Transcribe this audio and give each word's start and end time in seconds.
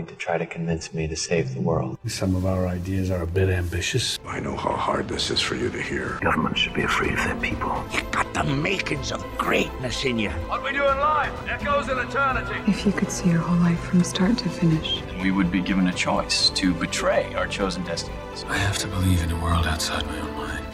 going 0.00 0.06
to 0.06 0.14
try 0.16 0.38
to 0.38 0.46
convince 0.46 0.94
me 0.94 1.06
to 1.06 1.14
save 1.14 1.54
the 1.54 1.60
world. 1.60 1.98
Some 2.06 2.34
of 2.34 2.46
our 2.46 2.66
ideas 2.66 3.10
are 3.10 3.22
a 3.22 3.26
bit 3.26 3.50
ambitious. 3.50 4.18
I 4.26 4.40
know 4.40 4.56
how 4.56 4.72
hard 4.72 5.08
this 5.08 5.30
is 5.30 5.40
for 5.40 5.56
you 5.56 5.68
to 5.68 5.82
hear. 5.82 6.18
Government 6.22 6.56
should 6.56 6.72
be 6.72 6.82
afraid 6.82 7.12
of 7.12 7.24
their 7.24 7.36
people. 7.36 7.84
You 7.92 8.00
got 8.10 8.32
the 8.32 8.44
makings 8.44 9.12
of 9.12 9.22
greatness 9.36 10.04
in 10.06 10.18
you. 10.18 10.30
What 10.48 10.64
we 10.64 10.72
do 10.72 10.88
in 10.88 10.98
life 10.98 11.32
echoes 11.48 11.90
in 11.90 11.98
eternity. 11.98 12.58
If 12.66 12.86
you 12.86 12.92
could 12.92 13.10
see 13.10 13.28
your 13.28 13.40
whole 13.40 13.58
life 13.58 13.80
from 13.80 14.02
start 14.02 14.38
to 14.38 14.48
finish, 14.48 15.02
we 15.22 15.30
would 15.32 15.52
be 15.52 15.60
given 15.60 15.88
a 15.88 15.92
choice 15.92 16.48
to 16.50 16.72
betray 16.72 17.34
our 17.34 17.46
chosen 17.46 17.84
destinies. 17.84 18.44
I 18.48 18.56
have 18.56 18.78
to 18.78 18.86
believe 18.86 19.22
in 19.22 19.30
a 19.30 19.42
world 19.42 19.66
outside 19.66 20.06
my 20.06 20.18
own 20.18 20.24
mind. 20.24 20.29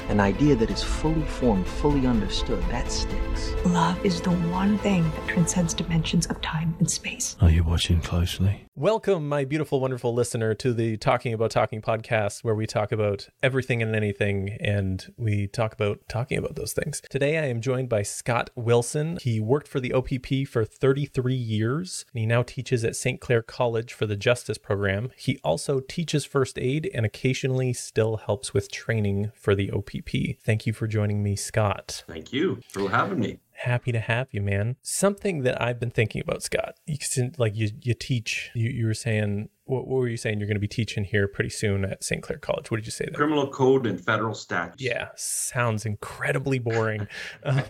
An 0.08 0.20
idea 0.20 0.54
that 0.54 0.70
is 0.70 0.84
fully 0.84 1.24
formed, 1.24 1.66
fully 1.66 2.06
understood, 2.06 2.62
that 2.70 2.92
sticks. 2.92 3.52
Love 3.66 3.98
is 4.06 4.20
the 4.20 4.30
one 4.30 4.78
thing 4.78 5.02
that 5.02 5.26
transcends 5.26 5.74
dimensions 5.74 6.26
of 6.26 6.40
time 6.40 6.76
and 6.78 6.88
space. 6.88 7.36
Are 7.40 7.50
you 7.50 7.64
watching 7.64 8.00
closely? 8.00 8.62
Welcome, 8.76 9.28
my 9.28 9.44
beautiful, 9.44 9.80
wonderful 9.80 10.14
listener, 10.14 10.54
to 10.54 10.72
the 10.72 10.96
Talking 10.98 11.32
About 11.32 11.50
Talking 11.50 11.82
podcast, 11.82 12.44
where 12.44 12.54
we 12.54 12.66
talk 12.66 12.92
about 12.92 13.28
everything 13.42 13.82
and 13.82 13.96
anything, 13.96 14.56
and 14.60 15.12
we 15.16 15.48
talk 15.48 15.72
about 15.72 16.00
talking 16.08 16.38
about 16.38 16.54
those 16.54 16.72
things. 16.72 17.02
Today, 17.10 17.38
I 17.38 17.46
am 17.46 17.60
joined 17.60 17.88
by 17.88 18.02
Scott 18.02 18.50
Wilson. 18.54 19.18
He 19.20 19.40
worked 19.40 19.66
for 19.66 19.80
the 19.80 19.92
OPP 19.92 20.46
for 20.46 20.64
33 20.64 21.34
years, 21.34 22.04
and 22.12 22.20
he 22.20 22.26
now 22.26 22.44
teaches 22.44 22.84
at 22.84 22.94
St. 22.94 23.20
Clair 23.20 23.42
College 23.42 23.92
for 23.92 24.06
the 24.06 24.16
Justice 24.16 24.58
Program. 24.58 25.10
He 25.16 25.40
also 25.42 25.80
teaches 25.80 26.24
first 26.24 26.58
aid 26.58 26.88
and 26.94 27.04
occasionally 27.04 27.72
still 27.72 28.18
helps 28.18 28.54
with 28.54 28.70
training 28.70 29.32
for 29.34 29.54
the 29.56 29.70
OPP. 29.70 29.95
Thank 30.44 30.66
you 30.66 30.72
for 30.72 30.86
joining 30.86 31.22
me, 31.22 31.36
Scott. 31.36 32.04
Thank 32.06 32.32
you 32.32 32.60
for 32.68 32.90
having 32.90 33.20
me 33.20 33.38
happy 33.58 33.92
to 33.92 34.00
have 34.00 34.28
you, 34.32 34.42
man. 34.42 34.76
Something 34.82 35.42
that 35.42 35.60
I've 35.60 35.80
been 35.80 35.90
thinking 35.90 36.20
about, 36.20 36.42
Scott. 36.42 36.76
You 36.86 36.98
like 37.38 37.56
you 37.56 37.70
you 37.82 37.94
teach. 37.94 38.50
You, 38.54 38.70
you 38.70 38.86
were 38.86 38.94
saying 38.94 39.48
what, 39.66 39.88
what 39.88 39.96
were 39.96 40.08
you 40.08 40.16
saying? 40.16 40.38
You're 40.38 40.46
going 40.46 40.56
to 40.56 40.60
be 40.60 40.68
teaching 40.68 41.04
here 41.04 41.26
pretty 41.26 41.50
soon 41.50 41.84
at 41.84 42.02
St. 42.02 42.22
Clair 42.22 42.38
College. 42.38 42.70
What 42.70 42.78
did 42.78 42.86
you 42.86 42.92
say? 42.92 43.06
There? 43.06 43.14
Criminal 43.14 43.48
code 43.48 43.84
and 43.86 44.02
federal 44.02 44.34
statutes. 44.34 44.82
Yeah, 44.82 45.08
sounds 45.16 45.84
incredibly 45.84 46.58
boring. 46.58 47.08
uh, 47.44 47.62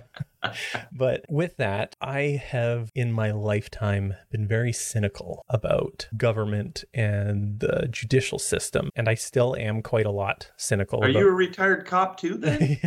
but 0.92 1.24
with 1.28 1.56
that, 1.56 1.96
I 2.00 2.40
have 2.50 2.90
in 2.94 3.12
my 3.12 3.30
lifetime 3.32 4.14
been 4.30 4.46
very 4.46 4.72
cynical 4.72 5.44
about 5.48 6.06
government 6.16 6.84
and 6.94 7.58
the 7.60 7.88
judicial 7.90 8.38
system, 8.38 8.90
and 8.94 9.08
I 9.08 9.14
still 9.14 9.56
am 9.56 9.82
quite 9.82 10.06
a 10.06 10.10
lot 10.10 10.52
cynical. 10.56 11.02
Are 11.02 11.08
about... 11.08 11.18
you 11.18 11.28
a 11.28 11.32
retired 11.32 11.86
cop 11.86 12.20
too? 12.20 12.36
Then. 12.36 12.78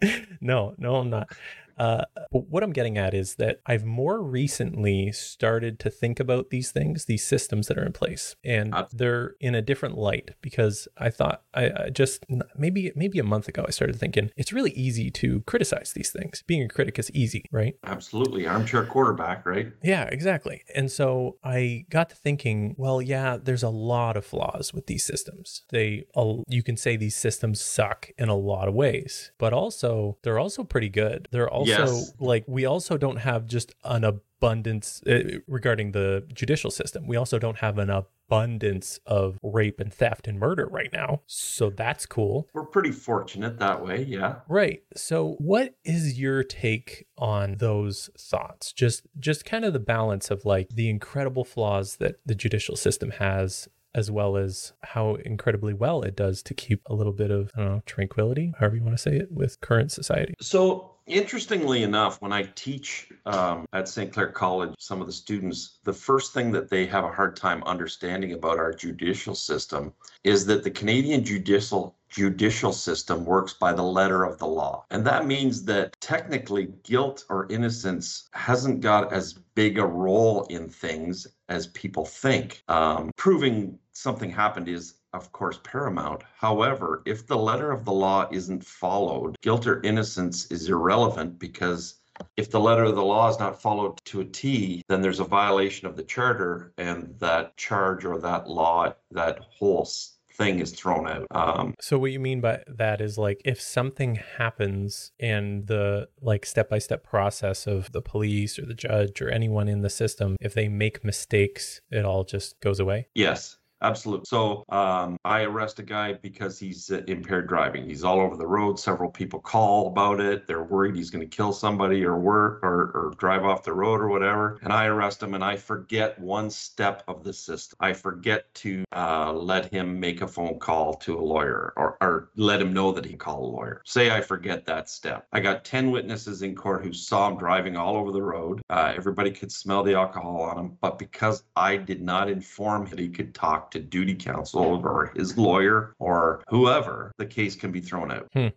no, 0.40 0.74
no, 0.76 0.96
I'm 0.96 1.10
not. 1.10 1.30
Uh, 1.78 2.04
but 2.32 2.48
what 2.48 2.62
I'm 2.62 2.72
getting 2.72 2.98
at 2.98 3.14
is 3.14 3.36
that 3.36 3.60
I've 3.66 3.84
more 3.84 4.22
recently 4.22 5.12
started 5.12 5.78
to 5.80 5.90
think 5.90 6.20
about 6.20 6.50
these 6.50 6.70
things, 6.70 7.04
these 7.04 7.24
systems 7.24 7.68
that 7.68 7.78
are 7.78 7.84
in 7.84 7.92
place, 7.92 8.36
and 8.44 8.74
they're 8.92 9.34
in 9.40 9.54
a 9.54 9.62
different 9.62 9.96
light 9.96 10.30
because 10.40 10.88
I 10.96 11.10
thought 11.10 11.42
I, 11.54 11.70
I, 11.70 11.90
just 11.90 12.24
maybe 12.56 12.92
maybe 12.96 13.18
a 13.18 13.24
month 13.24 13.48
ago 13.48 13.64
I 13.66 13.70
started 13.70 13.96
thinking 13.96 14.30
it's 14.36 14.52
really 14.52 14.72
easy 14.72 15.10
to 15.12 15.40
criticize 15.42 15.92
these 15.94 16.10
things. 16.10 16.42
Being 16.46 16.62
a 16.62 16.68
critic 16.68 16.98
is 16.98 17.10
easy, 17.12 17.44
right? 17.50 17.76
Absolutely, 17.84 18.46
armchair 18.46 18.84
quarterback, 18.84 19.46
right? 19.46 19.72
Yeah, 19.82 20.04
exactly. 20.04 20.64
And 20.74 20.90
so 20.90 21.36
I 21.44 21.84
got 21.90 22.10
to 22.10 22.16
thinking, 22.16 22.74
well, 22.76 23.00
yeah, 23.00 23.36
there's 23.40 23.62
a 23.62 23.68
lot 23.68 24.16
of 24.16 24.24
flaws 24.24 24.74
with 24.74 24.86
these 24.86 25.04
systems. 25.04 25.62
They 25.70 26.04
you 26.48 26.62
can 26.62 26.76
say 26.76 26.96
these 26.96 27.16
systems 27.16 27.60
suck 27.60 28.10
in 28.18 28.28
a 28.28 28.36
lot 28.36 28.68
of 28.68 28.74
ways, 28.74 29.32
but 29.38 29.52
also 29.52 30.18
they're 30.22 30.38
also 30.38 30.64
pretty 30.64 30.88
good. 30.88 31.28
They're 31.30 31.48
also 31.48 31.67
yes. 31.68 32.12
like 32.18 32.44
we 32.46 32.64
also 32.64 32.96
don't 32.96 33.18
have 33.18 33.46
just 33.46 33.74
an 33.84 34.04
abundance 34.04 35.02
uh, 35.06 35.38
regarding 35.46 35.92
the 35.92 36.26
judicial 36.32 36.70
system. 36.70 37.06
We 37.06 37.16
also 37.16 37.38
don't 37.38 37.58
have 37.58 37.78
an 37.78 37.90
abundance 37.90 39.00
of 39.06 39.38
rape 39.42 39.80
and 39.80 39.92
theft 39.92 40.28
and 40.28 40.38
murder 40.38 40.66
right 40.66 40.92
now. 40.92 41.22
So 41.26 41.70
that's 41.70 42.06
cool. 42.06 42.48
We're 42.52 42.64
pretty 42.64 42.92
fortunate 42.92 43.58
that 43.58 43.84
way, 43.84 44.04
yeah. 44.04 44.36
Right. 44.48 44.82
So 44.96 45.36
what 45.38 45.74
is 45.84 46.18
your 46.18 46.44
take 46.44 47.06
on 47.16 47.56
those 47.56 48.10
thoughts? 48.18 48.72
Just 48.72 49.06
just 49.18 49.44
kind 49.44 49.64
of 49.64 49.72
the 49.72 49.80
balance 49.80 50.30
of 50.30 50.44
like 50.44 50.68
the 50.70 50.88
incredible 50.88 51.44
flaws 51.44 51.96
that 51.96 52.16
the 52.24 52.34
judicial 52.34 52.76
system 52.76 53.10
has 53.12 53.68
as 53.94 54.10
well 54.10 54.36
as 54.36 54.72
how 54.82 55.14
incredibly 55.16 55.72
well 55.72 56.02
it 56.02 56.14
does 56.14 56.42
to 56.42 56.54
keep 56.54 56.82
a 56.86 56.94
little 56.94 57.12
bit 57.12 57.30
of, 57.30 57.50
I 57.56 57.60
don't 57.60 57.74
know, 57.76 57.82
tranquility, 57.86 58.52
however 58.58 58.76
you 58.76 58.82
want 58.82 58.94
to 58.94 59.02
say 59.02 59.16
it, 59.16 59.32
with 59.32 59.60
current 59.60 59.90
society. 59.90 60.34
So 60.40 60.92
Interestingly 61.08 61.84
enough, 61.84 62.20
when 62.20 62.32
I 62.32 62.42
teach 62.54 63.08
um, 63.24 63.66
at 63.72 63.88
St. 63.88 64.12
Clair 64.12 64.28
College, 64.28 64.74
some 64.78 65.00
of 65.00 65.06
the 65.06 65.12
students, 65.12 65.78
the 65.84 65.92
first 65.92 66.34
thing 66.34 66.52
that 66.52 66.68
they 66.68 66.84
have 66.86 67.04
a 67.04 67.10
hard 67.10 67.34
time 67.34 67.62
understanding 67.64 68.34
about 68.34 68.58
our 68.58 68.74
judicial 68.74 69.34
system 69.34 69.94
is 70.22 70.44
that 70.46 70.64
the 70.64 70.70
Canadian 70.70 71.24
judicial 71.24 71.96
judicial 72.10 72.72
system 72.72 73.24
works 73.24 73.52
by 73.52 73.72
the 73.72 73.82
letter 73.82 74.24
of 74.24 74.38
the 74.38 74.46
law. 74.46 74.84
And 74.90 75.06
that 75.06 75.26
means 75.26 75.64
that 75.64 75.94
technically 76.00 76.68
guilt 76.82 77.24
or 77.28 77.46
innocence 77.50 78.28
hasn't 78.32 78.80
got 78.80 79.12
as 79.12 79.34
big 79.54 79.78
a 79.78 79.84
role 79.86 80.44
in 80.44 80.70
things 80.70 81.26
as 81.48 81.66
people 81.68 82.06
think. 82.06 82.62
Um, 82.68 83.10
proving 83.16 83.78
something 83.92 84.30
happened 84.30 84.68
is 84.68 84.94
of 85.18 85.32
course, 85.32 85.58
paramount. 85.64 86.22
However, 86.36 87.02
if 87.04 87.26
the 87.26 87.36
letter 87.36 87.70
of 87.70 87.84
the 87.84 87.92
law 87.92 88.28
isn't 88.30 88.64
followed, 88.64 89.36
guilt 89.42 89.66
or 89.66 89.82
innocence 89.82 90.46
is 90.50 90.68
irrelevant 90.68 91.38
because 91.38 91.96
if 92.36 92.50
the 92.50 92.60
letter 92.60 92.84
of 92.84 92.96
the 92.96 93.04
law 93.04 93.28
is 93.28 93.38
not 93.38 93.60
followed 93.60 93.98
to 94.06 94.20
a 94.20 94.24
T, 94.24 94.82
then 94.88 95.02
there's 95.02 95.20
a 95.20 95.24
violation 95.24 95.86
of 95.86 95.96
the 95.96 96.02
charter, 96.02 96.72
and 96.78 97.14
that 97.18 97.56
charge 97.56 98.04
or 98.04 98.18
that 98.18 98.48
law, 98.48 98.92
that 99.10 99.38
whole 99.40 99.88
thing 100.32 100.60
is 100.60 100.70
thrown 100.70 101.08
out. 101.08 101.26
Um, 101.32 101.74
so 101.80 101.98
what 101.98 102.12
you 102.12 102.20
mean 102.20 102.40
by 102.40 102.62
that 102.68 103.00
is 103.00 103.18
like 103.18 103.42
if 103.44 103.60
something 103.60 104.20
happens 104.38 105.10
and 105.18 105.66
the 105.66 106.08
like 106.20 106.46
step 106.46 106.70
by 106.70 106.78
step 106.78 107.02
process 107.02 107.66
of 107.66 107.90
the 107.92 108.00
police 108.00 108.58
or 108.58 108.64
the 108.64 108.74
judge 108.74 109.20
or 109.20 109.28
anyone 109.28 109.68
in 109.68 109.82
the 109.82 109.90
system, 109.90 110.36
if 110.40 110.54
they 110.54 110.68
make 110.68 111.04
mistakes, 111.04 111.80
it 111.90 112.04
all 112.04 112.24
just 112.24 112.60
goes 112.60 112.78
away. 112.78 113.08
Yes. 113.14 113.58
Absolutely. 113.80 114.24
So 114.26 114.64
um, 114.70 115.16
I 115.24 115.42
arrest 115.42 115.78
a 115.78 115.82
guy 115.82 116.14
because 116.14 116.58
he's 116.58 116.90
uh, 116.90 117.02
impaired 117.06 117.48
driving. 117.48 117.84
He's 117.84 118.04
all 118.04 118.20
over 118.20 118.36
the 118.36 118.46
road. 118.46 118.78
Several 118.78 119.10
people 119.10 119.40
call 119.40 119.86
about 119.88 120.20
it. 120.20 120.46
They're 120.46 120.64
worried 120.64 120.96
he's 120.96 121.10
going 121.10 121.28
to 121.28 121.36
kill 121.36 121.52
somebody 121.52 122.04
or 122.04 122.18
work 122.18 122.62
or, 122.62 122.90
or 122.94 123.14
drive 123.18 123.44
off 123.44 123.62
the 123.62 123.72
road 123.72 124.00
or 124.00 124.08
whatever. 124.08 124.58
And 124.62 124.72
I 124.72 124.86
arrest 124.86 125.22
him 125.22 125.34
and 125.34 125.44
I 125.44 125.56
forget 125.56 126.18
one 126.18 126.50
step 126.50 127.04
of 127.06 127.22
the 127.22 127.32
system. 127.32 127.76
I 127.80 127.92
forget 127.92 128.52
to 128.54 128.84
uh, 128.94 129.32
let 129.32 129.72
him 129.72 130.00
make 130.00 130.22
a 130.22 130.28
phone 130.28 130.58
call 130.58 130.94
to 130.94 131.18
a 131.18 131.20
lawyer 131.20 131.72
or, 131.76 131.96
or 132.00 132.30
let 132.36 132.60
him 132.60 132.72
know 132.72 132.92
that 132.92 133.04
he 133.04 133.14
called 133.14 133.44
a 133.44 133.56
lawyer. 133.56 133.82
Say 133.84 134.10
I 134.10 134.20
forget 134.20 134.64
that 134.66 134.88
step. 134.88 135.26
I 135.32 135.40
got 135.40 135.64
10 135.64 135.90
witnesses 135.90 136.42
in 136.42 136.56
court 136.56 136.82
who 136.82 136.92
saw 136.92 137.28
him 137.28 137.38
driving 137.38 137.76
all 137.76 137.96
over 137.96 138.10
the 138.10 138.22
road. 138.22 138.60
Uh, 138.70 138.92
everybody 138.96 139.30
could 139.30 139.52
smell 139.52 139.82
the 139.82 139.94
alcohol 139.94 140.42
on 140.42 140.58
him. 140.58 140.78
But 140.80 140.98
because 140.98 141.44
I 141.54 141.76
did 141.76 142.02
not 142.02 142.28
inform 142.28 142.82
him 142.82 142.90
that 142.90 142.98
he 142.98 143.08
could 143.08 143.34
talk 143.34 143.67
to 143.72 143.80
duty 143.80 144.14
counsel 144.14 144.80
or 144.84 145.12
his 145.16 145.36
lawyer 145.36 145.94
or 145.98 146.42
whoever, 146.48 147.12
the 147.18 147.26
case 147.26 147.56
can 147.56 147.72
be 147.72 147.80
thrown 147.80 148.10
out. 148.10 148.28
Hmm. 148.32 148.48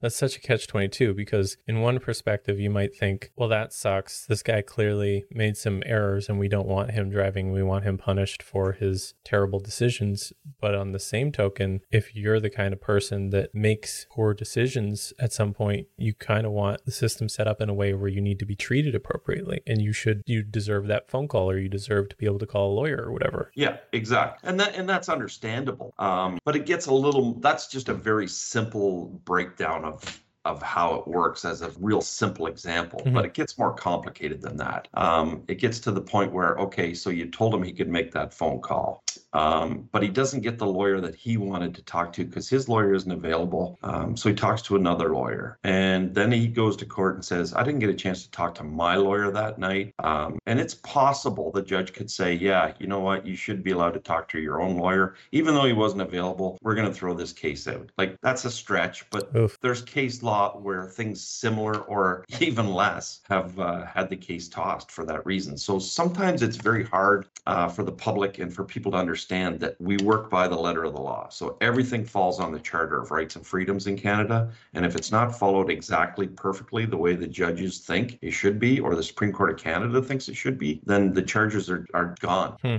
That's 0.00 0.16
such 0.16 0.36
a 0.36 0.40
catch 0.40 0.66
22 0.66 1.14
because, 1.14 1.56
in 1.66 1.80
one 1.80 1.98
perspective, 1.98 2.58
you 2.58 2.70
might 2.70 2.96
think, 2.96 3.30
well, 3.36 3.48
that 3.50 3.72
sucks. 3.72 4.26
This 4.26 4.42
guy 4.42 4.62
clearly 4.62 5.24
made 5.30 5.56
some 5.56 5.82
errors 5.84 6.28
and 6.28 6.38
we 6.38 6.48
don't 6.48 6.66
want 6.66 6.92
him 6.92 7.10
driving. 7.10 7.52
We 7.52 7.62
want 7.62 7.84
him 7.84 7.98
punished 7.98 8.42
for 8.42 8.72
his 8.72 9.14
terrible 9.24 9.60
decisions. 9.60 10.32
But 10.60 10.74
on 10.74 10.92
the 10.92 10.98
same 10.98 11.32
token, 11.32 11.80
if 11.90 12.14
you're 12.14 12.40
the 12.40 12.50
kind 12.50 12.72
of 12.72 12.80
person 12.80 13.30
that 13.30 13.54
makes 13.54 14.06
poor 14.10 14.32
decisions 14.34 15.12
at 15.18 15.32
some 15.32 15.52
point, 15.52 15.86
you 15.96 16.14
kind 16.14 16.46
of 16.46 16.52
want 16.52 16.84
the 16.84 16.92
system 16.92 17.28
set 17.28 17.46
up 17.46 17.60
in 17.60 17.68
a 17.68 17.74
way 17.74 17.92
where 17.92 18.08
you 18.08 18.20
need 18.20 18.38
to 18.38 18.46
be 18.46 18.56
treated 18.56 18.94
appropriately 18.94 19.60
and 19.66 19.82
you 19.82 19.92
should, 19.92 20.22
you 20.26 20.42
deserve 20.42 20.86
that 20.86 21.10
phone 21.10 21.28
call 21.28 21.50
or 21.50 21.58
you 21.58 21.68
deserve 21.68 22.08
to 22.08 22.16
be 22.16 22.26
able 22.26 22.38
to 22.38 22.46
call 22.46 22.72
a 22.72 22.74
lawyer 22.74 23.04
or 23.04 23.12
whatever. 23.12 23.50
Yeah, 23.54 23.76
exactly. 23.92 24.48
And 24.48 24.58
that, 24.60 24.74
and 24.76 24.88
that's 24.88 25.08
understandable. 25.08 25.92
Um, 25.98 26.38
but 26.44 26.54
it 26.54 26.66
gets 26.66 26.86
a 26.86 26.94
little, 26.94 27.34
that's 27.40 27.66
just 27.66 27.88
a 27.88 27.94
very 27.94 28.28
simple 28.28 29.06
breakdown 29.24 29.84
of 29.84 30.22
of 30.46 30.62
how 30.62 30.94
it 30.94 31.06
works 31.06 31.44
as 31.44 31.60
a 31.60 31.70
real 31.78 32.00
simple 32.00 32.46
example, 32.46 32.98
mm-hmm. 33.00 33.12
but 33.12 33.26
it 33.26 33.34
gets 33.34 33.58
more 33.58 33.74
complicated 33.74 34.40
than 34.40 34.56
that. 34.56 34.88
Um, 34.94 35.42
it 35.48 35.56
gets 35.56 35.78
to 35.80 35.90
the 35.90 36.00
point 36.00 36.32
where, 36.32 36.56
okay, 36.56 36.94
so 36.94 37.10
you 37.10 37.26
told 37.26 37.54
him 37.54 37.62
he 37.62 37.72
could 37.72 37.90
make 37.90 38.10
that 38.12 38.32
phone 38.32 38.60
call. 38.60 39.04
Um, 39.32 39.88
but 39.92 40.02
he 40.02 40.08
doesn't 40.08 40.40
get 40.40 40.58
the 40.58 40.66
lawyer 40.66 41.00
that 41.00 41.14
he 41.14 41.36
wanted 41.36 41.74
to 41.74 41.82
talk 41.82 42.12
to 42.14 42.24
because 42.24 42.48
his 42.48 42.68
lawyer 42.68 42.94
isn't 42.94 43.10
available. 43.10 43.78
Um, 43.82 44.16
so 44.16 44.28
he 44.28 44.34
talks 44.34 44.62
to 44.62 44.76
another 44.76 45.14
lawyer. 45.14 45.58
And 45.64 46.14
then 46.14 46.32
he 46.32 46.48
goes 46.48 46.76
to 46.78 46.86
court 46.86 47.14
and 47.14 47.24
says, 47.24 47.54
I 47.54 47.62
didn't 47.62 47.80
get 47.80 47.90
a 47.90 47.94
chance 47.94 48.24
to 48.24 48.30
talk 48.30 48.54
to 48.56 48.64
my 48.64 48.96
lawyer 48.96 49.30
that 49.30 49.58
night. 49.58 49.94
Um, 49.98 50.38
and 50.46 50.58
it's 50.58 50.74
possible 50.74 51.50
the 51.52 51.62
judge 51.62 51.92
could 51.92 52.10
say, 52.10 52.34
Yeah, 52.34 52.72
you 52.78 52.86
know 52.86 53.00
what? 53.00 53.26
You 53.26 53.36
should 53.36 53.62
be 53.62 53.70
allowed 53.70 53.94
to 53.94 54.00
talk 54.00 54.28
to 54.30 54.40
your 54.40 54.60
own 54.60 54.76
lawyer. 54.76 55.14
Even 55.32 55.54
though 55.54 55.66
he 55.66 55.72
wasn't 55.72 56.02
available, 56.02 56.58
we're 56.62 56.74
going 56.74 56.88
to 56.88 56.94
throw 56.94 57.14
this 57.14 57.32
case 57.32 57.68
out. 57.68 57.90
Like, 57.98 58.16
that's 58.22 58.44
a 58.44 58.50
stretch, 58.50 59.08
but 59.10 59.34
Oof. 59.36 59.58
there's 59.60 59.82
case 59.82 60.22
law 60.22 60.58
where 60.58 60.86
things 60.86 61.20
similar 61.26 61.80
or 61.82 62.24
even 62.40 62.72
less 62.72 63.20
have 63.28 63.58
uh, 63.58 63.84
had 63.84 64.08
the 64.08 64.16
case 64.16 64.48
tossed 64.48 64.90
for 64.90 65.04
that 65.06 65.24
reason. 65.24 65.56
So 65.56 65.78
sometimes 65.78 66.42
it's 66.42 66.56
very 66.56 66.84
hard 66.84 67.26
uh, 67.46 67.68
for 67.68 67.82
the 67.82 67.92
public 67.92 68.38
and 68.38 68.52
for 68.52 68.64
people 68.64 68.92
to 68.92 68.98
understand 68.98 69.19
that 69.28 69.76
we 69.78 69.96
work 69.98 70.30
by 70.30 70.48
the 70.48 70.56
letter 70.56 70.84
of 70.84 70.94
the 70.94 71.00
law. 71.00 71.28
So 71.28 71.56
everything 71.60 72.04
falls 72.04 72.40
on 72.40 72.52
the 72.52 72.58
Charter 72.58 73.00
of 73.00 73.10
Rights 73.10 73.36
and 73.36 73.46
Freedoms 73.46 73.86
in 73.86 73.96
Canada. 73.96 74.50
And 74.74 74.84
if 74.84 74.96
it's 74.96 75.12
not 75.12 75.38
followed 75.38 75.70
exactly 75.70 76.26
perfectly 76.26 76.86
the 76.86 76.96
way 76.96 77.14
the 77.14 77.26
judges 77.26 77.78
think 77.78 78.18
it 78.22 78.32
should 78.32 78.58
be, 78.58 78.80
or 78.80 78.94
the 78.94 79.02
Supreme 79.02 79.32
Court 79.32 79.50
of 79.50 79.58
Canada 79.58 80.02
thinks 80.02 80.28
it 80.28 80.36
should 80.36 80.58
be, 80.58 80.80
then 80.86 81.12
the 81.12 81.22
charges 81.22 81.70
are, 81.70 81.86
are 81.94 82.14
gone. 82.20 82.56
Hmm. 82.62 82.76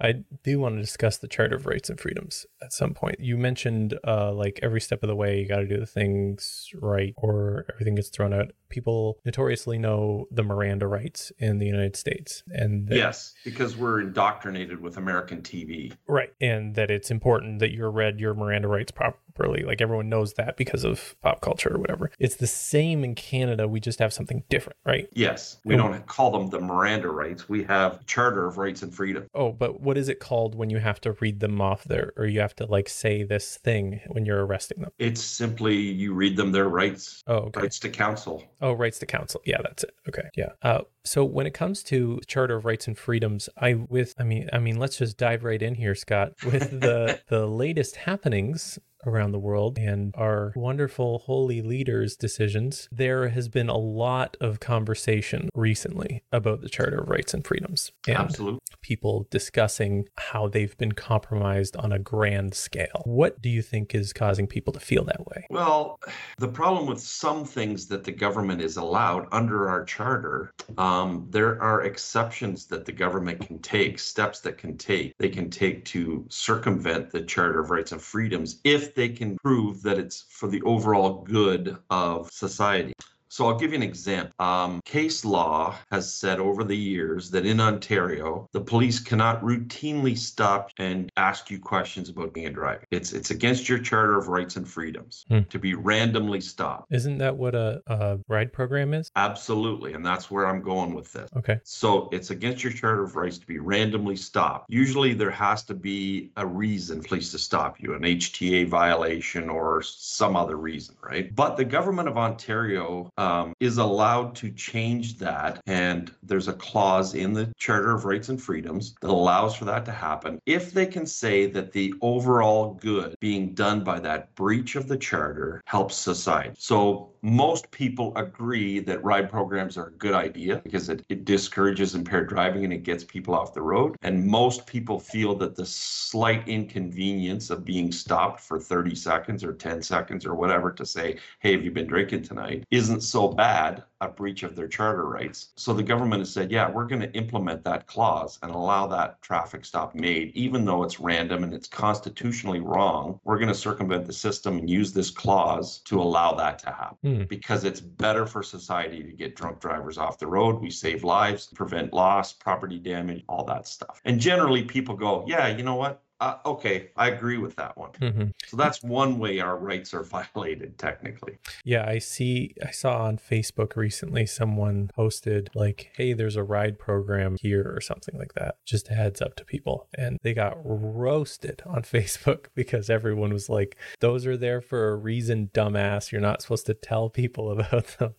I 0.00 0.24
do 0.42 0.58
want 0.58 0.76
to 0.76 0.80
discuss 0.80 1.18
the 1.18 1.28
Charter 1.28 1.56
of 1.56 1.66
Rights 1.66 1.90
and 1.90 2.00
Freedoms 2.00 2.46
at 2.62 2.72
some 2.72 2.94
point. 2.94 3.20
You 3.20 3.36
mentioned 3.36 3.98
uh, 4.06 4.32
like 4.32 4.60
every 4.62 4.80
step 4.80 5.02
of 5.02 5.08
the 5.08 5.16
way, 5.16 5.40
you 5.40 5.48
got 5.48 5.58
to 5.58 5.66
do 5.66 5.78
the 5.78 5.86
things 5.86 6.70
right, 6.74 7.14
or 7.16 7.66
everything 7.72 7.94
gets 7.94 8.08
thrown 8.08 8.32
out. 8.32 8.52
People 8.68 9.18
notoriously 9.24 9.78
know 9.78 10.26
the 10.30 10.42
Miranda 10.42 10.86
rights 10.86 11.32
in 11.38 11.58
the 11.58 11.66
United 11.66 11.96
States, 11.96 12.42
and 12.48 12.88
that, 12.88 12.96
yes, 12.96 13.34
because 13.44 13.76
we're 13.76 14.00
indoctrinated 14.00 14.80
with 14.80 14.96
American 14.96 15.42
TV, 15.42 15.92
right, 16.06 16.32
and 16.40 16.74
that 16.76 16.90
it's 16.90 17.10
important 17.10 17.58
that 17.58 17.72
you're 17.72 17.90
read 17.90 18.20
your 18.20 18.34
Miranda 18.34 18.68
rights 18.68 18.92
properly. 19.34 19.64
Like 19.64 19.80
everyone 19.80 20.08
knows 20.08 20.34
that 20.34 20.56
because 20.56 20.84
of 20.84 21.16
pop 21.22 21.40
culture 21.40 21.74
or 21.74 21.78
whatever. 21.78 22.10
It's 22.18 22.36
the 22.36 22.46
same 22.46 23.04
in 23.04 23.14
Canada. 23.14 23.68
We 23.68 23.80
just 23.80 23.98
have 23.98 24.12
something 24.12 24.42
different, 24.48 24.78
right? 24.84 25.08
Yes, 25.12 25.58
we 25.64 25.76
don't 25.76 26.06
call 26.06 26.30
them 26.30 26.50
the 26.50 26.60
Miranda 26.60 27.08
rights. 27.08 27.48
We 27.48 27.64
have 27.64 28.04
Charter 28.06 28.46
of 28.46 28.58
Rights 28.58 28.82
and 28.82 28.94
Freedom. 28.94 29.26
Oh, 29.34 29.52
but 29.52 29.80
what 29.80 29.96
is 29.96 30.08
it 30.08 30.20
called 30.20 30.54
when 30.54 30.70
you 30.70 30.78
have 30.78 31.00
to 31.02 31.12
read 31.20 31.40
them 31.40 31.60
off 31.60 31.84
there, 31.84 32.12
or 32.16 32.26
you 32.26 32.40
have 32.40 32.54
to 32.56 32.66
like 32.66 32.88
say 32.88 33.22
this 33.22 33.56
thing 33.58 34.00
when 34.08 34.24
you're 34.24 34.44
arresting 34.44 34.80
them? 34.80 34.90
It's 34.98 35.22
simply 35.22 35.76
you 35.76 36.14
read 36.14 36.36
them 36.36 36.52
their 36.52 36.68
rights. 36.68 37.22
Oh, 37.26 37.36
okay. 37.36 37.62
Rights 37.62 37.78
to 37.80 37.88
counsel. 37.88 38.44
Oh, 38.60 38.72
rights 38.72 38.98
to 39.00 39.06
counsel. 39.06 39.40
Yeah, 39.44 39.58
that's 39.62 39.84
it. 39.84 39.94
Okay. 40.08 40.28
Yeah. 40.36 40.50
Uh, 40.62 40.82
so 41.04 41.24
when 41.24 41.46
it 41.46 41.54
comes 41.54 41.82
to 41.84 42.20
Charter 42.26 42.56
of 42.56 42.64
Rights 42.64 42.86
and 42.86 42.96
Freedoms, 42.96 43.48
I 43.56 43.74
with 43.74 44.14
I 44.18 44.24
mean 44.24 44.48
I 44.52 44.58
mean 44.58 44.78
let's 44.78 44.98
just 44.98 45.16
dive 45.16 45.44
right 45.44 45.60
in 45.60 45.74
here, 45.74 45.94
Scott, 45.94 46.32
with 46.44 46.80
the 46.80 47.20
the 47.28 47.46
latest 47.46 47.96
happenings 47.96 48.78
around 49.06 49.32
the 49.32 49.38
world 49.38 49.78
and 49.78 50.14
our 50.16 50.52
wonderful 50.56 51.20
holy 51.20 51.62
leaders' 51.62 52.16
decisions, 52.16 52.88
there 52.90 53.28
has 53.28 53.48
been 53.48 53.68
a 53.68 53.76
lot 53.76 54.36
of 54.40 54.60
conversation 54.60 55.48
recently 55.54 56.22
about 56.32 56.60
the 56.60 56.68
Charter 56.68 56.98
of 56.98 57.08
Rights 57.08 57.34
and 57.34 57.46
Freedoms. 57.46 57.92
And 58.06 58.16
Absolutely. 58.16 58.60
people 58.82 59.26
discussing 59.30 60.08
how 60.18 60.48
they've 60.48 60.76
been 60.78 60.92
compromised 60.92 61.76
on 61.76 61.92
a 61.92 61.98
grand 61.98 62.54
scale. 62.54 63.02
What 63.04 63.40
do 63.40 63.48
you 63.48 63.62
think 63.62 63.94
is 63.94 64.12
causing 64.12 64.46
people 64.46 64.72
to 64.72 64.80
feel 64.80 65.04
that 65.04 65.26
way? 65.26 65.46
Well, 65.50 65.98
the 66.38 66.48
problem 66.48 66.86
with 66.86 67.00
some 67.00 67.44
things 67.44 67.86
that 67.88 68.04
the 68.04 68.12
government 68.12 68.60
is 68.60 68.76
allowed 68.76 69.26
under 69.32 69.68
our 69.68 69.84
charter, 69.84 70.52
um, 70.78 71.26
there 71.30 71.60
are 71.62 71.82
exceptions 71.82 72.66
that 72.66 72.84
the 72.84 72.92
government 72.92 73.46
can 73.46 73.58
take, 73.60 73.98
steps 73.98 74.40
that 74.40 74.58
can 74.58 74.76
take. 74.76 75.16
They 75.18 75.28
can 75.28 75.50
take 75.50 75.84
to 75.86 76.24
circumvent 76.28 77.10
the 77.10 77.22
Charter 77.22 77.60
of 77.60 77.70
Rights 77.70 77.92
and 77.92 78.00
Freedoms 78.00 78.60
if 78.64 78.89
they 78.94 79.08
can 79.08 79.36
prove 79.42 79.82
that 79.82 79.98
it's 79.98 80.26
for 80.30 80.48
the 80.48 80.62
overall 80.62 81.22
good 81.22 81.76
of 81.90 82.30
society. 82.30 82.92
So 83.30 83.46
I'll 83.46 83.56
give 83.56 83.70
you 83.70 83.76
an 83.76 83.82
example. 83.84 84.34
Um, 84.44 84.80
case 84.84 85.24
law 85.24 85.76
has 85.92 86.12
said 86.12 86.40
over 86.40 86.64
the 86.64 86.76
years 86.76 87.30
that 87.30 87.46
in 87.46 87.60
Ontario, 87.60 88.48
the 88.52 88.60
police 88.60 88.98
cannot 88.98 89.40
routinely 89.40 90.18
stop 90.18 90.70
and 90.78 91.10
ask 91.16 91.48
you 91.48 91.60
questions 91.60 92.08
about 92.08 92.34
being 92.34 92.46
a 92.48 92.50
driver. 92.50 92.82
It's 92.90 93.12
it's 93.12 93.30
against 93.30 93.68
your 93.68 93.78
Charter 93.78 94.18
of 94.18 94.26
Rights 94.26 94.56
and 94.56 94.66
Freedoms 94.68 95.24
Hmm. 95.28 95.42
to 95.50 95.58
be 95.60 95.74
randomly 95.74 96.40
stopped. 96.40 96.92
Isn't 96.92 97.18
that 97.18 97.36
what 97.36 97.54
a, 97.54 97.80
a 97.86 98.18
ride 98.26 98.52
program 98.52 98.94
is? 98.94 99.12
Absolutely, 99.14 99.92
and 99.92 100.04
that's 100.04 100.28
where 100.30 100.46
I'm 100.46 100.60
going 100.60 100.92
with 100.92 101.12
this. 101.12 101.30
Okay. 101.36 101.60
So 101.62 102.08
it's 102.10 102.30
against 102.30 102.64
your 102.64 102.72
Charter 102.72 103.04
of 103.04 103.14
Rights 103.14 103.38
to 103.38 103.46
be 103.46 103.58
randomly 103.60 104.16
stopped. 104.16 104.66
Usually 104.68 105.14
there 105.14 105.30
has 105.30 105.62
to 105.64 105.74
be 105.74 106.30
a 106.36 106.44
reason 106.46 107.00
for 107.00 107.08
police 107.10 107.30
to 107.32 107.38
stop 107.38 107.80
you, 107.80 107.94
an 107.94 108.02
HTA 108.02 108.66
violation 108.68 109.48
or 109.50 109.82
some 109.82 110.36
other 110.36 110.56
reason, 110.56 110.96
right? 111.02 111.34
But 111.34 111.56
the 111.56 111.64
government 111.64 112.08
of 112.08 112.16
Ontario 112.16 113.10
um, 113.20 113.52
is 113.60 113.76
allowed 113.76 114.34
to 114.36 114.50
change 114.50 115.18
that. 115.18 115.60
And 115.66 116.10
there's 116.22 116.48
a 116.48 116.54
clause 116.54 117.14
in 117.14 117.34
the 117.34 117.52
Charter 117.58 117.94
of 117.94 118.06
Rights 118.06 118.30
and 118.30 118.40
Freedoms 118.40 118.94
that 119.02 119.10
allows 119.10 119.54
for 119.54 119.66
that 119.66 119.84
to 119.84 119.92
happen 119.92 120.40
if 120.46 120.72
they 120.72 120.86
can 120.86 121.06
say 121.06 121.46
that 121.46 121.70
the 121.72 121.92
overall 122.00 122.74
good 122.80 123.14
being 123.20 123.52
done 123.52 123.84
by 123.84 124.00
that 124.00 124.34
breach 124.34 124.74
of 124.74 124.88
the 124.88 124.96
Charter 124.96 125.62
helps 125.66 125.96
society. 125.96 126.54
So 126.58 127.09
most 127.22 127.70
people 127.70 128.12
agree 128.16 128.80
that 128.80 129.02
ride 129.04 129.30
programs 129.30 129.76
are 129.76 129.88
a 129.88 129.92
good 129.92 130.14
idea 130.14 130.60
because 130.64 130.88
it, 130.88 131.04
it 131.08 131.24
discourages 131.24 131.94
impaired 131.94 132.28
driving 132.28 132.64
and 132.64 132.72
it 132.72 132.82
gets 132.82 133.04
people 133.04 133.34
off 133.34 133.54
the 133.54 133.62
road. 133.62 133.96
And 134.02 134.26
most 134.26 134.66
people 134.66 134.98
feel 134.98 135.34
that 135.36 135.54
the 135.54 135.66
slight 135.66 136.48
inconvenience 136.48 137.50
of 137.50 137.64
being 137.64 137.92
stopped 137.92 138.40
for 138.40 138.58
30 138.58 138.94
seconds 138.94 139.44
or 139.44 139.52
10 139.52 139.82
seconds 139.82 140.24
or 140.24 140.34
whatever 140.34 140.72
to 140.72 140.86
say, 140.86 141.18
hey, 141.40 141.52
have 141.52 141.64
you 141.64 141.70
been 141.70 141.86
drinking 141.86 142.22
tonight, 142.22 142.64
isn't 142.70 143.02
so 143.02 143.28
bad 143.28 143.84
a 144.00 144.08
breach 144.08 144.42
of 144.42 144.56
their 144.56 144.68
charter 144.68 145.06
rights. 145.06 145.52
So 145.56 145.72
the 145.72 145.82
government 145.82 146.20
has 146.20 146.32
said, 146.32 146.50
yeah, 146.50 146.70
we're 146.70 146.86
going 146.86 147.02
to 147.02 147.12
implement 147.12 147.64
that 147.64 147.86
clause 147.86 148.38
and 148.42 148.50
allow 148.50 148.86
that 148.88 149.20
traffic 149.22 149.64
stop 149.64 149.94
made, 149.94 150.32
even 150.34 150.64
though 150.64 150.82
it's 150.82 151.00
random 151.00 151.44
and 151.44 151.52
it's 151.52 151.68
constitutionally 151.68 152.60
wrong. 152.60 153.20
We're 153.24 153.38
going 153.38 153.48
to 153.48 153.54
circumvent 153.54 154.06
the 154.06 154.12
system 154.12 154.58
and 154.58 154.70
use 154.70 154.92
this 154.92 155.10
clause 155.10 155.80
to 155.80 156.00
allow 156.00 156.34
that 156.34 156.58
to 156.60 156.66
happen 156.66 156.96
Hmm. 157.02 157.22
because 157.24 157.64
it's 157.64 157.80
better 157.80 158.26
for 158.26 158.42
society 158.42 159.02
to 159.02 159.12
get 159.12 159.36
drunk 159.36 159.60
drivers 159.60 159.98
off 159.98 160.18
the 160.18 160.26
road. 160.26 160.60
We 160.60 160.70
save 160.70 161.04
lives, 161.04 161.46
prevent 161.46 161.92
loss, 161.92 162.32
property 162.32 162.78
damage, 162.78 163.24
all 163.28 163.44
that 163.44 163.66
stuff. 163.66 164.00
And 164.04 164.20
generally, 164.20 164.64
people 164.64 164.96
go, 164.96 165.24
yeah, 165.26 165.48
you 165.48 165.62
know 165.62 165.76
what? 165.76 166.02
Uh, 166.20 166.36
okay, 166.44 166.90
I 166.96 167.08
agree 167.08 167.38
with 167.38 167.56
that 167.56 167.76
one. 167.78 167.90
hmm 167.98 168.24
So 168.46 168.56
that's 168.56 168.82
one 168.82 169.18
way 169.18 169.40
our 169.40 169.56
rights 169.56 169.94
are 169.94 170.02
violated, 170.34 170.78
technically. 170.78 171.38
Yeah, 171.64 171.86
I 171.88 171.98
see. 171.98 172.54
I 172.64 172.70
saw 172.70 173.04
on 173.04 173.16
Facebook 173.16 173.74
recently 173.74 174.26
someone 174.26 174.90
posted, 174.94 175.48
like, 175.54 175.90
hey, 175.96 176.12
there's 176.12 176.36
a 176.36 176.42
ride 176.42 176.78
program 176.78 177.36
here 177.40 177.72
or 177.74 177.80
something 177.80 178.18
like 178.18 178.34
that. 178.34 178.56
Just 178.66 178.90
a 178.90 178.94
heads 178.94 179.22
up 179.22 179.34
to 179.36 179.44
people. 179.44 179.88
And 179.96 180.18
they 180.22 180.34
got 180.34 180.58
roasted 180.62 181.62
on 181.66 181.82
Facebook 181.82 182.46
because 182.54 182.90
everyone 182.90 183.32
was 183.32 183.48
like, 183.48 183.76
those 184.00 184.26
are 184.26 184.36
there 184.36 184.60
for 184.60 184.90
a 184.90 184.96
reason, 184.96 185.50
dumbass. 185.54 186.12
You're 186.12 186.20
not 186.20 186.42
supposed 186.42 186.66
to 186.66 186.74
tell 186.74 187.08
people 187.08 187.50
about 187.58 187.86
them. 187.98 188.14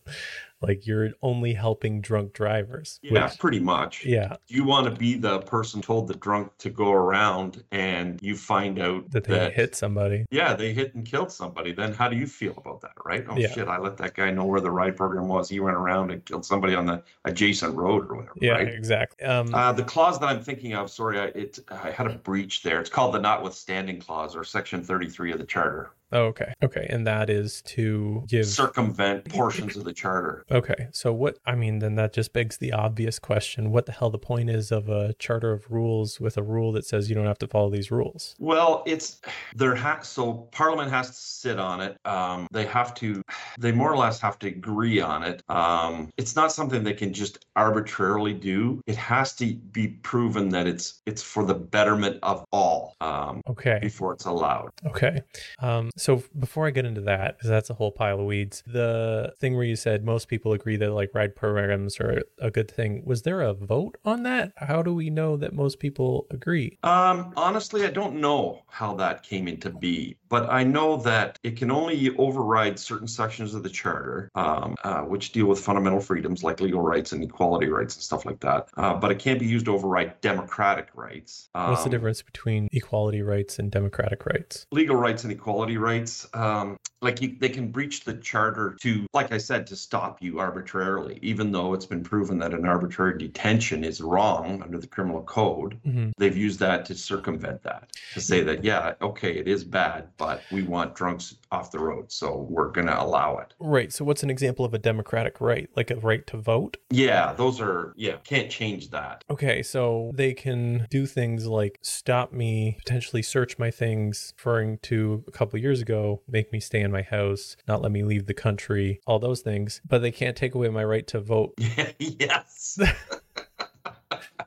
Like, 0.62 0.86
you're 0.86 1.10
only 1.22 1.52
helping 1.54 2.00
drunk 2.00 2.32
drivers. 2.32 3.00
Yeah, 3.02 3.24
which- 3.26 3.38
pretty 3.38 3.60
much. 3.60 4.04
yeah. 4.04 4.36
You 4.48 4.64
want 4.64 4.84
to 4.86 4.92
be 4.92 5.14
the 5.14 5.40
person 5.40 5.82
told 5.82 6.08
the 6.08 6.14
drunk 6.14 6.52
to 6.58 6.70
go 6.70 6.92
around 6.92 7.64
and 7.72 8.20
you 8.22 8.36
find 8.36 8.78
out 8.78 9.10
That 9.10 9.24
they 9.24 9.50
hit 9.50 9.74
somebody. 9.74 10.24
Yeah, 10.30 10.54
they 10.54 10.72
hit 10.72 10.94
and 10.94 11.04
killed 11.04 11.32
somebody. 11.32 11.72
Then 11.72 11.92
how 11.92 12.08
do 12.08 12.16
you 12.16 12.26
feel 12.26 12.54
about 12.56 12.80
that, 12.82 12.92
right? 13.04 13.24
Oh 13.28 13.36
Yeah. 13.36 13.48
shit, 13.50 13.68
I 13.68 13.78
let 13.78 13.96
that 13.98 14.14
guy 14.14 14.30
know 14.30 14.44
where 14.44 14.60
the 14.60 14.70
ride 14.70 14.96
program 14.96 15.28
was. 15.28 15.48
He 15.48 15.60
went 15.60 15.76
around 15.76 16.10
and 16.10 16.24
killed 16.24 16.44
somebody 16.44 16.74
on 16.74 16.86
the 16.86 17.02
adjacent 17.24 17.74
road 17.76 18.06
or 18.10 18.16
whatever, 18.16 18.34
Yeah, 18.40 18.52
right? 18.52 18.68
exactly. 18.68 19.24
Um, 19.26 19.54
Uh, 19.54 19.72
the 19.72 19.82
clause 19.84 20.18
that 20.20 20.26
I'm 20.26 20.42
thinking 20.42 20.74
of, 20.74 20.90
sorry, 20.90 21.18
I, 21.18 21.24
it 21.26 21.58
I 21.70 21.90
had 21.90 22.06
a 22.06 22.14
breach 22.14 22.62
there. 22.62 22.80
It's 22.80 22.90
called 22.90 23.14
the 23.14 23.20
notwithstanding 23.20 24.00
clause 24.00 24.36
or 24.36 24.44
section 24.44 24.82
33 24.82 25.32
of 25.32 25.38
the 25.38 25.44
charter. 25.44 25.90
Oh, 26.12 26.24
okay. 26.24 26.52
Okay. 26.62 26.86
And 26.88 27.06
that 27.06 27.30
is 27.30 27.62
to 27.62 28.24
give. 28.28 28.46
Circumvent 28.46 29.24
portions 29.28 29.76
of 29.76 29.84
the 29.84 29.92
charter. 29.92 30.44
Okay, 30.50 30.88
so 30.92 31.12
what 31.12 31.38
I 31.46 31.54
mean, 31.54 31.78
then 31.78 31.94
that 31.96 32.12
just 32.12 32.32
begs 32.32 32.58
the 32.58 32.72
obvious 32.72 33.18
question: 33.18 33.70
What 33.70 33.86
the 33.86 33.92
hell 33.92 34.10
the 34.10 34.18
point 34.18 34.50
is 34.50 34.70
of 34.72 34.88
a 34.88 35.14
charter 35.14 35.52
of 35.52 35.70
rules 35.70 36.20
with 36.20 36.36
a 36.36 36.42
rule 36.42 36.72
that 36.72 36.84
says 36.86 37.08
you 37.08 37.14
don't 37.14 37.26
have 37.26 37.38
to 37.38 37.46
follow 37.46 37.70
these 37.70 37.90
rules? 37.90 38.34
Well, 38.38 38.82
it's 38.86 39.20
there 39.54 39.74
has 39.74 40.08
so 40.08 40.48
Parliament 40.52 40.90
has 40.90 41.08
to 41.08 41.14
sit 41.16 41.58
on 41.58 41.80
it. 41.80 41.96
Um, 42.04 42.46
they 42.52 42.66
have 42.66 42.94
to, 42.96 43.22
they 43.58 43.72
more 43.72 43.92
or 43.92 43.96
less 43.96 44.20
have 44.20 44.38
to 44.40 44.48
agree 44.48 45.00
on 45.00 45.22
it. 45.22 45.42
Um, 45.48 46.10
it's 46.16 46.36
not 46.36 46.52
something 46.52 46.82
they 46.82 46.92
can 46.94 47.12
just 47.12 47.44
arbitrarily 47.56 48.34
do. 48.34 48.80
It 48.86 48.96
has 48.96 49.34
to 49.36 49.54
be 49.54 49.88
proven 49.88 50.48
that 50.50 50.66
it's 50.66 51.00
it's 51.06 51.22
for 51.22 51.44
the 51.44 51.54
betterment 51.54 52.18
of 52.22 52.44
all 52.52 52.94
um, 53.00 53.40
Okay, 53.48 53.78
before 53.80 54.12
it's 54.12 54.24
allowed. 54.24 54.70
okay. 54.86 55.20
Um, 55.60 55.90
So 56.02 56.24
before 56.36 56.66
I 56.66 56.70
get 56.70 56.84
into 56.84 57.00
that, 57.02 57.38
because 57.38 57.48
that's 57.48 57.70
a 57.70 57.74
whole 57.74 57.92
pile 57.92 58.18
of 58.18 58.26
weeds, 58.26 58.64
the 58.66 59.32
thing 59.38 59.54
where 59.54 59.64
you 59.64 59.76
said 59.76 60.04
most 60.04 60.26
people 60.26 60.52
agree 60.52 60.76
that 60.76 60.90
like 60.90 61.14
ride 61.14 61.36
programs 61.36 62.00
are 62.00 62.22
a 62.40 62.50
good 62.50 62.68
thing, 62.68 63.04
was 63.06 63.22
there 63.22 63.40
a 63.40 63.54
vote 63.54 63.96
on 64.04 64.24
that? 64.24 64.52
How 64.56 64.82
do 64.82 64.92
we 64.92 65.10
know 65.10 65.36
that 65.36 65.52
most 65.52 65.78
people 65.78 66.26
agree? 66.30 66.76
Um, 66.82 67.32
honestly, 67.36 67.84
I 67.84 67.90
don't 67.90 68.16
know 68.20 68.62
how 68.66 68.94
that 68.94 69.22
came 69.22 69.46
into 69.46 69.70
be, 69.70 70.16
but 70.32 70.50
I 70.50 70.64
know 70.64 70.96
that 70.96 71.38
it 71.42 71.58
can 71.58 71.70
only 71.70 72.08
override 72.16 72.78
certain 72.78 73.06
sections 73.06 73.52
of 73.54 73.62
the 73.62 73.68
charter, 73.68 74.30
um, 74.34 74.74
uh, 74.82 75.00
which 75.02 75.32
deal 75.32 75.44
with 75.44 75.60
fundamental 75.60 76.00
freedoms 76.00 76.42
like 76.42 76.58
legal 76.62 76.80
rights 76.80 77.12
and 77.12 77.22
equality 77.22 77.68
rights 77.68 77.96
and 77.96 78.02
stuff 78.02 78.24
like 78.24 78.40
that. 78.40 78.66
Uh, 78.78 78.94
but 78.94 79.10
it 79.10 79.18
can't 79.18 79.38
be 79.38 79.44
used 79.46 79.66
to 79.66 79.74
override 79.74 80.18
democratic 80.22 80.88
rights. 80.94 81.50
What's 81.54 81.82
the 81.82 81.88
Um, 81.88 81.90
difference 81.90 82.22
between 82.22 82.70
equality 82.72 83.20
rights 83.20 83.58
and 83.58 83.70
democratic 83.70 84.24
rights? 84.24 84.64
legal 84.72 84.96
rights 84.96 85.22
and 85.24 85.30
equality 85.32 85.76
rights 85.76 86.26
um, 86.32 86.78
like 87.02 87.20
you, 87.20 87.36
they 87.38 87.48
can 87.50 87.70
breach 87.70 88.04
the 88.04 88.14
charter 88.14 88.76
to 88.80 89.04
like 89.12 89.32
i 89.32 89.38
said 89.38 89.66
to 89.66 89.74
stop 89.76 90.22
you 90.22 90.38
arbitrarily 90.38 91.18
even 91.20 91.50
though 91.50 91.74
it's 91.74 91.84
been 91.84 92.02
proven 92.02 92.38
that 92.38 92.54
an 92.54 92.64
arbitrary 92.64 93.18
detention 93.18 93.82
is 93.84 94.00
wrong 94.00 94.62
under 94.62 94.78
the 94.78 94.86
criminal 94.86 95.20
code 95.22 95.76
Mhm. 95.86 96.12
they've 96.16 96.36
used 96.36 96.60
that 96.60 96.84
to 96.86 96.94
circumvent 96.94 97.62
that 97.64 97.90
to 98.14 98.20
say 98.20 98.42
that 98.44 98.62
yeah 98.64 98.94
okay 99.02 99.32
it 99.36 99.48
is 99.48 99.64
bad 99.64 100.16
but 100.22 100.42
we 100.52 100.62
want 100.62 100.94
drunks 100.94 101.34
off 101.50 101.70
the 101.72 101.78
road 101.78 102.10
so 102.10 102.46
we're 102.48 102.70
going 102.70 102.86
to 102.86 103.02
allow 103.02 103.38
it 103.38 103.54
Right. 103.58 103.92
So 103.92 104.04
what's 104.04 104.22
an 104.22 104.30
example 104.30 104.64
of 104.64 104.74
a 104.74 104.78
democratic 104.78 105.40
right? 105.40 105.68
Like 105.76 105.90
a 105.90 105.96
right 105.96 106.26
to 106.28 106.36
vote? 106.36 106.76
yeah 106.90 107.32
those 107.32 107.60
are 107.60 107.92
yeah 107.96 108.16
can't 108.24 108.50
change 108.50 108.90
that 108.90 109.24
Okay, 109.30 109.62
so 109.62 110.10
they 110.14 110.34
can 110.34 110.86
do 110.90 111.06
things 111.06 111.46
like 111.46 111.78
stop 111.82 112.32
me, 112.32 112.76
potentially 112.78 113.22
search 113.22 113.58
my 113.58 113.70
things, 113.70 114.34
referring 114.36 114.78
to 114.82 115.24
a 115.26 115.30
couple 115.30 115.58
years 115.58 115.80
ago, 115.80 116.20
make 116.28 116.52
me 116.52 116.60
stay 116.60 116.80
in 116.80 116.92
my 116.92 117.02
house, 117.02 117.56
not 117.66 117.82
let 117.82 117.92
me 117.92 118.02
leave 118.02 118.26
the 118.26 118.34
country, 118.34 119.00
all 119.06 119.18
those 119.18 119.40
things. 119.40 119.80
But 119.88 119.98
they 120.02 120.10
can't 120.10 120.36
take 120.36 120.54
away 120.54 120.68
my 120.68 120.84
right 120.84 121.06
to 121.08 121.20
vote. 121.20 121.54
yes 121.98 122.78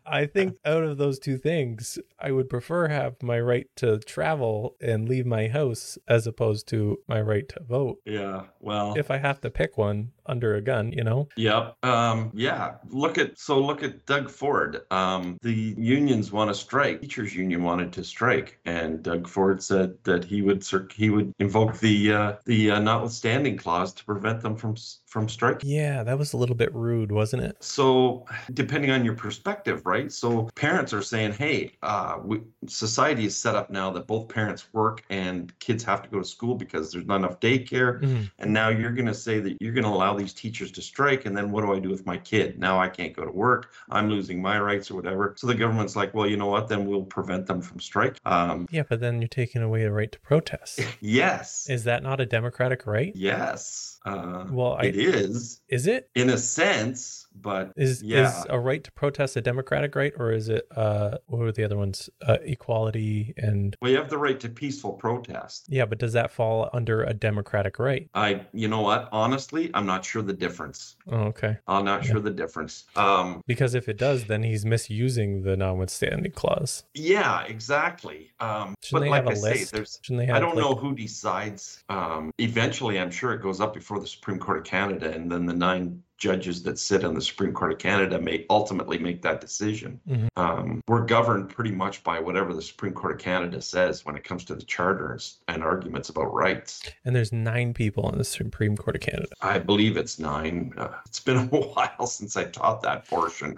I 0.05 0.25
think 0.25 0.57
out 0.65 0.83
of 0.83 0.97
those 0.97 1.19
two 1.19 1.37
things, 1.37 1.97
I 2.19 2.31
would 2.31 2.49
prefer 2.49 2.87
have 2.87 3.21
my 3.23 3.39
right 3.39 3.67
to 3.77 3.99
travel 3.99 4.75
and 4.81 5.09
leave 5.09 5.25
my 5.25 5.47
house 5.47 5.97
as 6.07 6.27
opposed 6.27 6.67
to 6.69 6.99
my 7.07 7.21
right 7.21 7.47
to 7.49 7.63
vote. 7.63 7.99
yeah 8.05 8.43
well 8.59 8.95
If 8.97 9.09
I 9.11 9.17
have 9.17 9.41
to 9.41 9.49
pick 9.49 9.77
one 9.77 10.11
under 10.25 10.55
a 10.55 10.61
gun, 10.61 10.91
you 10.91 11.03
know? 11.03 11.27
Yep. 11.35 11.77
Um, 11.83 12.31
yeah. 12.33 12.75
Look 12.89 13.17
at 13.17 13.37
so 13.37 13.59
look 13.59 13.83
at 13.83 14.05
Doug 14.05 14.29
Ford. 14.29 14.81
Um, 14.91 15.37
the 15.41 15.75
unions 15.77 16.31
want 16.31 16.49
to 16.49 16.53
strike. 16.53 17.01
Teachers 17.01 17.35
union 17.35 17.63
wanted 17.63 17.91
to 17.93 18.03
strike, 18.03 18.59
and 18.65 19.01
Doug 19.03 19.27
Ford 19.27 19.61
said 19.61 19.95
that 20.03 20.23
he 20.23 20.41
would 20.41 20.65
he 20.93 21.09
would 21.09 21.33
invoke 21.39 21.79
the 21.79 22.13
uh, 22.13 22.33
the 22.45 22.71
uh, 22.71 22.79
notwithstanding 22.79 23.57
clause 23.57 23.93
to 23.93 24.05
prevent 24.05 24.41
them 24.41 24.55
from 24.55 24.75
from 25.15 25.29
striking. 25.29 25.69
Yeah, 25.69 26.03
that 26.03 26.17
was 26.17 26.33
a 26.33 26.37
little 26.37 26.57
bit 26.57 26.75
rude, 26.75 27.09
wasn't 27.09 27.43
it? 27.43 27.55
So, 27.61 28.25
depending 28.53 28.91
on 28.91 29.05
your 29.05 29.15
perspective, 29.15 29.85
right? 29.85 30.11
So, 30.11 30.49
parents 30.55 30.91
are 30.93 31.01
saying, 31.01 31.33
"Hey, 31.33 31.71
uh, 31.83 32.17
we, 32.21 32.41
society 32.67 33.25
is 33.25 33.35
set 33.35 33.55
up 33.55 33.69
now 33.69 33.89
that 33.91 34.07
both 34.07 34.27
parents 34.27 34.67
work 34.73 35.03
and 35.09 35.57
kids 35.59 35.85
have 35.85 36.01
to 36.01 36.09
go 36.09 36.19
to 36.19 36.25
school 36.25 36.55
because 36.55 36.91
there's 36.91 37.05
not 37.05 37.17
enough 37.17 37.39
daycare." 37.39 38.01
Mhm. 38.01 38.29
And 38.39 38.51
now 38.51 38.67
you're 38.67 38.91
going 38.91 39.05
to 39.05 39.13
say 39.13 39.39
that 39.39 39.55
you're 39.61 39.71
going 39.73 39.85
to 39.85 39.89
allow 39.89 40.14
these 40.15 40.33
teachers 40.33 40.71
to 40.73 40.81
strike, 40.81 41.25
and 41.25 41.35
then 41.37 41.51
what 41.51 41.61
do 41.65 41.73
I 41.73 41.79
do 41.79 41.89
with 41.89 42.05
my 42.05 42.17
kid? 42.17 42.57
Now 42.59 42.79
I 42.79 42.87
can't 42.89 43.13
go 43.13 43.25
to 43.25 43.31
work. 43.31 43.71
I'm 43.89 44.09
losing 44.09 44.41
my 44.41 44.59
rights 44.59 44.89
or 44.91 44.95
whatever. 44.95 45.33
So 45.37 45.47
the 45.47 45.55
government's 45.55 45.95
like, 45.95 46.13
well, 46.13 46.27
you 46.27 46.37
know 46.37 46.47
what? 46.47 46.67
Then 46.67 46.85
we'll 46.85 47.03
prevent 47.03 47.45
them 47.47 47.61
from 47.61 47.79
strike. 47.79 48.17
Um, 48.25 48.67
Yeah, 48.71 48.83
but 48.87 48.99
then 48.99 49.21
you're 49.21 49.27
taking 49.27 49.61
away 49.61 49.83
the 49.83 49.91
right 49.91 50.11
to 50.11 50.19
protest. 50.19 50.79
yes, 51.01 51.69
Is 51.69 51.83
that 51.85 52.03
not 52.03 52.19
a 52.21 52.25
democratic 52.25 52.85
right? 52.85 53.11
yes, 53.15 53.99
uh, 54.05 54.45
Well, 54.49 54.73
I, 54.79 54.85
it 54.85 54.95
is 54.95 55.61
is 55.67 55.87
it? 55.87 56.09
in 56.15 56.29
a 56.29 56.37
sense, 56.37 57.24
but 57.41 57.71
Is 57.75 58.01
yeah, 58.03 58.27
is 58.39 58.45
a 58.49 58.59
right 58.59 58.83
to 58.83 58.91
protest 58.91 59.35
a 59.35 59.41
democratic 59.41 59.95
right, 59.95 60.13
or 60.17 60.31
is 60.31 60.49
it 60.49 60.65
uh 60.75 61.17
what 61.27 61.39
were 61.39 61.51
the 61.51 61.63
other 61.63 61.77
ones? 61.77 62.09
Uh, 62.25 62.37
equality 62.43 63.33
and 63.37 63.75
well, 63.81 63.91
you 63.91 63.97
have 63.97 64.09
the 64.09 64.17
right 64.17 64.39
to 64.39 64.49
peaceful 64.49 64.93
protest. 64.93 65.65
yeah, 65.69 65.85
but 65.85 65.97
does 65.99 66.13
that 66.13 66.31
fall 66.31 66.69
under 66.73 67.03
a 67.03 67.13
democratic 67.13 67.79
right? 67.79 68.09
I, 68.13 68.45
you 68.53 68.67
know 68.67 68.81
what? 68.81 69.09
Honestly, 69.11 69.71
I'm 69.73 69.85
not 69.85 70.03
sure 70.05 70.21
the 70.21 70.33
difference. 70.33 70.95
Oh, 71.11 71.17
okay. 71.33 71.57
I'm 71.67 71.85
not 71.85 72.03
Yeah. 72.03 72.11
sure 72.13 72.19
the 72.21 72.31
difference. 72.31 72.85
Um, 72.95 73.41
Because 73.47 73.75
if 73.75 73.87
it 73.89 73.97
does, 73.97 74.25
then 74.25 74.43
he's 74.43 74.65
misusing 74.65 75.43
the 75.43 75.55
notwithstanding 75.57 76.31
clause. 76.31 76.83
yeah, 76.93 77.43
exactly. 77.43 78.31
Um, 78.39 78.75
Shouldn't 78.81 78.91
but 78.91 78.99
they 79.01 79.09
like 79.09 79.23
have 79.23 79.29
I 79.29 79.33
a 79.33 79.35
say, 79.55 79.63
there's 79.75 79.99
Shouldn't 80.01 80.19
they 80.21 80.25
have? 80.27 80.37
I 80.37 80.39
don't 80.39 80.55
like- 80.55 80.63
know 80.65 80.75
who 80.75 80.95
decides. 80.95 81.83
Um, 81.89 82.31
eventually, 82.39 82.99
I'm 82.99 83.11
sure 83.11 83.33
it 83.33 83.41
goes 83.41 83.59
up 83.61 83.73
before 83.73 83.99
the 83.99 84.07
Supreme 84.07 84.39
Court 84.39 84.57
of 84.59 84.63
Canada, 84.63 85.11
and 85.11 85.31
then 85.31 85.45
the 85.45 85.53
nine 85.53 86.01
judges 86.17 86.63
that 86.63 86.79
sit 86.79 87.03
on 87.03 87.13
the 87.13 87.21
Supreme 87.21 87.53
Court 87.53 87.73
of 87.73 87.77
Canada 87.77 88.19
may 88.19 88.45
ultimately 88.49 88.97
make 88.97 89.21
that 89.21 89.41
decision. 89.41 89.99
Mhm. 90.07 90.27
Um, 90.37 90.81
we're 90.87 91.05
governed 91.05 91.49
pretty 91.49 91.71
much 91.71 92.03
by 92.03 92.19
whatever 92.19 92.53
the 92.53 92.61
Supreme 92.61 92.93
Court 92.93 93.13
of 93.15 93.19
Canada 93.19 93.61
says 93.61 94.05
when 94.05 94.15
it 94.15 94.23
comes 94.23 94.45
to 94.45 94.55
the 94.55 94.63
charters 94.63 95.39
and 95.47 95.63
arguments 95.63 96.09
about 96.09 96.33
rights. 96.33 96.81
And 97.03 97.15
there's 97.15 97.31
nine 97.31 97.73
people 97.73 98.03
on 98.05 98.17
the 98.17 98.23
Supreme 98.23 98.77
Court 98.77 98.95
of 98.95 99.01
Canada. 99.01 99.27
I 99.41 99.59
believe 99.59 99.97
it's 99.97 100.19
nine. 100.19 100.73
Uh, 100.77 100.89
it's 101.05 101.19
been 101.19 101.37
a 101.37 101.45
while 101.45 102.07
since 102.07 102.37
I 102.37 102.45
taught 102.45 102.81
that 102.83 103.07
portion. 103.07 103.55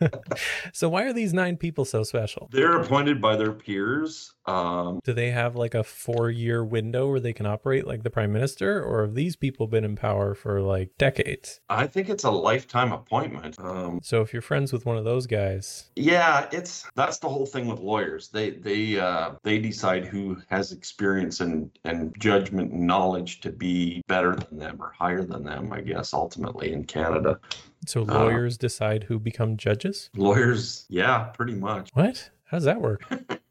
so 0.72 0.88
why 0.88 1.02
are 1.04 1.12
these 1.12 1.32
nine 1.32 1.56
people 1.56 1.84
so 1.84 2.02
special? 2.02 2.48
They're 2.50 2.80
appointed 2.80 3.20
by 3.20 3.36
their 3.36 3.52
peers. 3.52 4.32
Um, 4.46 5.00
Do 5.04 5.12
they 5.12 5.30
have 5.30 5.56
like 5.56 5.74
a 5.74 5.82
four-year 5.82 6.64
window 6.64 7.08
where 7.08 7.20
they 7.20 7.32
can 7.32 7.46
operate 7.46 7.86
like 7.86 8.02
the 8.02 8.10
prime 8.10 8.32
minister, 8.32 8.82
or 8.82 9.02
have 9.02 9.14
these 9.14 9.34
people 9.36 9.66
been 9.66 9.84
in 9.84 9.96
power 9.96 10.34
for 10.34 10.60
like 10.60 10.90
decades? 10.98 11.60
I 11.68 11.86
think 11.86 12.08
it's 12.08 12.24
a 12.24 12.30
lifetime 12.30 12.92
appointment. 12.92 13.58
Um, 13.58 14.00
So 14.02 14.20
if 14.22 14.32
you're 14.32 14.42
friends 14.42 14.72
with 14.72 14.86
one 14.86 14.96
of 14.96 15.04
those 15.04 15.26
guys, 15.26 15.90
Yeah, 15.96 16.48
it's 16.52 16.88
that's 16.94 17.18
the 17.18 17.28
whole 17.28 17.46
thing 17.46 17.66
with 17.66 17.80
lawyers. 17.80 18.28
They 18.28 18.50
they 18.50 18.98
uh, 18.98 19.32
they 19.42 19.58
decide 19.58 20.04
who 20.04 20.36
has 20.48 20.72
experience 20.72 21.40
and 21.40 21.70
and 21.84 22.14
judgment 22.18 22.72
and 22.72 22.86
knowledge 22.86 23.40
to 23.40 23.50
be 23.50 24.02
better 24.06 24.34
than 24.36 24.58
them 24.58 24.76
or 24.80 24.92
higher 24.96 25.24
than 25.24 25.44
them. 25.44 25.72
I 25.72 25.80
guess 25.80 26.14
ultimately 26.14 26.72
in 26.72 26.84
Canada, 26.84 27.38
so 27.86 28.02
Uh, 28.02 28.14
lawyers 28.24 28.56
decide 28.58 29.04
who 29.04 29.18
become 29.18 29.56
judges. 29.56 30.10
lawyers, 30.16 30.86
yeah, 30.88 31.24
pretty 31.36 31.54
much. 31.54 31.90
What? 31.94 32.30
How 32.44 32.58
does 32.58 32.64
that 32.64 32.80
work? 32.80 33.02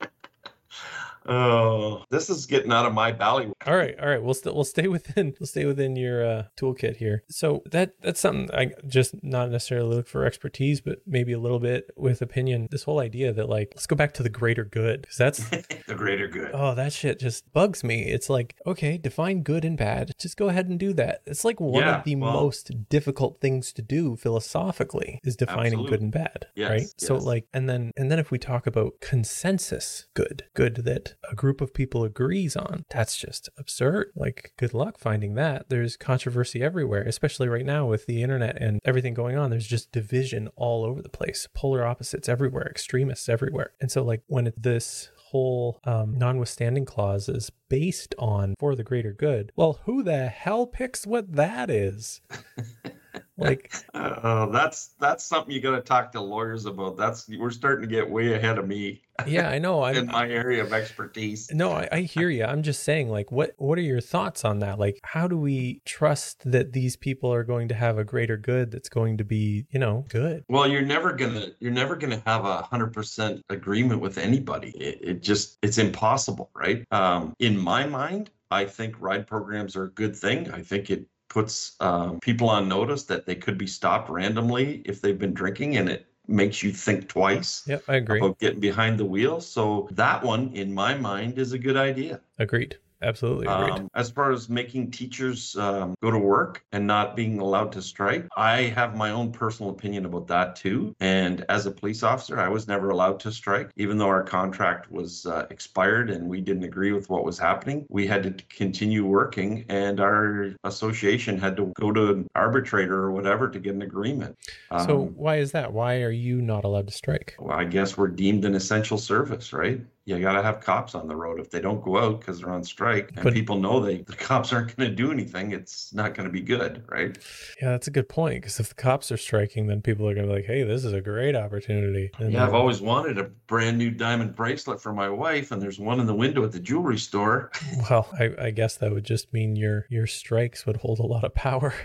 Oh, 1.28 2.04
this 2.10 2.30
is 2.30 2.46
getting 2.46 2.72
out 2.72 2.86
of 2.86 2.94
my 2.94 3.12
valley. 3.12 3.52
all 3.66 3.76
right, 3.76 3.98
all 4.00 4.08
right. 4.08 4.22
We'll 4.22 4.34
still 4.34 4.54
we'll 4.56 4.64
stay 4.64 4.88
within 4.88 5.34
we'll 5.40 5.48
stay 5.48 5.66
within 5.66 5.96
your 5.96 6.26
uh, 6.26 6.44
toolkit 6.58 6.98
here. 6.98 7.24
So 7.30 7.64
that 7.72 7.94
that's 8.02 8.20
something 8.20 8.50
I 8.54 8.72
just 8.88 9.16
not 9.24 9.50
necessarily 9.50 9.96
look 9.96 10.08
for 10.08 10.26
expertise, 10.26 10.82
but 10.82 11.00
maybe 11.06 11.34
a 11.34 11.40
little 11.40 11.60
bit 11.60 11.90
with 11.96 12.22
opinion. 12.22 12.68
This 12.72 12.84
whole 12.84 13.00
idea 13.00 13.34
that 13.34 13.50
like 13.50 13.74
let's 13.76 13.88
go 13.88 13.96
back 13.96 14.14
to 14.16 14.24
the 14.24 14.30
greater 14.30 14.64
good 14.64 15.02
because 15.02 15.18
that's 15.18 15.50
the 15.88 15.96
greater 15.96 16.28
good. 16.28 16.52
oh 16.54 16.76
that 16.76 16.94
shit 16.94 17.20
just 17.20 17.52
bugs 17.54 17.84
me. 17.84 18.04
It's 18.04 18.30
like 18.30 18.56
okay, 18.66 18.98
define 18.98 19.42
good 19.44 19.66
and 19.66 19.78
bad. 19.78 20.12
Just 20.20 20.38
go 20.38 20.50
ahead 20.50 20.68
and 20.68 20.80
do 20.80 20.94
that. 20.94 21.22
It's 21.26 21.44
like 21.46 21.60
one 21.60 21.84
Yeah, 21.84 21.98
of 22.00 22.04
the 22.04 22.16
well- 22.16 22.34
most 22.34 22.72
difficult 22.90 23.40
things 23.42 23.74
to 23.74 23.82
do 23.82 24.16
philosophically 24.16 25.20
is 25.24 25.36
defining 25.36 25.86
good 25.86 26.02
and 26.02 26.12
bad, 26.12 26.48
Yes, 26.56 26.70
right? 26.70 26.88
So 26.98 27.16
like 27.18 27.48
and 27.54 27.68
then 27.70 27.92
and 27.98 28.12
then 28.12 28.20
if 28.20 28.32
we 28.32 28.38
talk 28.38 28.68
about 28.68 28.94
consensus 29.02 30.06
good, 30.14 30.44
good 30.54 30.76
that 30.86 31.15
a 31.30 31.36
group 31.36 31.62
of 31.62 31.74
people 31.74 32.04
agrees 32.04 32.56
on, 32.56 32.86
that's 32.90 33.18
just 33.18 33.50
absurd. 33.58 34.12
Like 34.16 34.54
good 34.58 34.74
luck 34.74 34.98
finding 34.98 35.36
that. 35.36 35.70
There's 35.70 35.98
controversy 35.98 36.62
everywhere, 36.62 37.04
especially 37.04 37.48
right 37.48 37.66
now 37.66 37.86
with 37.86 38.06
the 38.06 38.22
internet 38.24 38.62
and 38.62 38.80
everything 38.86 39.14
going 39.14 39.38
on. 39.38 39.50
There's 39.50 39.68
just 39.68 39.92
division 39.92 40.50
all 40.56 40.84
over 40.84 41.02
the 41.02 41.10
place. 41.10 41.48
Polar 41.54 41.86
opposites 41.86 42.30
everywhere, 42.30 42.68
extremists 42.68 43.30
everywhere. 43.30 43.74
And 43.82 43.92
so 43.92 44.04
like 44.04 44.24
when 44.28 44.48
it, 44.48 44.62
this 44.62 45.10
whole 45.36 45.80
um, 45.84 46.18
notwithstanding 46.18 46.86
clause 46.86 47.28
is 47.28 47.52
based 47.68 48.16
on 48.18 48.56
for 48.60 48.76
the 48.76 48.84
greater 48.84 49.12
good. 49.12 49.52
Well, 49.56 49.82
who 49.86 50.04
the 50.04 50.28
hell 50.28 50.68
picks 50.68 51.06
what 51.06 51.34
that 51.34 51.70
is? 51.70 52.22
like 53.38 53.74
Uh, 53.94 54.48
that's 54.48 54.96
that's 55.00 55.26
something 55.26 55.54
you 55.54 55.62
got 55.62 55.76
to 55.76 55.82
talk 55.82 56.12
to 56.14 56.22
lawyers 56.22 56.66
about. 56.66 56.98
That's 56.98 57.28
we're 57.28 57.52
starting 57.52 57.88
to 57.88 57.94
get 57.94 58.10
way 58.10 58.34
ahead 58.34 58.58
of 58.58 58.68
me 58.68 59.02
yeah, 59.26 59.50
I 59.50 59.60
know. 59.60 59.86
in 59.86 59.98
I'm 59.98 60.06
my 60.08 60.30
area 60.30 60.64
of 60.64 60.74
expertise. 60.74 61.50
no, 61.52 61.72
I, 61.72 61.88
I 61.92 62.02
hear 62.02 62.30
you. 62.30 62.44
I'm 62.44 62.64
just 62.64 62.84
saying, 62.84 63.10
like, 63.10 63.32
what 63.32 63.54
what 63.58 63.78
are 63.78 63.84
your 63.84 64.02
thoughts 64.02 64.44
on 64.44 64.60
that? 64.60 64.80
Like, 64.80 65.00
how 65.04 65.28
do 65.28 65.38
we 65.38 65.82
trust 65.86 66.50
that 66.52 66.74
these 66.74 66.96
people 66.96 67.34
are 67.34 67.44
going 67.44 67.68
to 67.70 67.76
have 67.76 67.98
a 67.98 68.04
greater 68.04 68.38
good 68.38 68.72
that's 68.72 68.90
going 68.90 69.18
to 69.18 69.24
be, 69.24 69.66
you 69.70 69.80
know, 69.80 70.06
good? 70.10 70.44
Well, 70.50 70.68
you're 70.68 70.82
never 70.82 71.14
gonna 71.14 71.48
you're 71.60 71.72
never 71.72 71.96
gonna 71.96 72.22
have 72.26 72.46
a 72.46 72.64
hundred 72.64 72.94
percent 72.94 73.44
agreement 73.50 74.02
with 74.02 74.18
anybody. 74.18 74.70
It, 74.72 75.00
it 75.02 75.24
just 75.24 75.58
it's 75.62 75.78
impossible, 75.78 76.50
right? 76.54 76.86
Um, 76.92 77.34
in 77.40 77.58
my 77.58 77.86
mind, 77.86 78.32
I 78.52 78.66
think 78.66 79.00
ride 79.00 79.28
programs 79.28 79.76
are 79.76 79.86
a 79.86 79.92
good 79.92 80.16
thing. 80.16 80.52
I 80.52 80.62
think 80.62 80.90
it 80.90 81.08
puts 81.30 81.76
um, 81.80 82.20
people 82.20 82.50
on 82.50 82.68
notice 82.68 83.04
that 83.04 83.26
they 83.26 83.36
could 83.36 83.58
be 83.58 83.68
stopped 83.68 84.10
randomly 84.10 84.82
if 84.86 85.02
they've 85.02 85.20
been 85.20 85.34
drinking, 85.34 85.78
and 85.78 85.90
it 85.90 86.08
makes 86.28 86.64
you 86.64 86.72
think 86.72 87.08
twice 87.08 87.64
Yep, 87.68 87.84
I 87.88 87.96
agree. 87.96 88.20
about 88.20 88.40
getting 88.40 88.60
behind 88.60 89.00
the 89.00 89.06
wheel. 89.06 89.40
So 89.42 89.88
that 89.92 90.24
one, 90.24 90.52
in 90.54 90.74
my 90.74 90.96
mind, 90.96 91.38
is 91.38 91.54
a 91.54 91.60
good 91.60 91.78
idea. 91.78 92.22
Agreed. 92.40 92.78
Absolutely. 93.02 93.48
Um, 93.48 93.90
as 93.96 94.10
far 94.10 94.32
as 94.32 94.50
making 94.50 94.92
teachers 94.92 95.56
um, 95.58 95.96
go 96.02 96.12
to 96.12 96.18
work 96.18 96.64
and 96.72 96.88
not 96.88 97.16
being 97.16 97.40
allowed 97.40 97.72
to 97.74 97.82
strike, 97.82 98.28
I 98.38 98.64
have 98.64 98.96
my 98.96 99.12
own 99.12 99.32
personal 99.32 99.72
opinion 99.72 100.06
about 100.06 100.28
that 100.28 100.56
too. 100.56 100.96
And 101.00 101.46
as 101.50 101.66
a 101.66 101.72
police 101.72 102.04
officer, 102.04 102.40
I 102.40 102.50
was 102.50 102.68
never 102.68 102.90
allowed 102.90 103.20
to 103.22 103.32
strike, 103.32 103.72
even 103.76 103.98
though 103.98 104.08
our 104.08 104.24
contract 104.24 104.92
was 104.92 105.26
uh, 105.26 105.46
expired 105.50 106.10
and 106.10 106.28
we 106.28 106.42
didn't 106.42 106.64
agree 106.64 106.92
with 106.92 107.10
what 107.10 107.26
was 107.26 107.38
happening. 107.38 107.86
We 107.90 108.08
had 108.08 108.24
to 108.24 108.32
continue 108.50 109.06
working, 109.06 109.66
and 109.70 110.00
our 110.00 110.54
association 110.64 111.38
had 111.38 111.56
to 111.58 111.72
go 111.80 111.92
to 111.92 112.12
an 112.12 112.28
arbitrator 112.36 112.96
or 112.96 113.12
whatever 113.12 113.50
to 113.50 113.60
get 113.60 113.76
an 113.76 113.82
agreement. 113.82 114.38
so 114.86 115.04
Um, 115.04 115.08
why 115.16 115.38
is 115.38 115.52
that? 115.52 115.74
Why 115.74 116.02
are 116.02 116.12
you 116.12 116.42
not 116.42 116.64
allowed 116.64 116.88
to 116.88 116.94
strike? 116.94 117.36
well, 117.40 117.58
I 117.58 117.66
guess 117.66 117.98
we're 117.98 118.08
deemed 118.08 118.46
an 118.46 118.56
essential 118.56 118.98
service, 118.98 119.54
right? 119.54 119.82
You 120.08 120.20
got 120.20 120.34
to 120.34 120.44
have 120.44 120.60
cops 120.60 120.94
on 120.94 121.08
the 121.08 121.16
road. 121.16 121.40
If 121.40 121.50
they 121.50 121.60
don't 121.60 121.82
go 121.82 121.98
out 121.98 122.20
because 122.20 122.40
they're 122.40 122.52
on 122.52 122.64
strike 122.64 123.12
and 123.16 123.24
But- 123.24 123.34
people 123.34 123.58
know 123.60 123.80
they 123.80 124.04
the 124.04 124.16
cops 124.16 124.54
aren't 124.54 124.76
going 124.78 124.88
to 124.90 124.96
do 124.96 125.12
anything, 125.12 125.52
it's 125.52 125.92
not 125.96 126.14
going 126.14 126.28
to 126.28 126.32
be 126.32 126.42
good, 126.42 126.84
right? 126.88 127.18
Yeah, 127.60 127.72
that's 127.72 127.88
a 127.88 127.92
good 127.92 128.08
point. 128.08 128.42
Because 128.42 128.60
if 128.60 128.70
the 128.70 128.76
cops 128.76 129.12
are 129.12 129.18
striking, 129.18 129.66
then 129.66 129.82
people 129.82 130.08
are 130.08 130.14
going 130.14 130.28
to 130.28 130.32
be 130.32 130.38
like, 130.42 130.46
"Hey, 130.46 130.62
this 130.62 130.86
is 130.86 130.94
a 130.94 131.02
great 131.02 131.36
opportunity." 131.36 132.12
And 132.20 132.32
Yeah, 132.34 132.46
I've 132.46 132.54
always 132.54 132.82
wanted 132.82 133.18
a 133.18 133.24
brand 133.48 133.80
new 133.80 133.90
diamond 133.90 134.36
bracelet 134.36 134.80
for 134.80 134.94
my 134.94 135.10
wife, 135.10 135.52
and 135.52 135.60
there's 135.60 135.80
one 135.80 136.00
in 136.00 136.06
the 136.06 136.14
window 136.16 136.44
at 136.44 136.52
the 136.52 136.60
jewelry 136.60 136.98
store. 137.00 137.52
Well, 137.90 138.08
I, 138.20 138.32
I 138.40 138.50
guess 138.52 138.78
that 138.78 138.92
would 138.92 139.06
just 139.06 139.34
mean 139.34 139.56
your 139.56 139.86
your 139.90 140.06
strikes 140.08 140.66
would 140.68 140.78
hold 140.78 141.00
a 141.00 141.04
lot 141.06 141.24
of 141.24 141.34
power. 141.34 141.74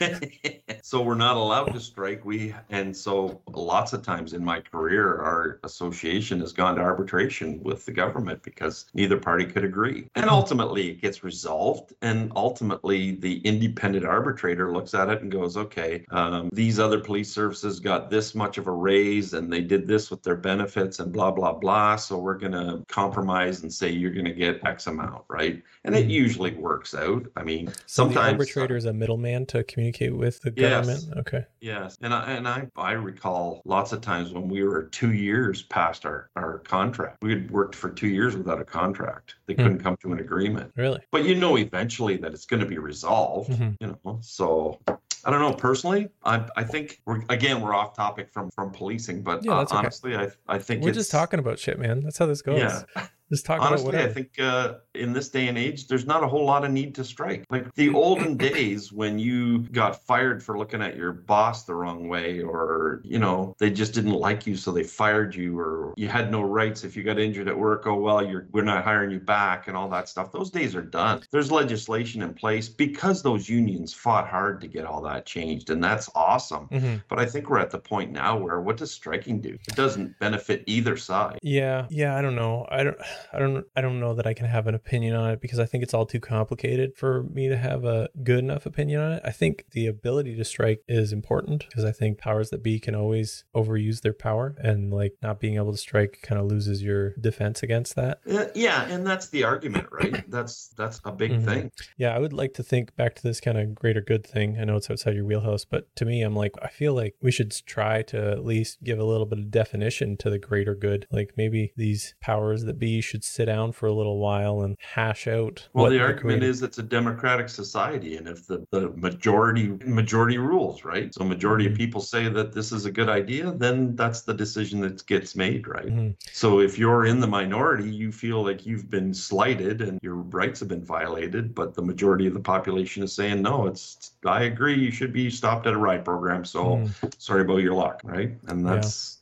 so 0.82 1.02
we're 1.02 1.14
not 1.14 1.36
allowed 1.36 1.72
to 1.72 1.80
strike. 1.80 2.24
We 2.24 2.54
and 2.70 2.96
so 2.96 3.40
lots 3.48 3.92
of 3.92 4.02
times 4.02 4.32
in 4.32 4.44
my 4.44 4.60
career, 4.60 5.18
our 5.18 5.60
association 5.64 6.40
has 6.40 6.52
gone 6.52 6.76
to 6.76 6.82
arbitration 6.82 7.62
with 7.62 7.84
the 7.86 7.92
government 7.92 8.42
because 8.42 8.86
neither 8.94 9.18
party 9.18 9.44
could 9.44 9.64
agree, 9.64 10.08
and 10.14 10.28
ultimately 10.28 10.90
it 10.90 11.00
gets 11.00 11.24
resolved. 11.24 11.94
And 12.02 12.32
ultimately, 12.36 13.12
the 13.12 13.38
independent 13.38 14.04
arbitrator 14.04 14.72
looks 14.72 14.94
at 14.94 15.08
it 15.08 15.22
and 15.22 15.30
goes, 15.30 15.56
"Okay, 15.56 16.04
um, 16.10 16.50
these 16.52 16.78
other 16.78 17.00
police 17.00 17.32
services 17.32 17.80
got 17.80 18.10
this 18.10 18.34
much 18.34 18.58
of 18.58 18.66
a 18.66 18.72
raise, 18.72 19.34
and 19.34 19.52
they 19.52 19.60
did 19.60 19.86
this 19.86 20.10
with 20.10 20.22
their 20.22 20.36
benefits, 20.36 20.98
and 20.98 21.12
blah 21.12 21.30
blah 21.30 21.52
blah. 21.52 21.96
So 21.96 22.18
we're 22.18 22.38
going 22.38 22.52
to 22.52 22.84
compromise 22.88 23.62
and 23.62 23.72
say 23.72 23.90
you're 23.90 24.12
going 24.12 24.24
to 24.26 24.32
get 24.32 24.64
X 24.66 24.86
amount, 24.86 25.24
right?" 25.28 25.62
And 25.84 25.94
it 25.94 26.06
usually 26.06 26.54
works 26.54 26.94
out. 26.94 27.26
I 27.36 27.44
mean, 27.44 27.68
So 27.86 28.04
the 28.04 28.14
sometimes 28.14 28.32
arbitrator 28.32 28.76
is 28.76 28.84
a 28.84 28.92
middleman 28.92 29.46
to 29.46 29.59
communicate 29.64 30.16
with 30.16 30.40
the 30.40 30.52
Yes. 30.56 30.86
government. 30.86 31.18
Okay. 31.18 31.46
Yes, 31.60 31.96
and 32.02 32.12
I 32.14 32.32
and 32.32 32.48
I 32.48 32.68
I 32.76 32.92
recall 32.92 33.62
lots 33.64 33.92
of 33.92 34.00
times 34.00 34.32
when 34.32 34.48
we 34.48 34.62
were 34.64 34.84
two 34.84 35.12
years 35.12 35.62
past 35.62 36.04
our 36.06 36.28
our 36.36 36.58
contract. 36.60 37.18
We 37.22 37.30
had 37.32 37.50
worked 37.50 37.74
for 37.74 37.90
two 37.90 38.08
years 38.08 38.36
without 38.36 38.60
a 38.60 38.64
contract. 38.64 39.34
They 39.46 39.54
Hmm. 39.54 39.62
couldn't 39.62 39.78
come 39.80 39.96
to 39.98 40.12
an 40.12 40.20
agreement. 40.20 40.72
Really? 40.76 41.00
But 41.10 41.24
you 41.24 41.34
know, 41.34 41.56
eventually 41.56 42.16
that 42.18 42.32
it's 42.32 42.46
going 42.46 42.60
to 42.60 42.66
be 42.66 42.78
resolved. 42.78 43.50
Mhm. 43.50 43.76
You 43.80 43.98
know, 44.04 44.18
so. 44.22 44.80
I 45.22 45.30
don't 45.30 45.40
know 45.42 45.52
personally. 45.52 46.08
I 46.24 46.46
I 46.56 46.64
think 46.64 47.02
we're 47.04 47.20
again 47.28 47.60
we're 47.60 47.74
off 47.74 47.94
topic 47.94 48.30
from 48.32 48.50
from 48.52 48.70
policing, 48.70 49.20
but 49.22 49.44
Yeah, 49.44 49.58
uh, 49.58 49.62
okay. 49.64 49.76
honestly, 49.76 50.16
I 50.16 50.30
I 50.48 50.58
think 50.58 50.82
We're 50.82 50.92
just 50.92 51.10
talking 51.10 51.38
about 51.38 51.58
shit, 51.58 51.78
man. 51.78 52.00
That's 52.00 52.16
how 52.16 52.24
this 52.24 52.40
goes. 52.40 52.58
Yeah. 52.58 52.82
Just 53.30 53.46
talk 53.46 53.58
about 53.58 53.72
Honestly, 53.72 53.96
I 53.96 54.08
think 54.08 54.40
uh, 54.40 54.74
in 54.94 55.12
this 55.12 55.28
day 55.28 55.46
and 55.46 55.56
age, 55.56 55.86
there's 55.86 56.04
not 56.04 56.24
a 56.24 56.26
whole 56.26 56.44
lot 56.44 56.64
of 56.64 56.72
need 56.72 56.96
to 56.96 57.04
strike. 57.04 57.44
Like 57.48 57.72
the 57.74 57.94
olden 57.94 58.36
days 58.36 58.92
when 58.92 59.20
you 59.20 59.60
got 59.68 60.04
fired 60.04 60.42
for 60.42 60.58
looking 60.58 60.82
at 60.82 60.96
your 60.96 61.12
boss 61.12 61.64
the 61.64 61.74
wrong 61.76 62.08
way, 62.08 62.40
or, 62.40 63.00
you 63.04 63.20
know, 63.20 63.54
they 63.60 63.70
just 63.70 63.94
didn't 63.94 64.14
like 64.14 64.48
you, 64.48 64.56
so 64.56 64.72
they 64.72 64.82
fired 64.82 65.34
you, 65.34 65.56
or 65.58 65.94
you 65.96 66.08
had 66.08 66.32
no 66.32 66.42
rights 66.42 66.82
if 66.82 66.96
you 66.96 67.04
got 67.04 67.20
injured 67.20 67.46
at 67.46 67.56
work. 67.56 67.86
Oh, 67.86 67.94
well, 67.94 68.26
you're, 68.26 68.48
we're 68.50 68.62
not 68.64 68.82
hiring 68.82 69.12
you 69.12 69.20
back, 69.20 69.68
and 69.68 69.76
all 69.76 69.88
that 69.90 70.08
stuff. 70.08 70.32
Those 70.32 70.50
days 70.50 70.74
are 70.74 70.82
done. 70.82 71.22
There's 71.30 71.52
legislation 71.52 72.22
in 72.22 72.34
place 72.34 72.68
because 72.68 73.22
those 73.22 73.48
unions 73.48 73.94
fought 73.94 74.28
hard 74.28 74.60
to 74.62 74.66
get 74.66 74.86
all 74.86 75.00
that 75.02 75.24
changed, 75.24 75.70
and 75.70 75.82
that's 75.82 76.10
awesome. 76.16 76.66
Mhm. 76.68 77.02
But 77.08 77.20
I 77.20 77.26
think 77.26 77.48
we're 77.48 77.58
at 77.58 77.70
the 77.70 77.78
point 77.78 78.10
now 78.10 78.36
where 78.36 78.60
what 78.60 78.76
does 78.76 78.90
striking 78.90 79.40
do? 79.40 79.56
It 79.68 79.76
doesn't 79.76 80.18
benefit 80.18 80.64
either 80.66 80.96
side. 80.96 81.38
Yeah, 81.42 81.86
yeah, 81.90 82.16
I 82.16 82.22
don't 82.22 82.34
know. 82.34 82.66
I 82.70 82.82
don't 82.82 82.98
I 83.32 83.38
don't 83.38 83.64
I 83.76 83.80
don't 83.80 84.00
know 84.00 84.14
that 84.14 84.26
I 84.26 84.34
can 84.34 84.46
have 84.46 84.66
an 84.66 84.74
opinion 84.74 85.14
on 85.16 85.30
it 85.30 85.40
because 85.40 85.58
I 85.58 85.66
think 85.66 85.82
it's 85.82 85.94
all 85.94 86.06
too 86.06 86.20
complicated 86.20 86.96
for 86.96 87.22
me 87.24 87.48
to 87.48 87.56
have 87.56 87.84
a 87.84 88.08
good 88.22 88.38
enough 88.40 88.66
opinion 88.66 89.00
on 89.00 89.12
it. 89.12 89.22
I 89.24 89.30
think 89.30 89.66
the 89.72 89.86
ability 89.86 90.36
to 90.36 90.44
strike 90.44 90.82
is 90.88 91.12
important 91.12 91.66
because 91.68 91.84
I 91.84 91.92
think 91.92 92.18
powers 92.18 92.50
that 92.50 92.62
be 92.62 92.78
can 92.78 92.94
always 92.94 93.44
overuse 93.54 94.02
their 94.02 94.12
power 94.12 94.54
and 94.58 94.92
like 94.92 95.14
not 95.22 95.40
being 95.40 95.56
able 95.56 95.72
to 95.72 95.78
strike 95.78 96.20
kind 96.22 96.40
of 96.40 96.46
loses 96.46 96.82
your 96.82 97.14
defense 97.14 97.62
against 97.62 97.96
that. 97.96 98.20
Uh, 98.30 98.46
yeah, 98.54 98.84
and 98.88 99.06
that's 99.06 99.28
the 99.28 99.44
argument, 99.44 99.86
right? 99.90 100.24
That's 100.30 100.68
that's 100.76 101.00
a 101.04 101.12
big 101.12 101.32
Mhm. 101.32 101.44
thing. 101.44 101.72
Yeah, 101.96 102.14
I 102.14 102.18
would 102.18 102.32
like 102.32 102.54
to 102.54 102.62
think 102.62 102.94
back 102.96 103.14
to 103.16 103.22
this 103.22 103.40
kind 103.40 103.58
of 103.58 103.74
greater 103.74 104.00
good 104.00 104.24
thing. 104.26 104.58
I 104.58 104.64
know 104.64 104.76
it's 104.76 104.90
outside 104.90 105.14
your 105.14 105.24
wheelhouse, 105.24 105.64
but 105.64 105.94
to 105.96 106.04
me, 106.04 106.22
I'm 106.22 106.36
like, 106.36 106.52
I 106.62 106.68
feel 106.68 106.94
like 106.94 107.14
we 107.20 107.30
should 107.32 107.52
try 107.66 108.02
to 108.02 108.30
at 108.32 108.44
least 108.44 108.82
give 108.84 108.98
a 108.98 109.04
little 109.04 109.26
bit 109.26 109.38
of 109.38 109.50
definition 109.50 110.16
to 110.18 110.30
the 110.30 110.38
greater 110.38 110.74
good. 110.74 111.06
Like 111.10 111.32
maybe 111.36 111.72
these 111.76 112.14
powers 112.20 112.64
that 112.64 112.78
be 112.78 113.00
should 113.10 113.24
sit 113.24 113.46
down 113.46 113.72
for 113.72 113.86
a 113.86 113.92
little 113.92 114.18
while 114.18 114.60
and 114.62 114.76
hash 114.80 115.26
out. 115.26 115.68
Well, 115.72 115.84
what 115.86 115.90
the 115.90 116.00
argument 116.00 116.42
is 116.44 116.62
it's 116.62 116.78
a 116.78 116.82
democratic 116.82 117.48
society, 117.48 118.16
and 118.16 118.28
if 118.28 118.46
the, 118.46 118.64
the 118.70 118.90
majority 118.90 119.68
majority 119.84 120.38
rules, 120.38 120.84
right? 120.84 121.12
So 121.12 121.24
majority 121.24 121.64
Mm-hmm. 121.64 121.72
of 121.72 121.78
people 121.78 122.00
say 122.00 122.28
that 122.28 122.52
this 122.52 122.70
is 122.72 122.84
a 122.86 122.92
good 122.92 123.08
idea, 123.08 123.50
then 123.52 123.96
that's 123.96 124.22
the 124.22 124.32
decision 124.34 124.80
that 124.82 125.04
gets 125.06 125.34
made, 125.34 125.66
right? 125.66 125.86
Mhm. 125.86 126.14
So 126.32 126.60
if 126.60 126.78
you're 126.78 127.06
in 127.06 127.18
the 127.20 127.26
minority, 127.26 127.88
you 128.02 128.12
feel 128.12 128.42
like 128.44 128.64
you've 128.64 128.88
been 128.88 129.12
slighted 129.12 129.80
and 129.82 129.98
your 130.02 130.14
rights 130.16 130.60
have 130.60 130.68
been 130.68 130.84
violated, 130.84 131.54
but 131.54 131.74
the 131.74 131.82
majority 131.82 132.26
of 132.28 132.34
the 132.34 132.40
population 132.54 133.02
is 133.02 133.12
saying 133.12 133.42
no. 133.42 133.66
It's 133.66 134.12
I 134.24 134.44
agree, 134.44 134.74
you 134.78 134.90
should 134.92 135.12
be 135.12 135.28
stopped 135.30 135.66
at 135.66 135.74
a 135.74 135.78
ride 135.78 136.04
program. 136.04 136.44
So 136.44 136.60
Mm. 136.76 136.90
sorry 137.18 137.42
about 137.42 137.58
your 137.58 137.74
luck, 137.74 138.00
right? 138.04 138.32
And 138.48 138.64
Yeah. 138.66 138.76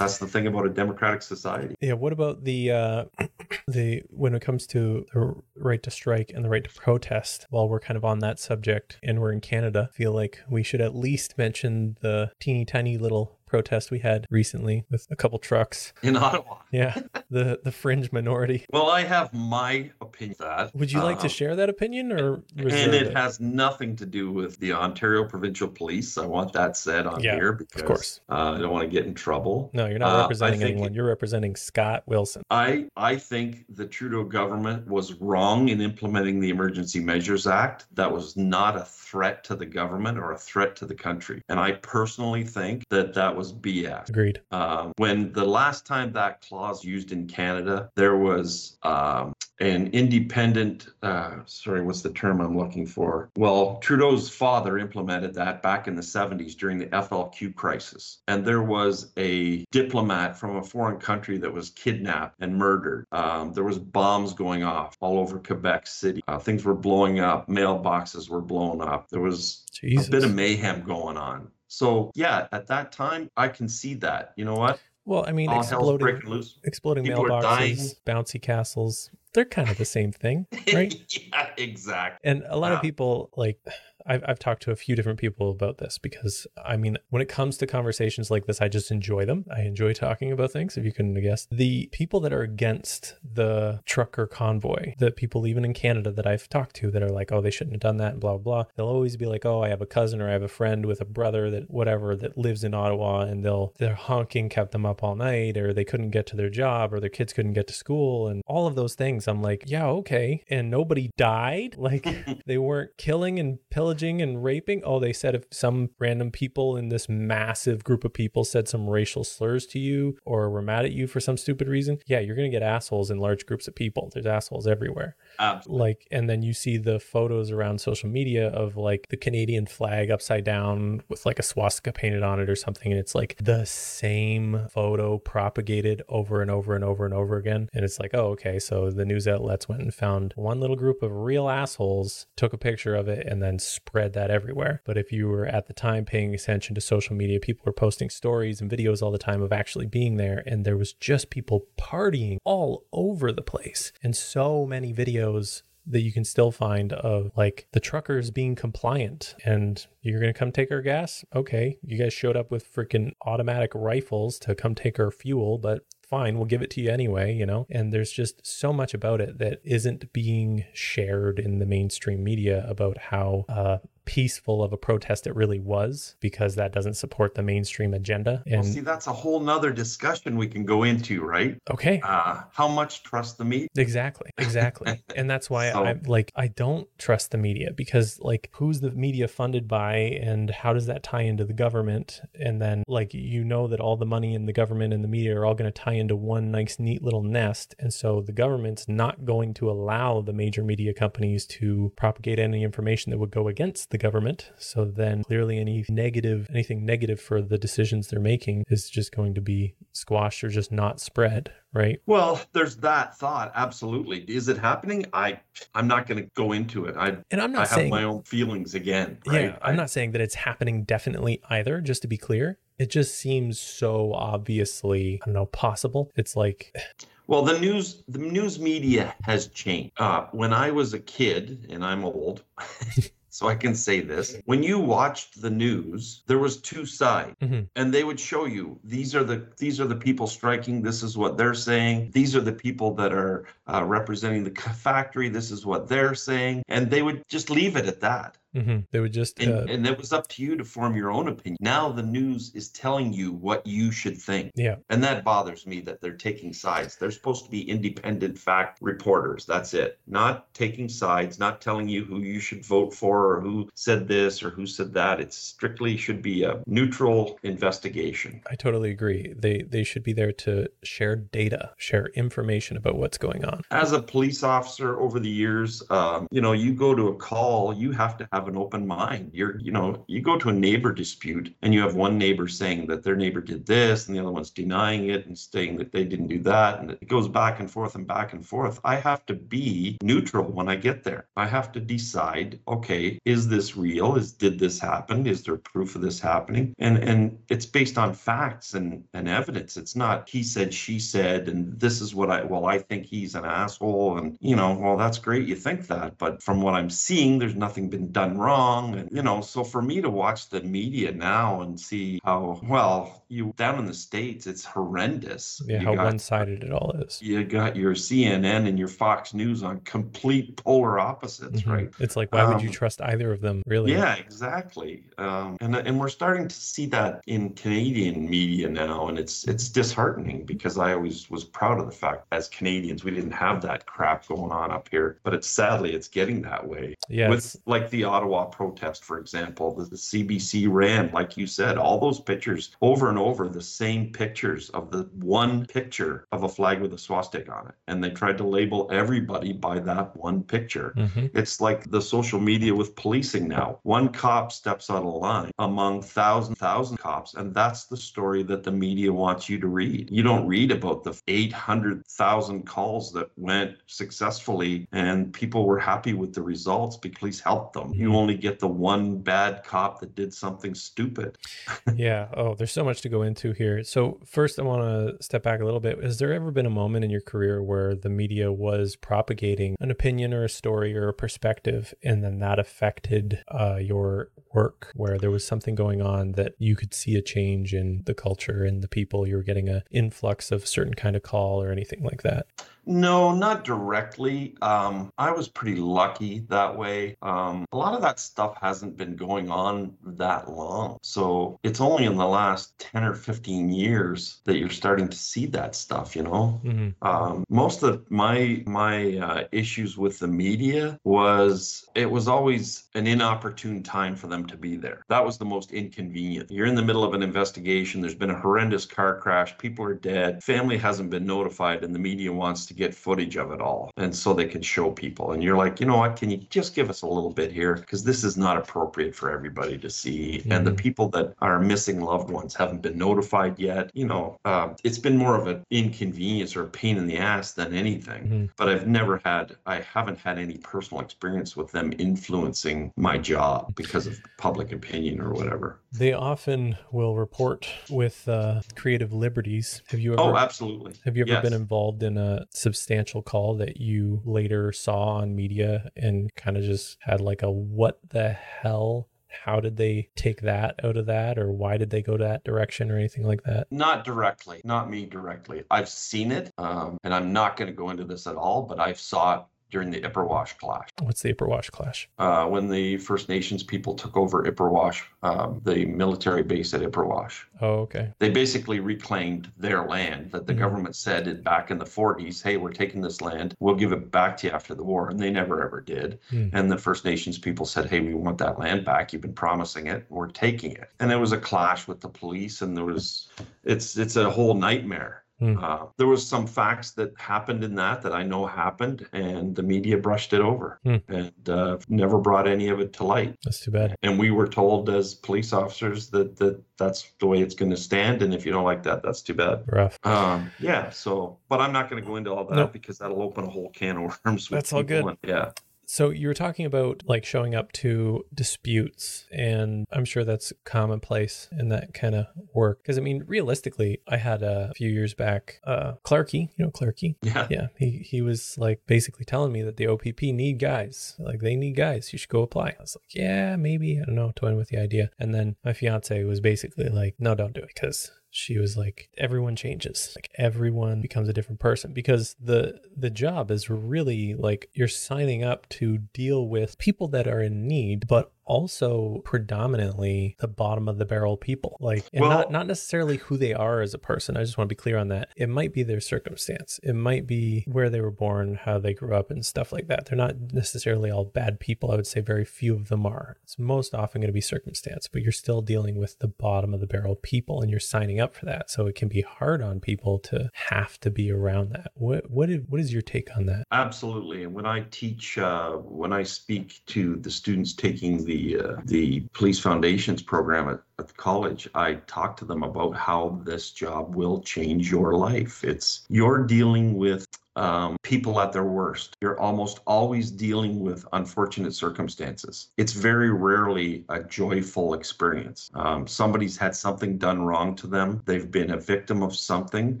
That's 0.00 0.16
the 0.16 0.26
thing 0.26 0.46
about 0.46 0.64
a 0.64 0.70
democratic 0.70 1.20
society. 1.20 1.74
Yeah, 1.80 1.92
what 1.92 2.12
about 2.12 2.44
the 2.44 2.70
uh 2.70 3.04
the 3.68 4.02
when 4.08 4.34
it 4.34 4.40
comes 4.40 4.66
to 4.68 5.04
the 5.12 5.34
right 5.54 5.82
to 5.82 5.90
strike 5.90 6.32
and 6.34 6.42
the 6.42 6.48
right 6.48 6.64
to 6.64 6.70
protest 6.70 7.46
while 7.50 7.68
we're 7.68 7.80
kind 7.80 7.98
of 7.98 8.04
on 8.04 8.20
that 8.20 8.38
subject 8.38 8.98
and 9.02 9.20
we're 9.20 9.32
in 9.32 9.40
Canada, 9.42 9.90
I 9.90 9.94
feel 9.94 10.12
like 10.12 10.40
we 10.48 10.62
should 10.62 10.80
at 10.80 10.96
least 10.96 11.36
mention 11.36 11.98
the 12.00 12.30
teeny 12.40 12.64
tiny 12.64 12.96
little 12.96 13.38
protest 13.54 13.90
we 13.90 13.98
had 13.98 14.26
recently 14.30 14.84
with 14.90 15.06
a 15.10 15.16
couple 15.16 15.38
trucks. 15.40 15.92
In 16.02 16.16
Ottawa. 16.16 16.58
Yeah, 16.70 16.94
the 17.30 17.58
the 17.64 17.72
fringe 17.72 18.12
minority. 18.12 18.64
Well, 18.72 18.88
I 18.88 19.02
have 19.02 19.34
my 19.34 19.90
opinion 20.00 20.36
of 20.40 20.46
that. 20.70 20.74
Would 20.74 20.92
you 20.92 21.02
like 21.02 21.18
to 21.18 21.24
Um, 21.24 21.28
share 21.30 21.56
that 21.56 21.68
opinion 21.68 22.12
or 22.12 22.42
and 22.56 22.94
it 22.94 23.14
has 23.16 23.40
nothing 23.40 23.96
to 23.96 24.06
do 24.06 24.30
with 24.30 24.56
the 24.60 24.72
Ontario 24.72 25.24
Provincial 25.24 25.66
Police. 25.68 26.16
I 26.16 26.26
want 26.26 26.52
that 26.52 26.76
said 26.76 27.06
on 27.08 27.20
Yeah, 27.22 27.34
here 27.34 27.50
of 27.50 27.58
because 27.58 27.82
course. 27.82 28.20
uh, 28.30 28.52
I 28.56 28.58
don't 28.58 28.70
want 28.70 28.84
to 28.84 28.88
get 28.96 29.04
in 29.06 29.14
trouble. 29.14 29.70
No, 29.72 29.86
you're 29.86 29.98
not 29.98 30.14
Uh, 30.16 30.22
representing 30.22 30.62
anyone. 30.62 30.94
You're 30.94 31.08
representing 31.08 31.56
Scott 31.56 32.04
Wilson. 32.06 32.42
I 32.50 32.86
I 32.96 33.16
think 33.16 33.64
the 33.74 33.86
Trudeau 33.86 34.22
government 34.22 34.86
was 34.86 35.14
wrong 35.14 35.68
in 35.70 35.80
implementing 35.80 36.38
the 36.38 36.50
Emergency 36.50 37.00
Measures 37.00 37.48
Act. 37.48 37.86
That 37.94 38.12
was 38.12 38.36
not 38.36 38.76
a 38.76 38.84
threat 38.84 39.42
to 39.44 39.56
the 39.56 39.66
government 39.66 40.18
or 40.18 40.30
a 40.32 40.38
threat 40.38 40.76
to 40.76 40.86
the 40.86 40.94
country. 40.94 41.42
And 41.48 41.58
I 41.58 41.72
personally 41.72 42.44
think 42.44 42.84
that 42.90 43.12
that 43.14 43.34
was 43.40 43.54
BS. 43.54 44.10
Agreed. 44.10 44.42
Um, 44.50 44.92
when 44.98 45.32
the 45.32 45.46
last 45.46 45.86
time 45.86 46.12
that 46.12 46.42
clause 46.42 46.84
used 46.84 47.10
in 47.10 47.26
Canada, 47.26 47.90
there 47.96 48.16
was 48.16 48.76
um, 48.82 49.32
an 49.60 49.88
independent, 49.92 50.88
uh, 51.02 51.36
sorry, 51.46 51.80
what's 51.80 52.02
the 52.02 52.12
term 52.12 52.42
I'm 52.42 52.58
looking 52.58 52.84
for? 52.84 53.30
Well, 53.38 53.78
Trudeau's 53.78 54.28
father 54.28 54.76
implemented 54.76 55.32
that 55.34 55.62
back 55.62 55.88
in 55.88 55.96
the 55.96 56.02
70s 56.02 56.54
during 56.54 56.78
the 56.78 56.86
FLQ 56.86 57.54
crisis. 57.54 58.18
And 58.28 58.44
there 58.44 58.62
was 58.62 59.10
a 59.16 59.64
diplomat 59.70 60.36
from 60.36 60.56
a 60.56 60.62
foreign 60.62 60.98
country 60.98 61.38
that 61.38 61.52
was 61.52 61.70
kidnapped 61.70 62.36
and 62.40 62.54
murdered. 62.54 63.06
Um, 63.10 63.54
there 63.54 63.64
was 63.64 63.78
bombs 63.78 64.34
going 64.34 64.64
off 64.64 64.98
all 65.00 65.18
over 65.18 65.38
Quebec 65.38 65.86
City. 65.86 66.22
Uh, 66.28 66.38
things 66.38 66.62
were 66.62 66.74
blowing 66.74 67.20
up. 67.20 67.48
Mailboxes 67.48 68.28
were 68.28 68.42
blown 68.42 68.82
up. 68.82 69.08
There 69.08 69.22
was 69.22 69.64
Jesus. 69.72 70.08
a 70.08 70.10
bit 70.10 70.24
of 70.24 70.34
mayhem 70.34 70.82
going 70.82 71.16
on. 71.16 71.50
So 71.70 72.10
yeah, 72.16 72.48
at 72.50 72.66
that 72.66 72.90
time, 72.90 73.30
I 73.36 73.46
can 73.48 73.68
see 73.68 73.94
that. 73.94 74.32
You 74.36 74.44
know 74.44 74.56
what? 74.56 74.80
Well, 75.04 75.24
I 75.26 75.32
mean, 75.32 75.48
All 75.48 75.60
exploding, 75.60 75.98
breaking 75.98 76.30
loose. 76.30 76.58
exploding 76.64 77.04
People 77.04 77.24
mailboxes, 77.24 77.94
bouncy 78.04 78.42
castles, 78.42 79.10
they're 79.32 79.44
kind 79.44 79.70
of 79.70 79.78
the 79.78 79.84
same 79.84 80.12
thing, 80.12 80.46
right? 80.74 80.94
yeah, 81.08 81.50
exactly. 81.56 82.28
And 82.28 82.42
a 82.48 82.56
lot 82.56 82.72
of 82.72 82.82
people 82.82 83.30
like 83.36 83.58
I've, 84.06 84.24
I've 84.26 84.38
talked 84.38 84.62
to 84.64 84.72
a 84.72 84.76
few 84.76 84.96
different 84.96 85.18
people 85.18 85.50
about 85.50 85.78
this 85.78 85.98
because 85.98 86.46
I 86.64 86.76
mean, 86.76 86.96
when 87.10 87.22
it 87.22 87.28
comes 87.28 87.56
to 87.58 87.66
conversations 87.66 88.30
like 88.30 88.46
this, 88.46 88.60
I 88.60 88.68
just 88.68 88.90
enjoy 88.90 89.24
them. 89.24 89.44
I 89.54 89.62
enjoy 89.62 89.92
talking 89.92 90.32
about 90.32 90.52
things, 90.52 90.76
if 90.76 90.84
you 90.84 90.92
couldn't 90.92 91.20
guessed. 91.20 91.48
The 91.50 91.88
people 91.92 92.20
that 92.20 92.32
are 92.32 92.42
against 92.42 93.16
the 93.22 93.80
trucker 93.84 94.26
convoy, 94.26 94.94
the 94.98 95.10
people 95.10 95.46
even 95.46 95.64
in 95.64 95.74
Canada 95.74 96.10
that 96.12 96.26
I've 96.26 96.48
talked 96.48 96.76
to 96.76 96.90
that 96.90 97.02
are 97.02 97.10
like, 97.10 97.32
oh, 97.32 97.40
they 97.40 97.50
shouldn't 97.50 97.74
have 97.74 97.80
done 97.80 97.98
that, 97.98 98.12
and 98.12 98.20
blah, 98.20 98.36
blah, 98.36 98.62
blah. 98.62 98.64
They'll 98.76 98.86
always 98.86 99.16
be 99.16 99.26
like, 99.26 99.44
oh, 99.44 99.62
I 99.62 99.68
have 99.68 99.80
a 99.80 99.86
cousin 99.86 100.20
or 100.20 100.28
I 100.28 100.32
have 100.32 100.42
a 100.42 100.48
friend 100.48 100.86
with 100.86 101.00
a 101.00 101.04
brother 101.04 101.50
that 101.50 101.70
whatever 101.70 102.16
that 102.16 102.38
lives 102.38 102.64
in 102.64 102.74
Ottawa 102.74 103.20
and 103.20 103.44
they'll, 103.44 103.74
their 103.78 103.94
honking 103.94 104.48
kept 104.48 104.72
them 104.72 104.86
up 104.86 105.02
all 105.02 105.16
night 105.16 105.56
or 105.56 105.72
they 105.72 105.84
couldn't 105.84 106.10
get 106.10 106.26
to 106.28 106.36
their 106.36 106.50
job 106.50 106.92
or 106.92 107.00
their 107.00 107.10
kids 107.10 107.32
couldn't 107.32 107.52
get 107.52 107.66
to 107.68 107.74
school 107.74 108.28
and 108.28 108.42
all 108.46 108.66
of 108.66 108.74
those 108.74 108.94
things. 108.94 109.28
I'm 109.28 109.42
like, 109.42 109.64
yeah, 109.66 109.86
okay. 109.86 110.44
And 110.48 110.70
nobody 110.70 111.10
died. 111.16 111.76
Like 111.76 112.06
they 112.46 112.58
weren't 112.58 112.96
killing 112.96 113.38
and 113.38 113.58
pillaging 113.70 113.89
and 113.90 114.42
raping. 114.44 114.82
Oh, 114.84 114.98
they 115.00 115.12
said 115.12 115.34
if 115.34 115.44
some 115.50 115.90
random 115.98 116.30
people 116.30 116.76
in 116.76 116.88
this 116.88 117.08
massive 117.08 117.84
group 117.84 118.04
of 118.04 118.12
people 118.12 118.44
said 118.44 118.68
some 118.68 118.88
racial 118.88 119.24
slurs 119.24 119.66
to 119.68 119.78
you 119.78 120.16
or 120.24 120.48
were 120.48 120.62
mad 120.62 120.84
at 120.84 120.92
you 120.92 121.06
for 121.06 121.20
some 121.20 121.36
stupid 121.36 121.68
reason, 121.68 121.98
yeah, 122.06 122.20
you're 122.20 122.36
going 122.36 122.50
to 122.50 122.56
get 122.56 122.62
assholes 122.62 123.10
in 123.10 123.18
large 123.18 123.46
groups 123.46 123.68
of 123.68 123.74
people. 123.74 124.10
There's 124.12 124.26
assholes 124.26 124.66
everywhere. 124.66 125.16
Absolutely. 125.38 125.80
Like, 125.80 126.08
and 126.10 126.30
then 126.30 126.42
you 126.42 126.52
see 126.52 126.76
the 126.76 127.00
photos 127.00 127.50
around 127.50 127.80
social 127.80 128.08
media 128.08 128.48
of 128.48 128.76
like 128.76 129.06
the 129.10 129.16
Canadian 129.16 129.66
flag 129.66 130.10
upside 130.10 130.44
down 130.44 131.02
with 131.08 131.26
like 131.26 131.38
a 131.38 131.42
swastika 131.42 131.92
painted 131.92 132.22
on 132.22 132.40
it 132.40 132.48
or 132.48 132.56
something. 132.56 132.92
And 132.92 133.00
it's 133.00 133.14
like 133.14 133.36
the 133.40 133.64
same 133.64 134.68
photo 134.70 135.18
propagated 135.18 136.02
over 136.08 136.42
and 136.42 136.50
over 136.50 136.74
and 136.74 136.84
over 136.84 137.04
and 137.04 137.14
over 137.14 137.36
again. 137.36 137.68
And 137.74 137.84
it's 137.84 137.98
like, 137.98 138.12
oh, 138.14 138.28
okay. 138.30 138.58
So 138.58 138.90
the 138.90 139.04
news 139.04 139.26
outlets 139.26 139.68
went 139.68 139.82
and 139.82 139.92
found 139.92 140.32
one 140.36 140.60
little 140.60 140.76
group 140.76 141.02
of 141.02 141.12
real 141.12 141.48
assholes, 141.48 142.26
took 142.36 142.52
a 142.52 142.58
picture 142.58 142.94
of 142.94 143.08
it, 143.08 143.26
and 143.26 143.42
then 143.42 143.58
spread 143.86 144.12
that 144.12 144.30
everywhere. 144.30 144.82
But 144.84 144.96
if 144.96 145.12
you 145.12 145.28
were 145.28 145.46
at 145.46 145.66
the 145.66 145.72
time 145.72 146.04
paying 146.04 146.34
attention 146.34 146.74
to 146.74 146.80
social 146.80 147.16
media, 147.16 147.40
people 147.40 147.62
were 147.64 147.72
posting 147.72 148.10
stories 148.10 148.60
and 148.60 148.70
videos 148.70 149.02
all 149.02 149.10
the 149.10 149.18
time 149.18 149.42
of 149.42 149.52
actually 149.52 149.86
being 149.86 150.16
there. 150.16 150.42
And 150.46 150.64
there 150.64 150.76
was 150.76 150.92
just 150.92 151.30
people 151.30 151.66
partying 151.78 152.38
all 152.44 152.84
over 152.92 153.32
the 153.32 153.42
place. 153.42 153.92
And 154.02 154.14
so 154.14 154.66
many 154.66 154.92
videos 154.92 155.62
that 155.86 156.02
you 156.02 156.12
can 156.12 156.24
still 156.24 156.52
find 156.52 156.92
of 156.92 157.32
like 157.36 157.66
the 157.72 157.80
truckers 157.80 158.30
being 158.30 158.54
compliant 158.54 159.34
and 159.44 159.86
you're 160.02 160.20
going 160.20 160.32
to 160.32 160.38
come 160.38 160.52
take 160.52 160.70
our 160.70 160.82
gas? 160.82 161.24
Okay. 161.34 161.78
You 161.82 161.98
guys 161.98 162.12
showed 162.12 162.36
up 162.36 162.50
with 162.50 162.72
freaking 162.72 163.12
automatic 163.24 163.72
rifles 163.74 164.38
to 164.40 164.54
come 164.54 164.74
take 164.74 165.00
our 165.00 165.10
fuel, 165.10 165.58
but 165.58 165.84
fine, 166.10 166.36
we'll 166.36 166.46
give 166.46 166.60
it 166.60 166.70
to 166.70 166.80
you 166.80 166.90
anyway, 166.90 167.32
you 167.32 167.46
know? 167.46 167.66
And 167.70 167.92
there's 167.92 168.10
just 168.10 168.44
so 168.44 168.72
much 168.72 168.92
about 168.92 169.20
it 169.20 169.38
that 169.38 169.60
isn't 169.64 170.12
being 170.12 170.64
shared 170.72 171.38
in 171.38 171.60
the 171.60 171.66
mainstream 171.66 172.24
media 172.24 172.66
about 172.68 172.98
how 172.98 173.44
uh, 173.48 173.78
peaceful 174.10 174.60
of 174.60 174.72
a 174.72 174.76
protest 174.76 175.28
it 175.28 175.36
really 175.36 175.60
was 175.60 176.16
because 176.18 176.56
that 176.56 176.72
doesn't 176.72 176.94
support 176.94 177.36
the 177.36 177.44
mainstream 177.44 177.94
agenda. 177.94 178.42
And 178.44 178.62
well, 178.62 178.72
see, 178.72 178.80
that's 178.80 179.06
a 179.06 179.12
whole 179.12 179.38
nother 179.38 179.70
discussion 179.70 180.36
we 180.36 180.48
can 180.48 180.64
go 180.64 180.82
into, 180.82 181.22
right? 181.22 181.56
Okay. 181.70 182.00
Uh, 182.02 182.40
how 182.50 182.66
much 182.66 183.04
trust 183.04 183.38
the 183.38 183.44
media? 183.44 183.68
Exactly. 183.76 184.32
Exactly. 184.36 185.00
and 185.14 185.30
that's 185.30 185.48
why 185.48 185.70
so, 185.70 185.84
I 185.84 185.94
like 186.06 186.32
I 186.34 186.48
don't 186.48 186.88
trust 186.98 187.30
the 187.30 187.38
media 187.38 187.70
because 187.72 188.18
like 188.20 188.50
who's 188.54 188.80
the 188.80 188.90
media 188.90 189.28
funded 189.28 189.68
by 189.68 189.94
and 190.20 190.50
how 190.50 190.72
does 190.72 190.86
that 190.86 191.04
tie 191.04 191.22
into 191.22 191.44
the 191.44 191.52
government? 191.52 192.20
And 192.34 192.60
then 192.60 192.82
like 192.88 193.14
you 193.14 193.44
know 193.44 193.68
that 193.68 193.78
all 193.78 193.96
the 193.96 194.06
money 194.06 194.34
in 194.34 194.46
the 194.46 194.52
government 194.52 194.92
and 194.92 195.04
the 195.04 195.08
media 195.08 195.36
are 195.38 195.46
all 195.46 195.54
going 195.54 195.72
to 195.72 195.82
tie 195.82 195.92
into 195.92 196.16
one 196.16 196.50
nice 196.50 196.80
neat 196.80 197.00
little 197.00 197.22
nest. 197.22 197.76
And 197.78 197.94
so 197.94 198.22
the 198.22 198.32
government's 198.32 198.88
not 198.88 199.24
going 199.24 199.54
to 199.54 199.70
allow 199.70 200.20
the 200.20 200.32
major 200.32 200.64
media 200.64 200.92
companies 200.92 201.46
to 201.46 201.92
propagate 201.94 202.40
any 202.40 202.64
information 202.64 203.10
that 203.10 203.18
would 203.18 203.30
go 203.30 203.46
against 203.46 203.90
the 203.90 203.99
government. 204.00 204.50
So 204.58 204.84
then 204.84 205.22
clearly 205.22 205.58
any 205.58 205.84
negative, 205.88 206.48
anything 206.50 206.84
negative 206.84 207.20
for 207.20 207.40
the 207.40 207.58
decisions 207.58 208.08
they're 208.08 208.18
making 208.18 208.64
is 208.68 208.90
just 208.90 209.14
going 209.14 209.34
to 209.34 209.40
be 209.40 209.74
squashed 209.92 210.42
or 210.42 210.48
just 210.48 210.72
not 210.72 210.98
spread, 211.00 211.52
right? 211.72 212.00
Well, 212.06 212.40
there's 212.52 212.76
that 212.78 213.16
thought. 213.16 213.52
Absolutely. 213.54 214.20
Is 214.22 214.48
it 214.48 214.58
happening? 214.58 215.06
I 215.12 215.38
I'm 215.74 215.86
not 215.86 216.08
going 216.08 216.24
to 216.24 216.28
go 216.34 216.52
into 216.52 216.86
it. 216.86 216.96
I 216.96 217.18
and 217.30 217.40
I'm 217.40 217.52
not 217.52 217.70
I 217.70 217.74
saying, 217.76 217.92
have 217.92 218.00
my 218.00 218.04
own 218.04 218.22
feelings 218.22 218.74
again. 218.74 219.18
Right? 219.26 219.44
Yeah, 219.44 219.58
I'm 219.62 219.74
I, 219.74 219.76
not 219.76 219.90
saying 219.90 220.12
that 220.12 220.20
it's 220.20 220.34
happening 220.34 220.82
definitely 220.84 221.40
either. 221.50 221.80
Just 221.80 222.02
to 222.02 222.08
be 222.08 222.16
clear, 222.16 222.58
it 222.78 222.90
just 222.90 223.14
seems 223.16 223.60
so 223.60 224.12
obviously 224.14 225.20
I 225.22 225.26
don't 225.26 225.34
know 225.34 225.46
possible. 225.46 226.10
It's 226.16 226.34
like. 226.34 226.74
Well, 227.26 227.42
the 227.42 227.60
news 227.60 228.02
the 228.08 228.18
news 228.18 228.58
media 228.58 229.14
has 229.22 229.46
changed. 229.46 229.92
Uh, 230.00 230.26
when 230.32 230.52
I 230.52 230.72
was 230.72 230.94
a 230.94 230.98
kid, 230.98 231.68
and 231.70 231.84
I'm 231.84 232.04
old. 232.04 232.42
so 233.40 233.48
I 233.48 233.54
can 233.54 233.74
say 233.74 234.02
this. 234.02 234.36
When 234.44 234.62
you 234.62 234.78
watched 234.78 235.40
the 235.40 235.48
news, 235.48 236.22
there 236.26 236.38
was 236.38 236.60
two 236.60 236.84
sides, 236.84 237.34
mm-hmm. 237.40 237.62
and 237.74 237.94
they 237.94 238.04
would 238.04 238.20
show 238.20 238.44
you 238.44 238.78
these 238.84 239.14
are 239.14 239.24
the 239.24 239.48
these 239.56 239.80
are 239.80 239.86
the 239.86 239.96
people 239.96 240.26
striking. 240.26 240.82
This 240.82 241.02
is 241.02 241.16
what 241.16 241.38
they're 241.38 241.54
saying. 241.54 242.10
These 242.12 242.36
are 242.36 242.42
the 242.42 242.52
people 242.52 242.94
that 242.96 243.14
are 243.14 243.46
uh, 243.66 243.82
representing 243.82 244.44
the 244.44 244.50
factory. 244.60 245.30
This 245.30 245.50
is 245.50 245.64
what 245.64 245.88
they're 245.88 246.14
saying, 246.14 246.64
and 246.68 246.90
they 246.90 247.00
would 247.00 247.26
just 247.28 247.48
leave 247.48 247.76
it 247.76 247.86
at 247.86 248.00
that. 248.00 248.36
Mm-hmm. 248.54 248.80
They 248.90 249.00
would 249.00 249.12
just, 249.12 249.38
and, 249.40 249.52
uh, 249.52 249.72
and 249.72 249.86
it 249.86 249.96
was 249.98 250.12
up 250.12 250.26
to 250.28 250.42
you 250.42 250.56
to 250.56 250.64
form 250.64 250.96
your 250.96 251.10
own 251.10 251.28
opinion. 251.28 251.58
Now 251.60 251.90
the 251.90 252.02
news 252.02 252.52
is 252.54 252.68
telling 252.70 253.12
you 253.12 253.32
what 253.32 253.66
you 253.66 253.90
should 253.92 254.18
think. 254.18 254.52
Yeah. 254.54 254.76
And 254.88 255.02
that 255.04 255.24
bothers 255.24 255.66
me 255.66 255.80
that 255.82 256.00
they're 256.00 256.12
taking 256.12 256.52
sides. 256.52 256.96
They're 256.96 257.10
supposed 257.10 257.44
to 257.44 257.50
be 257.50 257.68
independent 257.68 258.38
fact 258.38 258.78
reporters. 258.80 259.46
That's 259.46 259.74
it. 259.74 259.98
Not 260.06 260.52
taking 260.54 260.88
sides, 260.88 261.38
not 261.38 261.60
telling 261.60 261.88
you 261.88 262.04
who 262.04 262.20
you 262.20 262.40
should 262.40 262.64
vote 262.64 262.94
for 262.94 263.36
or 263.36 263.40
who 263.40 263.68
said 263.74 264.08
this 264.08 264.42
or 264.42 264.50
who 264.50 264.66
said 264.66 264.94
that. 264.94 265.20
It 265.20 265.32
strictly 265.32 265.96
should 265.96 266.22
be 266.22 266.42
a 266.44 266.62
neutral 266.66 267.38
investigation. 267.42 268.40
I 268.50 268.56
totally 268.56 268.90
agree. 268.90 269.34
They 269.36 269.62
they 269.62 269.84
should 269.84 270.02
be 270.02 270.12
there 270.12 270.32
to 270.32 270.68
share 270.82 271.16
data, 271.16 271.72
share 271.76 272.06
information 272.14 272.76
about 272.76 272.96
what's 272.96 273.18
going 273.18 273.44
on. 273.44 273.62
As 273.70 273.92
a 273.92 274.02
police 274.02 274.42
officer 274.42 274.98
over 274.98 275.20
the 275.20 275.30
years, 275.30 275.82
um, 275.90 276.26
you 276.30 276.40
know, 276.40 276.52
you 276.52 276.72
go 276.72 276.94
to 276.94 277.08
a 277.08 277.16
call, 277.16 277.72
you 277.72 277.92
have 277.92 278.16
to 278.18 278.28
have 278.32 278.39
an 278.48 278.56
open 278.56 278.86
mind. 278.86 279.30
You're, 279.32 279.58
you 279.60 279.72
know, 279.72 280.04
you 280.06 280.20
go 280.20 280.36
to 280.38 280.48
a 280.48 280.52
neighbor 280.52 280.92
dispute 280.92 281.54
and 281.62 281.72
you 281.74 281.80
have 281.80 281.94
one 281.94 282.18
neighbor 282.18 282.48
saying 282.48 282.86
that 282.88 283.02
their 283.02 283.16
neighbor 283.16 283.40
did 283.40 283.66
this 283.66 284.06
and 284.06 284.16
the 284.16 284.20
other 284.20 284.32
one's 284.32 284.50
denying 284.50 285.08
it 285.08 285.26
and 285.26 285.38
saying 285.38 285.76
that 285.78 285.92
they 285.92 286.04
didn't 286.04 286.28
do 286.28 286.40
that. 286.40 286.80
And 286.80 286.90
it 286.90 287.08
goes 287.08 287.28
back 287.28 287.60
and 287.60 287.70
forth 287.70 287.94
and 287.94 288.06
back 288.06 288.32
and 288.32 288.46
forth. 288.46 288.80
I 288.84 288.96
have 288.96 289.26
to 289.26 289.34
be 289.34 289.98
neutral 290.02 290.50
when 290.50 290.68
I 290.68 290.76
get 290.76 291.04
there. 291.04 291.26
I 291.36 291.46
have 291.46 291.72
to 291.72 291.80
decide, 291.80 292.60
okay, 292.68 293.18
is 293.24 293.48
this 293.48 293.76
real? 293.76 294.16
Is 294.16 294.32
did 294.32 294.58
this 294.58 294.78
happen? 294.78 295.26
Is 295.26 295.42
there 295.42 295.56
proof 295.56 295.94
of 295.96 296.02
this 296.02 296.20
happening? 296.20 296.74
And 296.78 296.98
and 296.98 297.38
it's 297.48 297.66
based 297.66 297.98
on 297.98 298.14
facts 298.14 298.74
and, 298.74 299.04
and 299.14 299.28
evidence. 299.28 299.76
It's 299.76 299.96
not 299.96 300.28
he 300.28 300.42
said, 300.42 300.72
she 300.72 300.98
said, 300.98 301.48
and 301.48 301.78
this 301.78 302.00
is 302.00 302.14
what 302.14 302.30
I 302.30 302.44
well, 302.44 302.66
I 302.66 302.78
think 302.78 303.06
he's 303.06 303.34
an 303.34 303.44
asshole. 303.44 304.18
And 304.18 304.36
you 304.40 304.56
know, 304.56 304.74
well, 304.74 304.96
that's 304.96 305.18
great. 305.18 305.46
You 305.46 305.56
think 305.56 305.86
that, 305.88 306.18
but 306.18 306.42
from 306.42 306.60
what 306.62 306.74
I'm 306.74 306.90
seeing, 306.90 307.38
there's 307.38 307.54
nothing 307.54 307.90
been 307.90 308.12
done 308.12 308.29
wrong. 308.38 308.94
And, 308.96 309.08
you 309.12 309.22
know, 309.22 309.40
so 309.40 309.64
for 309.64 309.82
me 309.82 310.00
to 310.00 310.10
watch 310.10 310.48
the 310.48 310.60
media 310.62 311.12
now 311.12 311.60
and 311.62 311.78
see 311.78 312.20
how, 312.24 312.60
well, 312.68 313.22
you 313.28 313.52
down 313.56 313.78
in 313.78 313.86
the 313.86 313.94
States, 313.94 314.46
it's 314.46 314.64
horrendous. 314.64 315.62
Yeah, 315.66 315.80
you 315.80 315.86
how 315.86 315.94
got, 315.94 316.04
one 316.06 316.18
sided 316.18 316.64
it 316.64 316.72
all 316.72 316.92
is. 316.98 317.20
You 317.22 317.44
got 317.44 317.76
your 317.76 317.94
CNN 317.94 318.66
and 318.68 318.78
your 318.78 318.88
Fox 318.88 319.34
News 319.34 319.62
on 319.62 319.80
complete 319.80 320.56
polar 320.56 320.98
opposites, 320.98 321.62
Mhm. 321.62 321.72
right? 321.72 321.90
It's 322.00 322.16
like, 322.16 322.32
why 322.32 322.44
would 322.44 322.62
you 322.62 322.68
Um, 322.68 322.74
trust 322.74 323.00
either 323.02 323.32
of 323.32 323.40
them, 323.40 323.62
really? 323.66 323.92
Yeah, 323.92 324.14
exactly. 324.16 325.04
Um, 325.18 325.56
and 325.60 325.76
and 325.76 325.98
we're 326.00 326.08
starting 326.08 326.48
to 326.48 326.54
see 326.54 326.86
that 326.86 327.20
in 327.26 327.50
Canadian 327.50 328.28
media 328.28 328.68
now, 328.68 329.08
and 329.08 329.18
it's 329.18 329.44
it's 329.46 329.68
disheartening 329.68 330.44
because 330.44 330.76
I 330.78 330.92
always 330.94 331.30
was 331.30 331.44
proud 331.44 331.78
of 331.78 331.86
the 331.86 331.92
fact 331.92 332.26
as 332.32 332.48
Canadians 332.48 333.04
we 333.04 333.10
didn't 333.12 333.30
have 333.32 333.62
that 333.62 333.86
crap 333.86 334.26
going 334.26 334.50
on 334.50 334.70
up 334.70 334.88
here, 334.90 335.18
but 335.22 335.34
it's 335.34 335.46
sadly 335.46 335.94
it's 335.94 336.08
getting 336.08 336.42
that 336.42 336.66
way. 336.66 336.94
Yeah, 337.08 337.28
with 337.28 337.56
like 337.66 337.90
the 337.90 338.04
Ottawa 338.20 338.44
protest, 338.44 339.02
for 339.02 339.18
example, 339.18 339.74
the, 339.74 339.84
the 339.84 339.96
CBC 339.96 340.66
ran, 340.70 341.10
like 341.12 341.38
you 341.38 341.46
said, 341.46 341.78
all 341.78 341.98
those 341.98 342.20
pictures 342.20 342.76
over 342.82 343.08
and 343.08 343.18
over, 343.18 343.48
the 343.48 343.62
same 343.62 344.12
pictures 344.12 344.68
of 344.70 344.90
the 344.90 345.08
one 345.14 345.64
picture 345.64 346.26
of 346.30 346.42
a 346.42 346.48
flag 346.48 346.82
with 346.82 346.92
a 346.92 346.98
swastika 346.98 347.50
on 347.50 347.68
it, 347.68 347.74
and 347.88 348.04
they 348.04 348.10
tried 348.10 348.36
to 348.36 348.44
label 348.44 348.88
everybody 348.92 349.54
by 349.54 349.78
that 349.78 350.14
one 350.16 350.42
picture. 350.42 350.92
Mhm. 350.98 351.30
It's 351.34 351.62
like 351.62 351.90
the 351.90 352.02
social 352.02 352.38
media 352.38 352.74
with 352.74 352.94
policing 352.94 353.48
now. 353.48 353.78
One 353.84 354.10
cop 354.10 354.52
steps 354.52 354.90
out 354.90 355.02
of 355.02 355.14
line 355.14 355.50
among 355.58 356.02
thousand 356.02 356.56
thousand 356.56 356.98
cops, 356.98 357.32
and 357.34 357.54
that's 357.54 357.86
the 357.86 357.96
story 357.96 358.42
that 358.42 358.64
the 358.64 358.72
media 358.72 359.10
wants 359.10 359.48
you 359.48 359.58
to 359.60 359.66
read. 359.66 360.10
You 360.10 360.22
don't 360.22 360.46
read 360.46 360.70
about 360.72 361.04
the 361.04 361.18
800,000 361.26 362.66
calls 362.66 363.12
that 363.12 363.30
went 363.36 363.76
successfully 363.86 364.86
and 364.92 365.32
people 365.32 365.64
were 365.64 365.78
happy 365.78 366.12
with 366.12 366.34
the 366.34 366.42
results 366.42 366.98
because 366.98 367.30
police 367.30 367.40
helped 367.40 367.74
them. 367.74 367.92
You 367.94 368.09
you 368.10 368.18
only 368.18 368.36
get 368.36 368.58
the 368.58 368.68
one 368.68 369.18
bad 369.18 369.62
cop 369.64 370.00
that 370.00 370.14
did 370.14 370.34
something 370.34 370.74
stupid. 370.74 371.38
yeah. 371.94 372.28
Oh, 372.34 372.54
there's 372.54 372.72
so 372.72 372.84
much 372.84 373.00
to 373.02 373.08
go 373.08 373.22
into 373.22 373.52
here. 373.52 373.84
So, 373.84 374.18
first, 374.26 374.58
I 374.58 374.62
want 374.62 374.82
to 374.82 375.22
step 375.22 375.42
back 375.42 375.60
a 375.60 375.64
little 375.64 375.80
bit. 375.80 376.02
Has 376.02 376.18
there 376.18 376.32
ever 376.32 376.50
been 376.50 376.66
a 376.66 376.70
moment 376.70 377.04
in 377.04 377.10
your 377.10 377.20
career 377.20 377.62
where 377.62 377.94
the 377.94 378.08
media 378.08 378.52
was 378.52 378.96
propagating 378.96 379.76
an 379.80 379.90
opinion 379.90 380.34
or 380.34 380.44
a 380.44 380.48
story 380.48 380.96
or 380.96 381.08
a 381.08 381.14
perspective, 381.14 381.94
and 382.02 382.22
then 382.24 382.38
that 382.40 382.58
affected 382.58 383.42
uh, 383.48 383.76
your 383.76 384.30
work, 384.52 384.90
where 384.94 385.18
there 385.18 385.30
was 385.30 385.46
something 385.46 385.74
going 385.74 386.02
on 386.02 386.32
that 386.32 386.54
you 386.58 386.74
could 386.74 386.92
see 386.94 387.14
a 387.14 387.22
change 387.22 387.74
in 387.74 388.02
the 388.06 388.14
culture 388.14 388.64
and 388.64 388.82
the 388.82 388.88
people? 388.88 389.26
You 389.26 389.36
were 389.36 389.42
getting 389.42 389.68
an 389.68 389.82
influx 389.90 390.50
of 390.50 390.64
a 390.64 390.66
certain 390.66 390.94
kind 390.94 391.16
of 391.16 391.22
call 391.22 391.62
or 391.62 391.70
anything 391.70 392.02
like 392.02 392.22
that? 392.22 392.46
No, 392.86 393.34
not 393.34 393.64
directly. 393.64 394.54
Um, 394.62 395.12
I 395.18 395.30
was 395.30 395.48
pretty 395.48 395.76
lucky 395.80 396.40
that 396.48 396.76
way. 396.76 397.16
Um, 397.22 397.66
a 397.72 397.76
lot 397.76 397.94
of 397.94 398.02
that 398.02 398.18
stuff 398.20 398.56
hasn't 398.60 398.96
been 398.96 399.16
going 399.16 399.50
on 399.50 399.94
that 400.04 400.50
long. 400.50 400.98
So 401.02 401.58
it's 401.62 401.80
only 401.80 402.04
in 402.04 402.16
the 402.16 402.26
last 402.26 402.78
10 402.78 403.04
or 403.04 403.14
15 403.14 403.70
years 403.70 404.40
that 404.44 404.58
you're 404.58 404.70
starting 404.70 405.08
to 405.08 405.16
see 405.16 405.46
that 405.46 405.74
stuff, 405.74 406.16
you 406.16 406.22
know? 406.22 406.60
Mm-hmm. 406.64 407.06
Um, 407.06 407.44
most 407.48 407.82
of 407.82 408.10
my, 408.10 408.62
my 408.66 409.16
uh, 409.18 409.44
issues 409.52 409.96
with 409.96 410.18
the 410.18 410.28
media 410.28 410.98
was 411.04 411.88
it 411.94 412.10
was 412.10 412.28
always 412.28 412.84
an 412.94 413.06
inopportune 413.06 413.82
time 413.82 414.16
for 414.16 414.26
them 414.26 414.46
to 414.46 414.56
be 414.56 414.76
there. 414.76 415.04
That 415.08 415.24
was 415.24 415.38
the 415.38 415.44
most 415.44 415.72
inconvenient. 415.72 416.50
You're 416.50 416.66
in 416.66 416.74
the 416.74 416.84
middle 416.84 417.04
of 417.04 417.14
an 417.14 417.22
investigation, 417.22 418.00
there's 418.00 418.14
been 418.14 418.30
a 418.30 418.40
horrendous 418.40 418.86
car 418.86 419.18
crash, 419.18 419.56
people 419.58 419.84
are 419.84 419.94
dead, 419.94 420.42
family 420.42 420.78
hasn't 420.78 421.10
been 421.10 421.26
notified, 421.26 421.84
and 421.84 421.94
the 421.94 421.98
media 421.98 422.32
wants 422.32 422.66
to 422.70 422.74
get 422.74 422.94
footage 422.94 423.36
of 423.36 423.50
it 423.50 423.60
all. 423.60 423.90
And 423.96 424.14
so 424.14 424.32
they 424.32 424.44
can 424.44 424.62
show 424.62 424.92
people. 424.92 425.32
And 425.32 425.42
you're 425.42 425.56
like, 425.56 425.80
you 425.80 425.86
know 425.86 425.96
what? 425.96 426.14
Can 426.14 426.30
you 426.30 426.36
just 426.50 426.72
give 426.72 426.88
us 426.88 427.02
a 427.02 427.06
little 427.06 427.30
bit 427.30 427.50
here? 427.50 427.74
Because 427.74 428.04
this 428.04 428.22
is 428.22 428.36
not 428.36 428.56
appropriate 428.56 429.12
for 429.12 429.28
everybody 429.28 429.76
to 429.78 429.90
see. 429.90 430.38
Mm-hmm. 430.38 430.52
And 430.52 430.64
the 430.64 430.70
mm-hmm. 430.70 430.76
people 430.76 431.08
that 431.08 431.34
are 431.40 431.58
missing 431.58 432.00
loved 432.00 432.30
ones 432.30 432.54
haven't 432.54 432.80
been 432.80 432.96
notified 432.96 433.58
yet. 433.58 433.90
You 433.92 434.06
know, 434.06 434.38
uh, 434.44 434.68
it's 434.84 434.98
been 434.98 435.16
more 435.16 435.34
of 435.34 435.48
an 435.48 435.64
inconvenience 435.72 436.54
or 436.54 436.62
a 436.62 436.68
pain 436.68 436.96
in 436.96 437.08
the 437.08 437.18
ass 437.18 437.52
than 437.52 437.74
anything. 437.74 438.22
Mm-hmm. 438.22 438.46
But 438.56 438.68
I've 438.68 438.86
never 438.86 439.20
had, 439.24 439.56
I 439.66 439.80
haven't 439.80 440.18
had 440.18 440.38
any 440.38 440.58
personal 440.58 441.02
experience 441.02 441.56
with 441.56 441.72
them 441.72 441.92
influencing 441.98 442.92
my 442.96 443.18
job 443.18 443.74
because 443.74 444.06
of 444.06 444.16
public 444.38 444.70
opinion 444.70 445.20
or 445.20 445.32
whatever. 445.32 445.80
They 445.92 446.12
often 446.12 446.78
will 446.92 447.16
report 447.16 447.68
with 447.88 448.28
uh, 448.28 448.60
creative 448.76 449.12
liberties. 449.12 449.82
Have 449.88 449.98
you 449.98 450.14
oh, 450.14 450.28
ever? 450.28 450.36
Oh, 450.36 450.36
absolutely. 450.36 450.94
Have 451.04 451.16
you 451.16 451.24
ever 451.24 451.32
yes. 451.32 451.42
been 451.42 451.52
involved 451.52 452.04
in 452.04 452.16
a 452.16 452.46
substantial 452.60 453.22
call 453.22 453.56
that 453.56 453.78
you 453.78 454.22
later 454.24 454.72
saw 454.72 455.16
on 455.16 455.34
media 455.34 455.90
and 455.96 456.34
kind 456.36 456.56
of 456.56 456.62
just 456.62 456.98
had 457.00 457.20
like 457.20 457.42
a 457.42 457.50
what 457.50 457.98
the 458.08 458.30
hell? 458.30 459.08
How 459.44 459.60
did 459.60 459.76
they 459.76 460.08
take 460.16 460.40
that 460.42 460.80
out 460.82 460.96
of 460.96 461.06
that? 461.06 461.38
Or 461.38 461.52
why 461.52 461.76
did 461.76 461.90
they 461.90 462.02
go 462.02 462.16
that 462.16 462.42
direction 462.42 462.90
or 462.90 462.96
anything 462.96 463.24
like 463.24 463.44
that? 463.44 463.68
Not 463.70 464.04
directly. 464.04 464.60
Not 464.64 464.90
me 464.90 465.06
directly. 465.06 465.62
I've 465.70 465.88
seen 465.88 466.32
it 466.32 466.52
um, 466.58 466.98
and 467.04 467.14
i'm 467.14 467.32
not 467.32 467.56
going 467.56 467.68
to 467.68 467.74
go 467.74 467.90
into 467.90 468.04
this 468.04 468.26
at 468.26 468.36
all 468.36 468.62
but 468.62 468.80
i've 468.80 469.00
saw 469.00 469.36
it 469.36 469.42
during 469.70 469.90
the 469.90 470.00
Ipperwash 470.00 470.56
clash. 470.58 470.88
What's 471.02 471.22
the 471.22 471.32
Ipperwash 471.32 471.70
clash? 471.70 472.08
Uh, 472.18 472.46
when 472.46 472.68
the 472.68 472.96
First 472.98 473.28
Nations 473.28 473.62
people 473.62 473.94
took 473.94 474.16
over 474.16 474.44
Ipperwash, 474.44 475.02
um, 475.22 475.60
the 475.64 475.86
military 475.86 476.42
base 476.42 476.74
at 476.74 476.82
Ipperwash. 476.82 477.44
Oh, 477.60 477.80
okay. 477.80 478.12
They 478.18 478.30
basically 478.30 478.80
reclaimed 478.80 479.50
their 479.56 479.86
land 479.86 480.30
that 480.32 480.46
the 480.46 480.52
mm-hmm. 480.52 480.62
government 480.62 480.96
said 480.96 481.44
back 481.44 481.70
in 481.70 481.78
the 481.78 481.84
40s, 481.84 482.42
hey, 482.42 482.56
we're 482.56 482.72
taking 482.72 483.00
this 483.00 483.20
land, 483.20 483.54
we'll 483.60 483.74
give 483.74 483.92
it 483.92 484.10
back 484.10 484.36
to 484.38 484.46
you 484.46 484.52
after 484.52 484.74
the 484.74 484.84
war. 484.84 485.10
And 485.10 485.18
they 485.18 485.30
never 485.30 485.62
ever 485.62 485.80
did. 485.80 486.18
Mm. 486.30 486.50
And 486.52 486.70
the 486.70 486.78
First 486.78 487.04
Nations 487.04 487.38
people 487.38 487.66
said, 487.66 487.88
hey, 487.88 488.00
we 488.00 488.14
want 488.14 488.38
that 488.38 488.58
land 488.58 488.84
back. 488.84 489.12
You've 489.12 489.22
been 489.22 489.32
promising 489.32 489.86
it. 489.86 490.06
We're 490.08 490.28
taking 490.28 490.72
it. 490.72 490.90
And 491.00 491.10
there 491.10 491.18
was 491.18 491.32
a 491.32 491.38
clash 491.38 491.86
with 491.86 492.00
the 492.00 492.08
police, 492.08 492.62
and 492.62 492.76
there 492.76 492.84
was, 492.84 493.28
it's, 493.64 493.96
it's 493.96 494.16
a 494.16 494.30
whole 494.30 494.54
nightmare. 494.54 495.19
Mm. 495.40 495.62
Uh, 495.62 495.86
there 495.96 496.06
was 496.06 496.26
some 496.26 496.46
facts 496.46 496.90
that 496.92 497.12
happened 497.18 497.64
in 497.64 497.74
that 497.76 498.02
that 498.02 498.12
I 498.12 498.22
know 498.22 498.46
happened, 498.46 499.06
and 499.12 499.54
the 499.54 499.62
media 499.62 499.96
brushed 499.96 500.32
it 500.32 500.40
over 500.40 500.78
mm. 500.84 501.02
and 501.08 501.48
uh, 501.48 501.78
never 501.88 502.18
brought 502.18 502.46
any 502.46 502.68
of 502.68 502.80
it 502.80 502.92
to 502.94 503.04
light. 503.04 503.36
That's 503.44 503.60
too 503.60 503.70
bad. 503.70 503.96
And 504.02 504.18
we 504.18 504.30
were 504.30 504.48
told 504.48 504.90
as 504.90 505.14
police 505.14 505.52
officers 505.52 506.10
that 506.10 506.36
that 506.36 506.62
that's 506.76 507.10
the 507.20 507.26
way 507.26 507.40
it's 507.40 507.54
going 507.54 507.70
to 507.70 507.76
stand, 507.76 508.22
and 508.22 508.34
if 508.34 508.44
you 508.44 508.52
don't 508.52 508.64
like 508.64 508.82
that, 508.82 509.02
that's 509.02 509.22
too 509.22 509.34
bad. 509.34 509.64
Rough. 509.66 509.98
Um, 510.04 510.50
yeah. 510.58 510.90
So, 510.90 511.38
but 511.48 511.60
I'm 511.60 511.72
not 511.72 511.88
going 511.88 512.02
to 512.02 512.06
go 512.06 512.16
into 512.16 512.32
all 512.32 512.44
that 512.44 512.56
nope. 512.56 512.72
because 512.72 512.98
that'll 512.98 513.22
open 513.22 513.44
a 513.44 513.50
whole 513.50 513.70
can 513.70 513.96
of 513.96 514.18
worms. 514.24 514.48
that's 514.48 514.72
all 514.72 514.82
good. 514.82 515.04
And, 515.04 515.18
yeah. 515.24 515.52
So 515.90 516.10
you 516.10 516.28
were 516.28 516.34
talking 516.34 516.66
about 516.66 517.02
like 517.04 517.24
showing 517.24 517.56
up 517.56 517.72
to 517.72 518.24
disputes, 518.32 519.26
and 519.32 519.88
I'm 519.90 520.04
sure 520.04 520.22
that's 520.22 520.52
commonplace 520.64 521.48
in 521.50 521.68
that 521.70 521.94
kind 521.94 522.14
of 522.14 522.26
work. 522.54 522.78
Because 522.80 522.96
I 522.96 523.00
mean, 523.00 523.24
realistically, 523.26 524.00
I 524.06 524.16
had 524.16 524.44
a 524.44 524.70
few 524.76 524.88
years 524.88 525.14
back, 525.14 525.60
uh, 525.64 525.94
Clarky, 526.04 526.50
you 526.56 526.64
know 526.64 526.70
Clarky, 526.70 527.16
yeah, 527.22 527.48
yeah. 527.50 527.66
He 527.76 528.06
he 528.08 528.22
was 528.22 528.56
like 528.56 528.82
basically 528.86 529.24
telling 529.24 529.50
me 529.50 529.62
that 529.62 529.78
the 529.78 529.88
OPP 529.88 530.22
need 530.22 530.60
guys, 530.60 531.16
like 531.18 531.40
they 531.40 531.56
need 531.56 531.74
guys. 531.74 532.12
You 532.12 532.20
should 532.20 532.28
go 532.28 532.42
apply. 532.42 532.68
I 532.78 532.80
was 532.80 532.96
like, 532.96 533.12
yeah, 533.12 533.56
maybe 533.56 534.00
I 534.00 534.04
don't 534.04 534.14
know, 534.14 534.30
toying 534.36 534.58
with 534.58 534.68
the 534.68 534.78
idea. 534.78 535.10
And 535.18 535.34
then 535.34 535.56
my 535.64 535.72
fiance 535.72 536.22
was 536.22 536.40
basically 536.40 536.88
like, 536.88 537.16
no, 537.18 537.34
don't 537.34 537.52
do 537.52 537.62
it 537.62 537.72
because 537.74 538.12
she 538.30 538.58
was 538.58 538.76
like 538.76 539.10
everyone 539.18 539.56
changes. 539.56 540.12
Like 540.16 540.30
everyone 540.36 541.00
becomes 541.00 541.28
a 541.28 541.32
different 541.32 541.60
person. 541.60 541.92
Because 541.92 542.36
the 542.40 542.80
the 542.96 543.10
job 543.10 543.50
is 543.50 543.68
really 543.68 544.34
like 544.34 544.70
you're 544.72 544.88
signing 544.88 545.44
up 545.44 545.68
to 545.70 545.98
deal 545.98 546.48
with 546.48 546.78
people 546.78 547.08
that 547.08 547.26
are 547.26 547.40
in 547.40 547.66
need 547.66 548.06
but 548.06 548.32
also 548.50 549.22
predominantly 549.24 550.34
the 550.40 550.48
bottom 550.48 550.88
of 550.88 550.98
the 550.98 551.04
barrel 551.04 551.36
people. 551.36 551.76
Like 551.80 552.04
and 552.12 552.22
well, 552.22 552.30
not 552.30 552.50
not 552.50 552.66
necessarily 552.66 553.18
who 553.18 553.36
they 553.36 553.54
are 553.54 553.80
as 553.80 553.94
a 553.94 553.98
person. 553.98 554.36
I 554.36 554.42
just 554.42 554.58
want 554.58 554.68
to 554.68 554.74
be 554.74 554.80
clear 554.80 554.98
on 554.98 555.08
that. 555.08 555.28
It 555.36 555.48
might 555.48 555.72
be 555.72 555.84
their 555.84 556.00
circumstance. 556.00 556.80
It 556.82 556.94
might 556.94 557.26
be 557.26 557.64
where 557.68 557.90
they 557.90 558.00
were 558.00 558.10
born 558.10 558.56
how 558.56 558.78
they 558.78 558.94
grew 558.94 559.14
up 559.14 559.30
and 559.30 559.46
stuff 559.46 559.72
like 559.72 559.86
that. 559.86 560.06
They're 560.06 560.18
not 560.18 560.52
necessarily 560.52 561.10
all 561.10 561.24
bad 561.24 561.60
people. 561.60 561.92
I 561.92 561.96
would 561.96 562.06
say 562.06 562.20
very 562.20 562.44
few 562.44 562.74
of 562.74 562.88
them 562.88 563.06
are. 563.06 563.36
It's 563.44 563.58
most 563.58 563.94
often 563.94 564.20
going 564.20 564.28
to 564.28 564.32
be 564.32 564.40
circumstance 564.40 565.08
but 565.12 565.22
you're 565.22 565.32
still 565.32 565.60
dealing 565.60 565.96
with 565.96 566.18
the 566.18 566.28
bottom 566.28 566.74
of 566.74 566.80
the 566.80 566.86
barrel 566.86 567.16
people 567.16 567.60
and 567.60 567.70
you're 567.70 567.80
signing 567.80 568.20
up 568.20 568.34
for 568.34 568.46
that. 568.46 568.70
So 568.70 568.86
it 568.86 568.94
can 568.94 569.08
be 569.08 569.22
hard 569.22 569.62
on 569.62 569.80
people 569.80 570.18
to 570.20 570.50
have 570.52 570.98
to 571.00 571.10
be 571.10 571.30
around 571.30 571.70
that. 571.70 571.92
What 571.94 572.30
what 572.30 572.50
is, 572.50 572.60
what 572.68 572.80
is 572.80 572.92
your 572.92 573.02
take 573.02 573.36
on 573.36 573.46
that? 573.46 573.64
Absolutely. 573.70 574.44
And 574.44 574.54
when 574.54 574.66
i 574.66 574.80
teach 574.90 575.38
uh, 575.38 575.72
when 575.72 576.12
i 576.12 576.22
speak 576.22 576.80
to 576.86 577.16
the 577.16 577.30
students 577.30 577.72
taking 577.72 578.24
the 578.24 578.39
uh, 578.58 578.76
the 578.84 579.20
police 579.32 579.58
foundations 579.58 580.22
program 580.22 580.68
at, 580.68 580.80
at 581.00 581.16
college, 581.16 581.68
I 581.74 581.94
talk 582.06 582.36
to 582.38 582.44
them 582.44 582.62
about 582.62 582.94
how 582.94 583.40
this 583.44 583.70
job 583.72 584.14
will 584.14 584.40
change 584.42 584.90
your 584.90 585.14
life. 585.14 585.64
It's 585.64 586.06
you're 586.08 586.44
dealing 586.44 586.96
with 586.96 587.26
um, 587.56 587.96
people 588.02 588.40
at 588.40 588.52
their 588.52 588.64
worst. 588.64 589.16
You're 589.20 589.38
almost 589.38 589.80
always 589.86 590.30
dealing 590.30 590.80
with 590.80 591.06
unfortunate 591.12 591.74
circumstances. 591.74 592.68
It's 592.76 592.92
very 592.92 593.30
rarely 593.30 594.04
a 594.08 594.22
joyful 594.22 594.94
experience. 594.94 595.70
Um, 595.74 596.06
somebody's 596.06 596.56
had 596.56 596.76
something 596.76 597.18
done 597.18 597.42
wrong 597.42 597.74
to 597.76 597.86
them, 597.86 598.22
they've 598.24 598.50
been 598.50 598.70
a 598.70 598.78
victim 598.78 599.22
of 599.22 599.36
something. 599.36 600.00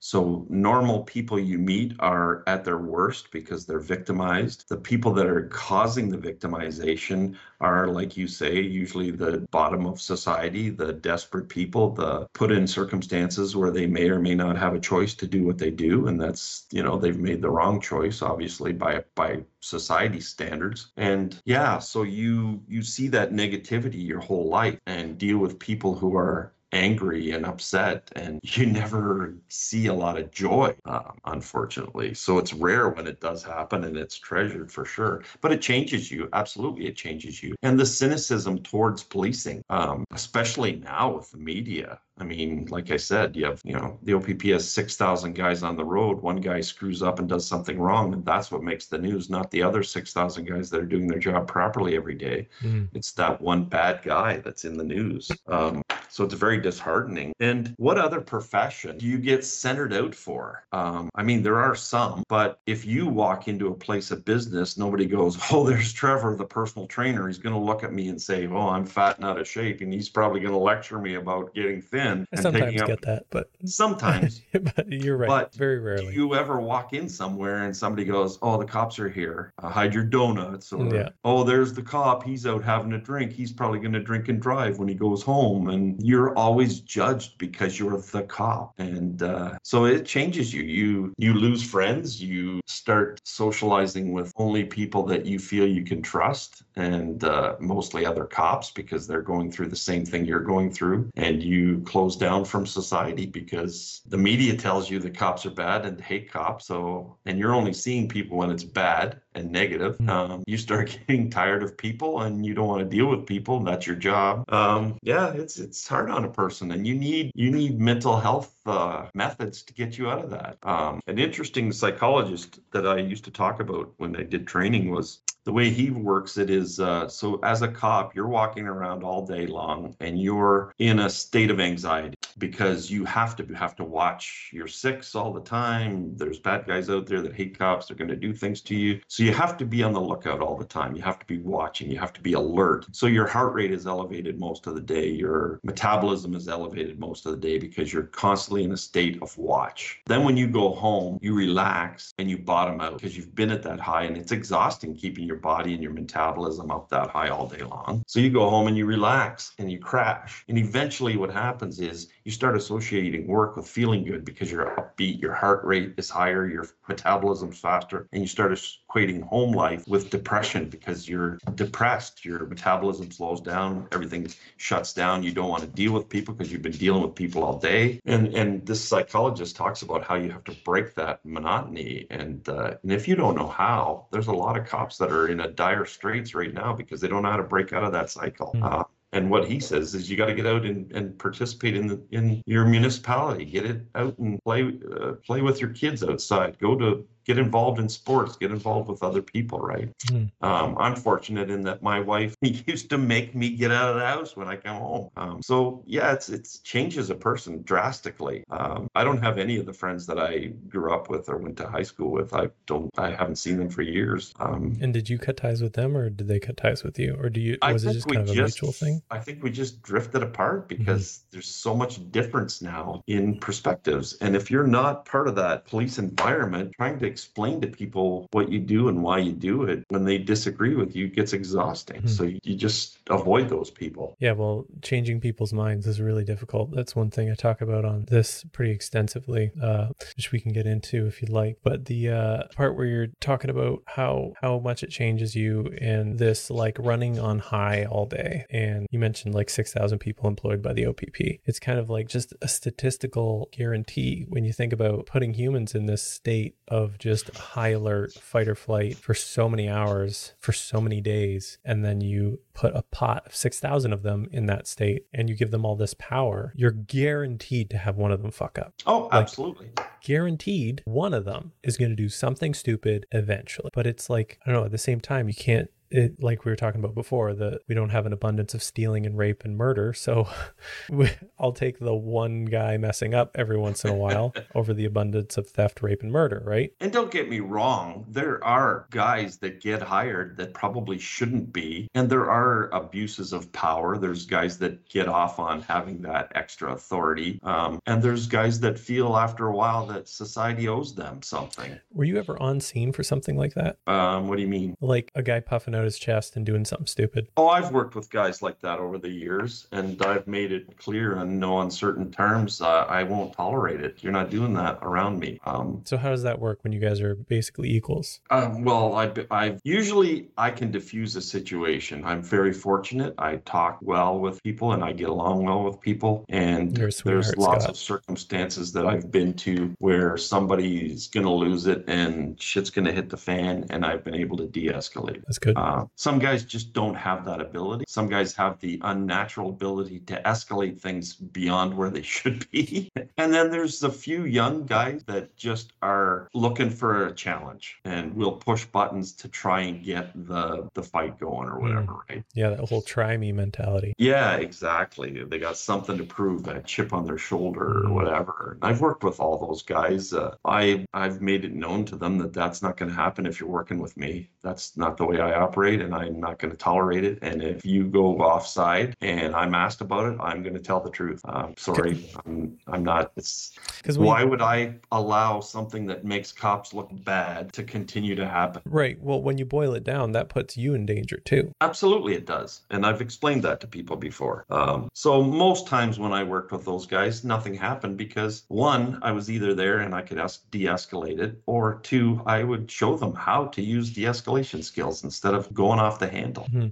So, 0.00 0.46
normal 0.48 1.04
people 1.04 1.38
you 1.38 1.58
meet 1.58 1.94
are 1.98 2.42
at 2.46 2.64
their 2.64 2.78
worst 2.78 3.30
because 3.30 3.64
they're 3.64 3.78
victimized. 3.78 4.68
The 4.68 4.76
people 4.76 5.12
that 5.14 5.26
are 5.26 5.46
causing 5.46 6.08
the 6.10 6.18
victimization 6.18 7.36
are, 7.60 7.86
like 7.86 8.16
you 8.16 8.28
say, 8.28 8.60
usually 8.60 9.10
the 9.10 9.46
bottom 9.50 9.86
of 9.86 10.00
society, 10.00 10.68
the 10.68 10.85
desperate 10.92 11.48
people, 11.48 11.90
the 11.90 12.26
put 12.32 12.52
in 12.52 12.66
circumstances 12.66 13.56
where 13.56 13.70
they 13.70 13.86
may 13.86 14.08
or 14.08 14.18
may 14.18 14.34
not 14.34 14.56
have 14.56 14.74
a 14.74 14.80
choice 14.80 15.14
to 15.14 15.26
do 15.26 15.44
what 15.44 15.58
they 15.58 15.70
do. 15.70 16.08
And 16.08 16.20
that's, 16.20 16.66
you 16.70 16.82
know, 16.82 16.98
they've 16.98 17.18
made 17.18 17.42
the 17.42 17.50
wrong 17.50 17.80
choice, 17.80 18.22
obviously, 18.22 18.72
by 18.72 19.04
by 19.14 19.44
society 19.60 20.20
standards. 20.20 20.92
And 20.96 21.40
yeah, 21.44 21.78
so 21.78 22.02
you 22.02 22.62
you 22.68 22.82
see 22.82 23.08
that 23.08 23.32
negativity 23.32 24.06
your 24.06 24.20
whole 24.20 24.48
life 24.48 24.78
and 24.86 25.18
deal 25.18 25.38
with 25.38 25.58
people 25.58 25.94
who 25.94 26.16
are 26.16 26.52
angry 26.72 27.30
and 27.30 27.46
upset 27.46 28.10
and 28.16 28.40
you 28.42 28.66
never 28.66 29.36
see 29.48 29.86
a 29.86 29.94
lot 29.94 30.18
of 30.18 30.30
joy 30.30 30.74
um, 30.84 31.18
unfortunately. 31.24 32.14
So 32.14 32.38
it's 32.38 32.52
rare 32.52 32.88
when 32.88 33.06
it 33.06 33.20
does 33.20 33.42
happen 33.42 33.84
and 33.84 33.96
it's 33.96 34.18
treasured 34.18 34.70
for 34.70 34.84
sure 34.84 35.22
but 35.40 35.52
it 35.52 35.60
changes 35.62 36.10
you 36.10 36.28
absolutely 36.32 36.86
it 36.86 36.96
changes 36.96 37.42
you. 37.42 37.54
And 37.62 37.78
the 37.78 37.86
cynicism 37.86 38.58
towards 38.62 39.02
policing 39.02 39.62
um, 39.70 40.04
especially 40.12 40.76
now 40.76 41.16
with 41.16 41.30
the 41.30 41.38
media 41.38 42.00
I 42.18 42.24
mean, 42.24 42.66
like 42.70 42.90
I 42.90 42.96
said, 42.96 43.36
you 43.36 43.44
have, 43.44 43.60
you 43.62 43.74
know, 43.74 43.98
the 44.02 44.14
OPP 44.14 44.42
has 44.44 44.70
6,000 44.70 45.34
guys 45.34 45.62
on 45.62 45.76
the 45.76 45.84
road. 45.84 46.22
One 46.22 46.36
guy 46.36 46.62
screws 46.62 47.02
up 47.02 47.18
and 47.18 47.28
does 47.28 47.46
something 47.46 47.78
wrong, 47.78 48.14
and 48.14 48.24
that's 48.24 48.50
what 48.50 48.62
makes 48.62 48.86
the 48.86 48.98
news, 48.98 49.28
not 49.28 49.50
the 49.50 49.62
other 49.62 49.82
6,000 49.82 50.44
guys 50.46 50.70
that 50.70 50.80
are 50.80 50.86
doing 50.86 51.08
their 51.08 51.18
job 51.18 51.46
properly 51.46 51.94
every 51.94 52.14
day. 52.14 52.48
Mm. 52.62 52.88
It's 52.94 53.12
that 53.12 53.40
one 53.40 53.64
bad 53.64 54.00
guy 54.02 54.38
that's 54.38 54.64
in 54.64 54.78
the 54.78 54.84
news. 54.84 55.30
Um, 55.46 55.82
so 56.08 56.24
it's 56.24 56.32
very 56.32 56.58
disheartening. 56.58 57.34
And 57.40 57.74
what 57.76 57.98
other 57.98 58.22
profession 58.22 58.96
do 58.96 59.04
you 59.04 59.18
get 59.18 59.44
centered 59.44 59.92
out 59.92 60.14
for? 60.14 60.64
Um, 60.72 61.10
I 61.14 61.22
mean, 61.22 61.42
there 61.42 61.58
are 61.58 61.74
some, 61.74 62.22
but 62.28 62.60
if 62.66 62.86
you 62.86 63.06
walk 63.06 63.48
into 63.48 63.68
a 63.68 63.74
place 63.74 64.10
of 64.10 64.24
business, 64.24 64.78
nobody 64.78 65.04
goes, 65.04 65.38
Oh, 65.52 65.66
there's 65.66 65.92
Trevor, 65.92 66.34
the 66.36 66.46
personal 66.46 66.86
trainer. 66.86 67.26
He's 67.26 67.38
going 67.38 67.54
to 67.54 67.60
look 67.60 67.84
at 67.84 67.92
me 67.92 68.08
and 68.08 68.20
say, 68.20 68.46
Oh, 68.46 68.68
I'm 68.68 68.86
fat 68.86 69.16
and 69.16 69.26
out 69.26 69.38
of 69.38 69.46
shape. 69.46 69.82
And 69.82 69.92
he's 69.92 70.08
probably 70.08 70.40
going 70.40 70.52
to 70.52 70.58
lecture 70.58 70.98
me 70.98 71.16
about 71.16 71.54
getting 71.54 71.82
thin. 71.82 72.05
I 72.06 72.26
and 72.32 72.40
sometimes 72.40 72.64
taking 72.66 72.80
up- 72.82 72.88
get 72.88 73.02
that, 73.02 73.24
but 73.30 73.50
Sometimes. 73.64 74.42
but 74.76 74.90
you're 74.90 75.16
right. 75.16 75.28
But 75.28 75.54
Very 75.54 75.78
Do 75.78 75.84
rarely. 75.84 76.14
you 76.14 76.34
ever 76.34 76.60
walk 76.60 76.92
in 76.92 77.08
somewhere 77.08 77.64
and 77.64 77.76
somebody 77.76 78.04
goes, 78.04 78.38
"Oh, 78.42 78.58
the 78.58 78.64
cops 78.64 78.98
are 78.98 79.08
here. 79.08 79.52
Uh, 79.62 79.68
hide 79.68 79.92
your 79.94 80.04
donuts," 80.04 80.72
or 80.72 80.86
Yeah. 80.94 81.08
"Oh, 81.24 81.44
there's 81.44 81.72
the 81.72 81.82
cop. 81.82 82.22
He's 82.24 82.46
out 82.46 82.62
having 82.62 82.92
a 82.92 82.98
drink. 82.98 83.32
He's 83.32 83.52
probably 83.52 83.78
going 83.80 83.92
to 83.92 84.00
drink 84.02 84.28
and 84.28 84.40
drive 84.40 84.78
when 84.78 84.88
he 84.88 84.94
goes 84.94 85.22
home." 85.22 85.68
And 85.68 86.00
you're 86.02 86.36
always 86.36 86.80
judged 86.80 87.38
because 87.38 87.78
you're 87.78 88.00
the 88.00 88.22
cop, 88.22 88.74
and 88.78 89.22
uh, 89.22 89.58
so 89.62 89.84
it 89.84 90.04
changes 90.06 90.52
you. 90.54 90.62
You 90.62 91.12
you 91.18 91.34
lose 91.34 91.62
friends. 91.62 92.22
You 92.22 92.60
start 92.66 93.20
socializing 93.24 94.12
with 94.12 94.32
only 94.36 94.64
people 94.64 95.02
that 95.04 95.26
you 95.26 95.38
feel 95.38 95.66
you 95.66 95.84
can 95.84 96.02
trust, 96.02 96.62
and 96.76 97.24
uh, 97.24 97.56
mostly 97.60 98.04
other 98.06 98.24
cops 98.24 98.70
because 98.70 99.06
they're 99.06 99.22
going 99.22 99.50
through 99.50 99.68
the 99.68 99.76
same 99.76 100.04
thing 100.04 100.24
you're 100.24 100.40
going 100.40 100.70
through, 100.70 101.10
and 101.16 101.42
you 101.42 101.80
close 101.96 102.14
down 102.14 102.44
from 102.44 102.66
society 102.66 103.24
because 103.24 104.02
the 104.04 104.18
media 104.18 104.54
tells 104.54 104.90
you 104.90 104.98
the 104.98 105.08
cops 105.08 105.46
are 105.46 105.50
bad 105.50 105.86
and 105.86 105.98
hate 105.98 106.30
cops. 106.30 106.66
So, 106.66 107.16
and 107.24 107.38
you're 107.38 107.54
only 107.54 107.72
seeing 107.72 108.06
people 108.06 108.36
when 108.36 108.50
it's 108.50 108.64
bad 108.64 109.22
and 109.36 109.52
negative. 109.52 109.98
Mm. 109.98 110.08
Um, 110.08 110.44
you 110.46 110.56
start 110.58 110.98
getting 111.06 111.30
tired 111.30 111.62
of 111.62 111.76
people, 111.76 112.22
and 112.22 112.44
you 112.44 112.54
don't 112.54 112.66
want 112.66 112.80
to 112.80 112.96
deal 112.96 113.06
with 113.06 113.26
people. 113.26 113.58
And 113.58 113.66
that's 113.66 113.86
your 113.86 113.96
job. 113.96 114.44
Um, 114.52 114.98
yeah, 115.02 115.32
it's 115.32 115.58
it's 115.58 115.86
hard 115.86 116.10
on 116.10 116.24
a 116.24 116.30
person, 116.30 116.72
and 116.72 116.86
you 116.86 116.94
need 116.94 117.30
you 117.34 117.50
need 117.50 117.78
mental 117.78 118.18
health 118.18 118.52
uh, 118.66 119.06
methods 119.14 119.62
to 119.64 119.74
get 119.74 119.98
you 119.98 120.10
out 120.10 120.24
of 120.24 120.30
that. 120.30 120.58
Um, 120.62 121.00
an 121.06 121.18
interesting 121.18 121.70
psychologist 121.72 122.58
that 122.72 122.86
I 122.86 122.98
used 122.98 123.24
to 123.24 123.30
talk 123.30 123.60
about 123.60 123.92
when 123.98 124.16
I 124.16 124.22
did 124.22 124.46
training 124.46 124.90
was 124.90 125.20
the 125.46 125.52
way 125.52 125.70
he 125.70 125.90
works 125.90 126.38
it 126.38 126.50
is 126.50 126.80
uh, 126.80 127.08
so 127.08 127.38
as 127.42 127.62
a 127.62 127.68
cop 127.68 128.14
you're 128.16 128.26
walking 128.26 128.66
around 128.66 129.04
all 129.04 129.24
day 129.24 129.46
long 129.46 129.94
and 130.00 130.20
you're 130.20 130.74
in 130.80 130.98
a 130.98 131.08
state 131.08 131.52
of 131.52 131.60
anxiety 131.60 132.15
because 132.38 132.90
you 132.90 133.04
have 133.04 133.36
to 133.36 133.44
have 133.54 133.76
to 133.76 133.84
watch 133.84 134.50
your 134.52 134.68
six 134.68 135.14
all 135.14 135.32
the 135.32 135.40
time. 135.40 136.16
There's 136.16 136.38
bad 136.38 136.66
guys 136.66 136.90
out 136.90 137.06
there 137.06 137.22
that 137.22 137.34
hate 137.34 137.58
cops. 137.58 137.86
They're 137.86 137.96
going 137.96 138.10
to 138.10 138.16
do 138.16 138.32
things 138.32 138.60
to 138.62 138.74
you. 138.74 139.00
So 139.08 139.22
you 139.22 139.32
have 139.32 139.56
to 139.58 139.64
be 139.64 139.82
on 139.82 139.92
the 139.92 140.00
lookout 140.00 140.40
all 140.40 140.56
the 140.56 140.64
time. 140.64 140.94
You 140.94 141.02
have 141.02 141.18
to 141.18 141.26
be 141.26 141.38
watching. 141.38 141.90
You 141.90 141.98
have 141.98 142.12
to 142.14 142.20
be 142.20 142.34
alert. 142.34 142.86
So 142.92 143.06
your 143.06 143.26
heart 143.26 143.54
rate 143.54 143.72
is 143.72 143.86
elevated 143.86 144.38
most 144.38 144.66
of 144.66 144.74
the 144.74 144.80
day. 144.80 145.08
Your 145.08 145.60
metabolism 145.62 146.34
is 146.34 146.48
elevated 146.48 146.98
most 146.98 147.26
of 147.26 147.32
the 147.32 147.38
day 147.38 147.58
because 147.58 147.92
you're 147.92 148.04
constantly 148.04 148.64
in 148.64 148.72
a 148.72 148.76
state 148.76 149.22
of 149.22 149.36
watch. 149.36 150.00
Then 150.06 150.24
when 150.24 150.36
you 150.36 150.46
go 150.46 150.72
home 150.74 151.18
you 151.20 151.34
relax 151.34 152.14
and 152.18 152.30
you 152.30 152.38
bottom 152.38 152.80
out 152.80 152.94
because 152.94 153.16
you've 153.16 153.34
been 153.34 153.50
at 153.50 153.62
that 153.62 153.80
high 153.80 154.04
and 154.04 154.16
it's 154.16 154.32
exhausting 154.32 154.94
keeping 154.94 155.24
your 155.24 155.36
body 155.36 155.74
and 155.74 155.82
your 155.82 155.92
metabolism 155.92 156.70
up 156.70 156.88
that 156.88 157.10
high 157.10 157.28
all 157.28 157.46
day 157.46 157.62
long. 157.62 158.02
So 158.06 158.20
you 158.20 158.30
go 158.30 158.48
home 158.48 158.68
and 158.68 158.76
you 158.76 158.86
relax 158.86 159.52
and 159.58 159.70
you 159.70 159.78
crash. 159.78 160.44
And 160.48 160.58
eventually 160.58 161.16
what 161.16 161.32
happens 161.32 161.80
is 161.80 162.08
you 162.26 162.32
start 162.32 162.56
associating 162.56 163.24
work 163.28 163.56
with 163.56 163.68
feeling 163.68 164.02
good 164.04 164.24
because 164.24 164.50
you're 164.50 164.74
upbeat 164.76 165.22
your 165.22 165.32
heart 165.32 165.64
rate 165.64 165.94
is 165.96 166.10
higher 166.10 166.48
your 166.48 166.66
metabolism's 166.88 167.58
faster 167.58 168.08
and 168.12 168.20
you 168.20 168.26
start 168.26 168.50
equating 168.50 169.22
home 169.22 169.52
life 169.52 169.86
with 169.86 170.10
depression 170.10 170.68
because 170.68 171.08
you're 171.08 171.38
depressed 171.54 172.24
your 172.24 172.44
metabolism 172.46 173.10
slows 173.12 173.40
down 173.40 173.86
everything 173.92 174.26
shuts 174.56 174.92
down 174.92 175.22
you 175.22 175.30
don't 175.32 175.48
want 175.48 175.62
to 175.62 175.68
deal 175.68 175.92
with 175.92 176.08
people 176.08 176.34
because 176.34 176.52
you've 176.52 176.62
been 176.62 176.72
dealing 176.72 177.02
with 177.02 177.14
people 177.14 177.44
all 177.44 177.58
day 177.58 178.00
and 178.06 178.34
and 178.34 178.66
this 178.66 178.82
psychologist 178.82 179.54
talks 179.54 179.82
about 179.82 180.02
how 180.02 180.16
you 180.16 180.28
have 180.30 180.42
to 180.42 180.52
break 180.64 180.94
that 180.96 181.24
monotony 181.24 182.06
and 182.10 182.48
uh, 182.48 182.74
and 182.82 182.90
if 182.90 183.06
you 183.06 183.14
don't 183.14 183.36
know 183.36 183.46
how 183.46 184.04
there's 184.10 184.26
a 184.26 184.32
lot 184.32 184.58
of 184.58 184.66
cops 184.66 184.98
that 184.98 185.12
are 185.12 185.28
in 185.28 185.40
a 185.40 185.48
dire 185.48 185.84
straits 185.84 186.34
right 186.34 186.52
now 186.52 186.72
because 186.72 187.00
they 187.00 187.06
don't 187.06 187.22
know 187.22 187.30
how 187.30 187.36
to 187.36 187.44
break 187.44 187.72
out 187.72 187.84
of 187.84 187.92
that 187.92 188.10
cycle 188.10 188.54
Mm. 188.56 188.62
uh, 188.62 188.84
and 189.16 189.30
what 189.30 189.48
he 189.48 189.58
says 189.58 189.94
is 189.94 190.10
you 190.10 190.16
got 190.16 190.26
to 190.26 190.34
get 190.34 190.46
out 190.46 190.66
and, 190.66 190.92
and 190.92 191.18
participate 191.18 191.74
in 191.74 191.86
the 191.86 192.00
in 192.10 192.42
your 192.46 192.66
municipality. 192.66 193.44
Get 193.46 193.64
it 193.64 193.80
out 193.94 194.16
and 194.18 194.38
play 194.44 194.78
uh, 194.92 195.12
play 195.24 195.40
with 195.40 195.60
your 195.60 195.70
kids 195.70 196.04
outside. 196.04 196.58
Go 196.58 196.76
to 196.76 197.06
get 197.26 197.38
involved 197.38 197.78
in 197.80 197.88
sports 197.88 198.36
get 198.36 198.50
involved 198.50 198.88
with 198.88 199.02
other 199.02 199.22
people 199.22 199.58
right 199.58 199.90
Hmm. 200.08 200.24
um, 200.42 200.76
i'm 200.78 200.94
fortunate 200.94 201.50
in 201.50 201.62
that 201.62 201.82
my 201.82 202.00
wife 202.00 202.34
used 202.42 202.90
to 202.90 202.98
make 202.98 203.34
me 203.34 203.50
get 203.50 203.70
out 203.72 203.90
of 203.90 203.96
the 203.96 204.06
house 204.06 204.36
when 204.36 204.48
i 204.48 204.56
come 204.56 204.76
home 204.76 205.10
um, 205.16 205.42
so 205.42 205.82
yeah 205.86 206.12
it's 206.12 206.28
it's 206.28 206.58
changes 206.60 207.10
a 207.10 207.14
person 207.14 207.62
drastically 207.62 208.44
um, 208.50 208.88
i 208.94 209.02
don't 209.04 209.22
have 209.22 209.38
any 209.38 209.56
of 209.58 209.66
the 209.66 209.72
friends 209.72 210.06
that 210.06 210.18
i 210.18 210.46
grew 210.68 210.92
up 210.94 211.10
with 211.10 211.28
or 211.28 211.36
went 211.38 211.56
to 211.56 211.66
high 211.68 211.82
school 211.82 212.10
with 212.10 212.32
i 212.34 212.48
don't 212.66 212.88
i 212.98 213.10
haven't 213.10 213.36
seen 213.36 213.56
them 213.58 213.68
for 213.68 213.82
years 213.82 214.32
um, 214.40 214.76
And 214.80 214.92
did 214.94 215.08
you 215.08 215.18
cut 215.18 215.36
ties 215.36 215.62
with 215.62 215.72
them, 215.74 215.96
or 215.96 216.08
did 216.10 216.28
they 216.28 216.38
cut 216.38 216.56
ties 216.56 216.84
with 216.84 216.98
you, 216.98 217.16
or 217.20 217.28
do 217.30 217.40
you? 217.40 217.56
Was 217.62 217.84
it 217.84 217.92
just 217.94 218.06
kind 218.06 218.18
of 218.22 218.30
a 218.30 218.34
just- 218.34 218.60
mutual 218.62 218.72
thing? 218.72 219.02
I 219.10 219.18
think 219.18 219.42
we 219.42 219.50
just 219.50 219.82
drifted 219.82 220.22
apart 220.22 220.68
because 220.68 221.24
there's 221.30 221.48
so 221.48 221.74
much 221.74 222.10
difference 222.10 222.62
now 222.62 223.02
in 223.06 223.38
perspectives. 223.38 224.14
And 224.20 224.36
if 224.36 224.50
you're 224.50 224.66
not 224.66 225.04
part 225.04 225.28
of 225.28 225.34
that 225.36 225.64
police 225.66 225.98
environment, 225.98 226.72
trying 226.76 226.98
to 227.00 227.06
explain 227.16 227.62
to 227.62 227.66
people 227.66 228.28
what 228.32 228.52
you 228.52 228.58
do 228.58 228.88
and 228.88 229.02
why 229.02 229.18
you 229.18 229.32
do 229.32 229.62
it 229.62 229.82
when 229.88 230.04
they 230.04 230.18
disagree 230.18 230.74
with 230.74 230.94
you 230.94 231.08
gets 231.08 231.32
exhausting. 231.32 232.02
Hmm. 232.02 232.08
So 232.08 232.24
you, 232.24 232.38
you 232.42 232.54
just 232.54 232.98
avoid 233.08 233.48
those 233.48 233.70
people. 233.70 234.16
Yeah, 234.18 234.32
well, 234.32 234.66
changing 234.82 235.22
people's 235.22 235.54
minds 235.54 235.86
is 235.86 235.98
really 235.98 236.24
difficult. 236.24 236.72
That's 236.72 236.94
one 236.94 237.10
thing 237.10 237.30
I 237.30 237.34
talk 237.34 237.62
about 237.62 237.86
on 237.86 238.04
this 238.10 238.44
pretty 238.52 238.72
extensively, 238.72 239.50
uh, 239.62 239.86
which 240.14 240.30
we 240.30 240.40
can 240.40 240.52
get 240.52 240.66
into 240.66 241.06
if 241.06 241.22
you'd 241.22 241.30
like. 241.30 241.56
But 241.62 241.86
the 241.86 242.10
uh, 242.10 242.42
part 242.54 242.76
where 242.76 242.84
you're 242.84 243.12
talking 243.18 243.48
about 243.48 243.82
how 243.86 244.34
how 244.42 244.58
much 244.58 244.82
it 244.82 244.90
changes 244.90 245.34
you 245.34 245.72
and 245.80 246.18
this 246.18 246.50
like 246.50 246.76
running 246.78 247.18
on 247.18 247.38
high 247.38 247.86
all 247.86 248.04
day, 248.04 248.44
and 248.50 248.86
you 248.90 248.98
mentioned 248.98 249.34
like 249.34 249.48
six 249.48 249.72
thousand 249.72 250.00
people 250.00 250.28
employed 250.28 250.60
by 250.60 250.74
the 250.74 250.84
OPP. 250.84 251.18
It's 251.46 251.58
kind 251.58 251.78
of 251.78 251.88
like 251.88 252.08
just 252.08 252.34
a 252.42 252.48
statistical 252.48 253.48
guarantee 253.52 254.26
when 254.28 254.44
you 254.44 254.52
think 254.52 254.74
about 254.74 255.06
putting 255.06 255.32
humans 255.32 255.74
in 255.74 255.86
this 255.86 256.02
state 256.02 256.56
of 256.68 256.98
just 257.06 257.36
high 257.36 257.68
alert, 257.68 258.12
fight 258.14 258.48
or 258.48 258.56
flight 258.56 258.96
for 258.96 259.14
so 259.14 259.48
many 259.48 259.68
hours, 259.68 260.34
for 260.40 260.52
so 260.52 260.80
many 260.80 261.00
days, 261.00 261.58
and 261.64 261.84
then 261.84 262.00
you 262.00 262.40
put 262.52 262.74
a 262.74 262.82
pot 262.82 263.24
of 263.26 263.34
6,000 263.34 263.92
of 263.92 264.02
them 264.02 264.28
in 264.32 264.46
that 264.46 264.66
state 264.66 265.06
and 265.12 265.28
you 265.28 265.36
give 265.36 265.50
them 265.52 265.64
all 265.64 265.76
this 265.76 265.94
power, 265.94 266.52
you're 266.56 266.70
guaranteed 266.72 267.70
to 267.70 267.78
have 267.78 267.96
one 267.96 268.10
of 268.10 268.22
them 268.22 268.30
fuck 268.30 268.58
up. 268.58 268.74
Oh, 268.86 269.08
absolutely. 269.12 269.70
Guaranteed 270.02 270.82
one 270.84 271.14
of 271.14 271.24
them 271.24 271.52
is 271.62 271.76
going 271.76 271.90
to 271.90 271.96
do 271.96 272.08
something 272.08 272.54
stupid 272.54 273.06
eventually. 273.12 273.70
But 273.72 273.86
it's 273.86 274.10
like, 274.10 274.40
I 274.44 274.50
don't 274.50 274.60
know, 274.60 274.66
at 274.66 274.72
the 274.72 274.78
same 274.78 275.00
time, 275.00 275.28
you 275.28 275.34
can't. 275.34 275.70
It, 275.90 276.22
like 276.22 276.44
we 276.44 276.50
were 276.50 276.56
talking 276.56 276.80
about 276.80 276.94
before, 276.94 277.34
that 277.34 277.60
we 277.68 277.74
don't 277.74 277.90
have 277.90 278.06
an 278.06 278.12
abundance 278.12 278.54
of 278.54 278.62
stealing 278.62 279.06
and 279.06 279.16
rape 279.16 279.44
and 279.44 279.56
murder. 279.56 279.92
So 279.92 280.28
we, 280.90 281.10
I'll 281.38 281.52
take 281.52 281.78
the 281.78 281.94
one 281.94 282.44
guy 282.44 282.76
messing 282.76 283.14
up 283.14 283.32
every 283.34 283.56
once 283.56 283.84
in 283.84 283.90
a 283.90 283.96
while 283.96 284.34
over 284.54 284.74
the 284.74 284.84
abundance 284.84 285.36
of 285.36 285.48
theft, 285.48 285.82
rape, 285.82 286.02
and 286.02 286.12
murder, 286.12 286.42
right? 286.44 286.72
And 286.80 286.92
don't 286.92 287.10
get 287.10 287.28
me 287.28 287.40
wrong, 287.40 288.04
there 288.08 288.42
are 288.44 288.86
guys 288.90 289.38
that 289.38 289.60
get 289.60 289.82
hired 289.82 290.36
that 290.36 290.54
probably 290.54 290.98
shouldn't 290.98 291.52
be. 291.52 291.88
And 291.94 292.08
there 292.08 292.30
are 292.30 292.68
abuses 292.70 293.32
of 293.32 293.50
power. 293.52 293.98
There's 293.98 294.26
guys 294.26 294.58
that 294.58 294.88
get 294.88 295.08
off 295.08 295.38
on 295.38 295.62
having 295.62 296.02
that 296.02 296.32
extra 296.34 296.72
authority. 296.72 297.38
Um, 297.42 297.80
and 297.86 298.02
there's 298.02 298.26
guys 298.26 298.60
that 298.60 298.78
feel 298.78 299.16
after 299.16 299.46
a 299.46 299.54
while 299.54 299.86
that 299.86 300.08
society 300.08 300.68
owes 300.68 300.94
them 300.94 301.22
something. 301.22 301.78
Were 301.92 302.04
you 302.04 302.18
ever 302.18 302.40
on 302.42 302.60
scene 302.60 302.92
for 302.92 303.02
something 303.02 303.36
like 303.36 303.54
that? 303.54 303.78
Um, 303.86 304.28
what 304.28 304.36
do 304.36 304.42
you 304.42 304.48
mean? 304.48 304.76
Like 304.80 305.10
a 305.14 305.22
guy 305.22 305.40
puffing 305.40 305.74
out 305.74 305.85
his 305.86 305.98
chest 305.98 306.36
and 306.36 306.44
doing 306.44 306.64
something 306.64 306.86
stupid? 306.86 307.28
Oh, 307.36 307.48
I've 307.48 307.72
worked 307.72 307.94
with 307.94 308.10
guys 308.10 308.42
like 308.42 308.60
that 308.60 308.78
over 308.78 308.98
the 308.98 309.10
years, 309.10 309.66
and 309.72 310.00
I've 310.02 310.26
made 310.26 310.52
it 310.52 310.76
clear 310.76 311.16
in 311.16 311.38
no 311.38 311.60
uncertain 311.60 312.12
terms 312.12 312.60
uh, 312.60 312.86
I 312.88 313.02
won't 313.02 313.32
tolerate 313.32 313.80
it. 313.80 314.02
You're 314.02 314.12
not 314.12 314.30
doing 314.30 314.54
that 314.54 314.78
around 314.82 315.18
me. 315.18 315.38
Um, 315.44 315.82
So 315.84 315.96
how 315.96 316.10
does 316.10 316.22
that 316.22 316.38
work 316.38 316.62
when 316.62 316.72
you 316.72 316.80
guys 316.80 317.00
are 317.00 317.14
basically 317.14 317.70
equals? 317.70 318.20
Um, 318.30 318.64
well, 318.64 318.94
I, 318.94 319.12
I 319.30 319.56
usually 319.64 320.28
I 320.36 320.50
can 320.50 320.70
diffuse 320.70 321.16
a 321.16 321.22
situation. 321.22 322.04
I'm 322.04 322.22
very 322.22 322.52
fortunate. 322.52 323.14
I 323.18 323.36
talk 323.36 323.78
well 323.80 324.18
with 324.18 324.42
people 324.42 324.72
and 324.72 324.82
I 324.84 324.92
get 324.92 325.08
along 325.08 325.44
well 325.44 325.64
with 325.64 325.80
people. 325.80 326.24
And 326.28 326.76
there's 326.76 327.04
lots 327.36 327.64
Scott. 327.64 327.70
of 327.70 327.76
circumstances 327.76 328.72
that 328.72 328.86
I've 328.86 329.10
been 329.10 329.34
to 329.34 329.74
where 329.78 330.16
somebody's 330.16 331.08
going 331.08 331.26
to 331.26 331.32
lose 331.32 331.66
it 331.66 331.84
and 331.86 332.40
shit's 332.40 332.70
going 332.70 332.84
to 332.84 332.92
hit 332.92 333.08
the 333.08 333.16
fan, 333.16 333.66
and 333.70 333.84
I've 333.84 334.04
been 334.04 334.14
able 334.14 334.36
to 334.38 334.46
de-escalate. 334.46 335.22
That's 335.26 335.38
good. 335.38 335.56
Uh, 335.66 335.84
some 335.96 336.20
guys 336.20 336.44
just 336.44 336.72
don't 336.72 336.94
have 336.94 337.24
that 337.24 337.40
ability. 337.40 337.84
Some 337.88 338.08
guys 338.08 338.34
have 338.36 338.60
the 338.60 338.80
unnatural 338.84 339.50
ability 339.50 340.00
to 340.00 340.22
escalate 340.22 340.80
things 340.80 341.14
beyond 341.14 341.76
where 341.76 341.90
they 341.90 342.02
should 342.16 342.48
be. 342.52 342.90
and 343.16 343.34
then 343.34 343.50
there's 343.50 343.82
a 343.82 343.90
few 343.90 344.24
young 344.24 344.64
guys 344.64 345.02
that 345.06 345.36
just 345.36 345.72
are 345.82 346.28
looking 346.34 346.70
for 346.70 347.06
a 347.08 347.12
challenge 347.12 347.80
and 347.84 348.14
will 348.14 348.32
push 348.32 348.64
buttons 348.66 349.12
to 349.14 349.28
try 349.28 349.62
and 349.62 349.82
get 349.82 350.12
the 350.28 350.68
the 350.74 350.82
fight 350.82 351.18
going 351.18 351.48
or 351.48 351.58
whatever, 351.58 351.92
mm. 351.92 352.00
right? 352.08 352.24
Yeah, 352.34 352.50
that 352.50 352.60
whole 352.60 352.82
try 352.82 353.16
me 353.16 353.32
mentality. 353.32 353.94
Yeah, 353.98 354.36
exactly. 354.36 355.24
They 355.24 355.38
got 355.38 355.56
something 355.56 355.98
to 355.98 356.04
prove, 356.04 356.46
a 356.46 356.62
chip 356.62 356.92
on 356.92 357.04
their 357.04 357.18
shoulder 357.18 357.86
or 357.86 357.92
whatever. 357.92 358.58
I've 358.62 358.80
worked 358.80 359.02
with 359.02 359.18
all 359.18 359.38
those 359.38 359.62
guys. 359.62 360.12
Uh, 360.12 360.36
I 360.44 360.86
I've 360.94 361.20
made 361.20 361.44
it 361.44 361.54
known 361.54 361.84
to 361.86 361.96
them 361.96 362.18
that 362.18 362.32
that's 362.32 362.62
not 362.62 362.76
going 362.76 362.90
to 362.90 362.96
happen 362.96 363.26
if 363.26 363.40
you're 363.40 363.48
working 363.48 363.78
with 363.80 363.96
me. 363.96 364.30
That's 364.42 364.76
not 364.76 364.96
the 364.96 365.04
way 365.04 365.20
I 365.20 365.32
operate, 365.32 365.55
and 365.64 365.94
I'm 365.94 366.20
not 366.20 366.38
going 366.38 366.50
to 366.50 366.56
tolerate 366.56 367.04
it. 367.04 367.18
And 367.22 367.42
if 367.42 367.64
you 367.64 367.84
go 367.84 368.18
offside 368.18 368.96
and 369.00 369.34
I'm 369.34 369.54
asked 369.54 369.80
about 369.80 370.12
it, 370.12 370.18
I'm 370.20 370.42
going 370.42 370.54
to 370.54 370.60
tell 370.60 370.80
the 370.80 370.90
truth. 370.90 371.20
I'm 371.24 371.56
sorry, 371.56 372.08
I'm 372.24 372.58
I'm 372.66 372.84
not. 372.84 373.12
It's 373.16 373.52
because 373.78 373.98
why 373.98 374.24
would 374.24 374.42
I 374.42 374.74
allow 374.92 375.40
something 375.40 375.86
that 375.86 376.04
makes 376.04 376.32
cops 376.32 376.74
look 376.74 376.90
bad 377.04 377.52
to 377.54 377.62
continue 377.62 378.14
to 378.16 378.26
happen? 378.26 378.62
Right. 378.64 379.00
Well, 379.00 379.22
when 379.22 379.38
you 379.38 379.44
boil 379.44 379.74
it 379.74 379.84
down, 379.84 380.12
that 380.12 380.28
puts 380.28 380.56
you 380.56 380.74
in 380.74 380.86
danger 380.86 381.16
too. 381.18 381.52
Absolutely, 381.60 382.14
it 382.14 382.26
does, 382.26 382.62
and 382.70 382.84
I've 382.84 383.00
explained 383.00 383.42
that 383.44 383.60
to 383.60 383.66
people 383.66 383.96
before. 383.96 384.44
Um, 384.50 384.88
so 384.92 385.22
most 385.22 385.66
times 385.66 385.98
when 385.98 386.12
I 386.12 386.24
worked 386.24 386.52
with 386.52 386.64
those 386.64 386.86
guys, 386.86 387.24
nothing 387.24 387.54
happened 387.54 387.96
because 387.96 388.44
one, 388.48 388.98
I 389.02 389.12
was 389.12 389.30
either 389.30 389.54
there 389.54 389.78
and 389.78 389.94
I 389.94 390.02
could 390.02 390.18
de-escalate 390.50 391.20
it, 391.20 391.40
or 391.46 391.80
two, 391.82 392.20
I 392.26 392.42
would 392.42 392.70
show 392.70 392.96
them 392.96 393.14
how 393.14 393.46
to 393.46 393.62
use 393.62 393.90
de-escalation 393.90 394.62
skills 394.62 395.04
instead 395.04 395.34
of 395.34 395.45
going 395.52 395.78
off 395.78 395.98
the 395.98 396.08
handle. 396.08 396.44
Mm-hmm. 396.44 396.68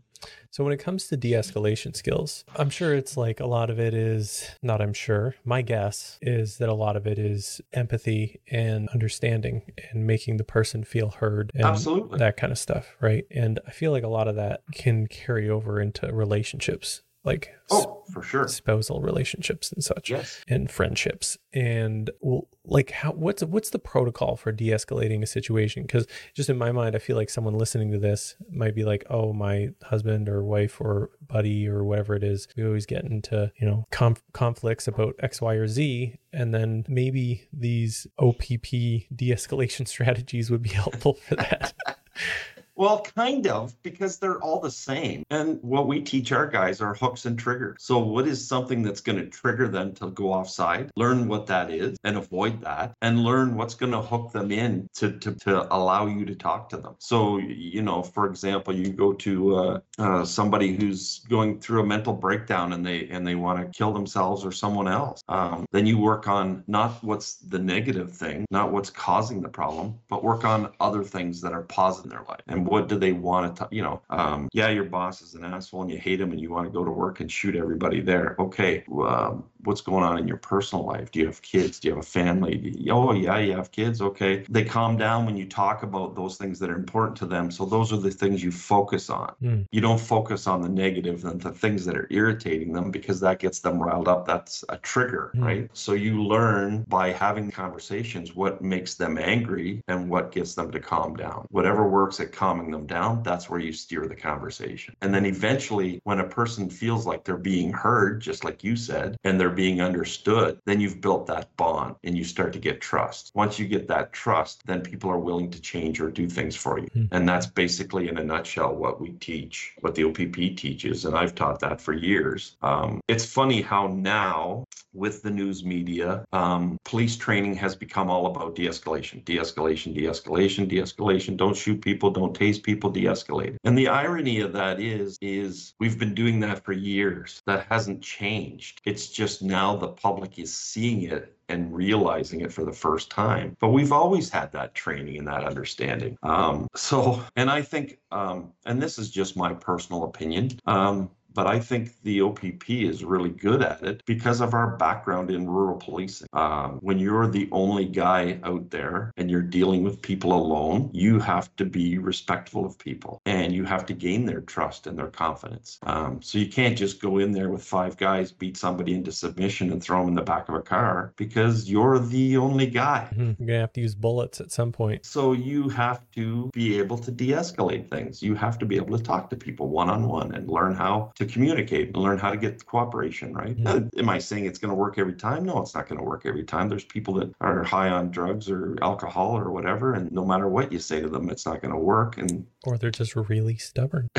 So 0.51 0.65
when 0.65 0.73
it 0.73 0.79
comes 0.79 1.09
to 1.09 1.17
de-escalation 1.17 1.95
skills, 1.97 2.45
I'm 2.57 2.71
sure 2.71 2.95
it's 2.95 3.17
like 3.17 3.41
a 3.41 3.47
lot 3.47 3.71
of 3.71 3.79
it 3.79 3.93
is 3.93 4.49
not 4.63 4.81
I'm 4.81 4.95
sure. 4.95 5.35
My 5.45 5.63
guess 5.63 6.19
is 6.23 6.59
that 6.59 6.69
a 6.69 6.75
lot 6.75 6.97
of 6.97 7.07
it 7.07 7.19
is 7.19 7.61
empathy 7.73 8.41
and 8.51 8.89
understanding 8.91 9.73
and 9.91 10.07
making 10.07 10.37
the 10.37 10.45
person 10.45 10.85
feel 10.85 11.11
heard 11.11 11.51
and 11.55 11.65
Absolutely. 11.65 12.19
that 12.19 12.37
kind 12.37 12.53
of 12.53 12.59
stuff, 12.59 12.97
right? 13.01 13.27
And 13.31 13.61
I 13.67 13.71
feel 13.71 13.93
like 13.93 14.05
a 14.05 14.09
lot 14.09 14.29
of 14.29 14.37
that 14.37 14.63
can 14.73 15.07
carry 15.09 15.51
over 15.51 15.81
into 15.81 16.11
relationships 16.13 17.03
like 17.25 17.55
oh 17.71 18.03
for 18.13 18.23
sure. 18.23 18.47
spousal 18.47 19.01
relationships 19.01 19.73
and 19.73 19.83
such 19.83 20.11
yes. 20.11 20.45
and 20.49 20.71
friendships. 20.71 21.39
And 21.53 22.11
well, 22.21 22.49
like 22.65 22.91
how 22.91 23.13
what's 23.13 23.43
what's 23.43 23.71
the 23.71 23.79
protocol 23.79 24.37
for 24.37 24.53
de-escalating 24.53 25.23
a 25.23 25.27
situation? 25.27 25.83
Because 25.83 26.07
just 26.35 26.51
in 26.51 26.59
my 26.59 26.73
mind 26.73 26.95
i 26.95 26.99
feel 26.99 27.17
like 27.17 27.31
someone 27.31 27.55
listening 27.55 27.91
to 27.93 27.99
this 27.99 28.37
might 28.51 28.75
be 28.75 28.85
like 28.85 29.05
oh 29.09 29.33
my 29.33 29.71
husband 29.85 30.29
or 30.29 30.45
wife 30.45 30.81
or 30.81 31.11
buddy 31.27 31.67
or 31.69 31.85
whatever 31.85 32.15
it 32.15 32.23
is 32.23 32.49
we 32.57 32.65
always 32.65 32.87
get 32.87 33.05
into 33.05 33.51
you 33.59 33.67
know 33.67 33.85
conf- 33.91 34.23
conflicts 34.33 34.87
about 34.87 35.15
x 35.21 35.41
y 35.41 35.55
or 35.55 35.67
z. 35.67 36.17
And 36.33 36.53
then 36.53 36.85
maybe 36.89 37.47
these 37.53 38.09
opp 38.19 38.41
de-escalation 38.41 39.87
strategies 39.95 40.51
would 40.51 40.63
be 40.63 40.69
helpful 40.85 41.15
for 41.15 41.37
that 41.37 41.75
Well, 42.77 43.03
kind 43.03 43.47
of, 43.47 43.81
because 43.83 44.19
they're 44.19 44.41
all 44.41 44.61
the 44.61 44.71
same. 44.71 45.25
And 45.31 45.63
what 45.63 45.87
we 45.87 46.01
teach 46.01 46.33
our 46.33 46.47
guys 46.47 46.81
are 46.81 46.95
hooks 46.95 47.25
and 47.25 47.39
triggers. 47.39 47.77
So, 47.81 47.99
what 47.99 48.27
is 48.27 48.47
something 48.47 48.83
that's 48.83 49.01
going 49.01 49.19
to 49.19 49.27
trigger 49.27 49.69
them 49.69 49.95
to 49.95 50.11
go 50.11 50.33
offside? 50.33 50.91
Learn 50.97 51.29
what 51.29 51.47
that 51.47 51.71
is 51.71 51.97
and 52.03 52.17
avoid 52.17 52.61
that, 52.63 52.95
and 53.01 53.23
learn 53.23 53.55
what's 53.57 53.75
going 53.75 53.93
to 53.93 54.01
hook 54.01 54.33
them 54.33 54.51
in 54.51 54.89
to, 54.95 55.13
to, 55.19 55.33
to 55.33 55.75
allow 55.75 56.07
you 56.07 56.25
to 56.25 56.35
talk 56.35 56.69
to 56.71 56.77
them. 56.77 56.97
So, 56.99 57.39
you 57.39 57.83
know, 57.83 58.03
for 58.03 58.27
example, 58.27 58.75
you 58.75 58.89
go 58.89 59.13
to 59.13 59.57
uh, 59.57 59.81
uh, 59.99 60.25
somebody 60.25 60.75
who's 60.75 61.21
going 61.29 61.61
through 61.61 61.83
a 61.83 61.87
mental 61.87 62.13
breakdown 62.13 62.73
and 62.73 62.85
they 62.85 63.09
and 63.09 63.27
they 63.27 63.35
want 63.35 63.61
to 63.61 63.77
kill 63.77 63.93
themselves 63.93 64.45
or 64.45 64.51
someone 64.53 64.89
else. 64.89 65.23
Um, 65.29 65.67
then 65.71 65.87
you 65.87 65.99
work 65.99 66.27
on 66.27 66.65
not 66.67 67.03
what's 67.05 67.37
the 67.37 67.59
negative 67.59 68.13
thing, 68.13 68.47
not 68.51 68.73
what's 68.73 68.91
causing 68.91 69.43
the 69.43 69.49
problem, 69.49 69.99
but 70.09 70.25
work 70.25 70.45
on 70.45 70.73
other 70.81 71.05
things 71.05 71.41
that 71.43 71.53
are 71.53 71.63
positive 71.63 72.05
in 72.05 72.11
their 72.11 72.25
life. 72.29 72.41
And 72.49 72.64
what 72.67 72.89
do 72.89 72.99
they 72.99 73.13
want 73.13 73.57
to, 73.57 73.69
you 73.71 73.83
know, 73.83 74.03
um, 74.11 74.49
yeah, 74.53 74.69
your 74.69 74.85
boss 74.85 75.23
is 75.23 75.35
an 75.35 75.45
asshole 75.45 75.83
and 75.83 75.91
you 75.91 75.99
hate 75.99 76.21
him 76.21 76.33
and 76.33 76.41
you 76.41 76.51
want 76.51 76.67
to 76.67 76.71
go 76.71 76.85
to 76.85 76.91
work 76.91 77.21
and 77.21 77.31
shoot 77.31 77.57
everybody 77.57 78.01
there. 78.01 78.37
Okay, 78.39 78.85
um, 79.03 79.45
what's 79.65 79.81
going 79.81 80.05
on 80.05 80.19
in 80.19 80.29
your 80.29 80.37
personal 80.37 80.85
life? 80.85 81.11
Do 81.11 81.21
you 81.21 81.27
have 81.27 81.43
kids? 81.43 81.81
Do 81.81 81.89
you 81.89 81.95
have 81.95 82.05
a 82.05 82.07
family? 82.07 82.75
You, 82.77 82.93
oh, 82.93 83.13
yeah, 83.13 83.39
you 83.39 83.53
have 83.57 83.73
kids. 83.73 84.01
Okay. 84.01 84.45
They 84.49 84.65
calm 84.65 84.97
down 84.97 85.27
when 85.27 85.37
you 85.37 85.47
talk 85.47 85.83
about 85.83 86.15
those 86.15 86.37
things 86.37 86.59
that 86.61 86.71
are 86.71 86.77
important 86.77 87.17
to 87.19 87.27
them. 87.27 87.51
So 87.51 87.65
those 87.65 87.93
are 87.93 87.97
the 87.97 88.11
things 88.11 88.43
you 88.43 88.53
focus 88.53 89.11
on. 89.11 89.35
Mm. 89.43 89.67
You 89.71 89.81
don't 89.81 90.01
focus 90.01 90.47
on 90.47 90.63
the 90.63 90.69
negative 90.69 91.25
and 91.25 91.41
the 91.41 91.53
things 91.53 91.85
that 91.87 91.97
are 91.97 92.07
irritating 92.11 92.73
them 92.73 92.91
because 92.91 93.21
that 93.21 93.39
gets 93.39 93.61
them 93.61 93.83
riled 93.83 94.09
up. 94.09 94.27
That's 94.27 94.65
a 94.69 94.77
trigger, 94.77 95.33
mm. 95.35 95.45
right? 95.45 95.71
So 95.73 95.93
you 95.93 96.23
learn 96.23 96.85
by 96.89 97.13
having 97.13 97.51
conversations 97.51 98.35
what 98.35 98.63
makes 98.63 98.95
them 98.95 99.19
angry 99.19 99.83
and 99.89 100.09
what 100.09 100.33
gets 100.33 100.55
them 100.55 100.71
to 100.73 100.81
calm 100.81 101.17
down. 101.17 101.47
Whatever 101.51 101.89
works 101.89 102.21
at 102.21 102.33
calming 102.55 102.71
them 102.71 102.87
down, 102.87 103.23
that's 103.23 103.51
where 103.51 103.59
you 103.59 103.73
steer 103.73 104.07
the 104.07 104.15
conversation. 104.15 104.95
And 105.03 105.13
then 105.13 105.27
eventually, 105.27 106.01
when 106.05 106.21
a 106.21 106.29
person 106.29 106.71
feels 106.71 107.07
like 107.07 107.25
they're 107.25 107.37
being 107.37 107.73
heard, 107.73 108.21
just 108.21 108.45
like 108.45 108.63
you 108.63 108.77
said, 108.77 109.17
and 109.25 109.41
they're 109.41 109.51
being 109.51 109.81
understood, 109.81 110.61
then 110.65 110.81
you've 110.81 111.01
built 111.01 111.27
that 111.27 111.55
bond 111.57 111.97
and 112.05 112.17
you 112.17 112.25
start 112.25 112.53
to 112.53 112.59
get 112.59 112.81
trust. 112.81 113.33
Once 113.35 113.59
you 113.59 113.67
get 113.67 113.89
that 113.89 114.13
trust, 114.13 114.67
then 114.67 114.81
people 114.81 115.11
are 115.11 115.19
willing 115.19 115.51
to 115.51 115.61
change 115.61 116.01
or 116.01 116.11
do 116.11 116.29
things 116.29 116.55
for 116.55 116.79
you. 116.79 116.89
Mm. 116.95 117.09
And 117.11 117.29
that's 117.29 117.47
basically, 117.47 118.09
in 118.09 118.19
a 118.19 118.25
nutshell, 118.25 118.75
what 118.75 119.01
we 119.01 119.11
teach, 119.13 119.75
what 119.81 119.95
the 119.95 120.05
OPP 120.05 120.57
teaches. 120.57 121.05
And 121.05 121.17
I've 121.17 121.35
taught 121.35 121.61
that 121.61 121.81
for 121.81 121.93
years. 121.93 122.57
Um, 122.63 123.01
it's 123.09 123.25
funny 123.25 123.63
how 123.63 123.89
now, 123.89 124.65
with 124.93 125.23
the 125.23 125.31
news 125.31 125.65
media, 125.65 126.25
um, 126.33 126.79
police 126.85 127.17
training 127.17 127.55
has 127.57 127.75
become 127.75 128.09
all 128.09 128.27
about 128.27 128.55
de 128.55 128.67
escalation, 128.69 129.25
de 129.25 129.39
escalation, 129.39 129.93
de 129.93 130.03
escalation, 130.03 130.69
de 130.69 130.77
escalation. 130.77 131.37
Don't 131.37 131.57
shoot 131.57 131.81
people, 131.81 132.11
don't 132.11 132.33
people, 132.53 132.91
de 132.91 133.05
escalate. 133.05 133.57
And 133.65 133.77
the 133.77 133.89
irony 133.89 134.41
of 134.41 134.53
that 134.53 134.81
is, 134.81 135.19
is 135.21 135.75
we've 135.81 135.99
been 135.99 136.15
doing 136.15 136.41
that 136.41 136.65
for 136.65 136.73
years. 136.73 137.43
That 137.47 137.67
hasn't 137.69 138.03
changed. 138.03 138.81
It's 138.85 139.09
just 139.09 139.43
now 139.43 139.77
the 139.77 139.89
public 139.89 140.39
is 140.39 140.55
seeing 140.55 141.03
it 141.03 141.37
and 141.49 141.75
realizing 141.75 142.41
it 142.41 142.53
for 142.53 142.65
the 142.65 142.73
first 142.73 143.11
time. 143.11 143.57
But 143.61 143.69
we've 143.69 143.93
always 143.93 144.31
had 144.31 144.51
that 144.53 144.75
training 144.75 145.19
and 145.19 145.27
that 145.29 145.45
understanding. 145.45 146.17
Um, 146.23 146.69
so, 146.75 147.23
and 147.37 147.51
I 147.51 147.63
think, 147.63 147.99
um, 148.11 148.53
and 148.65 148.81
this 148.81 148.99
is 148.99 149.11
just 149.11 149.37
my 149.37 149.53
personal 149.53 150.05
opinion. 150.05 150.59
Um, 150.67 151.11
but 151.35 151.47
I 151.47 151.59
think 151.59 151.93
the 152.03 152.21
OPP 152.23 152.71
is 152.71 153.05
really 153.05 153.31
good 153.31 153.63
at 153.63 153.83
it 153.83 154.03
because 154.07 154.41
of 154.41 154.55
our 154.55 154.77
background 154.77 155.31
in 155.31 155.49
rural 155.49 155.77
policing. 155.77 156.29
Um, 156.33 156.79
when 156.81 156.99
you're 156.99 157.27
the 157.27 157.49
only 157.53 157.85
guy 157.85 158.39
out 158.45 158.71
there 158.71 159.13
and 159.17 159.31
you're 159.31 159.43
dealing 159.43 159.83
with 159.83 160.01
people 160.01 160.33
alone, 160.33 160.91
you 160.93 161.19
have 161.19 161.55
to 161.57 161.65
be 161.65 161.99
respectful 161.99 162.65
of 162.65 162.79
people 162.79 163.21
and 163.27 163.53
you 163.53 163.65
have 163.65 163.87
to 163.87 163.95
gain 163.95 164.25
their 164.25 164.41
trust 164.41 164.87
and 164.87 164.99
their 164.99 165.09
confidence. 165.09 165.79
Um, 165.83 166.23
so 166.23 166.39
you 166.39 166.49
can't 166.49 166.79
just 166.79 167.01
go 167.01 167.19
in 167.19 167.33
there 167.33 167.49
with 167.49 167.65
five 167.65 167.97
guys, 167.97 168.33
beat 168.33 168.57
somebody 168.57 168.95
into 168.95 169.13
submission, 169.13 169.73
and 169.73 169.83
throw 169.83 170.01
them 170.01 170.09
in 170.09 170.15
the 170.15 170.23
back 170.23 170.49
of 170.49 170.55
a 170.55 170.63
car 170.63 171.13
because 171.17 171.71
you're 171.71 171.99
the 171.99 172.37
only 172.37 172.67
guy. 172.67 173.09
Mm-hmm. 173.13 173.43
You're 173.43 173.47
gonna 173.47 173.61
have 173.61 173.73
to 173.75 173.81
use 173.81 173.95
bullets 173.95 174.41
at 174.41 174.53
some 174.53 174.73
point. 174.73 175.05
So 175.05 175.33
you 175.33 175.69
have 175.71 176.09
to 176.13 176.51
be 176.53 176.79
able 176.79 176.99
to 176.99 177.11
de-escalate 177.11 177.91
things. 177.91 178.23
You 178.23 178.35
have 178.35 178.59
to 178.59 178.67
be 178.67 178.77
able 178.77 178.97
to 178.97 179.03
talk 179.03 179.31
to 179.31 179.37
people 179.37 179.69
one 179.69 179.91
on 179.91 180.07
one 180.07 180.35
and 180.35 180.49
learn 180.49 180.75
how 180.75 181.13
to 181.17 181.24
to 181.27 181.33
communicate 181.33 181.89
and 181.89 181.97
learn 181.97 182.19
how 182.19 182.31
to 182.31 182.37
get 182.37 182.65
cooperation, 182.67 183.33
right? 183.33 183.57
Yeah. 183.57 183.81
Am 183.99 184.09
I 184.09 184.19
saying 184.19 184.47
it's 184.47 184.59
going 184.59 184.71
to 184.71 184.75
work 184.75 184.99
every 184.99 185.15
time? 185.15 185.45
No, 185.45 185.61
it's 185.61 185.75
not 185.75 185.89
going 185.89 185.99
to 185.99 186.05
work 186.05 186.27
every 186.27 186.45
time. 186.45 186.69
There's 186.69 186.85
people 186.85 187.15
that 187.15 187.33
are 187.41 187.63
high 187.63 187.89
on 187.89 188.11
drugs 188.11 188.49
or 188.49 188.77
alcohol 188.83 189.37
or 189.37 189.51
whatever, 189.51 189.95
and 189.95 190.11
no 190.13 190.25
matter 190.25 190.49
what 190.49 190.73
you 190.73 190.79
say 190.79 191.01
to 191.01 191.09
them, 191.09 191.31
it's 191.31 191.47
not 191.47 191.61
going 191.61 191.73
to 191.73 191.79
work. 191.79 192.19
And 192.19 192.47
or 192.65 192.79
they're 192.79 192.91
just 192.91 193.17
really 193.17 193.57
stubborn. 193.57 194.09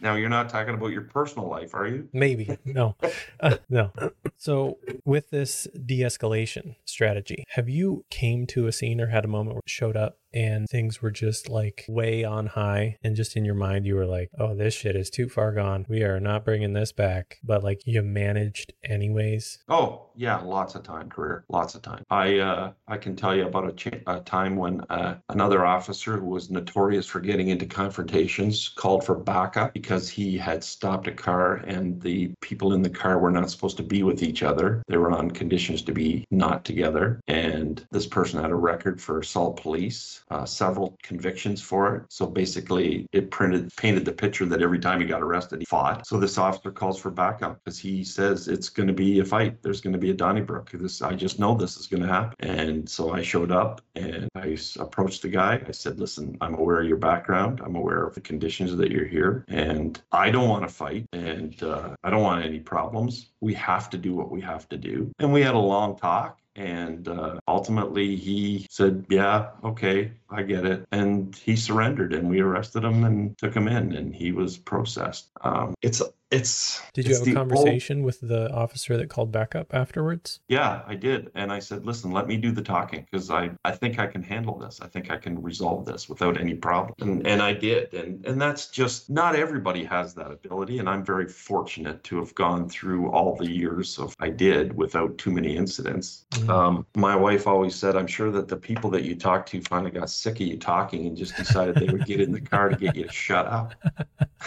now 0.00 0.14
you're 0.14 0.28
not 0.28 0.48
talking 0.48 0.74
about 0.74 0.92
your 0.92 1.02
personal 1.02 1.48
life, 1.48 1.74
are 1.74 1.86
you? 1.86 2.08
Maybe 2.12 2.56
no, 2.64 2.96
uh, 3.40 3.56
no. 3.68 3.92
So 4.36 4.78
with 5.04 5.30
this 5.30 5.66
de-escalation 5.86 6.76
strategy, 6.84 7.44
have 7.50 7.68
you 7.68 8.04
came 8.10 8.46
to 8.48 8.66
a 8.66 8.72
scene 8.72 9.00
or 9.00 9.08
had 9.08 9.24
a 9.24 9.28
moment 9.28 9.54
where 9.54 9.62
it 9.64 9.70
showed 9.70 9.96
up 9.96 10.18
and 10.34 10.68
things 10.68 11.02
were 11.02 11.10
just 11.10 11.48
like 11.48 11.84
way 11.88 12.24
on 12.24 12.46
high 12.46 12.98
and 13.02 13.16
just 13.16 13.36
in 13.36 13.44
your 13.44 13.54
mind 13.54 13.86
you 13.86 13.94
were 13.94 14.06
like 14.06 14.30
oh 14.38 14.54
this 14.54 14.74
shit 14.74 14.96
is 14.96 15.10
too 15.10 15.28
far 15.28 15.52
gone. 15.52 15.86
We 15.88 16.02
are 16.02 16.20
not 16.20 16.44
bringing 16.44 16.72
this 16.72 16.92
back. 16.92 17.38
But 17.42 17.62
like 17.62 17.82
you 17.86 18.02
managed 18.02 18.72
anyways? 18.84 19.58
Oh 19.68 20.08
yeah 20.14 20.38
lots 20.40 20.74
of 20.74 20.82
time 20.82 21.08
career 21.08 21.44
lots 21.48 21.74
of 21.74 21.82
time. 21.82 22.04
I 22.10 22.38
uh 22.38 22.72
i 22.88 22.96
can 22.96 23.16
tell 23.16 23.34
you 23.34 23.46
about 23.46 23.68
a, 23.68 23.72
ch- 23.72 24.02
a 24.06 24.20
time 24.20 24.56
when 24.56 24.80
uh, 24.90 25.16
another 25.28 25.64
officer 25.64 26.18
who 26.18 26.26
was 26.26 26.50
notorious 26.50 27.06
for 27.06 27.20
getting 27.20 27.48
into 27.48 27.66
confrontations 27.66 28.68
called 28.68 29.04
for 29.04 29.14
backup 29.14 29.72
because 29.72 30.08
he 30.08 30.36
had 30.36 30.62
stopped 30.62 31.06
a 31.06 31.12
car 31.12 31.56
and 31.56 32.00
the 32.02 32.30
people 32.40 32.72
in 32.72 32.82
the 32.82 32.90
car 32.90 33.18
were 33.18 33.30
not 33.30 33.50
supposed 33.50 33.76
to 33.76 33.82
be 33.82 34.02
with 34.02 34.22
each 34.22 34.42
other. 34.42 34.82
They 34.88 34.96
were 34.96 35.10
on 35.10 35.30
conditions 35.30 35.82
to 35.82 35.92
be 35.92 36.26
not 36.30 36.64
together. 36.64 37.20
And 37.28 37.84
this 37.90 38.06
person 38.06 38.40
had 38.40 38.50
a 38.50 38.56
record 38.56 39.00
for 39.00 39.20
assault 39.20 39.60
police 39.60 40.21
uh, 40.32 40.46
several 40.46 40.96
convictions 41.02 41.60
for 41.60 41.94
it. 41.96 42.02
So 42.08 42.26
basically, 42.26 43.06
it 43.12 43.30
printed 43.30 43.70
painted 43.76 44.04
the 44.04 44.12
picture 44.12 44.46
that 44.46 44.62
every 44.62 44.78
time 44.78 45.00
he 45.00 45.06
got 45.06 45.22
arrested, 45.22 45.60
he 45.60 45.66
fought. 45.66 46.06
So 46.06 46.18
this 46.18 46.38
officer 46.38 46.70
calls 46.70 46.98
for 46.98 47.10
backup 47.10 47.60
because 47.62 47.78
he 47.78 48.02
says 48.02 48.48
it's 48.48 48.70
going 48.70 48.86
to 48.86 48.94
be 48.94 49.20
a 49.20 49.24
fight. 49.24 49.62
There's 49.62 49.82
going 49.82 49.92
to 49.92 49.98
be 49.98 50.10
a 50.10 50.14
Donnybrook. 50.14 50.70
This 50.70 51.02
I 51.02 51.12
just 51.14 51.38
know 51.38 51.54
this 51.54 51.76
is 51.76 51.86
going 51.86 52.02
to 52.02 52.08
happen. 52.08 52.34
And 52.40 52.88
so 52.88 53.12
I 53.12 53.22
showed 53.22 53.52
up 53.52 53.82
and 53.94 54.28
I 54.34 54.56
approached 54.78 55.22
the 55.22 55.28
guy. 55.28 55.60
I 55.66 55.72
said, 55.72 56.00
"Listen, 56.00 56.36
I'm 56.40 56.54
aware 56.54 56.80
of 56.80 56.88
your 56.88 56.96
background. 56.96 57.60
I'm 57.62 57.76
aware 57.76 58.06
of 58.06 58.14
the 58.14 58.20
conditions 58.20 58.74
that 58.76 58.90
you're 58.90 59.06
here, 59.06 59.44
and 59.48 60.00
I 60.12 60.30
don't 60.30 60.48
want 60.48 60.66
to 60.66 60.74
fight, 60.74 61.06
and 61.12 61.62
uh, 61.62 61.94
I 62.04 62.10
don't 62.10 62.22
want 62.22 62.44
any 62.44 62.60
problems. 62.60 63.28
We 63.40 63.54
have 63.54 63.90
to 63.90 63.98
do 63.98 64.14
what 64.14 64.30
we 64.30 64.40
have 64.40 64.68
to 64.70 64.78
do." 64.78 65.12
And 65.18 65.32
we 65.32 65.42
had 65.42 65.54
a 65.54 65.58
long 65.58 65.96
talk 65.98 66.38
and 66.54 67.08
uh, 67.08 67.38
ultimately, 67.48 68.16
he 68.16 68.66
said, 68.70 69.06
Yeah, 69.08 69.50
okay, 69.64 70.12
I 70.30 70.42
get 70.42 70.66
it. 70.66 70.86
And 70.92 71.34
he 71.34 71.56
surrendered, 71.56 72.12
and 72.12 72.28
we 72.28 72.40
arrested 72.40 72.84
him 72.84 73.04
and 73.04 73.36
took 73.38 73.54
him 73.54 73.68
in, 73.68 73.92
and 73.92 74.14
he 74.14 74.32
was 74.32 74.58
processed. 74.58 75.30
Um, 75.40 75.74
it's 75.82 76.02
it's. 76.32 76.80
Did 76.94 77.06
you 77.06 77.12
it's 77.12 77.20
have 77.20 77.28
a 77.28 77.34
conversation 77.34 77.98
old... 77.98 78.06
with 78.06 78.20
the 78.20 78.50
officer 78.52 78.96
that 78.96 79.08
called 79.08 79.30
backup 79.30 79.74
afterwards? 79.74 80.40
Yeah, 80.48 80.82
I 80.86 80.94
did, 80.94 81.30
and 81.34 81.52
I 81.52 81.58
said, 81.58 81.86
"Listen, 81.86 82.10
let 82.10 82.26
me 82.26 82.36
do 82.36 82.50
the 82.50 82.62
talking 82.62 83.06
because 83.10 83.30
I 83.30 83.50
I 83.64 83.72
think 83.72 83.98
I 83.98 84.06
can 84.06 84.22
handle 84.22 84.58
this. 84.58 84.80
I 84.80 84.88
think 84.88 85.10
I 85.10 85.16
can 85.16 85.40
resolve 85.42 85.84
this 85.84 86.08
without 86.08 86.40
any 86.40 86.54
problem." 86.54 86.94
And 87.00 87.26
and 87.26 87.42
I 87.42 87.52
did, 87.52 87.92
and 87.94 88.24
and 88.26 88.40
that's 88.40 88.68
just 88.68 89.10
not 89.10 89.36
everybody 89.36 89.84
has 89.84 90.14
that 90.14 90.30
ability, 90.30 90.78
and 90.78 90.88
I'm 90.88 91.04
very 91.04 91.28
fortunate 91.28 92.02
to 92.04 92.18
have 92.18 92.34
gone 92.34 92.68
through 92.68 93.10
all 93.10 93.36
the 93.36 93.50
years 93.50 93.98
of 93.98 94.16
I 94.18 94.30
did 94.30 94.74
without 94.74 95.18
too 95.18 95.30
many 95.30 95.56
incidents. 95.56 96.26
Mm-hmm. 96.30 96.50
Um, 96.50 96.86
my 96.96 97.14
wife 97.14 97.46
always 97.46 97.74
said, 97.74 97.96
"I'm 97.96 98.06
sure 98.06 98.30
that 98.30 98.48
the 98.48 98.56
people 98.56 98.90
that 98.90 99.02
you 99.02 99.14
talked 99.14 99.50
to 99.50 99.60
finally 99.60 99.90
got 99.90 100.10
sick 100.10 100.36
of 100.36 100.46
you 100.46 100.58
talking 100.58 101.06
and 101.06 101.16
just 101.16 101.36
decided 101.36 101.76
they 101.76 101.92
would 101.92 102.06
get 102.06 102.20
in 102.20 102.32
the 102.32 102.40
car 102.40 102.68
to 102.70 102.76
get 102.76 102.96
you 102.96 103.04
to 103.04 103.12
shut 103.12 103.46
up." 103.46 103.74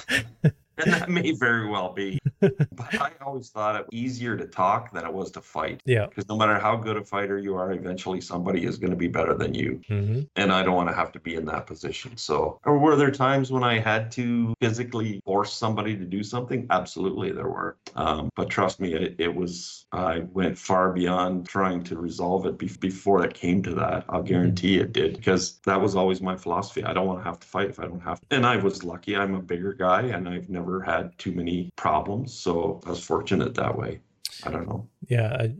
and 0.84 0.94
that 0.94 1.10
may 1.10 1.32
very 1.32 1.68
well 1.68 1.94
be. 1.94 2.20
But 2.40 3.02
I 3.02 3.12
always 3.26 3.50
thought 3.50 3.76
it 3.76 3.86
was 3.86 3.90
easier 3.94 4.36
to 4.36 4.46
talk 4.46 4.92
than 4.92 5.06
it 5.06 5.14
was 5.14 5.32
to 5.32 5.42
fight. 5.42 5.82
Yeah. 5.86 6.08
Because 6.08 6.28
no 6.28 6.38
matter 6.38 6.60
how 6.60 6.76
good 6.76 6.98
a 6.98 7.04
fighter 7.04 7.38
you 7.38 7.56
are, 7.56 7.72
eventually 7.72 8.22
somebody 8.22 8.66
is 8.66 8.78
going 8.78 8.92
to 8.92 8.98
be 8.98 9.08
better 9.08 9.34
than 9.34 9.54
you. 9.54 9.82
Mm-hmm. 9.90 10.22
And 10.36 10.52
I 10.52 10.64
don't 10.64 10.76
want 10.76 10.90
to 10.90 10.96
have 10.96 11.12
to 11.14 11.20
be 11.20 11.36
in 11.36 11.46
that 11.46 11.66
position. 11.66 12.18
So, 12.18 12.60
or 12.66 12.78
were 12.78 12.96
there 12.96 13.12
times 13.12 13.52
when 13.52 13.64
I 13.64 13.80
had 13.80 14.12
to 14.14 14.54
physically 14.62 15.22
force 15.26 15.54
somebody 15.54 15.96
to 15.96 16.06
do 16.06 16.24
something? 16.24 16.68
Absolutely, 16.70 17.32
there 17.32 17.48
were. 17.48 17.78
Um, 17.96 18.30
but 18.36 18.50
trust 18.50 18.80
me, 18.80 18.94
it, 18.94 19.16
it, 19.18 19.34
was, 19.34 19.86
I 19.92 20.20
went 20.20 20.58
far 20.58 20.92
beyond 20.92 21.48
trying 21.48 21.84
to 21.86 21.98
resolve 21.98 22.46
it 22.46 22.58
be- 22.58 22.70
before 22.80 23.24
it 23.24 23.34
came 23.34 23.64
to 23.64 23.74
that. 23.76 24.06
I'll 24.10 24.24
guarantee 24.24 24.80
it 24.80 24.92
did 24.92 25.16
because 25.16 25.60
that 25.66 25.80
was 25.80 25.96
always 25.96 26.22
my 26.22 26.36
philosophy. 26.36 26.84
I 26.84 26.94
don't 26.94 27.08
want 27.08 27.20
to 27.20 27.24
have 27.24 27.40
to 27.40 27.48
fight 27.48 27.70
if 27.70 27.80
I 27.80 27.86
don't 27.86 28.02
have 28.02 28.20
to. 28.20 28.36
And 28.36 28.46
I 28.46 28.58
was 28.58 28.84
lucky. 28.84 29.16
I'm 29.16 29.36
a 29.36 29.42
bigger 29.42 29.74
guy 29.74 30.02
and 30.02 30.28
I've 30.28 30.50
never 30.50 30.65
never 30.66 30.82
had 30.82 31.18
too 31.18 31.32
many 31.32 31.70
problems. 31.76 32.34
So 32.34 32.82
I 32.86 32.90
was 32.90 33.04
fortunate 33.04 33.54
that 33.56 33.78
way. 33.78 34.00
I 34.44 34.52
don't 34.52 34.68
know. 34.68 34.88
Yeah. 35.08 35.36
I, 35.40 35.56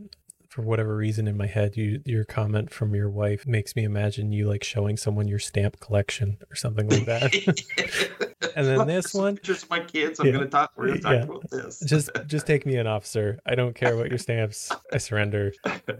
for 0.48 0.62
whatever 0.62 0.96
reason 0.96 1.28
in 1.28 1.36
my 1.36 1.46
head, 1.46 1.76
you 1.76 2.00
your 2.06 2.24
comment 2.24 2.72
from 2.72 2.94
your 2.94 3.10
wife 3.10 3.46
makes 3.46 3.76
me 3.76 3.84
imagine 3.84 4.32
you 4.32 4.48
like 4.48 4.64
showing 4.64 4.96
someone 4.96 5.28
your 5.28 5.38
stamp 5.38 5.80
collection 5.80 6.38
or 6.50 6.56
something 6.56 6.88
like 6.88 7.04
that. 7.04 8.32
and 8.56 8.66
then 8.66 8.86
this 8.86 9.14
one, 9.14 9.38
just 9.42 9.68
my 9.70 9.80
kids. 9.80 10.20
I'm 10.20 10.26
yeah, 10.26 10.32
gonna 10.32 10.46
talk. 10.46 10.72
We're 10.76 10.88
gonna 10.88 11.00
talk 11.00 11.12
yeah. 11.12 11.22
about 11.22 11.50
this. 11.50 11.80
just 11.80 12.10
just 12.26 12.46
take 12.46 12.66
me 12.66 12.76
in, 12.76 12.86
officer. 12.86 13.40
I 13.46 13.54
don't 13.54 13.74
care 13.74 13.94
about 13.94 14.08
your 14.08 14.18
stamps. 14.18 14.72
I 14.92 14.98
surrender. 14.98 15.52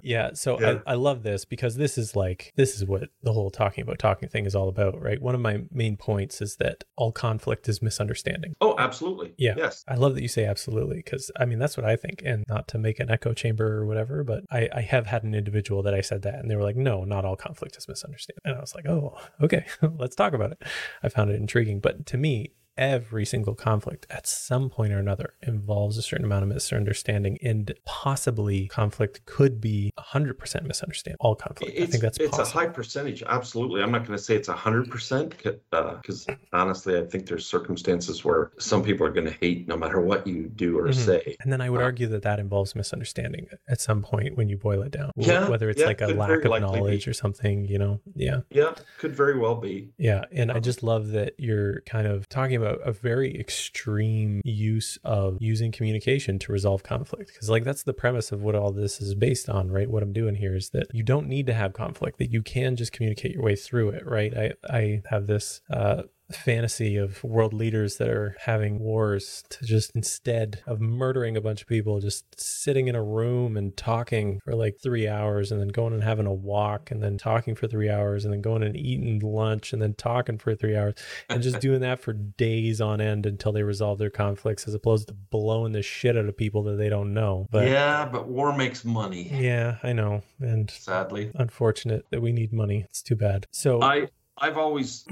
Yeah. 0.03 0.31
So 0.35 0.61
yeah. 0.61 0.79
I, 0.87 0.93
I 0.93 0.95
love 0.95 1.23
this 1.23 1.45
because 1.45 1.77
this 1.77 1.99
is 1.99 2.15
like 2.15 2.53
this 2.57 2.77
is 2.77 2.85
what 2.85 3.11
the 3.23 3.33
whole 3.33 3.51
talking 3.51 3.83
about 3.83 3.99
talking 3.99 4.29
thing 4.29 4.47
is 4.47 4.55
all 4.55 4.69
about, 4.69 5.01
right? 5.01 5.21
One 5.21 5.35
of 5.35 5.41
my 5.41 5.63
main 5.73 5.97
points 5.97 6.41
is 6.41 6.57
that 6.57 6.85
all 6.97 7.13
conflict 7.13 7.69
is 7.69 7.83
misunderstanding. 7.83 8.55
Oh, 8.61 8.75
absolutely. 8.79 9.35
Yeah. 9.39 9.55
Yes. 9.57 9.85
I 9.89 9.95
love 9.95 10.15
that 10.15 10.23
you 10.23 10.29
say 10.29 10.45
absolutely 10.45 10.97
because 10.97 11.31
I 11.39 11.45
mean 11.45 11.59
that's 11.59 11.77
what 11.77 11.87
I 11.87 11.97
think, 11.97 12.23
and 12.25 12.45
not 12.49 12.69
to 12.69 12.79
make 12.79 13.01
an 13.01 13.11
echo 13.11 13.33
chamber 13.33 13.79
or 13.79 13.87
whatever, 13.87 14.25
but 14.25 14.45
I, 14.51 14.69
I 14.75 14.81
have 14.83 15.07
had 15.07 15.25
an 15.25 15.35
individual 15.35 15.83
that 15.83 15.95
I 15.95 16.01
said 16.01 16.23
that 16.23 16.37
and 16.37 16.51
they 16.51 16.57
were 16.57 16.63
like, 16.63 16.77
no, 16.77 17.05
not 17.05 17.25
all 17.25 17.37
conflict 17.37 17.77
is 17.77 17.89
misunderstanding. 17.89 18.41
And 18.45 18.57
I 18.57 18.61
was 18.61 18.75
like, 18.75 18.87
oh, 18.87 19.17
okay, 19.43 19.67
let's 19.99 20.17
talk 20.17 20.33
about 20.33 20.53
it. 20.53 20.63
I 21.03 21.09
found 21.09 21.31
it 21.31 21.41
intriguing. 21.41 21.81
But 21.81 22.07
to 22.07 22.17
me, 22.17 22.36
me 22.37 22.51
every 22.79 23.25
single 23.25 23.55
conflict 23.55 24.07
at 24.11 24.27
some 24.27 24.69
point 24.69 24.93
or 24.93 24.99
another 24.99 25.35
involves 25.43 25.97
a 25.97 26.03
certain 26.03 26.25
amount 26.25 26.43
of 26.43 26.49
misunderstanding 26.49 27.39
and 27.43 27.73
possibly 27.85 28.67
conflict 28.69 29.25
could 29.25 29.61
be 29.61 29.93
100% 29.99 30.63
misunderstanding 30.65 31.17
all 31.21 31.35
conflict. 31.35 31.73
It's, 31.75 31.83
i 31.83 31.91
think 31.91 32.03
that's 32.03 32.19
it's 32.19 32.37
possible. 32.37 32.61
a 32.61 32.67
high 32.67 32.73
percentage 32.73 33.23
absolutely. 33.27 33.83
I'm 33.83 33.91
not 33.91 34.07
going 34.07 34.17
to 34.17 34.23
say 34.23 34.37
it's 34.37 34.49
100% 34.49 35.31
because 35.31 36.29
uh, 36.29 36.35
honestly 36.53 36.99
i 36.99 37.05
think 37.05 37.27
there's 37.27 37.47
circumstances 37.47 38.25
where 38.25 38.53
some 38.59 38.83
people 38.83 39.07
are 39.07 39.13
going 39.13 39.27
to 39.27 39.37
hate 39.41 39.67
no 39.67 39.77
matter 39.77 40.01
what 40.01 40.27
you 40.27 40.49
do 40.49 40.79
or 40.79 40.89
mm-hmm. 40.89 41.01
say. 41.01 41.37
And 41.41 41.53
then 41.53 41.61
i 41.61 41.71
would 41.71 41.81
uh, 41.81 41.85
argue 41.85 42.07
that 42.09 42.23
that 42.23 42.39
involves 42.39 42.75
misunderstanding 42.75 43.47
at 43.69 43.81
some 43.81 44.03
point 44.03 44.37
when 44.37 44.49
you 44.49 44.57
boil 44.57 44.83
it 44.83 44.93
down 44.93 45.13
yeah, 45.17 45.49
whether 45.49 45.71
it's 45.71 45.81
yeah, 45.81 45.87
like 45.87 46.01
a 46.01 46.09
lack 46.09 46.45
of 46.45 46.61
knowledge 46.61 47.07
be. 47.07 47.11
or 47.11 47.15
something 47.15 47.65
you 47.65 47.79
know? 47.79 48.01
Yeah. 48.15 48.41
Yeah 48.51 48.75
could 48.99 49.15
very 49.15 49.39
well 49.39 49.55
be. 49.55 49.91
Yeah 49.99 50.25
and 50.33 50.51
um, 50.51 50.57
i 50.57 50.61
just 50.61 50.83
love 50.83 51.09
that 51.09 51.35
you're 51.39 51.81
kind 51.83 52.07
of 52.07 52.29
talking 52.29 52.57
about 52.57 52.66
a, 52.67 52.91
a 52.91 52.93
very 52.93 53.39
extreme 53.39 54.41
use 54.45 54.99
of 55.05 55.39
using 55.41 55.73
communication 55.73 56.39
to 56.41 56.53
resolve 56.53 56.83
conflict. 56.83 57.33
Because, 57.33 57.51
like, 57.51 57.65
that's 57.65 57.83
the 57.83 57.93
premise 57.93 58.33
of 58.33 58.43
what 58.43 58.55
all 58.55 58.73
this 58.73 59.01
is 59.01 59.15
based 59.15 59.49
on, 59.49 59.71
right? 59.71 59.91
What 59.91 60.03
I'm 60.03 60.13
doing 60.13 60.37
here 60.37 60.55
is 60.55 60.71
that 60.71 60.87
you 60.93 61.03
don't 61.03 61.29
need 61.29 61.47
to 61.47 61.55
have 61.55 61.73
conflict, 61.73 62.19
that 62.19 62.33
you 62.33 62.43
can 62.43 62.77
just 62.77 62.93
communicate 62.93 63.33
your 63.33 63.43
way 63.43 63.57
through 63.57 63.91
it, 63.91 64.07
right? 64.07 64.37
I, 64.37 64.53
I 64.69 65.03
have 65.11 65.27
this 65.27 65.61
uh, 65.71 66.03
fantasy 66.33 66.97
of 66.97 67.23
world 67.23 67.53
leaders 67.53 67.97
that 67.97 68.09
are 68.09 68.37
having 68.41 68.79
wars 68.79 69.45
to 69.49 69.65
just 69.65 69.93
instead 69.95 70.63
of 70.67 70.81
murdering 70.81 71.37
a 71.37 71.41
bunch 71.41 71.63
of 71.63 71.69
people, 71.69 72.01
just 72.01 72.25
sitting 72.41 72.89
in 72.89 72.97
a 72.97 73.03
room 73.03 73.57
and 73.57 73.77
talking 73.77 74.41
for 74.45 74.55
like 74.55 74.77
three 74.83 75.07
hours 75.07 75.53
and 75.53 75.61
then 75.61 75.69
going 75.69 75.93
and 75.93 76.03
having 76.03 76.27
a 76.27 76.35
walk 76.35 76.91
and 76.91 77.03
then 77.03 77.17
talking 77.17 77.55
for 77.55 77.69
three 77.69 77.89
hours 77.89 78.25
and 78.25 78.33
then 78.33 78.41
going 78.41 78.63
and 78.63 78.77
eating 78.77 79.21
lunch 79.21 79.73
and 79.73 79.81
then 79.81 79.95
talking 79.95 80.39
for 80.39 80.55
three 80.55 80.77
hours 80.77 80.95
and 81.29 81.43
just 81.43 81.61
doing 81.61 81.81
that 81.81 82.01
for 82.01 82.13
days 82.13 82.81
on 82.81 83.01
end 83.01 83.27
until 83.27 83.53
they 83.53 83.63
resolve 83.63 83.99
their 83.99 84.11
conflicts 84.11 84.67
as 84.67 84.75
opposed 84.75 85.09
to 85.09 85.15
blowing 85.15 85.73
the 85.73 85.83
shit 85.83 86.17
out 86.17 86.27
of 86.27 86.37
people 86.37 86.63
that 86.65 86.77
they 86.77 86.89
don't 86.89 87.15
know. 87.15 87.47
But 87.51 87.69
yeah, 87.69 88.05
but 88.05 88.27
war 88.27 88.57
makes 88.57 88.85
money. 88.85 89.31
Yeah, 89.33 89.77
I 89.83 89.93
know. 89.93 90.23
And 90.41 90.71
sadly, 90.71 91.31
unfortunate 91.35 92.05
that 92.11 92.21
we 92.21 92.33
need 92.33 92.53
money. 92.53 92.85
It's 92.89 93.03
too 93.03 93.17
bad. 93.17 93.47
So 93.53 93.81
I 93.83 94.09
I've 94.39 94.59
always 94.59 95.05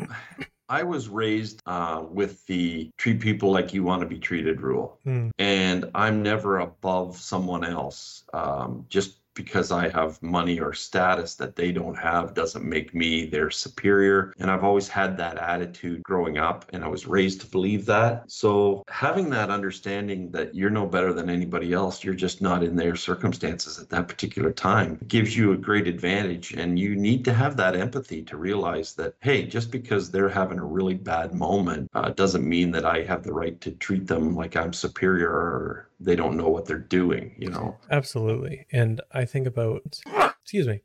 I 0.69 0.83
was 0.83 1.09
raised 1.09 1.61
uh, 1.67 2.05
with 2.09 2.45
the 2.47 2.91
treat 2.97 3.21
people 3.21 3.51
like 3.51 3.75
you 3.75 3.83
want 3.83 4.01
to 4.01 4.07
be 4.07 4.19
treated 4.19 4.61
rule. 4.61 4.99
Mm. 5.07 5.31
And 5.39 5.91
I'm 5.95 6.23
never 6.23 6.61
above 6.61 7.19
someone 7.19 7.65
else. 7.65 8.25
Um, 8.33 8.87
just 8.89 9.19
because 9.35 9.71
I 9.71 9.89
have 9.89 10.23
money 10.23 10.61
or 10.61 10.73
status 10.73 11.35
that 11.37 11.57
they 11.57 11.73
don't 11.73 11.97
have 11.97 12.35
doesn't 12.35 12.65
make 12.65 12.95
me 12.95 13.27
their 13.27 13.51
superior. 13.51 14.33
And 14.39 14.51
I've 14.51 14.65
always 14.65 14.89
had 14.89 15.17
that 15.19 15.39
attitude 15.39 16.03
growing 16.03 16.39
up, 16.39 16.67
and 16.73 16.85
I 16.85 16.89
was 16.89 17.07
raised 17.07 17.41
to 17.43 17.47
believe 17.47 17.87
that. 17.87 18.31
So 18.31 18.85
having 18.89 19.31
that 19.31 19.51
understanding 19.51 20.31
that 20.33 20.55
you're 20.55 20.71
no 20.71 20.87
better 20.87 21.13
than 21.13 21.31
anybody 21.31 21.73
else, 21.73 22.05
you're 22.05 22.15
just 22.15 22.41
not 22.41 22.63
in 22.63 22.77
their 22.77 22.97
circumstances 22.97 23.79
at 23.79 23.91
that 23.91 24.09
particular 24.09 24.53
time 24.53 24.99
gives 25.09 25.37
you 25.37 25.53
a 25.53 25.57
great 25.57 25.87
advantage. 25.87 26.53
And 26.53 26.79
you 26.79 26.97
need 26.97 27.25
to 27.25 27.33
have 27.33 27.57
that 27.57 27.77
empathy 27.77 28.23
to 28.23 28.37
realize 28.37 28.95
that, 28.95 29.15
hey, 29.21 29.45
just 29.47 29.71
because 29.71 30.11
they're 30.11 30.29
having 30.29 30.59
a 30.59 30.65
really 30.65 30.95
bad 30.95 31.35
moment 31.35 31.91
uh, 31.95 32.11
doesn't 32.11 32.49
mean 32.49 32.71
that 32.73 32.85
I 32.85 33.03
have 33.03 33.23
the 33.23 33.33
right 33.33 33.61
to 33.61 33.73
treat 33.73 34.07
them 34.07 34.35
like 34.35 34.57
I'm 34.57 34.73
superior 34.73 35.31
or 35.31 35.89
they 36.01 36.17
don't 36.17 36.37
know 36.37 36.49
what 36.49 36.67
they're 36.67 36.79
doing, 36.79 37.35
you 37.39 37.49
know? 37.51 37.77
Absolutely. 37.91 38.67
And 38.73 39.01
I 39.13 39.24
think 39.25 39.47
about, 39.47 40.01
excuse 40.43 40.67
me. 40.67 40.81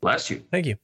Bless 0.00 0.30
you. 0.30 0.42
Thank 0.50 0.66
you. 0.66 0.76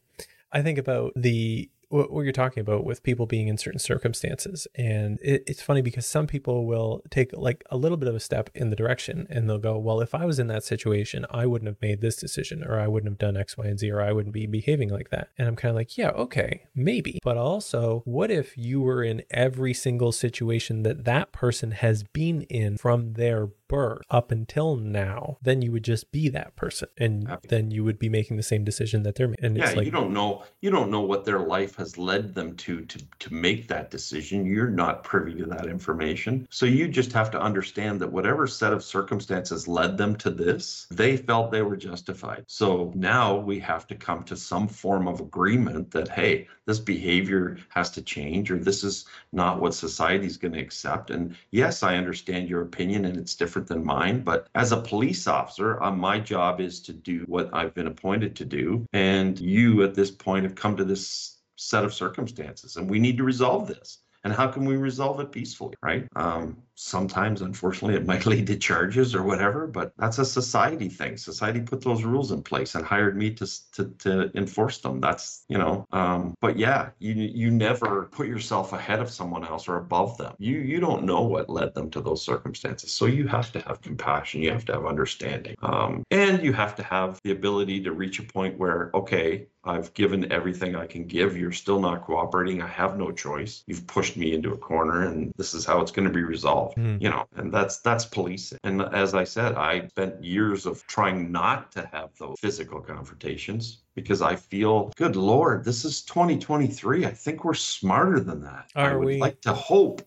I 0.52 0.62
think 0.62 0.78
about 0.78 1.12
the 1.16 1.70
what, 1.88 2.10
what 2.10 2.22
you're 2.22 2.32
talking 2.32 2.60
about 2.60 2.84
with 2.84 3.02
people 3.02 3.26
being 3.26 3.48
in 3.48 3.56
certain 3.56 3.78
circumstances. 3.78 4.66
And 4.74 5.18
it, 5.22 5.44
it's 5.46 5.62
funny 5.62 5.82
because 5.82 6.06
some 6.06 6.26
people 6.26 6.66
will 6.66 7.02
take 7.10 7.32
like 7.32 7.64
a 7.70 7.76
little 7.76 7.96
bit 7.96 8.08
of 8.08 8.14
a 8.14 8.20
step 8.20 8.50
in 8.54 8.70
the 8.70 8.76
direction 8.76 9.26
and 9.30 9.48
they'll 9.48 9.58
go, 9.58 9.78
well, 9.78 10.00
if 10.00 10.14
I 10.14 10.24
was 10.24 10.38
in 10.38 10.48
that 10.48 10.64
situation, 10.64 11.26
I 11.30 11.46
wouldn't 11.46 11.68
have 11.68 11.80
made 11.80 12.00
this 12.00 12.16
decision 12.16 12.64
or 12.64 12.80
I 12.80 12.88
wouldn't 12.88 13.10
have 13.10 13.18
done 13.18 13.36
X, 13.36 13.56
Y, 13.56 13.66
and 13.66 13.78
Z 13.78 13.90
or 13.90 14.02
I 14.02 14.12
wouldn't 14.12 14.34
be 14.34 14.46
behaving 14.46 14.90
like 14.90 15.10
that. 15.10 15.28
And 15.38 15.46
I'm 15.46 15.56
kind 15.56 15.70
of 15.70 15.76
like, 15.76 15.96
yeah, 15.96 16.10
okay, 16.10 16.64
maybe. 16.74 17.18
But 17.22 17.36
also, 17.36 18.02
what 18.04 18.30
if 18.30 18.56
you 18.56 18.80
were 18.80 19.02
in 19.02 19.22
every 19.30 19.74
single 19.74 20.12
situation 20.12 20.82
that 20.82 21.04
that 21.04 21.32
person 21.32 21.70
has 21.70 22.02
been 22.02 22.42
in 22.42 22.78
from 22.78 23.12
their 23.12 23.48
birth 23.68 24.02
up 24.10 24.30
until 24.30 24.76
now, 24.76 25.38
then 25.42 25.62
you 25.62 25.72
would 25.72 25.84
just 25.84 26.12
be 26.12 26.28
that 26.30 26.56
person, 26.56 26.88
and 26.98 27.38
then 27.48 27.70
you 27.70 27.84
would 27.84 27.98
be 27.98 28.08
making 28.08 28.36
the 28.36 28.42
same 28.42 28.64
decision 28.64 29.02
that 29.02 29.14
they're 29.14 29.28
making. 29.28 29.44
And 29.44 29.56
yeah, 29.56 29.66
it's 29.66 29.76
like, 29.76 29.84
you 29.84 29.90
don't 29.90 30.12
know 30.12 30.44
you 30.60 30.70
don't 30.70 30.90
know 30.90 31.00
what 31.00 31.24
their 31.24 31.40
life 31.40 31.76
has 31.76 31.98
led 31.98 32.34
them 32.34 32.56
to 32.56 32.84
to 32.86 32.98
to 33.18 33.34
make 33.34 33.68
that 33.68 33.90
decision. 33.90 34.46
You're 34.46 34.70
not 34.70 35.04
privy 35.04 35.34
to 35.34 35.46
that 35.46 35.66
information. 35.66 36.46
So 36.50 36.66
you 36.66 36.88
just 36.88 37.12
have 37.12 37.30
to 37.32 37.40
understand 37.40 38.00
that 38.00 38.12
whatever 38.12 38.46
set 38.46 38.72
of 38.72 38.82
circumstances 38.84 39.68
led 39.68 39.96
them 39.96 40.16
to 40.16 40.30
this, 40.30 40.86
they 40.90 41.16
felt 41.16 41.50
they 41.50 41.62
were 41.62 41.76
justified. 41.76 42.44
So 42.46 42.92
now 42.94 43.36
we 43.36 43.58
have 43.60 43.86
to 43.88 43.94
come 43.94 44.22
to 44.24 44.36
some 44.36 44.68
form 44.68 45.08
of 45.08 45.20
agreement 45.20 45.90
that 45.92 46.08
hey, 46.08 46.48
this 46.66 46.78
behavior 46.78 47.58
has 47.68 47.90
to 47.92 48.02
change 48.02 48.50
or 48.50 48.58
this 48.58 48.82
is 48.82 49.06
not 49.32 49.60
what 49.60 49.74
society 49.74 50.26
is 50.26 50.36
going 50.36 50.52
to 50.52 50.60
accept. 50.60 51.10
And 51.10 51.36
yes, 51.50 51.82
I 51.82 51.96
understand 51.96 52.48
your 52.48 52.62
opinion 52.62 53.04
and 53.04 53.16
it's 53.16 53.36
different 53.36 53.68
than 53.68 53.84
mine, 53.84 54.22
but 54.22 54.48
as 54.54 54.72
a 54.72 54.80
police 54.80 55.26
officer, 55.26 55.82
uh, 55.82 55.92
my 55.92 56.18
job 56.18 56.60
is 56.60 56.80
to 56.80 56.92
do 56.92 57.24
what 57.26 57.48
I've 57.54 57.74
been 57.74 57.86
appointed 57.86 58.34
to 58.36 58.44
do. 58.44 58.84
And 58.92 59.38
you 59.38 59.84
at 59.84 59.94
this 59.94 60.10
point 60.10 60.44
have 60.44 60.56
come 60.56 60.76
to 60.76 60.84
this 60.84 61.38
set 61.56 61.84
of 61.84 61.94
circumstances 61.94 62.76
and 62.76 62.90
we 62.90 62.98
need 62.98 63.16
to 63.16 63.24
resolve 63.24 63.68
this. 63.68 63.98
And 64.24 64.32
how 64.32 64.48
can 64.48 64.64
we 64.64 64.76
resolve 64.76 65.20
it 65.20 65.30
peacefully, 65.30 65.76
right? 65.82 66.08
Um, 66.16 66.60
sometimes, 66.76 67.40
unfortunately, 67.40 67.96
it 67.96 68.06
might 68.06 68.26
lead 68.32 68.46
to 68.46 68.56
charges 68.56 69.14
or 69.14 69.22
whatever, 69.22 69.66
but 69.66 69.92
that's 69.98 70.18
a 70.18 70.24
society 70.24 70.88
thing. 70.88 71.16
Society 71.16 71.60
put 71.60 71.80
those 71.80 72.04
rules 72.04 72.30
in 72.30 72.42
place 72.42 72.74
and 72.74 72.84
hired 72.84 73.16
me 73.16 73.32
to 73.34 73.46
to, 73.72 73.84
to 73.98 74.30
enforce 74.36 74.78
them. 74.78 75.00
That's 75.00 75.44
you 75.48 75.58
know. 75.58 75.86
Um, 75.90 76.34
but 76.40 76.56
yeah, 76.58 76.90
you 76.98 77.14
you 77.14 77.50
never 77.50 78.04
put 78.12 78.28
yourself 78.28 78.72
ahead 78.72 79.00
of 79.00 79.10
someone 79.10 79.44
else 79.44 79.68
or 79.68 79.76
above 79.76 80.16
them. 80.18 80.34
You 80.38 80.58
you 80.58 80.78
don't 80.78 81.04
know 81.04 81.22
what 81.22 81.50
led 81.50 81.74
them 81.74 81.90
to 81.90 82.00
those 82.00 82.22
circumstances, 82.22 82.92
so 82.92 83.06
you 83.06 83.26
have 83.26 83.50
to 83.52 83.60
have 83.60 83.80
compassion. 83.80 84.42
You 84.42 84.52
have 84.52 84.64
to 84.66 84.74
have 84.74 84.86
understanding, 84.86 85.56
um, 85.62 86.04
and 86.10 86.42
you 86.42 86.52
have 86.52 86.76
to 86.76 86.82
have 86.82 87.20
the 87.24 87.32
ability 87.32 87.82
to 87.84 87.92
reach 87.92 88.18
a 88.18 88.22
point 88.22 88.58
where 88.58 88.90
okay, 88.94 89.48
I've 89.66 89.92
given 89.94 90.32
everything 90.32 90.76
I 90.76 90.86
can 90.86 91.06
give. 91.06 91.36
You're 91.36 91.52
still 91.52 91.80
not 91.80 92.02
cooperating. 92.02 92.62
I 92.62 92.68
have 92.68 92.96
no 92.96 93.10
choice. 93.10 93.64
You've 93.66 93.86
pushed 93.86 94.16
me 94.16 94.32
into 94.32 94.52
a 94.52 94.56
corner, 94.56 95.06
and 95.06 95.32
this 95.36 95.54
is 95.54 95.64
how 95.64 95.80
it's 95.80 95.90
going 95.90 96.06
to 96.06 96.14
be 96.14 96.22
resolved. 96.22 96.65
Mhm. 96.76 97.00
You 97.00 97.10
know, 97.10 97.26
and 97.36 97.52
that's 97.52 97.78
that's 97.80 98.04
policing. 98.06 98.58
And 98.64 98.82
as 98.82 99.14
I 99.14 99.24
said, 99.24 99.54
I 99.54 99.88
spent 99.88 100.22
years 100.24 100.66
of 100.66 100.86
trying 100.86 101.32
not 101.32 101.72
to 101.72 101.86
have 101.92 102.10
those 102.18 102.36
physical 102.40 102.80
confrontations 102.80 103.82
because 103.96 104.22
I 104.22 104.36
feel, 104.36 104.92
good 104.96 105.16
lord, 105.16 105.64
this 105.64 105.84
is 105.84 106.02
2023. 106.02 107.06
I 107.06 107.10
think 107.10 107.44
we're 107.44 107.54
smarter 107.54 108.20
than 108.20 108.42
that. 108.42 108.70
I 108.76 108.90
Are 108.90 108.98
would 108.98 109.06
we? 109.06 109.18
like 109.18 109.40
to 109.40 109.54
hope. 109.54 110.02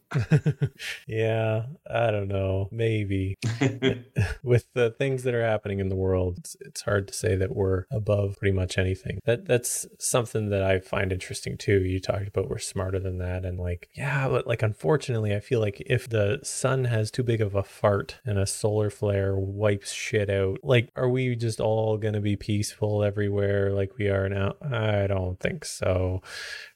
yeah, 1.07 1.63
I 1.89 2.11
don't 2.11 2.27
know. 2.27 2.69
Maybe 2.71 3.35
with 4.43 4.67
the 4.73 4.91
things 4.91 5.23
that 5.23 5.33
are 5.33 5.45
happening 5.45 5.79
in 5.79 5.89
the 5.89 5.95
world, 5.95 6.37
it's, 6.37 6.55
it's 6.61 6.81
hard 6.83 7.07
to 7.07 7.13
say 7.13 7.35
that 7.35 7.55
we're 7.55 7.85
above 7.91 8.37
pretty 8.37 8.55
much 8.55 8.77
anything. 8.77 9.19
That 9.25 9.45
that's 9.45 9.87
something 9.99 10.49
that 10.49 10.61
I 10.61 10.79
find 10.79 11.11
interesting 11.11 11.57
too. 11.57 11.83
You 11.83 11.99
talked 11.99 12.27
about 12.27 12.49
we're 12.49 12.59
smarter 12.59 12.99
than 12.99 13.17
that, 13.17 13.43
and 13.43 13.59
like, 13.59 13.89
yeah, 13.95 14.29
but 14.29 14.45
like, 14.45 14.61
unfortunately, 14.61 15.35
I 15.35 15.39
feel 15.39 15.59
like 15.59 15.81
if 15.87 16.07
the 16.07 16.39
sun 16.43 16.85
has 16.85 17.09
too 17.09 17.23
big 17.23 17.41
of 17.41 17.55
a 17.55 17.63
fart 17.63 18.19
and 18.23 18.37
a 18.37 18.45
solar 18.45 18.91
flare 18.91 19.35
wipes 19.35 19.91
shit 19.91 20.29
out, 20.29 20.59
like, 20.63 20.91
are 20.95 21.09
we 21.09 21.35
just 21.35 21.59
all 21.59 21.97
gonna 21.97 22.21
be 22.21 22.35
peaceful 22.35 23.03
everywhere 23.03 23.71
like 23.79 23.97
we 23.97 24.09
are 24.09 24.27
now? 24.29 24.55
I 24.61 25.07
don't 25.07 25.39
think 25.39 25.65
so 25.65 26.21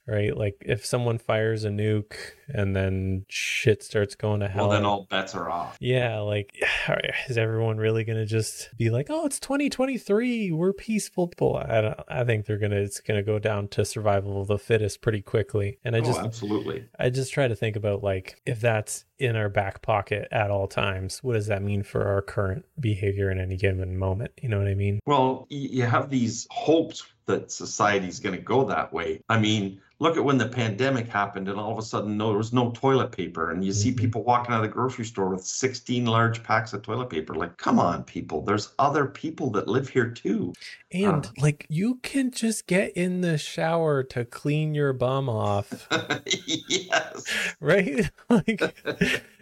right? 0.07 0.35
Like 0.35 0.63
if 0.65 0.85
someone 0.85 1.17
fires 1.17 1.63
a 1.63 1.69
nuke 1.69 2.15
and 2.47 2.75
then 2.75 3.25
shit 3.29 3.83
starts 3.83 4.15
going 4.15 4.41
to 4.41 4.47
hell. 4.47 4.67
well, 4.67 4.77
then 4.77 4.85
all 4.85 5.07
bets 5.09 5.35
are 5.35 5.49
off. 5.49 5.77
yeah, 5.79 6.19
like 6.19 6.55
is 7.29 7.37
everyone 7.37 7.77
really 7.77 8.03
gonna 8.03 8.25
just 8.25 8.69
be 8.77 8.89
like, 8.89 9.07
"Oh, 9.09 9.25
it's 9.25 9.39
2023, 9.39 10.51
we're 10.51 10.73
peaceful 10.73 11.27
people"? 11.27 11.57
I 11.57 11.81
don't. 11.81 11.99
I 12.07 12.23
think 12.23 12.45
they're 12.45 12.57
gonna. 12.57 12.77
It's 12.77 12.99
gonna 12.99 13.23
go 13.23 13.39
down 13.39 13.67
to 13.69 13.85
survival 13.85 14.41
of 14.41 14.47
the 14.47 14.59
fittest 14.59 15.01
pretty 15.01 15.21
quickly. 15.21 15.79
And 15.83 15.95
I 15.95 15.99
oh, 15.99 16.03
just, 16.03 16.19
absolutely. 16.19 16.85
I 16.99 17.09
just 17.09 17.33
try 17.33 17.47
to 17.47 17.55
think 17.55 17.75
about 17.75 18.03
like 18.03 18.41
if 18.45 18.59
that's 18.59 19.05
in 19.19 19.35
our 19.35 19.49
back 19.49 19.81
pocket 19.81 20.27
at 20.31 20.51
all 20.51 20.67
times, 20.67 21.23
what 21.23 21.33
does 21.33 21.47
that 21.47 21.61
mean 21.61 21.83
for 21.83 22.05
our 22.05 22.21
current 22.21 22.65
behavior 22.79 23.31
in 23.31 23.39
any 23.39 23.55
given 23.55 23.97
moment? 23.97 24.31
You 24.41 24.49
know 24.49 24.57
what 24.57 24.67
I 24.67 24.73
mean? 24.73 24.99
Well, 25.05 25.47
you 25.49 25.83
have 25.83 26.09
these 26.09 26.47
hopes 26.51 27.03
that 27.25 27.51
society's 27.51 28.19
going 28.19 28.35
to 28.35 28.41
go 28.41 28.63
that 28.65 28.91
way. 28.91 29.21
I 29.29 29.39
mean, 29.39 29.79
look 29.99 30.17
at 30.17 30.23
when 30.25 30.37
the 30.37 30.47
pandemic 30.49 31.07
happened 31.07 31.47
and 31.47 31.57
all 31.57 31.71
of 31.71 31.77
a 31.77 31.81
sudden 31.81 32.17
no, 32.17 32.29
there 32.29 32.37
was 32.37 32.51
no 32.51 32.71
toilet 32.71 33.11
paper 33.13 33.51
and 33.51 33.63
you 33.63 33.71
see 33.71 33.91
Mhm. 33.93 33.97
people 33.97 34.23
walking 34.23 34.53
out 34.53 34.57
of 34.63 34.69
the 34.69 34.73
grocery 34.73 35.05
store 35.05 35.29
with 35.29 35.45
16 35.45 36.05
large 36.05 36.43
packs 36.43 36.73
of 36.73 36.81
toilet 36.81 37.09
paper. 37.09 37.33
Like, 37.35 37.55
come 37.57 37.79
on, 37.79 38.03
people. 38.03 38.41
There's 38.41 38.73
other 38.79 39.05
people 39.05 39.49
that 39.51 39.67
live 39.69 39.87
here 39.87 40.09
too. 40.09 40.53
And 40.91 41.25
Uh. 41.25 41.29
like 41.37 41.65
you 41.69 41.95
can 42.03 42.31
just 42.31 42.67
get 42.67 42.91
in 42.97 43.21
the 43.21 43.37
shower 43.37 44.03
to 44.03 44.25
clean 44.25 44.75
your 44.75 44.91
bum 44.93 45.29
off, 45.29 45.87
yes. 46.67 47.23
right? 47.61 48.09
like 48.29 48.61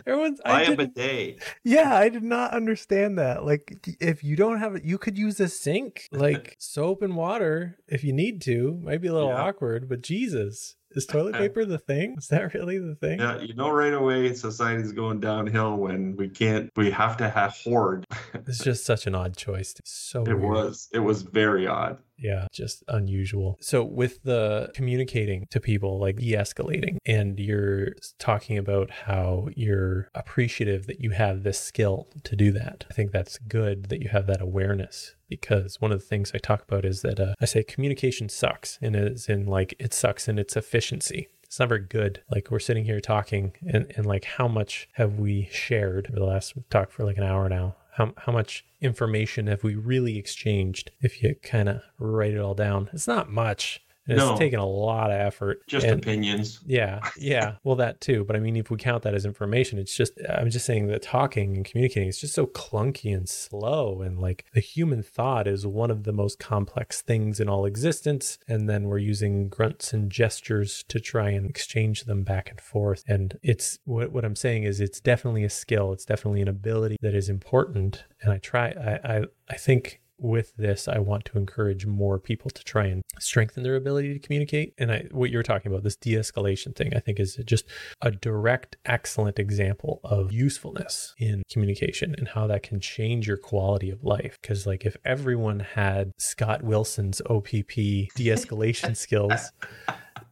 everyone's 0.06 0.41
Buy 0.43 0.62
I 0.62 0.62
a 0.64 0.76
bidet. 0.76 1.41
yeah, 1.64 1.95
I 1.95 2.10
did 2.10 2.24
not 2.24 2.52
understand 2.54 3.18
that. 3.20 3.45
Like 3.45 3.95
if 3.99 4.24
you 4.24 4.36
don't 4.36 4.60
have 4.60 4.76
it, 4.76 4.84
you 4.84 4.97
could 4.97 5.18
use 5.18 5.39
a 5.39 5.47
sink, 5.47 6.08
like 6.12 6.56
soap 6.60 7.02
and 7.02 7.16
water 7.16 7.78
if 7.88 8.04
you 8.04 8.14
need 8.14 8.41
to. 8.43 8.80
Might 8.84 9.02
be 9.02 9.08
a 9.08 9.14
little 9.14 9.30
Yeah. 9.30 9.41
awkward, 9.43 9.88
but 9.89 10.02
Jesus. 10.02 10.76
Is 10.95 11.05
toilet 11.05 11.35
paper 11.35 11.65
the 11.65 11.77
thing? 11.77 12.15
Is 12.17 12.27
that 12.27 12.53
really 12.53 12.77
the 12.77 12.95
thing? 12.95 13.19
Yeah, 13.19 13.39
you 13.39 13.53
know 13.53 13.69
right 13.71 13.93
away 13.93 14.33
society's 14.33 14.91
going 14.91 15.19
downhill 15.19 15.77
when 15.77 16.15
we 16.15 16.29
can't 16.29 16.69
we 16.75 16.91
have 16.91 17.17
to 17.17 17.29
have 17.29 17.53
hoard. 17.53 18.05
It's 18.47 18.63
just 18.63 18.85
such 18.85 19.07
an 19.07 19.15
odd 19.15 19.37
choice. 19.37 19.75
So 19.85 20.23
It 20.23 20.33
weird. 20.33 20.41
was 20.41 20.89
it 20.93 20.99
was 20.99 21.21
very 21.21 21.67
odd. 21.67 21.99
Yeah, 22.17 22.47
just 22.51 22.83
unusual. 22.87 23.57
So, 23.61 23.83
with 23.83 24.21
the 24.23 24.69
communicating 24.75 25.47
to 25.49 25.59
people, 25.59 25.99
like 25.99 26.17
de 26.17 26.33
escalating, 26.33 26.97
and 27.05 27.39
you're 27.39 27.93
talking 28.19 28.57
about 28.59 28.91
how 28.91 29.47
you're 29.55 30.07
appreciative 30.13 30.85
that 30.87 31.01
you 31.01 31.11
have 31.11 31.41
this 31.43 31.59
skill 31.59 32.07
to 32.25 32.35
do 32.35 32.51
that. 32.51 32.85
I 32.89 32.93
think 32.93 33.11
that's 33.11 33.39
good 33.39 33.85
that 33.89 34.01
you 34.03 34.09
have 34.09 34.27
that 34.27 34.39
awareness 34.41 35.15
because 35.32 35.79
one 35.79 35.93
of 35.93 35.99
the 35.99 36.05
things 36.05 36.34
I 36.36 36.39
talk 36.39 36.61
about 36.61 36.84
is 36.84 37.01
that 37.03 37.19
uh, 37.19 37.36
I 37.39 37.45
say 37.45 37.63
communication 37.63 38.27
sucks, 38.27 38.77
and 38.82 38.97
it's 38.97 39.29
in 39.29 39.45
like 39.45 39.73
it 39.79 39.93
sucks 39.93 40.27
in 40.27 40.38
its 40.38 40.57
efficiency. 40.57 41.29
It's 41.43 41.57
not 41.57 41.69
very 41.69 41.79
good. 41.82 42.21
Like 42.29 42.51
we're 42.51 42.59
sitting 42.59 42.84
here 42.84 42.99
talking, 42.99 43.53
and, 43.65 43.91
and 43.95 44.05
like 44.05 44.25
how 44.25 44.49
much 44.49 44.89
have 44.93 45.13
we 45.13 45.47
shared 45.49 46.07
over 46.09 46.19
the 46.19 46.25
last 46.25 46.55
we've 46.55 46.69
talked 46.69 46.91
for 46.91 47.05
like 47.05 47.17
an 47.17 47.23
hour 47.23 47.47
now? 47.47 47.75
How, 47.93 48.13
how 48.17 48.32
much 48.32 48.65
information 48.82 49.47
have 49.47 49.63
we 49.63 49.75
really 49.75 50.17
exchanged 50.17 50.91
if 51.01 51.23
you 51.23 51.36
kind 51.41 51.69
of 51.69 51.82
write 51.97 52.34
it 52.34 52.39
all 52.39 52.53
down? 52.53 52.89
It's 52.93 53.07
not 53.07 53.32
much. 53.32 53.82
And 54.08 54.18
No. 54.18 54.32
It's 54.32 54.39
taken 54.39 54.60
a 54.60 54.66
lot 54.66 55.12
of 55.12 55.20
effort. 55.20 55.60
Just 55.68 55.86
and- 55.86 56.02
opinions. 56.02 56.60
yeah, 56.66 56.99
yeah. 57.18 57.56
Well, 57.64 57.76
that 57.76 58.02
too. 58.02 58.24
But 58.26 58.36
I 58.36 58.39
mean, 58.39 58.56
if 58.56 58.72
we 58.72 58.78
count 58.78 59.04
that 59.04 59.14
as 59.14 59.26
information, 59.26 59.78
it's 59.78 59.95
just, 59.95 60.14
I'm 60.28 60.49
just 60.49 60.66
saying 60.66 60.88
that 60.88 61.02
talking 61.04 61.56
and 61.56 61.64
communicating 61.66 62.10
is 62.10 62.20
just 62.20 62.34
so 62.34 62.47
clunky 62.47 63.16
and 63.16 63.30
slow. 63.30 64.02
And 64.02 64.20
like 64.20 64.45
the 64.54 64.60
human 64.60 65.04
thought 65.04 65.47
is 65.47 65.68
one 65.68 65.91
of 65.91 66.04
the 66.04 66.12
most 66.14 66.39
complex 66.39 67.02
things 67.02 67.39
in 67.39 67.47
all 67.47 67.66
existence. 67.66 68.39
And 68.47 68.68
then 68.68 68.86
we're 68.86 68.97
using 68.97 69.49
grunts 69.49 69.93
and 69.93 70.12
gestures 70.12 70.84
to 70.89 70.99
try 70.99 71.30
and 71.30 71.47
exchange 71.47 72.06
them 72.06 72.24
back 72.24 72.49
and 72.49 72.60
forth. 72.60 73.04
And 73.08 73.38
it's 73.43 73.78
what, 73.86 74.12
what 74.12 74.26
I'm 74.26 74.36
saying 74.36 74.64
is 74.64 74.82
it's 74.82 74.99
definitely 74.99 75.43
a 75.43 75.49
skill, 75.49 75.93
it's 75.93 76.06
definitely 76.06 76.41
an 76.41 76.47
ability 76.47 76.97
that 77.02 77.14
is 77.14 77.30
important. 77.30 78.04
And 78.22 78.34
I 78.34 78.39
try, 78.39 78.70
I, 78.70 79.18
I, 79.18 79.24
I 79.49 79.56
think 79.58 80.01
with 80.22 80.55
this, 80.55 80.88
I 80.88 80.99
want 80.99 81.26
to 81.26 81.38
encourage 81.38 81.86
more 81.86 82.19
people 82.19 82.51
to 82.51 82.63
try 82.63 82.86
and 82.86 83.01
strengthen 83.19 83.63
their 83.63 83.76
ability 83.76 84.13
to 84.13 84.19
communicate. 84.19 84.74
And 84.78 84.91
I, 84.91 85.07
what 85.11 85.32
you're 85.32 85.43
talking 85.43 85.72
about, 85.72 85.84
this 85.84 85.95
de 85.95 86.13
escalation 86.13 86.76
thing, 86.76 86.93
I 86.95 86.99
think 86.99 87.19
is 87.19 87.36
just 87.45 87.65
a 88.01 88.11
direct, 88.11 88.78
excellent 88.86 89.39
example 89.39 89.99
of 90.03 90.32
usefulness 90.32 91.15
in 91.17 91.43
communication 91.49 92.15
and 92.17 92.28
how 92.28 92.47
that 92.47 92.63
can 92.63 92.80
change 92.80 93.28
your 93.28 93.38
quality 93.38 93.89
of 93.89 94.03
life. 94.03 94.38
Because, 94.41 94.67
like, 94.67 94.86
if 94.86 94.95
everyone 95.03 95.59
had 95.59 96.11
Scott 96.17 96.63
Wilson's 96.63 97.22
OPP 97.30 97.74
de 97.76 98.28
escalation 98.28 98.95
skills, 99.01 99.51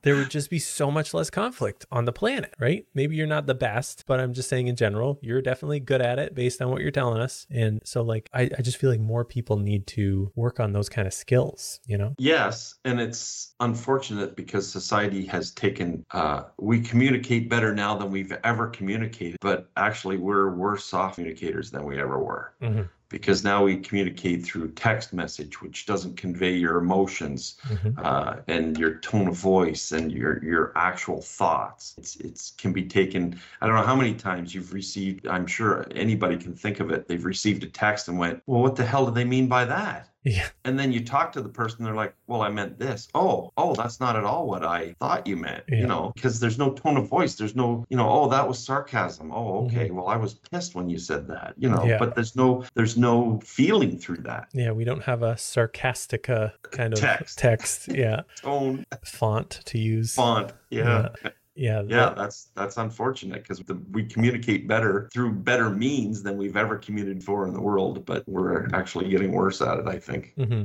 there 0.01 0.15
would 0.15 0.29
just 0.29 0.49
be 0.49 0.59
so 0.59 0.89
much 0.89 1.13
less 1.13 1.29
conflict 1.29 1.85
on 1.91 2.05
the 2.05 2.11
planet, 2.11 2.53
right? 2.59 2.85
Maybe 2.93 3.15
you're 3.15 3.27
not 3.27 3.45
the 3.47 3.55
best, 3.55 4.05
but 4.07 4.19
I'm 4.19 4.33
just 4.33 4.49
saying 4.49 4.67
in 4.67 4.75
general, 4.75 5.19
you're 5.21 5.41
definitely 5.41 5.79
good 5.79 6.01
at 6.01 6.19
it 6.19 6.35
based 6.35 6.61
on 6.61 6.69
what 6.69 6.81
you're 6.81 6.91
telling 6.91 7.21
us. 7.21 7.45
And 7.49 7.81
so, 7.83 8.01
like, 8.01 8.29
I, 8.33 8.49
I 8.57 8.61
just 8.61 8.77
feel 8.77 8.89
like 8.89 8.99
more 8.99 9.25
people 9.25 9.57
need 9.57 9.87
to 9.87 10.31
work 10.35 10.59
on 10.59 10.73
those 10.73 10.89
kind 10.89 11.07
of 11.07 11.13
skills, 11.13 11.79
you 11.85 11.97
know? 11.97 12.15
Yes, 12.17 12.75
and 12.85 12.99
it's 12.99 13.53
unfortunate 13.59 14.35
because 14.35 14.69
society 14.69 15.25
has 15.25 15.51
taken. 15.51 16.05
Uh, 16.11 16.43
we 16.57 16.81
communicate 16.81 17.49
better 17.49 17.73
now 17.73 17.97
than 17.97 18.09
we've 18.11 18.33
ever 18.43 18.67
communicated, 18.67 19.37
but 19.41 19.69
actually, 19.77 20.17
we're 20.17 20.49
worse 20.55 20.93
off 20.93 21.15
communicators 21.15 21.71
than 21.71 21.83
we 21.83 21.99
ever 21.99 22.19
were. 22.19 22.53
Mhm. 22.61 22.89
Because 23.09 23.43
now 23.43 23.63
we 23.63 23.75
communicate 23.75 24.43
through 24.45 24.69
text 24.71 25.13
message, 25.13 25.61
which 25.61 25.85
doesn't 25.85 26.15
convey 26.15 26.53
your 26.55 26.77
emotions 26.77 27.57
Mhm. 27.67 27.93
uh, 28.03 28.35
and 28.47 28.77
your 28.77 28.95
tone 28.99 29.27
of 29.27 29.35
voice 29.35 29.91
and 29.91 30.11
your 30.11 30.43
your 30.43 30.71
actual 30.75 31.21
thoughts. 31.21 31.95
It's 31.97 32.15
it's 32.17 32.51
can 32.51 32.71
be 32.71 32.83
taken. 32.83 33.39
I 33.61 33.67
don't 33.67 33.75
know 33.75 33.83
how 33.85 33.95
many 33.95 34.13
times 34.13 34.53
you've 34.53 34.73
received. 34.73 35.27
I'm 35.27 35.47
sure 35.47 35.85
anybody 35.95 36.37
can 36.37 36.53
think 36.53 36.79
of 36.79 36.91
it. 36.91 37.07
They've 37.07 37.25
received 37.25 37.63
a 37.63 37.67
text 37.67 38.07
and 38.07 38.17
went, 38.19 38.41
"Well, 38.45 38.61
what 38.61 38.75
the 38.75 38.85
hell 38.85 39.05
do 39.05 39.11
they 39.11 39.25
mean 39.25 39.47
by 39.47 39.65
that?" 39.65 40.09
Yeah. 40.23 40.47
And 40.65 40.77
then 40.77 40.91
you 40.91 41.03
talk 41.05 41.31
to 41.33 41.41
the 41.41 41.47
person, 41.49 41.85
they're 41.85 41.95
like, 41.95 42.13
"Well, 42.27 42.41
I 42.41 42.49
meant 42.49 42.77
this." 42.77 43.07
Oh, 43.15 43.51
oh, 43.55 43.73
that's 43.73 44.01
not 44.01 44.17
at 44.17 44.25
all 44.25 44.47
what 44.47 44.65
I 44.65 44.93
thought 44.99 45.25
you 45.25 45.37
meant. 45.37 45.63
Yeah. 45.69 45.77
You 45.79 45.87
know, 45.87 46.11
because 46.13 46.41
there's 46.41 46.57
no 46.57 46.73
tone 46.73 46.97
of 46.97 47.07
voice. 47.07 47.35
There's 47.35 47.55
no, 47.55 47.85
you 47.89 47.95
know, 47.95 48.09
oh, 48.09 48.27
that 48.29 48.45
was 48.47 48.59
sarcasm. 48.63 49.31
Oh, 49.31 49.61
Mhm. 49.63 49.65
okay. 49.67 49.91
Well, 49.91 50.07
I 50.07 50.17
was 50.17 50.33
pissed 50.33 50.75
when 50.75 50.89
you 50.89 50.97
said 50.99 51.27
that. 51.27 51.53
You 51.57 51.69
know, 51.69 51.83
Yeah. 51.85 51.99
but 51.99 52.15
there's 52.15 52.35
no, 52.35 52.65
there's 52.75 52.97
no 52.97 53.39
feeling 53.45 53.97
through 53.97 54.17
that 54.23 54.49
Yeah, 54.53 54.71
we 54.71 54.83
don't 54.83 55.03
have 55.03 55.23
a 55.23 55.35
sarcastica 55.35 56.51
kind 56.63 56.93
of 56.93 56.99
Text. 56.99 57.37
text. 57.39 57.87
Yeah. 57.87 58.21
tone, 58.41 58.85
Font 59.05 59.61
to 59.65 59.79
use. 59.79 60.15
font. 60.15 60.51
Yeah. 60.69 61.09
Yeah. 61.23 61.31
Yeah, 61.59 61.81
that- 61.83 62.15
that's 62.15 62.51
that's 62.55 62.77
unfortunate 62.77 63.43
because 63.43 63.61
we 63.91 64.05
communicate 64.05 64.67
better 64.67 65.09
through 65.13 65.33
better 65.33 65.69
means 65.69 66.23
than 66.23 66.37
we've 66.37 66.55
ever 66.57 66.77
communicated 66.77 67.23
for 67.23 67.45
in 67.47 67.53
the 67.53 67.61
world, 67.61 68.05
but 68.05 68.23
we're 68.27 68.67
actually 68.73 69.09
getting 69.09 69.31
worse 69.31 69.61
at 69.61 69.77
it. 69.79 69.87
I 69.87 69.99
think. 69.99 70.33
hmm 70.35 70.63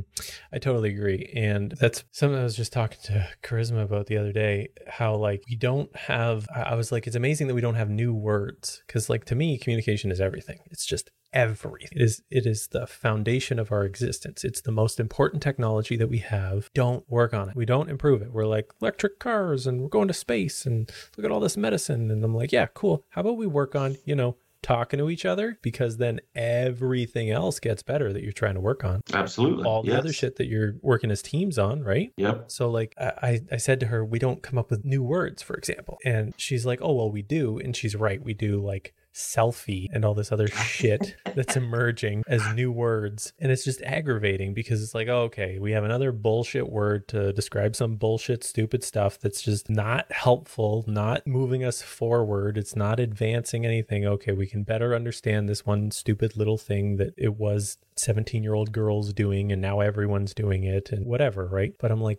I 0.52 0.58
totally 0.58 0.90
agree. 0.90 1.32
And 1.34 1.72
that's 1.80 2.04
something 2.12 2.38
I 2.38 2.44
was 2.44 2.56
just 2.56 2.72
talking 2.72 2.98
to 3.04 3.28
Charisma 3.42 3.82
about 3.82 4.06
the 4.06 4.16
other 4.16 4.32
day. 4.32 4.68
How, 4.86 5.16
like, 5.16 5.42
we 5.48 5.56
don't 5.56 5.94
have, 5.96 6.46
I 6.54 6.74
was 6.74 6.92
like, 6.92 7.06
it's 7.06 7.16
amazing 7.16 7.48
that 7.48 7.54
we 7.54 7.60
don't 7.60 7.74
have 7.74 7.90
new 7.90 8.14
words. 8.14 8.82
Cause, 8.88 9.10
like, 9.10 9.24
to 9.26 9.34
me, 9.34 9.58
communication 9.58 10.10
is 10.12 10.20
everything. 10.20 10.58
It's 10.70 10.86
just 10.86 11.10
everything. 11.34 11.90
It 11.92 12.02
is, 12.02 12.22
it 12.30 12.46
is 12.46 12.68
the 12.68 12.86
foundation 12.86 13.58
of 13.58 13.70
our 13.70 13.84
existence. 13.84 14.44
It's 14.44 14.62
the 14.62 14.72
most 14.72 14.98
important 14.98 15.42
technology 15.42 15.96
that 15.96 16.08
we 16.08 16.18
have. 16.18 16.70
Don't 16.72 17.04
work 17.10 17.34
on 17.34 17.50
it. 17.50 17.56
We 17.56 17.66
don't 17.66 17.90
improve 17.90 18.22
it. 18.22 18.32
We're 18.32 18.46
like 18.46 18.72
electric 18.80 19.18
cars 19.18 19.66
and 19.66 19.82
we're 19.82 19.88
going 19.88 20.08
to 20.08 20.14
space 20.14 20.64
and 20.64 20.90
look 21.16 21.24
at 21.24 21.30
all 21.30 21.40
this 21.40 21.56
medicine. 21.56 22.10
And 22.10 22.24
I'm 22.24 22.34
like, 22.34 22.52
yeah, 22.52 22.66
cool. 22.72 23.04
How 23.10 23.20
about 23.20 23.36
we 23.36 23.46
work 23.46 23.74
on, 23.74 23.96
you 24.04 24.14
know, 24.14 24.36
talking 24.64 24.98
to 24.98 25.10
each 25.10 25.26
other 25.26 25.58
because 25.60 25.98
then 25.98 26.18
everything 26.34 27.30
else 27.30 27.60
gets 27.60 27.82
better 27.82 28.14
that 28.14 28.22
you're 28.22 28.32
trying 28.32 28.54
to 28.54 28.60
work 28.60 28.82
on 28.82 29.02
Absolutely. 29.12 29.64
all 29.64 29.82
the 29.82 29.96
other 29.96 30.10
shit 30.12 30.36
that 30.36 30.46
you're 30.46 30.76
working 30.80 31.10
as 31.10 31.20
teams 31.20 31.58
on, 31.58 31.82
right? 31.82 32.12
Yep. 32.16 32.50
So 32.50 32.70
like 32.70 32.94
I, 32.98 33.12
I 33.22 33.40
I 33.52 33.56
said 33.58 33.78
to 33.80 33.86
her, 33.86 34.02
we 34.02 34.18
don't 34.18 34.42
come 34.42 34.58
up 34.58 34.70
with 34.70 34.82
new 34.84 35.02
words, 35.02 35.42
for 35.42 35.54
example. 35.54 35.98
And 36.04 36.32
she's 36.38 36.64
like, 36.64 36.80
Oh 36.80 36.94
well 36.94 37.10
we 37.10 37.20
do. 37.20 37.58
And 37.58 37.76
she's 37.76 37.94
right, 37.94 38.24
we 38.24 38.32
do 38.32 38.58
like 38.58 38.94
selfie 39.14 39.86
and 39.92 40.04
all 40.04 40.14
this 40.14 40.32
other 40.32 40.48
shit 40.48 41.16
that's 41.34 41.56
emerging 41.56 42.24
as 42.26 42.42
new 42.54 42.70
words. 42.70 43.32
And 43.38 43.50
it's 43.50 43.64
just 43.64 43.80
aggravating 43.82 44.52
because 44.52 44.82
it's 44.82 44.94
like, 44.94 45.08
oh, 45.08 45.22
okay, 45.22 45.58
we 45.58 45.72
have 45.72 45.84
another 45.84 46.12
bullshit 46.12 46.68
word 46.68 47.08
to 47.08 47.32
describe 47.32 47.76
some 47.76 47.96
bullshit, 47.96 48.44
stupid 48.44 48.82
stuff 48.82 49.18
that's 49.18 49.42
just 49.42 49.70
not 49.70 50.10
helpful, 50.12 50.84
not 50.86 51.26
moving 51.26 51.64
us 51.64 51.80
forward. 51.80 52.58
It's 52.58 52.76
not 52.76 53.00
advancing 53.00 53.64
anything. 53.64 54.04
Okay, 54.04 54.32
we 54.32 54.46
can 54.46 54.64
better 54.64 54.94
understand 54.94 55.48
this 55.48 55.64
one 55.64 55.90
stupid 55.90 56.36
little 56.36 56.58
thing 56.58 56.96
that 56.96 57.14
it 57.16 57.36
was 57.36 57.78
17 57.96 58.42
year 58.42 58.54
old 58.54 58.72
girls 58.72 59.12
doing 59.12 59.52
and 59.52 59.62
now 59.62 59.78
everyone's 59.78 60.34
doing 60.34 60.64
it 60.64 60.90
and 60.90 61.06
whatever 61.06 61.46
right 61.46 61.74
but 61.78 61.92
i'm 61.92 62.00
like 62.00 62.18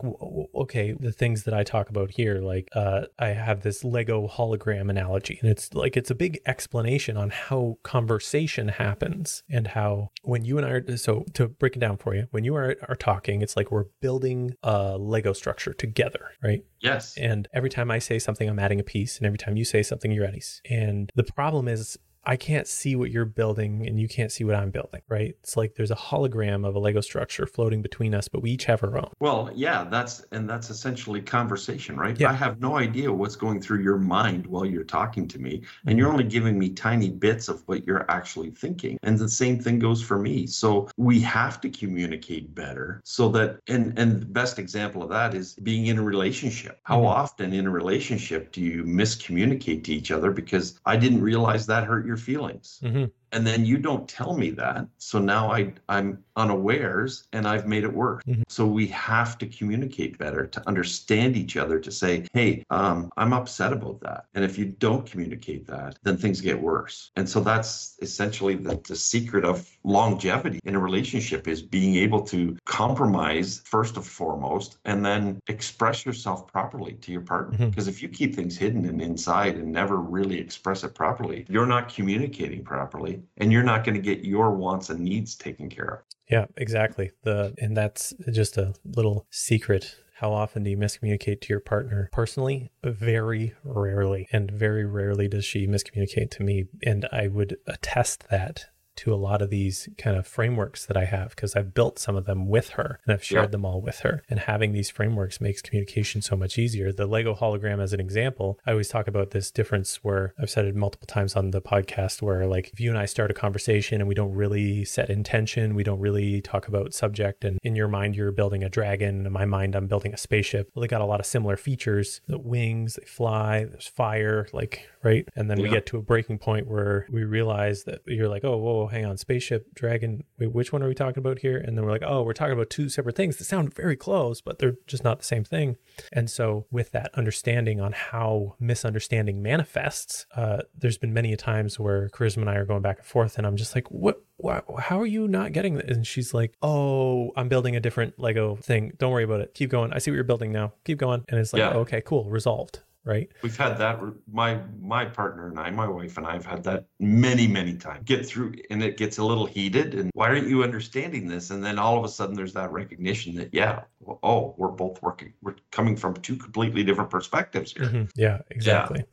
okay 0.56 0.94
the 0.94 1.12
things 1.12 1.44
that 1.44 1.54
i 1.54 1.64
talk 1.66 1.90
about 1.90 2.12
here 2.12 2.40
like 2.40 2.70
uh 2.74 3.02
i 3.20 3.28
have 3.28 3.62
this 3.62 3.84
lego 3.84 4.26
hologram 4.26 4.90
analogy 4.90 5.38
and 5.42 5.52
it's 5.52 5.74
like 5.74 5.98
it's 5.98 6.10
a 6.10 6.16
big 6.16 6.40
explanation 6.46 6.85
on 7.18 7.30
how 7.30 7.78
conversation 7.84 8.68
happens 8.68 9.44
and 9.50 9.68
how 9.68 10.10
when 10.24 10.46
you 10.46 10.58
and 10.58 10.66
i 10.66 10.70
are 10.70 10.98
so 10.98 11.26
to 11.34 11.48
break 11.48 11.76
it 11.76 11.80
down 11.80 11.98
for 11.98 12.14
you 12.16 12.28
when 12.32 12.44
you 12.44 12.56
are, 12.56 12.76
are 12.88 12.96
talking 12.96 13.42
it's 13.42 13.58
like 13.58 13.72
we're 13.72 13.86
building 14.02 14.54
a 14.64 14.98
lego 14.98 15.34
structure 15.34 15.74
together 15.74 16.28
right 16.44 16.64
Yes. 16.82 17.18
and 17.18 17.48
every 17.52 17.70
time 17.70 17.90
I 17.90 17.98
say 17.98 18.20
something, 18.20 18.48
I'm 18.48 18.60
adding 18.60 18.80
a 18.80 18.84
piece. 18.84 19.18
And 19.18 19.26
every 19.26 19.40
time 19.40 19.58
you 19.58 19.66
say 19.66 19.82
something, 19.82 20.12
you're 20.12 20.26
adding. 20.26 20.62
And 20.70 21.12
the 21.16 21.24
problem 21.24 21.68
is, 21.68 21.98
I 22.28 22.36
can't 22.38 22.68
see 22.68 22.96
what 22.96 23.12
you're 23.12 23.26
building 23.26 23.86
and 23.88 24.00
you 24.00 24.08
can't 24.08 24.32
see 24.32 24.44
what 24.44 24.56
I'm 24.56 24.72
building, 24.72 25.02
right? 25.08 25.36
It's 25.44 25.56
like 25.56 25.76
there's 25.76 25.92
a 25.92 25.96
hologram 25.96 26.66
of 26.68 26.76
a 26.76 26.80
Lego 26.80 27.02
structure 27.02 27.46
floating 27.46 27.82
between 27.82 28.16
us, 28.16 28.28
but 28.28 28.42
we 28.42 28.52
each 28.52 28.66
have 28.66 28.84
our 28.84 28.98
own. 28.98 29.12
Well, 29.20 29.52
yeah, 29.54 29.84
that's 29.84 30.26
and 30.32 30.50
that's 30.50 30.70
essentially 30.70 31.22
conversation, 31.22 31.98
right? 31.98 32.20
Yeah. 32.20 32.30
I 32.32 32.34
have 32.34 32.60
no 32.60 32.78
idea 32.78 33.12
what's 33.12 33.36
going 33.36 33.62
through 33.62 33.84
your 33.84 33.98
mind 33.98 34.48
while 34.48 34.66
you're 34.66 34.84
talking 34.84 35.28
to 35.30 35.40
me, 35.40 35.56
Mm-hmm. 35.56 35.90
and 35.90 35.98
you're 36.00 36.12
only 36.12 36.24
giving 36.24 36.58
me 36.58 36.70
tiny 36.70 37.10
bits 37.10 37.48
of 37.48 37.62
what 37.68 37.86
you're 37.86 38.10
actually 38.10 38.50
thinking. 38.52 38.98
And 39.04 39.18
the 39.18 39.30
same 39.30 39.60
thing 39.60 39.80
goes 39.80 40.02
for 40.02 40.18
me. 40.18 40.48
So 40.48 40.90
we 40.98 41.20
have 41.22 41.62
to 41.62 41.70
communicate 41.70 42.54
better 42.56 43.02
so 43.06 43.30
that 43.30 43.60
and 43.68 43.98
and 43.98 44.22
the 44.22 44.26
best 44.26 44.58
example 44.60 45.04
of 45.04 45.10
that 45.10 45.34
is 45.36 45.54
being 45.64 45.88
in 45.88 45.98
a 46.00 46.04
relationship. 46.04 46.80
How 46.84 47.02
Mhm. 47.02 47.06
often 47.06 47.54
in 47.54 47.68
a 47.68 47.70
relationship 47.70 48.52
do 48.52 48.62
you 48.62 48.84
miscommunicate 48.84 49.84
to 49.86 49.94
each 49.94 50.12
other 50.12 50.32
because 50.32 50.80
I 50.86 50.98
didn't 50.98 51.22
realize 51.22 51.66
that 51.68 51.84
hurt 51.86 52.06
your 52.06 52.15
feelings? 52.18 52.80
Mhm. 52.84 53.12
And 53.32 53.46
then 53.46 53.66
you 53.66 53.78
don't 53.78 54.08
tell 54.08 54.38
me 54.38 54.50
that. 54.52 54.88
So 54.98 55.20
now 55.20 55.52
i 55.52 55.74
i'm 55.90 56.24
unawares 56.38 57.28
and 57.34 57.48
i've 57.48 57.66
made 57.66 57.84
it 57.84 57.94
worse. 57.94 58.22
Mhm. 58.28 58.44
so 58.48 58.66
we 58.68 58.88
have 58.88 59.38
to 59.38 59.46
communicate 59.48 60.18
better 60.18 60.46
to 60.48 60.68
understand 60.68 61.36
each 61.38 61.56
other 61.58 61.80
to 61.80 61.92
say 61.92 62.26
hey 62.34 62.64
um, 62.70 63.10
i'm 63.18 63.34
upset 63.34 63.72
about 63.74 64.00
that. 64.02 64.26
And 64.34 64.44
if 64.44 64.58
you 64.58 64.66
don't 64.66 65.06
communicate 65.06 65.66
that 65.68 65.98
then 66.04 66.18
things 66.18 66.42
get 66.42 66.60
worse. 66.62 67.12
And 67.16 67.28
so 67.28 67.40
that's 67.40 67.98
essentially 68.02 68.56
the, 68.56 68.80
the 68.88 68.96
secret 68.96 69.46
of 69.46 69.68
longevity 69.84 70.60
in 70.66 70.76
a 70.76 70.80
relationship 70.80 71.48
is 71.48 71.62
being 71.62 71.96
able 71.96 72.22
to 72.34 72.58
compromise 72.66 73.62
first 73.66 73.96
and 73.96 74.06
foremost 74.06 74.78
and 74.86 75.06
then 75.06 75.40
express 75.48 76.06
yourself 76.06 76.48
properly 76.48 76.94
to 77.02 77.12
your 77.12 77.22
partner. 77.22 77.58
Mhm. 77.58 77.70
because 77.70 77.88
if 77.88 78.02
you 78.04 78.10
keep 78.10 78.36
things 78.36 78.58
hidden 78.58 78.86
and 78.86 79.02
inside 79.02 79.56
and 79.56 79.72
never 79.72 79.98
really 79.98 80.38
express 80.40 80.84
it 80.84 80.94
properly 80.96 81.46
you're 81.50 81.66
not 81.76 81.94
communicating 81.94 82.64
properly 82.64 83.22
and 83.38 83.52
you're 83.52 83.64
not 83.64 83.84
going 83.84 83.96
to 83.96 84.02
get 84.02 84.24
your 84.24 84.52
wants 84.52 84.90
and 84.90 85.00
needs 85.00 85.36
taken 85.36 85.70
care 85.70 85.86
of 85.86 86.00
Yeah, 86.30 86.46
exactly. 86.58 87.12
The 87.24 87.54
and 87.58 87.76
that's 87.76 88.14
just 88.32 88.58
a 88.58 88.74
little 88.84 89.28
secret. 89.30 89.96
How 90.20 90.32
often 90.32 90.64
do 90.64 90.70
you 90.70 90.78
miscommunicate 90.78 91.42
to 91.42 91.50
your 91.50 91.60
partner? 91.60 92.10
Personally, 92.14 92.72
very 92.84 93.54
rarely. 93.66 94.28
And 94.32 94.50
very 94.50 94.86
rarely 94.86 95.28
does 95.28 95.44
she 95.44 95.68
miscommunicate 95.68 96.32
to 96.32 96.44
me. 96.44 96.66
And 96.84 97.06
I 97.12 97.28
would 97.28 97.58
attest 97.68 98.30
that 98.30 98.68
to 98.98 99.14
a 99.14 99.16
lot 99.16 99.42
of 99.42 99.50
these 99.50 99.90
kind 99.98 100.18
of 100.18 100.26
frameworks 100.28 100.86
that 100.86 100.98
I 100.98 101.06
have 101.06 101.30
because 101.30 101.56
I've 101.56 101.74
built 101.74 102.00
some 102.00 102.16
of 102.16 102.26
them 102.26 102.48
with 102.48 102.70
her 102.72 103.00
and 103.06 103.14
I've 103.14 103.24
shared 103.24 103.46
Yeah. 103.46 103.48
them 103.52 103.66
all 103.66 103.82
with 103.82 104.00
her. 104.00 104.24
And 104.30 104.40
having 104.40 104.72
these 104.72 104.90
frameworks 104.90 105.42
makes 105.42 105.62
communication 105.62 106.22
so 106.22 106.36
much 106.36 106.58
easier. 106.58 106.92
The 106.92 107.06
Lego 107.08 107.36
hologram, 107.36 107.82
as 107.82 107.94
an 107.94 108.00
example, 108.00 108.60
I 108.66 108.72
always 108.72 108.90
talk 108.90 109.08
about 109.08 109.32
this 109.32 109.52
difference 109.52 110.04
where 110.04 110.34
I've 110.40 110.50
said 110.50 110.66
it 110.66 110.76
multiple 110.76 111.08
times 111.08 111.36
on 111.36 111.52
the 111.52 111.62
podcast 111.62 112.22
where, 112.22 112.46
like, 112.48 112.70
if 112.74 112.80
you 112.80 112.90
and 112.90 112.98
I 112.98 113.06
start 113.06 113.32
a 113.32 113.34
conversation 113.34 114.02
and 114.02 114.08
we 114.08 114.16
don't 114.16 114.34
really 114.34 114.86
set 114.86 115.10
intention, 115.10 115.76
we 115.76 115.84
don't 115.84 116.00
really 116.00 116.42
talk 116.42 116.68
about 116.68 116.94
subject, 116.94 117.44
and 117.44 117.60
in 117.64 117.76
your 117.76 117.88
mind, 117.88 118.16
you're 118.16 118.32
building 118.32 118.64
a 118.64 118.70
dragon, 118.70 119.26
in 119.26 119.32
my 119.32 119.46
mind, 119.46 119.76
I'm 119.76 119.88
building 119.88 120.14
a 120.14 120.18
spaceship. 120.18 120.70
Well, 120.74 120.82
they 120.82 120.88
got 120.88 121.02
a 121.02 121.06
lot 121.06 121.20
of 121.20 121.26
similar 121.26 121.58
features 121.58 122.22
the 122.28 122.38
wings, 122.38 122.96
they 122.96 123.06
fly, 123.06 123.66
there's 123.66 123.88
fire, 123.88 124.48
like, 124.54 124.88
right? 125.04 125.28
And 125.36 125.50
then 125.50 125.62
we 125.62 125.70
get 125.70 125.86
to 125.88 125.98
a 125.98 126.02
breaking 126.02 126.40
point 126.40 126.68
where 126.68 127.06
we 127.10 127.24
realize 127.24 127.84
that 127.84 128.02
you're 128.06 128.28
like, 128.30 128.44
oh, 128.44 128.58
whoa, 128.58 128.85
hang 128.88 129.06
on, 129.06 129.18
spaceship, 129.18 129.74
dragon, 129.74 130.24
wait, 130.40 130.52
which 130.54 130.72
one 130.74 130.82
are 130.84 130.88
we 130.88 130.96
talking 130.96 131.20
about 131.20 131.40
here? 131.40 131.58
And 131.58 131.78
then 131.78 131.86
we're 131.86 131.92
like, 131.92 132.04
oh, 132.06 132.24
we're 132.24 132.34
talking 132.34 132.54
about 132.54 132.70
two 132.70 132.90
separate 132.90 133.16
things 133.16 133.38
that 133.38 133.46
sound 133.46 133.74
very 133.74 133.96
close, 133.96 134.42
but 134.42 134.60
they're 134.60 134.76
just 134.88 135.04
not 135.04 135.20
the 135.20 135.26
same 135.26 135.44
thing. 135.44 135.78
And 136.12 136.30
so, 136.30 136.66
with 136.72 136.92
that 136.92 137.12
understanding 137.14 137.80
on 137.82 137.92
how 137.94 138.56
misunderstanding 138.60 139.42
manifests, 139.42 140.26
uh, 140.36 140.64
there's 140.78 140.98
been 140.98 141.14
many 141.14 141.34
a 141.34 141.38
times 141.38 141.80
where 141.80 142.10
Charisma 142.10 142.38
and 142.38 142.50
I 142.50 142.56
are 142.56 142.66
going 142.66 142.82
back 142.82 142.98
and 142.98 143.06
forth, 143.06 143.38
and 143.38 143.46
I'm 143.48 143.56
just 143.58 143.76
like, 143.76 143.90
what? 143.90 144.22
Why, 144.38 144.62
how 144.80 145.00
are 145.00 145.06
you 145.06 145.30
not 145.30 145.54
getting 145.54 145.76
this? 145.76 145.96
And 145.96 146.06
she's 146.06 146.34
like, 146.34 146.54
oh, 146.62 147.32
I'm 147.38 147.48
building 147.48 147.78
a 147.78 147.80
different 147.80 148.20
Lego 148.20 148.58
thing. 148.58 148.92
Don't 148.98 149.12
worry 149.14 149.24
about 149.24 149.40
it. 149.40 149.54
Keep 149.54 149.70
going. 149.70 149.94
I 149.94 150.00
see 150.00 150.12
what 150.12 150.16
you're 150.16 150.26
building 150.26 150.52
now. 150.52 150.74
Keep 150.84 150.98
going. 150.98 151.24
And 151.30 151.40
it's 151.40 151.54
like, 151.54 151.62
Yeah. 151.62 151.70
okay, 151.76 152.02
cool, 152.02 152.30
resolved. 152.30 152.82
Right. 153.06 153.30
we've 153.44 153.56
had 153.56 153.78
that 153.78 154.00
my 154.32 154.60
my 154.82 155.06
partner 155.06 155.48
and 155.48 155.60
i 155.60 155.70
my 155.70 155.88
wife 155.88 156.18
and 156.18 156.26
i 156.26 156.34
have 156.34 156.46
had 156.46 156.64
that 156.64 156.86
many 157.00 157.48
many 157.48 157.78
times 157.78 158.02
get 158.06 158.26
through 158.26 158.56
and 158.72 158.82
it 158.82 158.98
gets 158.98 159.20
a 159.20 159.24
little 159.24 159.46
heated 159.46 159.94
and 159.94 160.10
why 160.16 160.30
aren't 160.30 160.48
you 160.48 160.64
understanding 160.64 161.28
this 161.28 161.52
and 161.52 161.64
then 161.64 161.78
all 161.78 161.98
of 161.98 162.04
a 162.04 162.10
sudden 162.10 162.36
there's 162.36 162.54
that 162.54 162.72
recognition 162.72 163.36
that 163.36 163.50
yeah 163.54 163.84
well, 164.06 164.20
oh, 164.22 164.54
we're 164.58 164.70
both 164.70 165.02
working. 165.02 165.34
We're 165.42 165.56
coming 165.72 165.96
from 165.96 166.14
two 166.16 166.38
completely 166.38 166.84
different 166.84 167.10
perspectives 167.10 167.74
here. 167.74 167.88
Mhm. 167.88 168.12
Yeah, 168.16 168.40
exactly. 168.52 169.04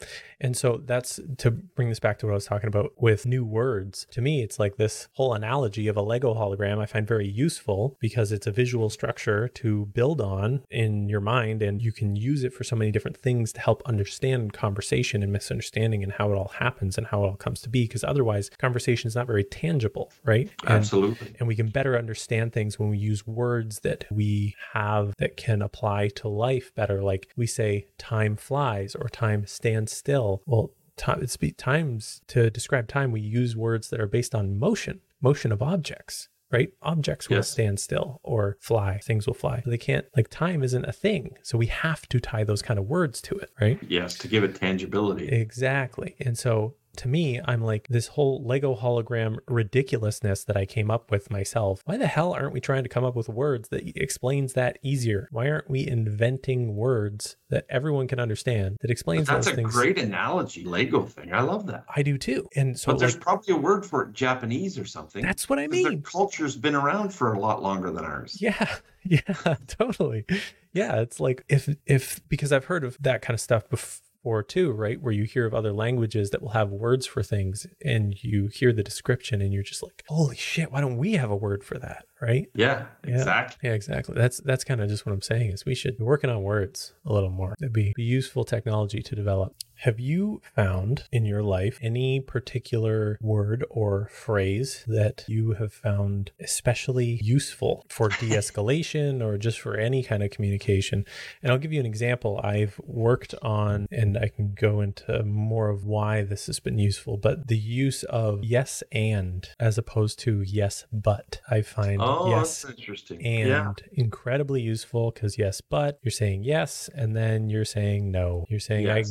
And 0.42 0.56
so 0.56 0.82
that's 0.84 1.20
to 1.38 1.52
bring 1.52 1.88
this 1.88 2.00
back 2.00 2.18
to 2.18 2.26
what 2.26 2.32
I 2.32 2.34
was 2.34 2.44
talking 2.44 2.66
about 2.66 2.92
with 2.96 3.24
new 3.24 3.44
words. 3.44 4.06
To 4.10 4.20
me, 4.20 4.42
it's 4.42 4.58
like 4.58 4.76
this 4.76 5.08
whole 5.12 5.32
analogy 5.34 5.86
of 5.86 5.96
a 5.96 6.02
Lego 6.02 6.34
hologram 6.34 6.80
I 6.80 6.86
find 6.86 7.06
very 7.06 7.28
useful 7.28 7.96
because 8.00 8.32
it's 8.32 8.46
a 8.46 8.50
visual 8.50 8.90
structure 8.90 9.46
to 9.48 9.86
build 9.86 10.20
on 10.20 10.62
in 10.68 11.08
your 11.08 11.20
mind 11.20 11.62
and 11.62 11.80
you 11.80 11.92
can 11.92 12.16
use 12.16 12.42
it 12.42 12.52
for 12.52 12.64
so 12.64 12.74
many 12.74 12.90
different 12.90 13.16
things 13.16 13.52
to 13.52 13.60
help 13.60 13.82
understand 13.86 14.52
conversation 14.52 15.22
and 15.22 15.32
misunderstanding 15.32 16.02
and 16.02 16.12
how 16.14 16.32
it 16.32 16.34
all 16.34 16.52
happens 16.58 16.98
and 16.98 17.06
how 17.06 17.22
it 17.22 17.28
all 17.28 17.36
comes 17.36 17.60
to 17.62 17.68
be 17.68 17.84
because 17.84 18.02
otherwise 18.02 18.50
conversation 18.58 19.06
is 19.06 19.14
not 19.14 19.28
very 19.28 19.44
tangible, 19.44 20.10
right? 20.24 20.50
And 20.66 20.78
Absolutely. 20.78 21.36
and 21.38 21.46
we 21.46 21.54
can 21.54 21.68
better 21.68 21.96
understand 21.96 22.52
things 22.52 22.80
when 22.80 22.88
we 22.88 22.98
use 22.98 23.24
words 23.26 23.80
that 23.80 24.06
we 24.10 24.56
have 24.72 25.14
that 25.18 25.36
can 25.36 25.62
apply 25.62 26.08
to 26.08 26.28
life 26.28 26.74
better 26.74 27.00
like 27.00 27.28
we 27.36 27.46
say 27.46 27.86
time 27.96 28.34
flies 28.34 28.96
or 28.96 29.08
time 29.08 29.46
stands 29.46 29.92
still 29.92 30.31
well 30.46 30.70
time 30.96 31.20
it's 31.22 31.36
be 31.36 31.50
times 31.52 32.20
to 32.28 32.50
describe 32.50 32.86
time 32.86 33.10
we 33.12 33.20
use 33.20 33.56
words 33.56 33.88
that 33.90 34.00
are 34.00 34.06
based 34.06 34.34
on 34.34 34.58
motion 34.58 35.00
motion 35.20 35.50
of 35.52 35.60
objects 35.62 36.28
right 36.50 36.70
objects 36.82 37.28
will 37.30 37.36
Yes. 37.38 37.48
stand 37.48 37.80
still 37.80 38.20
or 38.22 38.56
fly 38.60 38.98
things 38.98 39.26
will 39.26 39.34
fly 39.34 39.62
they 39.66 39.78
can't 39.78 40.04
like 40.16 40.28
time 40.28 40.62
isn't 40.62 40.84
a 40.84 40.92
thing 40.92 41.36
so 41.42 41.56
we 41.56 41.66
have 41.66 42.06
to 42.10 42.20
tie 42.20 42.44
those 42.44 42.60
kind 42.62 42.78
of 42.78 42.86
words 42.86 43.22
to 43.22 43.36
it 43.38 43.50
right 43.60 43.78
Yes, 43.88 44.16
to 44.18 44.28
give 44.28 44.44
it 44.44 44.54
tangibility. 44.54 45.28
Exactly. 45.28 46.14
And 46.20 46.36
so 46.36 46.74
to 46.96 47.08
me, 47.08 47.40
I'm 47.44 47.62
like, 47.62 47.88
this 47.88 48.08
whole 48.08 48.42
Lego 48.44 48.76
hologram 48.76 49.38
ridiculousness 49.48 50.44
that 50.44 50.56
I 50.56 50.66
came 50.66 50.90
up 50.90 51.10
with 51.10 51.30
myself. 51.30 51.82
Why 51.84 51.96
the 51.96 52.06
hell 52.06 52.32
aren't 52.32 52.52
we 52.52 52.60
trying 52.60 52.82
to 52.82 52.88
come 52.88 53.04
up 53.04 53.16
with 53.16 53.28
words 53.28 53.68
that 53.70 53.82
explains 54.00 54.52
that 54.54 54.78
easier? 54.82 55.28
Why 55.30 55.48
aren't 55.48 55.70
we 55.70 55.86
inventing 55.86 56.76
words 56.76 57.36
that 57.48 57.64
everyone 57.70 58.08
can 58.08 58.20
understand 58.20 58.76
that 58.82 58.90
explains 58.90 59.26
That's 59.26 59.46
those 59.46 59.54
a 59.54 59.56
things? 59.56 59.72
great 59.74 59.98
analogy, 59.98 60.64
Lego 60.64 61.02
thing. 61.04 61.32
I 61.32 61.40
love 61.40 61.66
that. 61.66 61.84
I 61.94 62.02
do 62.02 62.18
too. 62.18 62.48
And 62.54 62.78
so 62.78 62.92
but 62.92 62.98
there's 62.98 63.14
like, 63.14 63.22
probably 63.22 63.54
a 63.54 63.58
word 63.58 63.86
for 63.86 64.02
it, 64.02 64.12
Japanese 64.12 64.78
or 64.78 64.84
something. 64.84 65.22
that's 65.22 65.48
what 65.48 65.58
I 65.58 65.66
mean. 65.68 66.02
culture's 66.02 66.56
been 66.56 66.74
around 66.74 67.14
for 67.14 67.32
a 67.32 67.38
lot 67.38 67.62
longer 67.62 67.90
than 67.90 68.04
ours. 68.04 68.38
Yeah, 68.40 68.76
yeah, 69.02 69.20
totally. 69.66 70.26
Yeah, 70.72 71.00
it's 71.00 71.20
like 71.20 71.44
if 71.48 71.68
if 71.86 72.26
because 72.28 72.52
I've 72.52 72.66
heard 72.66 72.84
of 72.84 72.96
that 73.00 73.22
kind 73.22 73.34
of 73.34 73.40
stuff 73.40 73.68
before 73.68 74.02
too, 74.42 74.70
right? 74.72 75.00
Where 75.00 75.12
you 75.12 75.24
hear 75.24 75.46
of 75.46 75.54
other 75.54 75.72
languages 75.72 76.30
that 76.30 76.42
will 76.42 76.50
have 76.50 76.70
words 76.70 77.06
for 77.06 77.22
things 77.22 77.66
and 77.84 78.14
you 78.22 78.48
hear 78.52 78.72
the 78.72 78.82
description 78.82 79.40
and 79.42 79.52
you're 79.52 79.62
just 79.62 79.82
like, 79.82 80.02
"Holy 80.08 80.36
shit, 80.36 80.70
why 80.70 80.80
don't 80.80 80.96
we 80.96 81.14
have 81.14 81.30
a 81.30 81.36
word 81.36 81.64
for 81.64 81.78
that?" 81.78 82.04
Right? 82.20 82.46
Yeah, 82.54 82.86
Yeah. 83.06 83.14
exactly. 83.16 83.68
Yeah, 83.68 83.74
exactly. 83.74 84.14
That's 84.14 84.38
that's 84.38 84.64
kind 84.64 84.80
of 84.80 84.88
just 84.88 85.04
what 85.04 85.12
I'm 85.12 85.22
saying 85.22 85.50
is 85.50 85.64
we 85.64 85.74
should 85.74 85.98
be 85.98 86.04
working 86.04 86.30
on 86.30 86.42
words 86.42 86.94
a 87.04 87.12
little 87.12 87.30
more. 87.30 87.54
It'd 87.60 87.72
be, 87.72 87.92
be 87.96 88.04
useful 88.04 88.44
technology 88.44 89.02
to 89.02 89.14
develop. 89.16 89.54
Have 89.80 89.98
you 89.98 90.40
found 90.54 91.04
in 91.10 91.24
your 91.24 91.42
life 91.42 91.78
any 91.82 92.20
particular 92.20 93.18
word 93.20 93.64
or 93.68 94.08
phrase 94.12 94.84
that 94.86 95.24
you 95.26 95.52
have 95.54 95.72
found 95.72 96.30
especially 96.40 97.18
useful 97.22 97.84
for 97.88 98.08
de-escalation 98.20 99.22
or 99.24 99.36
just 99.38 99.58
for 99.60 99.76
any 99.76 100.02
kind 100.04 100.22
of 100.22 100.30
communication? 100.30 101.04
And 101.42 101.50
I'll 101.50 101.58
give 101.58 101.72
you 101.72 101.80
an 101.80 101.86
example. 101.86 102.40
I've 102.44 102.80
worked 102.84 103.34
on, 103.42 103.86
and 103.90 104.16
I 104.16 104.28
can 104.28 104.54
go 104.54 104.80
into 104.80 105.22
more 105.24 105.68
of 105.68 105.84
why 105.84 106.22
this 106.22 106.46
has 106.46 106.60
been 106.60 106.78
useful, 106.78 107.16
but 107.16 107.48
the 107.48 107.56
use 107.58 108.04
of 108.04 108.44
yes 108.44 108.82
and 108.92 109.48
as 109.58 109.78
opposed 109.78 110.18
to 110.20 110.42
yes 110.42 110.86
but. 110.92 111.40
I 111.50 111.62
find 111.62 112.00
Oh, 112.00 112.30
yes 112.30 112.64
interesting. 112.64 113.24
and 113.26 113.48
yeah. 113.48 113.72
incredibly 113.92 114.60
useful 114.62 115.10
because 115.10 115.38
yes 115.38 115.60
but 115.60 115.98
you're 116.02 116.10
saying 116.12 116.44
yes 116.44 116.88
and 116.94 117.16
then 117.16 117.48
you're 117.48 117.64
saying 117.64 118.10
no 118.10 118.46
you're 118.48 118.60
saying 118.60 118.88
i 118.88 118.98
Yes. 118.98 119.10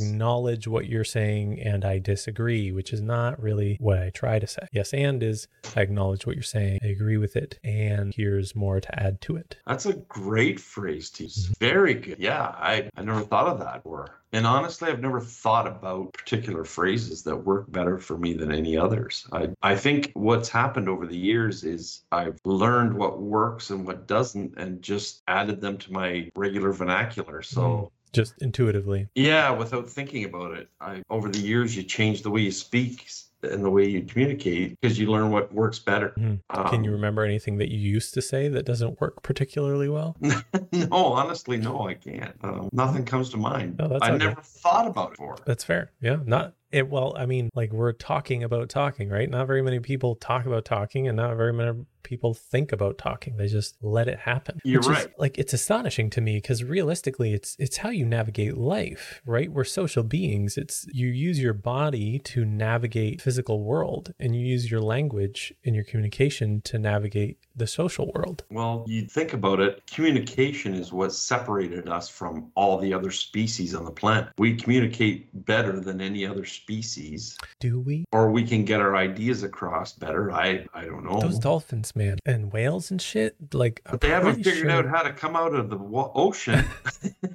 Acknowledge 0.62 0.68
what 0.68 0.90
you're 0.90 1.04
saying 1.04 1.60
and 1.62 1.84
i 1.86 1.98
disagree 2.00 2.72
which 2.72 2.94
is 2.94 3.02
not 3.02 3.42
really 3.42 3.78
what 3.80 4.00
i 4.00 4.10
try 4.10 4.40
to 4.40 4.48
say 4.48 4.62
yes 4.72 4.94
and 4.94 5.24
is 5.24 5.48
i 5.76 5.82
acknowledge 5.82 6.26
what 6.26 6.36
you're 6.36 6.44
saying 6.44 6.80
i 6.84 6.88
agree 6.88 7.18
with 7.18 7.36
it 7.36 7.60
and 7.64 8.14
here's 8.16 8.56
more 8.56 8.80
to 8.80 9.02
add 9.02 9.20
to 9.22 9.36
it 9.36 9.58
That's 9.66 9.86
a 9.86 9.94
great 9.94 10.60
phrase 10.60 11.10
to 11.12 11.24
use. 11.24 11.46
Mm-hmm. 11.46 11.54
Very 11.60 11.94
good. 11.94 12.20
Yeah, 12.20 12.54
I, 12.58 12.90
I 12.96 13.04
never 13.04 13.22
thought 13.22 13.48
of 13.48 13.60
that 13.60 13.84
before. 13.84 14.20
And 14.34 14.48
honestly, 14.48 14.90
I've 14.90 15.02
never 15.02 15.20
thought 15.20 15.68
about 15.68 16.14
particular 16.14 16.64
phrases 16.64 17.24
that 17.24 17.36
work 17.36 17.72
better 17.72 17.98
for 18.00 18.18
me 18.18 18.34
than 18.34 18.52
any 18.52 18.78
others. 18.78 19.28
I, 19.32 19.50
I 19.62 19.76
think 19.76 20.12
what's 20.14 20.50
happened 20.50 20.88
over 20.88 21.06
the 21.06 21.18
years 21.18 21.64
is 21.64 22.04
I've 22.12 22.40
learned 22.46 22.94
what 22.94 23.22
works 23.22 23.72
and 23.72 23.86
what 23.86 24.08
doesn't 24.08 24.58
and 24.58 24.82
just 24.82 25.22
added 25.28 25.60
them 25.62 25.78
to 25.80 25.92
my 25.92 26.32
regular 26.36 26.72
vernacular. 26.72 27.42
So 27.42 27.62
Mm. 27.62 27.92
Just 28.14 28.34
intuitively 28.42 29.08
yeah, 29.16 29.50
without 29.52 29.90
thinking 29.90 30.24
about 30.26 30.52
it, 30.58 30.70
I 30.80 31.02
over 31.10 31.30
the 31.30 31.40
years 31.40 31.76
you 31.76 31.84
change 31.84 32.22
the 32.24 32.30
way 32.30 32.42
you 32.42 32.52
speak 32.52 33.08
and 33.44 33.66
the 33.66 33.70
way 33.72 33.88
you 33.88 34.04
communicate 34.04 34.80
because 34.80 35.00
you 35.00 35.10
learn 35.10 35.32
what 35.32 35.52
works 35.52 35.80
better. 35.80 36.10
Mhm. 36.18 36.40
can 36.70 36.84
you 36.84 36.92
Um, 36.92 36.96
remember 36.96 37.24
anything 37.24 37.58
that 37.58 37.72
you 37.72 37.80
used 37.80 38.14
to 38.14 38.22
say 38.22 38.48
that 38.50 38.66
doesn't 38.66 39.02
work 39.02 39.24
particularly 39.24 39.90
well 39.90 40.16
no, 40.72 40.88
honestly, 40.92 41.58
no, 41.58 41.88
I 41.88 41.96
can't. 41.96 42.36
Um, 42.44 42.70
nothing 42.72 43.04
comes 43.06 43.30
to 43.32 43.38
mind. 43.38 43.78
Oh, 43.80 43.98
I 44.02 44.12
okay. 44.12 44.26
never 44.26 44.42
thought 44.42 44.88
about 44.88 45.08
it 45.08 45.18
before. 45.18 45.38
That's 45.46 45.64
fair. 45.64 45.92
Yeah. 46.02 46.18
Not 46.24 46.54
it. 46.72 46.90
Well, 46.90 47.16
I 47.18 47.26
mean, 47.26 47.50
like 47.56 47.72
we're 47.74 47.94
talking 47.94 48.44
about 48.44 48.70
talking, 48.70 49.10
right? 49.10 49.30
Not 49.30 49.48
very 49.48 49.62
many 49.62 49.80
people 49.80 50.16
talk 50.16 50.46
about 50.46 50.64
talking, 50.66 51.08
and 51.08 51.18
not 51.18 51.36
very 51.36 51.52
many 51.54 51.86
people 52.04 52.34
think 52.34 52.72
about 52.72 52.98
talking. 52.98 53.38
They 53.38 53.48
just 53.48 53.76
let 53.82 54.08
it 54.08 54.20
happen. 54.20 54.60
You're 54.64 54.82
which 54.82 54.90
is, 54.90 55.06
right. 55.06 55.20
like 55.20 55.38
it's 55.38 55.54
astonishing 55.54 56.10
to 56.12 56.22
me 56.22 56.38
because 56.38 56.64
realistically, 56.64 57.34
it's 57.34 57.56
it's 57.60 57.78
how 57.78 57.90
you 57.90 58.06
navigate 58.06 58.58
life, 58.58 59.22
right? 59.26 59.52
We're 59.52 59.64
social 59.64 60.04
beings. 60.04 60.58
It's 60.58 60.86
you 60.92 61.08
use 61.08 61.40
your 61.40 61.54
body 61.54 62.20
to 62.20 62.46
navigate 62.46 63.22
physical 63.22 63.64
world, 63.64 64.14
and 64.20 64.36
you 64.36 64.46
use 64.46 64.70
your 64.70 64.82
language 64.82 65.54
and 65.66 65.76
your 65.76 65.84
communication 65.84 66.62
to 66.62 66.80
navigate 66.80 67.38
the 67.56 67.68
social 67.68 68.12
world. 68.16 68.44
Well, 68.50 68.86
you 68.88 69.04
think 69.06 69.34
about 69.34 69.60
it, 69.60 69.82
communication 69.88 70.74
is 70.74 70.92
what 70.94 71.14
separated 71.14 71.88
us 71.90 72.08
from 72.10 72.52
all 72.56 72.78
the 72.78 72.94
other 72.94 73.12
species 73.12 73.76
on 73.76 73.86
the 73.86 73.92
planet. 73.92 74.30
We 74.38 74.56
communicate 74.56 75.28
better 75.46 75.80
than 75.80 76.02
any 76.02 76.26
other 76.26 76.46
species, 76.46 77.38
Do 77.60 77.80
we? 77.80 78.06
or 78.12 78.32
we 78.32 78.44
can 78.46 78.66
get 78.66 78.80
our 78.82 78.96
ideas 78.96 79.44
across 79.44 79.94
better. 79.94 80.32
I 80.32 80.66
I 80.74 80.86
don't 80.86 81.04
know. 81.04 81.20
Those 81.20 81.40
dolphins, 81.40 81.96
man, 81.96 82.18
and 82.26 82.52
whales 82.54 82.92
and 82.92 83.02
shit. 83.02 83.36
Like, 83.54 83.82
I'm 83.86 83.92
but 83.92 84.02
they 84.02 84.10
haven't 84.10 84.36
figured 84.36 84.58
sure- 84.58 84.72
out 84.72 84.86
how 84.86 85.02
to 85.04 85.12
come 85.14 85.36
out 85.36 85.54
of 85.54 85.70
the 85.70 85.78
wa- 85.78 86.12
ocean. 86.16 86.64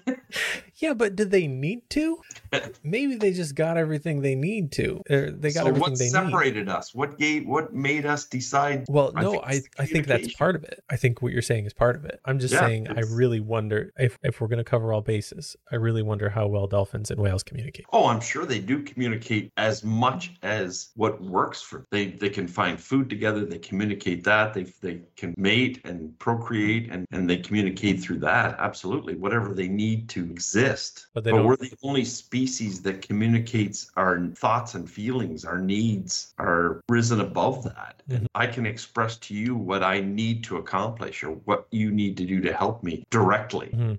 Yeah, 0.79 0.93
but 0.95 1.17
did 1.17 1.31
they 1.31 1.47
need 1.47 1.89
to? 1.91 2.21
Maybe 2.85 3.17
they 3.17 3.33
just 3.33 3.55
got 3.55 3.77
everything 3.77 4.21
they 4.21 4.35
need 4.35 4.73
to. 4.73 5.03
They 5.09 5.53
got 5.53 5.63
so 5.63 5.69
everything 5.69 5.81
what 5.81 5.99
they 5.99 6.05
need. 6.05 6.11
separated 6.11 6.69
us? 6.69 6.95
What 6.95 7.19
gave? 7.19 7.47
What 7.47 7.75
made 7.75 8.05
us 8.05 8.27
decide? 8.27 8.85
Well, 8.89 9.13
I 9.17 9.23
no, 9.23 9.31
think 9.33 9.45
I, 9.79 9.83
I 9.83 9.87
think 9.87 10.07
that's 10.07 10.35
part 10.35 10.55
of 10.55 10.65
it. 10.65 10.83
I 10.91 10.97
think 10.97 11.23
what 11.23 11.33
you're 11.33 11.43
saying 11.43 11.67
is 11.67 11.73
part 11.73 11.97
of 11.97 12.05
it. 12.05 12.21
I'm 12.25 12.39
just 12.39 12.53
Yeah, 12.55 12.61
saying 12.61 12.89
I 12.89 13.01
really 13.01 13.41
wonder 13.41 13.93
if, 13.99 14.19
if 14.23 14.41
we're 14.41 14.49
going 14.49 14.59
to 14.59 14.65
cover 14.65 14.93
all 14.93 15.01
bases, 15.01 15.57
I 15.73 15.77
really 15.77 16.03
wonder 16.03 16.29
how 16.29 16.47
well 16.47 16.67
dolphins 16.67 17.11
and 17.11 17.21
whales 17.21 17.43
communicate. 17.43 17.87
Oh, 17.93 18.07
I'm 18.07 18.21
sure 18.21 18.45
they 18.45 18.61
do 18.61 18.83
communicate 18.83 19.53
as 19.57 19.83
much 19.83 20.35
as 20.43 20.91
what 20.95 21.21
works 21.23 21.63
for 21.63 21.79
them. 21.79 21.87
They 21.91 22.07
they 22.07 22.29
can 22.29 22.47
find 22.47 22.79
food 22.79 23.09
together, 23.09 23.45
they 23.45 23.59
communicate 23.59 24.25
that, 24.25 24.53
they 24.53 24.65
they 24.83 25.01
can 25.17 25.35
mate 25.39 25.81
and 25.85 26.19
procreate 26.19 26.91
and, 26.91 27.07
and 27.13 27.29
they 27.31 27.39
communicate 27.39 28.01
through 28.01 28.19
that. 28.21 28.57
Absolutely. 28.59 29.15
Whatever 29.15 29.55
they 29.55 29.69
need 29.69 30.09
to 30.11 30.25
exist. 30.25 30.66
But 31.15 31.25
they 31.25 31.31
but 31.33 31.45
we're 31.45 31.57
the 31.57 31.73
only 31.83 32.05
species 32.05 32.83
that 32.83 33.03
communicates 33.03 33.91
our 33.97 34.27
thoughts 34.35 34.75
and 34.75 34.89
feelings, 34.89 35.45
our 35.45 35.59
needs 35.61 36.35
are 36.39 36.81
risen 36.89 37.21
above 37.21 37.65
that. 37.65 38.03
Mhm. 38.09 38.27
I 38.35 38.47
can 38.47 38.67
express 38.67 39.17
to 39.19 39.35
you 39.35 39.57
what 39.57 39.83
I 39.83 40.01
need 40.01 40.45
to 40.45 40.57
accomplish 40.59 41.25
or 41.25 41.31
what 41.45 41.67
you 41.71 41.91
need 41.91 42.17
to 42.19 42.25
do 42.27 42.41
to 42.43 42.53
help 42.53 42.83
me 42.83 43.05
directly. 43.11 43.69
Mhm. 43.75 43.99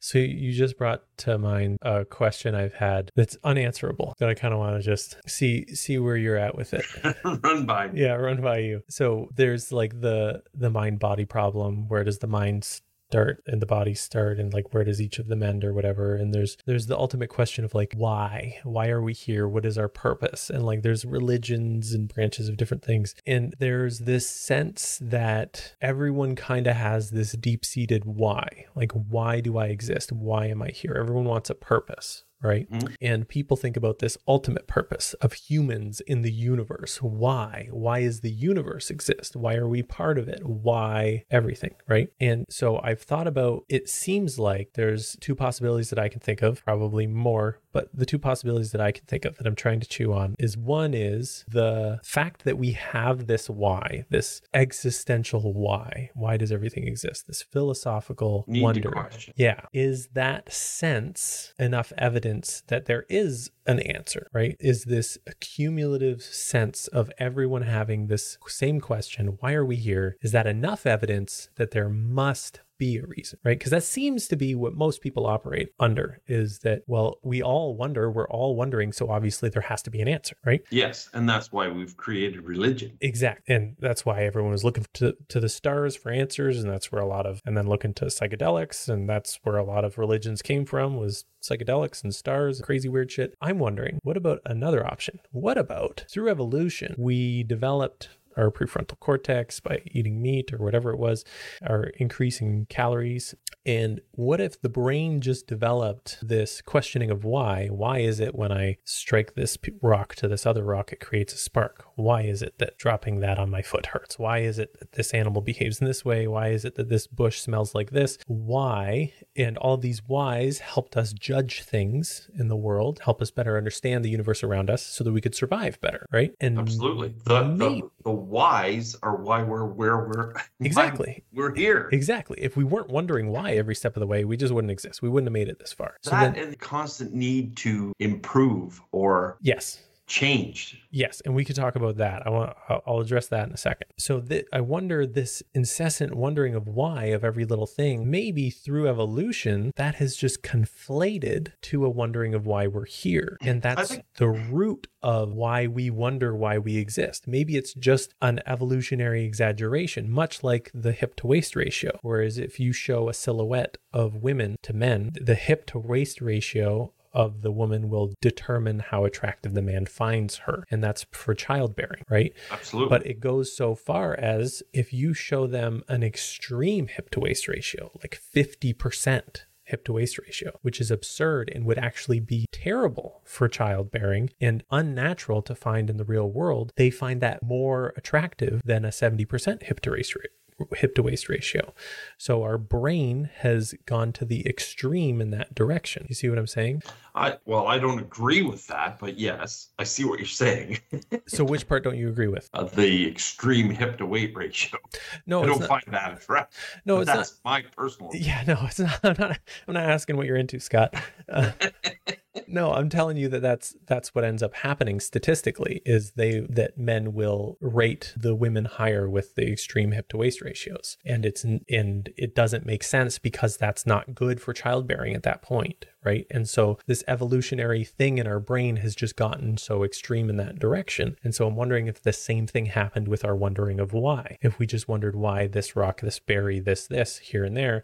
So 0.00 0.18
you 0.18 0.52
just 0.52 0.78
brought 0.78 1.02
to 1.18 1.38
mind 1.38 1.78
a 1.82 2.04
question 2.04 2.54
I've 2.54 2.74
had 2.74 3.10
that's 3.16 3.36
unanswerable 3.42 4.14
that 4.18 4.28
I 4.28 4.34
kind 4.34 4.54
of 4.54 4.60
want 4.60 4.76
to 4.76 4.82
just 4.82 5.16
see 5.26 5.66
see 5.74 5.98
where 5.98 6.16
you're 6.16 6.36
at 6.36 6.54
with 6.56 6.72
it. 6.74 6.84
Run 7.42 7.66
by. 7.66 7.90
yeah 7.94 8.14
run 8.14 8.40
by 8.40 8.58
you 8.58 8.82
so 8.88 9.28
there's 9.34 9.72
like 9.72 10.00
the 10.00 10.42
the 10.54 10.70
mind 10.70 10.98
body 10.98 11.24
problem 11.24 11.88
where 11.88 12.04
does 12.04 12.18
the 12.18 12.26
mind 12.26 12.80
start 13.08 13.42
and 13.46 13.62
the 13.62 13.66
body 13.66 13.94
start 13.94 14.38
and 14.38 14.52
like 14.52 14.74
where 14.74 14.84
does 14.84 15.00
each 15.00 15.18
of 15.18 15.28
them 15.28 15.42
end 15.42 15.64
or 15.64 15.72
whatever. 15.72 16.14
And 16.14 16.34
there's 16.34 16.58
there's 16.66 16.86
the 16.86 16.98
ultimate 16.98 17.30
question 17.30 17.64
of 17.64 17.74
like 17.74 17.94
why? 17.96 18.58
Why 18.64 18.88
are 18.88 19.00
we 19.00 19.14
here? 19.14 19.48
What 19.48 19.64
is 19.64 19.78
our 19.78 19.88
purpose? 19.88 20.50
And 20.50 20.64
like 20.64 20.82
there's 20.82 21.04
religions 21.04 21.92
and 21.92 22.12
branches 22.12 22.48
of 22.48 22.58
different 22.58 22.84
things. 22.84 23.14
And 23.26 23.54
there's 23.58 24.00
this 24.00 24.28
sense 24.28 24.98
that 25.00 25.74
everyone 25.80 26.36
kind 26.36 26.66
of 26.66 26.76
has 26.76 27.10
this 27.10 27.32
deep-seated 27.32 28.04
why. 28.04 28.66
Like 28.74 28.92
why 28.92 29.40
do 29.40 29.56
i 29.56 29.66
exist? 29.66 30.12
Why 30.12 30.46
am 30.46 30.62
i 30.62 30.68
here? 30.68 30.94
Everyone 30.98 31.24
wants 31.24 31.48
a 31.50 31.54
purpose 31.54 32.24
right? 32.42 32.70
Mhm. 32.70 32.94
And 33.00 33.28
people 33.28 33.56
think 33.56 33.76
about 33.76 33.98
this 33.98 34.16
ultimate 34.26 34.66
purpose 34.66 35.14
of 35.14 35.32
humans 35.32 36.00
in 36.00 36.22
the 36.22 36.32
universe. 36.32 37.02
Why? 37.02 37.68
Why 37.70 38.00
is 38.00 38.20
the 38.20 38.30
universe 38.30 38.90
exist? 38.90 39.34
Why 39.36 39.54
are 39.56 39.68
we 39.68 39.82
part 39.82 40.18
of 40.18 40.28
it? 40.28 40.44
Why 40.44 41.24
everything, 41.30 41.74
right? 41.88 42.08
And 42.20 42.44
so 42.48 42.80
I've 42.82 43.02
thought 43.02 43.26
about 43.26 43.64
it 43.68 43.88
seems 43.88 44.38
like 44.38 44.70
there's 44.74 45.16
two 45.20 45.34
possibilities 45.34 45.90
that 45.90 45.98
I 45.98 46.08
can 46.08 46.20
think 46.20 46.42
of, 46.42 46.64
probably 46.64 47.06
more, 47.06 47.60
but 47.72 47.88
the 47.92 48.06
two 48.06 48.18
possibilities 48.18 48.72
that 48.72 48.80
I 48.80 48.92
can 48.92 49.04
think 49.04 49.24
of 49.24 49.36
that 49.36 49.46
I'm 49.46 49.54
trying 49.54 49.80
to 49.80 49.88
chew 49.88 50.12
on 50.12 50.34
is 50.38 50.56
one 50.56 50.94
is 50.94 51.44
the 51.48 52.00
fact 52.02 52.44
that 52.44 52.58
we 52.58 52.72
have 52.72 53.26
this 53.26 53.48
why, 53.48 54.04
this 54.10 54.40
existential 54.54 55.52
why. 55.52 56.10
Why 56.14 56.36
does 56.36 56.52
everything 56.52 56.86
exist? 56.86 57.26
This 57.26 57.42
philosophical 57.42 58.44
Need 58.46 58.62
wonder. 58.62 59.10
Yeah. 59.36 59.60
Is 59.72 60.08
that 60.14 60.52
sense 60.52 61.52
enough 61.58 61.92
evidence 61.98 62.62
that 62.68 62.86
there 62.86 63.04
is 63.08 63.50
an 63.66 63.80
answer, 63.80 64.28
right? 64.32 64.56
Is 64.58 64.84
this 64.84 65.18
accumulative 65.26 66.22
sense 66.22 66.88
of 66.88 67.10
everyone 67.18 67.62
having 67.62 68.06
this 68.06 68.38
same 68.46 68.80
question, 68.80 69.36
why 69.40 69.52
are 69.52 69.64
we 69.64 69.76
here? 69.76 70.16
Is 70.22 70.32
that 70.32 70.46
enough 70.46 70.86
evidence 70.86 71.50
that 71.56 71.72
there 71.72 71.88
must 71.88 72.60
be 72.78 72.96
a 72.96 73.06
reason, 73.06 73.38
right? 73.44 73.58
Because 73.58 73.70
that 73.72 73.82
seems 73.82 74.28
to 74.28 74.36
be 74.36 74.54
what 74.54 74.74
most 74.74 75.00
people 75.00 75.26
operate 75.26 75.70
under 75.78 76.20
is 76.26 76.60
that, 76.60 76.82
well, 76.86 77.18
we 77.22 77.42
all 77.42 77.74
wonder, 77.76 78.10
we're 78.10 78.28
all 78.28 78.56
wondering. 78.56 78.92
So 78.92 79.10
obviously 79.10 79.48
there 79.48 79.62
has 79.62 79.82
to 79.82 79.90
be 79.90 80.00
an 80.00 80.08
answer, 80.08 80.36
right? 80.46 80.62
Yes, 80.70 81.10
and 81.12 81.28
that's 81.28 81.52
why 81.52 81.68
we've 81.68 81.96
created 81.96 82.42
religion. 82.42 82.96
Exactly. 83.00 83.54
And 83.54 83.76
that's 83.80 84.06
why 84.06 84.22
everyone 84.22 84.52
was 84.52 84.64
looking 84.64 84.86
to, 84.94 85.16
to 85.28 85.40
the 85.40 85.48
stars 85.48 85.96
for 85.96 86.10
answers. 86.10 86.62
And 86.62 86.70
that's 86.70 86.90
where 86.90 87.02
a 87.02 87.06
lot 87.06 87.26
of, 87.26 87.42
and 87.44 87.56
then 87.56 87.66
looking 87.66 87.94
to 87.94 88.06
psychedelics. 88.06 88.88
And 88.88 89.08
that's 89.08 89.38
where 89.42 89.56
a 89.56 89.64
lot 89.64 89.84
of 89.84 89.98
religions 89.98 90.42
came 90.42 90.64
from 90.64 90.96
was 90.96 91.24
psychedelics 91.42 92.02
and 92.02 92.14
stars, 92.14 92.60
crazy 92.60 92.88
weird 92.88 93.10
shit. 93.10 93.34
I'm 93.40 93.58
wondering, 93.58 94.00
what 94.02 94.16
about 94.16 94.40
another 94.44 94.86
option? 94.86 95.20
What 95.30 95.58
about 95.58 96.04
through 96.10 96.28
evolution, 96.28 96.94
we 96.98 97.42
developed 97.42 98.08
our 98.38 98.50
prefrontal 98.50 98.98
cortex 99.00 99.60
by 99.60 99.82
eating 99.86 100.22
meat 100.22 100.52
or 100.52 100.58
whatever 100.58 100.90
it 100.90 100.98
was, 100.98 101.24
are 101.66 101.84
increasing 101.98 102.66
calories. 102.70 103.34
And 103.66 104.00
what 104.12 104.40
if 104.40 104.60
the 104.60 104.68
brain 104.68 105.20
just 105.20 105.46
developed 105.46 106.18
this 106.22 106.62
questioning 106.62 107.10
of 107.10 107.24
why? 107.24 107.68
Why 107.68 107.98
is 107.98 108.20
it 108.20 108.34
when 108.34 108.52
I 108.52 108.78
strike 108.84 109.34
this 109.34 109.58
rock 109.82 110.14
to 110.16 110.28
this 110.28 110.46
other 110.46 110.64
rock, 110.64 110.92
it 110.92 111.00
creates 111.00 111.34
a 111.34 111.36
spark? 111.36 111.84
Why 111.96 112.22
is 112.22 112.40
it 112.40 112.58
that 112.58 112.78
dropping 112.78 113.20
that 113.20 113.38
on 113.38 113.50
my 113.50 113.60
foot 113.60 113.86
hurts? 113.86 114.18
Why 114.18 114.38
is 114.38 114.58
it 114.58 114.78
that 114.78 114.92
this 114.92 115.12
animal 115.12 115.42
behaves 115.42 115.80
in 115.80 115.86
this 115.86 116.04
way? 116.04 116.26
Why 116.26 116.48
is 116.48 116.64
it 116.64 116.76
that 116.76 116.88
this 116.88 117.06
bush 117.06 117.40
smells 117.40 117.74
like 117.74 117.90
this? 117.90 118.18
Why? 118.26 119.12
And 119.36 119.58
all 119.58 119.76
these 119.76 120.02
whys 120.06 120.60
helped 120.60 120.96
us 120.96 121.12
judge 121.12 121.62
things 121.62 122.30
in 122.38 122.48
the 122.48 122.56
world, 122.56 123.00
help 123.04 123.20
us 123.20 123.30
better 123.30 123.58
understand 123.58 124.04
the 124.04 124.10
universe 124.10 124.42
around 124.42 124.70
us 124.70 124.82
so 124.82 125.04
that 125.04 125.12
we 125.12 125.20
could 125.20 125.34
survive 125.34 125.80
better, 125.80 126.06
right? 126.12 126.32
And 126.40 126.58
Absolutely. 126.58 127.14
The, 127.24 127.42
the 127.42 127.90
the 128.04 128.10
whys 128.28 128.94
are 129.02 129.16
why 129.16 129.42
we're 129.42 129.64
where 129.64 130.06
we're 130.06 130.34
Exactly. 130.60 131.24
we're 131.32 131.54
here. 131.54 131.88
Exactly. 131.92 132.38
If 132.40 132.56
we 132.56 132.64
weren't 132.64 132.88
wondering 132.90 133.30
why 133.30 133.52
every 133.52 133.74
step 133.74 133.96
of 133.96 134.00
the 134.00 134.06
way, 134.06 134.24
we 134.24 134.36
just 134.36 134.52
wouldn't 134.52 134.70
exist. 134.70 135.02
We 135.02 135.08
wouldn't 135.08 135.28
have 135.28 135.32
made 135.32 135.48
it 135.48 135.58
this 135.58 135.72
far. 135.72 135.96
So 136.02 136.10
that 136.10 136.34
then, 136.34 136.42
and 136.44 136.52
the 136.52 136.56
constant 136.56 137.14
need 137.14 137.56
to 137.58 137.92
improve 137.98 138.80
or 138.92 139.38
yes, 139.40 139.80
change. 140.08 140.82
yes, 140.90 141.20
and 141.24 141.34
we 141.34 141.44
could 141.44 141.54
talk 141.54 141.76
about 141.76 141.98
that. 141.98 142.26
I 142.26 142.30
want. 142.30 142.56
I'll 142.68 142.82
I'll 142.86 143.00
address 143.00 143.28
that 143.28 143.46
in 143.46 143.54
a 143.54 143.56
second. 143.58 143.86
So 143.98 144.20
th- 144.20 144.46
I 144.52 144.60
wonder 144.60 145.06
this 145.06 145.42
incessant 145.54 146.14
wondering 146.14 146.54
of 146.54 146.66
why 146.66 147.04
of 147.06 147.22
every 147.24 147.44
little 147.44 147.66
thing. 147.66 148.10
Maybe 148.10 148.50
through 148.50 148.88
evolution, 148.88 149.70
that 149.76 149.96
has 149.96 150.16
just 150.16 150.42
conflated 150.42 151.52
to 151.62 151.84
a 151.84 151.90
wondering 151.90 152.34
of 152.34 152.46
why 152.46 152.66
we're 152.66 152.86
here, 152.86 153.36
and 153.42 153.62
that's 153.62 153.90
think- 153.90 154.04
the 154.16 154.28
root 154.28 154.86
of 155.02 155.32
why 155.32 155.66
we 155.66 155.90
wonder 155.90 156.34
why 156.34 156.58
we 156.58 156.76
exist. 156.76 157.28
Maybe 157.28 157.56
it's 157.56 157.72
just 157.74 158.12
an 158.20 158.40
evolutionary 158.46 159.24
exaggeration, 159.24 160.10
much 160.10 160.42
like 160.42 160.70
the 160.74 160.92
hip 160.92 161.14
to 161.16 161.26
waist 161.28 161.54
ratio. 161.54 161.98
Whereas 162.02 162.38
if 162.38 162.58
you 162.58 162.72
show 162.72 163.08
a 163.08 163.14
silhouette 163.14 163.76
of 163.92 164.16
women 164.16 164.56
to 164.62 164.72
men, 164.72 165.12
the 165.20 165.34
hip 165.36 165.66
to 165.66 165.78
waist 165.78 166.20
ratio 166.20 166.92
of 167.12 167.42
the 167.42 167.52
woman 167.52 167.88
will 167.88 168.14
determine 168.20 168.80
how 168.80 169.04
attractive 169.04 169.54
the 169.54 169.62
man 169.62 169.86
finds 169.86 170.36
her. 170.38 170.64
And 170.70 170.82
that's 170.82 171.06
for 171.12 171.34
childbearing, 171.34 172.02
right? 172.08 172.32
Absolutely. 172.50 172.98
But 172.98 173.06
it 173.06 173.20
goes 173.20 173.56
so 173.56 173.74
far 173.74 174.14
as 174.18 174.62
if 174.72 174.92
you 174.92 175.14
show 175.14 175.46
them 175.46 175.82
an 175.88 176.02
extreme 176.02 176.88
hip 176.88 177.10
to 177.10 177.20
waist 177.20 177.48
ratio, 177.48 177.90
like 178.02 178.20
50% 178.34 179.42
hip 179.64 179.84
to 179.84 179.92
waist 179.92 180.18
ratio, 180.18 180.58
which 180.62 180.80
is 180.80 180.90
absurd 180.90 181.50
and 181.54 181.64
would 181.64 181.78
actually 181.78 182.20
be 182.20 182.46
terrible 182.52 183.20
for 183.24 183.48
childbearing 183.48 184.30
and 184.40 184.64
unnatural 184.70 185.42
to 185.42 185.54
find 185.54 185.90
in 185.90 185.98
the 185.98 186.04
real 186.04 186.30
world, 186.30 186.72
they 186.76 186.90
find 186.90 187.20
that 187.20 187.42
more 187.42 187.92
attractive 187.96 188.62
than 188.64 188.84
a 188.84 188.88
70% 188.88 189.62
hip 189.62 189.80
to 189.80 189.90
waist 189.90 190.14
ratio 190.14 190.37
hip 190.76 190.94
to 190.96 191.02
waist 191.02 191.28
ratio. 191.28 191.72
So 192.16 192.42
our 192.42 192.58
brain 192.58 193.30
has 193.38 193.74
gone 193.86 194.12
to 194.14 194.24
the 194.24 194.46
extreme 194.48 195.20
in 195.20 195.30
that 195.30 195.54
direction. 195.54 196.06
You 196.08 196.14
see 196.14 196.28
what 196.28 196.38
I'm 196.38 196.46
saying? 196.46 196.82
I 197.14 197.36
well, 197.46 197.66
I 197.66 197.78
don't 197.78 197.98
agree 197.98 198.42
with 198.42 198.66
that, 198.68 198.98
but 198.98 199.18
yes, 199.18 199.68
I 199.78 199.84
see 199.84 200.04
what 200.04 200.18
you're 200.18 200.26
saying. 200.26 200.78
So 201.26 201.44
which 201.44 201.68
part 201.68 201.84
don't 201.84 201.96
you 201.98 202.08
agree 202.08 202.26
with? 202.26 202.48
uh, 202.54 202.64
the 202.64 203.06
extreme 203.06 203.70
hip 203.70 203.98
to 203.98 204.06
waist 204.06 204.34
ratio. 204.34 204.78
No, 205.26 205.42
I 205.42 205.46
don't 205.46 205.60
not. 205.60 205.68
find 205.68 205.84
that 205.88 206.14
attractive. 206.14 206.58
No, 206.84 207.00
it's 207.00 207.06
not. 207.06 207.16
that's 207.16 207.38
my 207.44 207.62
personal. 207.76 208.10
Yeah, 208.14 208.42
no, 208.46 208.58
it's 208.62 208.78
not. 208.80 208.98
I'm 209.02 209.16
not. 209.18 209.38
I'm 209.66 209.74
not 209.74 209.84
asking 209.84 210.16
what 210.16 210.26
you're 210.26 210.36
into, 210.36 210.58
Scott. 210.58 210.94
Uh, 211.28 211.52
no, 212.46 212.72
I'm 212.72 212.88
telling 212.88 213.16
you 213.16 213.28
that 213.28 213.42
that's 213.42 213.74
that's 213.86 214.14
what 214.14 214.24
ends 214.24 214.42
up 214.42 214.54
happening 214.54 215.00
statistically 215.00 215.82
is 215.84 216.12
they 216.12 216.40
that 216.40 216.78
men 216.78 217.14
will 217.14 217.56
rate 217.60 218.12
the 218.16 218.34
women 218.34 218.66
higher 218.66 219.08
with 219.08 219.34
the 219.34 219.50
extreme 219.50 219.92
hip 219.92 220.08
to 220.08 220.16
waist 220.16 220.40
ratios, 220.40 220.96
and 221.04 221.24
it's 221.24 221.44
and 221.44 222.10
it 222.16 222.34
doesn't 222.34 222.66
make 222.66 222.82
sense 222.82 223.18
because 223.18 223.56
that's 223.56 223.86
not 223.86 224.14
good 224.14 224.40
for 224.40 224.52
childbearing 224.52 225.14
at 225.14 225.22
that 225.22 225.42
point, 225.42 225.86
right? 226.04 226.26
And 226.30 226.48
so 226.48 226.78
this 226.86 227.04
evolutionary 227.08 227.84
thing 227.84 228.18
in 228.18 228.26
our 228.26 228.40
brain 228.40 228.76
has 228.76 228.94
just 228.94 229.16
gotten 229.16 229.56
so 229.56 229.82
extreme 229.82 230.30
in 230.30 230.36
that 230.36 230.58
direction, 230.58 231.16
and 231.24 231.34
so 231.34 231.46
I'm 231.46 231.56
wondering 231.56 231.86
if 231.86 232.02
the 232.02 232.12
same 232.12 232.46
thing 232.46 232.66
happened 232.66 233.08
with 233.08 233.24
our 233.24 233.36
wondering 233.36 233.80
of 233.80 233.92
why. 233.92 234.38
If 234.42 234.58
we 234.58 234.66
just 234.66 234.88
wondered 234.88 235.16
why 235.16 235.46
this 235.46 235.74
rock, 235.76 236.00
this 236.00 236.18
berry, 236.18 236.60
this 236.60 236.86
this 236.86 237.18
here 237.18 237.44
and 237.44 237.56
there 237.56 237.82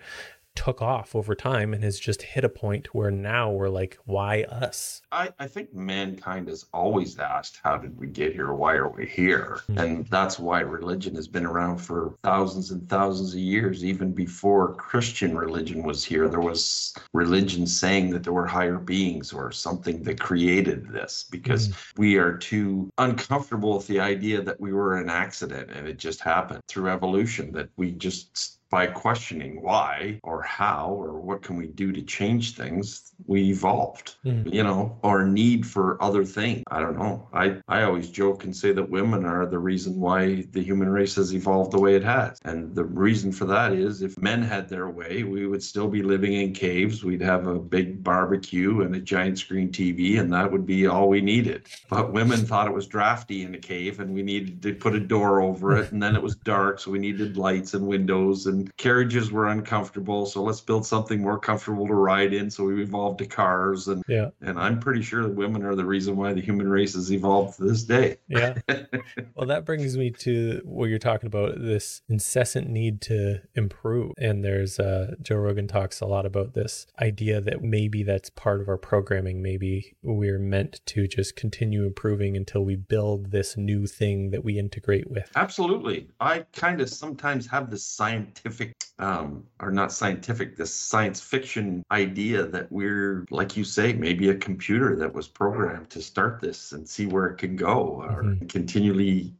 took 0.55 0.81
off 0.81 1.15
over 1.15 1.35
time 1.35 1.75
and 1.75 1.83
has 1.83 1.99
just 1.99 2.23
hit 2.23 2.45
a 2.45 2.49
point 2.49 2.95
where 2.95 3.11
now 3.11 3.51
we're 3.51 3.69
like, 3.69 3.99
why 4.05 4.43
us? 4.45 5.03
I, 5.13 5.31
I 5.39 5.47
think 5.47 5.75
mankind 5.75 6.49
has 6.49 6.67
always 6.73 7.19
asked, 7.19 7.61
how 7.63 7.77
did 7.77 7.99
we 7.99 8.07
get 8.07 8.33
here? 8.33 8.53
Why 8.53 8.75
are 8.75 8.89
we 8.89 9.07
here? 9.07 9.61
Hmm. 9.67 9.79
And 9.79 10.07
that's 10.07 10.39
why 10.39 10.61
religion 10.61 11.15
has 11.17 11.29
been 11.29 11.47
around 11.47 11.79
for 11.79 12.15
thousands 12.23 12.71
and 12.71 12.89
thousands 12.89 13.35
of 13.35 13.41
years. 13.41 13.85
Even 13.85 14.13
before 14.13 14.75
Christian 14.75 15.37
religion 15.37 15.83
was 15.83 16.05
here, 16.05 16.29
there 16.29 16.41
was 16.41 16.95
religion 17.13 17.67
saying 17.67 18.11
that 18.11 18.23
there 18.23 18.33
were 18.33 18.47
higher 18.47 18.79
beings 18.79 19.33
or 19.33 19.51
something 19.53 20.03
that 20.05 20.21
created 20.21 20.89
this 20.89 21.25
because 21.31 21.75
we 21.97 22.17
are 22.17 22.37
too 22.37 22.91
uncomfortable 22.99 23.77
with 23.77 23.87
the 23.87 24.01
idea 24.01 24.41
that 24.43 24.61
we 24.61 24.73
were 24.73 24.97
an 24.97 25.09
accident 25.09 25.71
and 25.71 25.89
it 25.89 25.99
just 25.99 26.21
happened 26.21 26.61
through 26.69 26.89
evolution 26.89 27.53
that 27.53 27.69
we 27.77 27.93
just 27.93 28.59
by 28.75 28.89
questioning 28.89 29.63
why 29.63 30.19
or 30.25 30.43
how 30.43 30.89
or 30.99 31.21
what 31.21 31.43
can 31.43 31.55
we 31.55 31.69
do 31.69 31.93
to 31.93 32.03
change 32.03 32.57
things 32.57 33.15
we 33.29 33.51
evolved. 33.51 34.17
Mm. 34.25 34.53
you 34.53 34.65
know 34.65 34.99
our 35.05 35.25
need 35.25 35.65
for 35.65 36.03
other 36.03 36.25
things. 36.25 36.65
I 36.77 36.81
don't 36.81 36.99
know. 36.99 37.29
I 37.33 37.45
i 37.69 37.83
always 37.83 38.11
joke 38.11 38.43
and 38.43 38.55
say 38.63 38.73
that 38.73 38.91
women 38.91 39.25
are 39.25 39.47
the 39.47 39.61
reason 39.61 40.01
why 40.01 40.45
the 40.51 40.61
human 40.61 40.89
race 40.89 41.15
has 41.15 41.33
evolved 41.33 41.71
the 41.71 41.81
way 41.81 41.95
it 41.95 42.03
has. 42.03 42.41
And 42.45 42.75
the 42.75 42.85
reason 42.85 43.31
for 43.31 43.45
that 43.45 43.73
is 43.73 44.03
if 44.03 44.21
men 44.21 44.43
had 44.43 44.69
their 44.69 44.89
way 44.89 45.23
we 45.23 45.47
would 45.47 45.63
still 45.63 45.87
be 45.89 46.03
living 46.03 46.33
in 46.33 46.53
caves. 46.53 47.05
We'd 47.05 47.29
have 47.33 47.47
a 47.47 47.61
big 47.77 48.03
barbecue 48.03 48.81
and 48.83 48.97
a 48.97 49.01
giant 49.15 49.39
screen 49.39 49.69
tv 49.71 50.19
and 50.19 50.33
that 50.33 50.51
would 50.51 50.67
be 50.67 50.89
all 50.89 51.09
we 51.09 51.21
needed. 51.21 51.69
But 51.89 52.13
women 52.13 52.41
thought 52.45 52.67
it 52.67 52.75
was 52.75 52.89
drafty 52.89 53.43
in 53.45 53.55
a 53.55 53.63
cave 53.75 54.01
and 54.01 54.13
we 54.13 54.25
needed 54.25 54.63
to 54.63 54.75
put 54.75 54.97
a 54.97 55.01
door 55.15 55.41
over 55.41 55.77
it 55.77 55.93
and 55.93 56.03
then 56.03 56.17
it 56.17 56.23
was 56.23 56.35
dark 56.35 56.81
so 56.81 56.91
we 56.91 56.99
needed 56.99 57.37
lights 57.37 57.75
and 57.75 57.87
windows 57.87 58.47
and 58.47 58.64
carriages 58.77 59.31
were 59.31 59.49
uncomfortable 59.49 60.27
so 60.27 60.43
let's 60.43 60.61
build 60.61 60.87
something 60.87 61.21
more 61.21 61.39
comfortable 61.39 61.87
to 61.87 61.95
ride 61.95 62.33
in 62.33 62.51
so 62.51 62.65
we 62.65 62.83
evolved 62.83 63.19
to 63.19 63.27
cars 63.27 63.89
and 63.89 64.03
Yeah. 64.09 64.31
and 64.41 64.59
i'm 64.59 64.79
pretty 64.81 65.03
sure 65.03 65.23
that 65.23 65.35
women 65.35 65.65
are 65.65 65.75
the 65.75 65.85
reason 65.85 66.17
why 66.17 66.33
the 66.33 66.41
human 66.41 66.69
race 66.69 66.95
has 66.95 67.13
evolved 67.13 67.57
to 67.59 67.65
this 67.65 67.83
day 67.85 68.17
Yeah. 68.29 68.59
well, 69.35 69.47
that 69.47 69.65
brings 69.65 69.97
me 69.97 70.11
to 70.11 70.61
what 70.65 70.89
you're 70.89 70.99
talking 70.99 71.27
about 71.27 71.55
this 71.61 72.03
incessant 72.09 72.69
need 72.69 73.01
to 73.03 73.41
improve. 73.55 74.13
And 74.19 74.45
there's 74.45 74.79
uh, 74.79 75.15
Joe 75.23 75.37
Rogan 75.37 75.69
talks 75.69 76.01
a 76.01 76.07
lot 76.07 76.27
about 76.27 76.55
this 76.55 76.87
idea 77.01 77.41
that 77.41 77.63
maybe 77.63 78.03
that's 78.03 78.31
part 78.31 78.61
of 78.61 78.69
our 78.69 78.77
programming. 78.79 79.43
Maybe 79.43 79.97
we're 80.03 80.39
meant 80.39 80.81
to 80.87 81.07
just 81.07 81.37
continue 81.37 81.85
improving 81.85 82.37
until 82.37 82.65
we 82.65 82.77
build 82.77 83.31
this 83.31 83.57
new 83.57 83.87
thing 83.87 84.31
that 84.31 84.45
we 84.45 84.59
integrate 84.59 85.11
with. 85.11 85.31
absolutely 85.37 86.09
i 86.21 86.45
kind 86.55 86.81
of 86.81 86.89
sometimes 86.89 87.47
have 87.47 87.71
this 87.71 87.85
scientific 87.85 88.54
perfect 88.55 88.94
um, 88.99 89.45
or 89.61 89.71
not 89.71 89.93
scientific, 89.93 90.57
this 90.57 90.73
science 90.75 91.21
fiction 91.21 91.83
idea 91.91 92.45
that 92.47 92.71
we're, 92.71 93.25
like 93.31 93.57
you 93.57 93.65
say, 93.65 93.93
maybe 93.93 94.29
a 94.31 94.35
computer 94.37 94.95
that 94.97 95.13
was 95.13 95.27
programmed 95.27 95.91
to 95.91 96.01
start 96.01 96.41
this 96.41 96.73
and 96.73 96.89
see 96.89 97.07
where 97.07 97.27
it 97.27 97.37
can 97.39 97.57
go 97.57 98.01
or 98.03 98.23
Mhm. 98.23 98.49
continually 98.49 99.33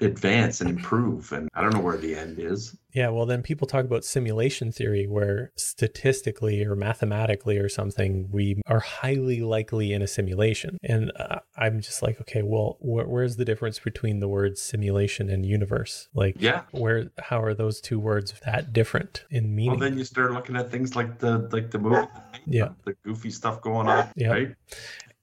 advance 0.00 0.60
and 0.60 0.70
improve. 0.70 1.32
And 1.32 1.48
I 1.54 1.60
don't 1.62 1.74
know 1.74 1.80
where 1.80 1.96
the 1.96 2.14
end 2.14 2.38
is. 2.38 2.76
Yeah, 2.92 3.08
well, 3.08 3.26
then 3.26 3.42
people 3.42 3.66
talk 3.66 3.84
about 3.84 4.04
simulation 4.04 4.70
theory, 4.70 5.06
where 5.08 5.50
statistically 5.56 6.64
or 6.64 6.76
mathematically 6.76 7.58
or 7.58 7.68
something, 7.68 8.28
we 8.30 8.62
are 8.66 8.78
highly 8.78 9.40
likely 9.40 9.92
in 9.92 10.00
a 10.00 10.06
simulation. 10.06 10.78
And 10.84 11.10
uh, 11.18 11.40
I'm 11.56 11.80
just 11.80 12.02
like, 12.02 12.20
okay, 12.20 12.42
well, 12.42 12.76
wh- 12.80 13.08
where's 13.10 13.34
the 13.36 13.44
difference 13.44 13.80
between 13.80 14.20
the 14.20 14.28
words 14.28 14.62
simulation 14.62 15.28
and 15.28 15.44
universe? 15.44 16.08
Like, 16.14 16.36
Yeah. 16.38 16.62
where, 16.70 17.10
how 17.18 17.42
are 17.42 17.52
those 17.54 17.80
two 17.80 17.98
words 17.98 18.32
that 18.44 18.72
different 18.72 18.93
in 19.30 19.54
meaning? 19.54 19.72
Well, 19.72 19.80
then 19.80 19.98
you 19.98 20.04
start 20.04 20.32
looking 20.32 20.56
at 20.56 20.70
things 20.70 20.94
like 20.96 21.18
the 21.18 21.48
like 21.52 21.70
the 21.70 21.78
movie, 21.78 22.06
Yeah. 22.46 22.70
the 22.84 22.94
goofy 23.04 23.30
stuff 23.30 23.60
going 23.62 23.88
on, 23.88 24.08
Yeah. 24.16 24.28
right? 24.30 24.54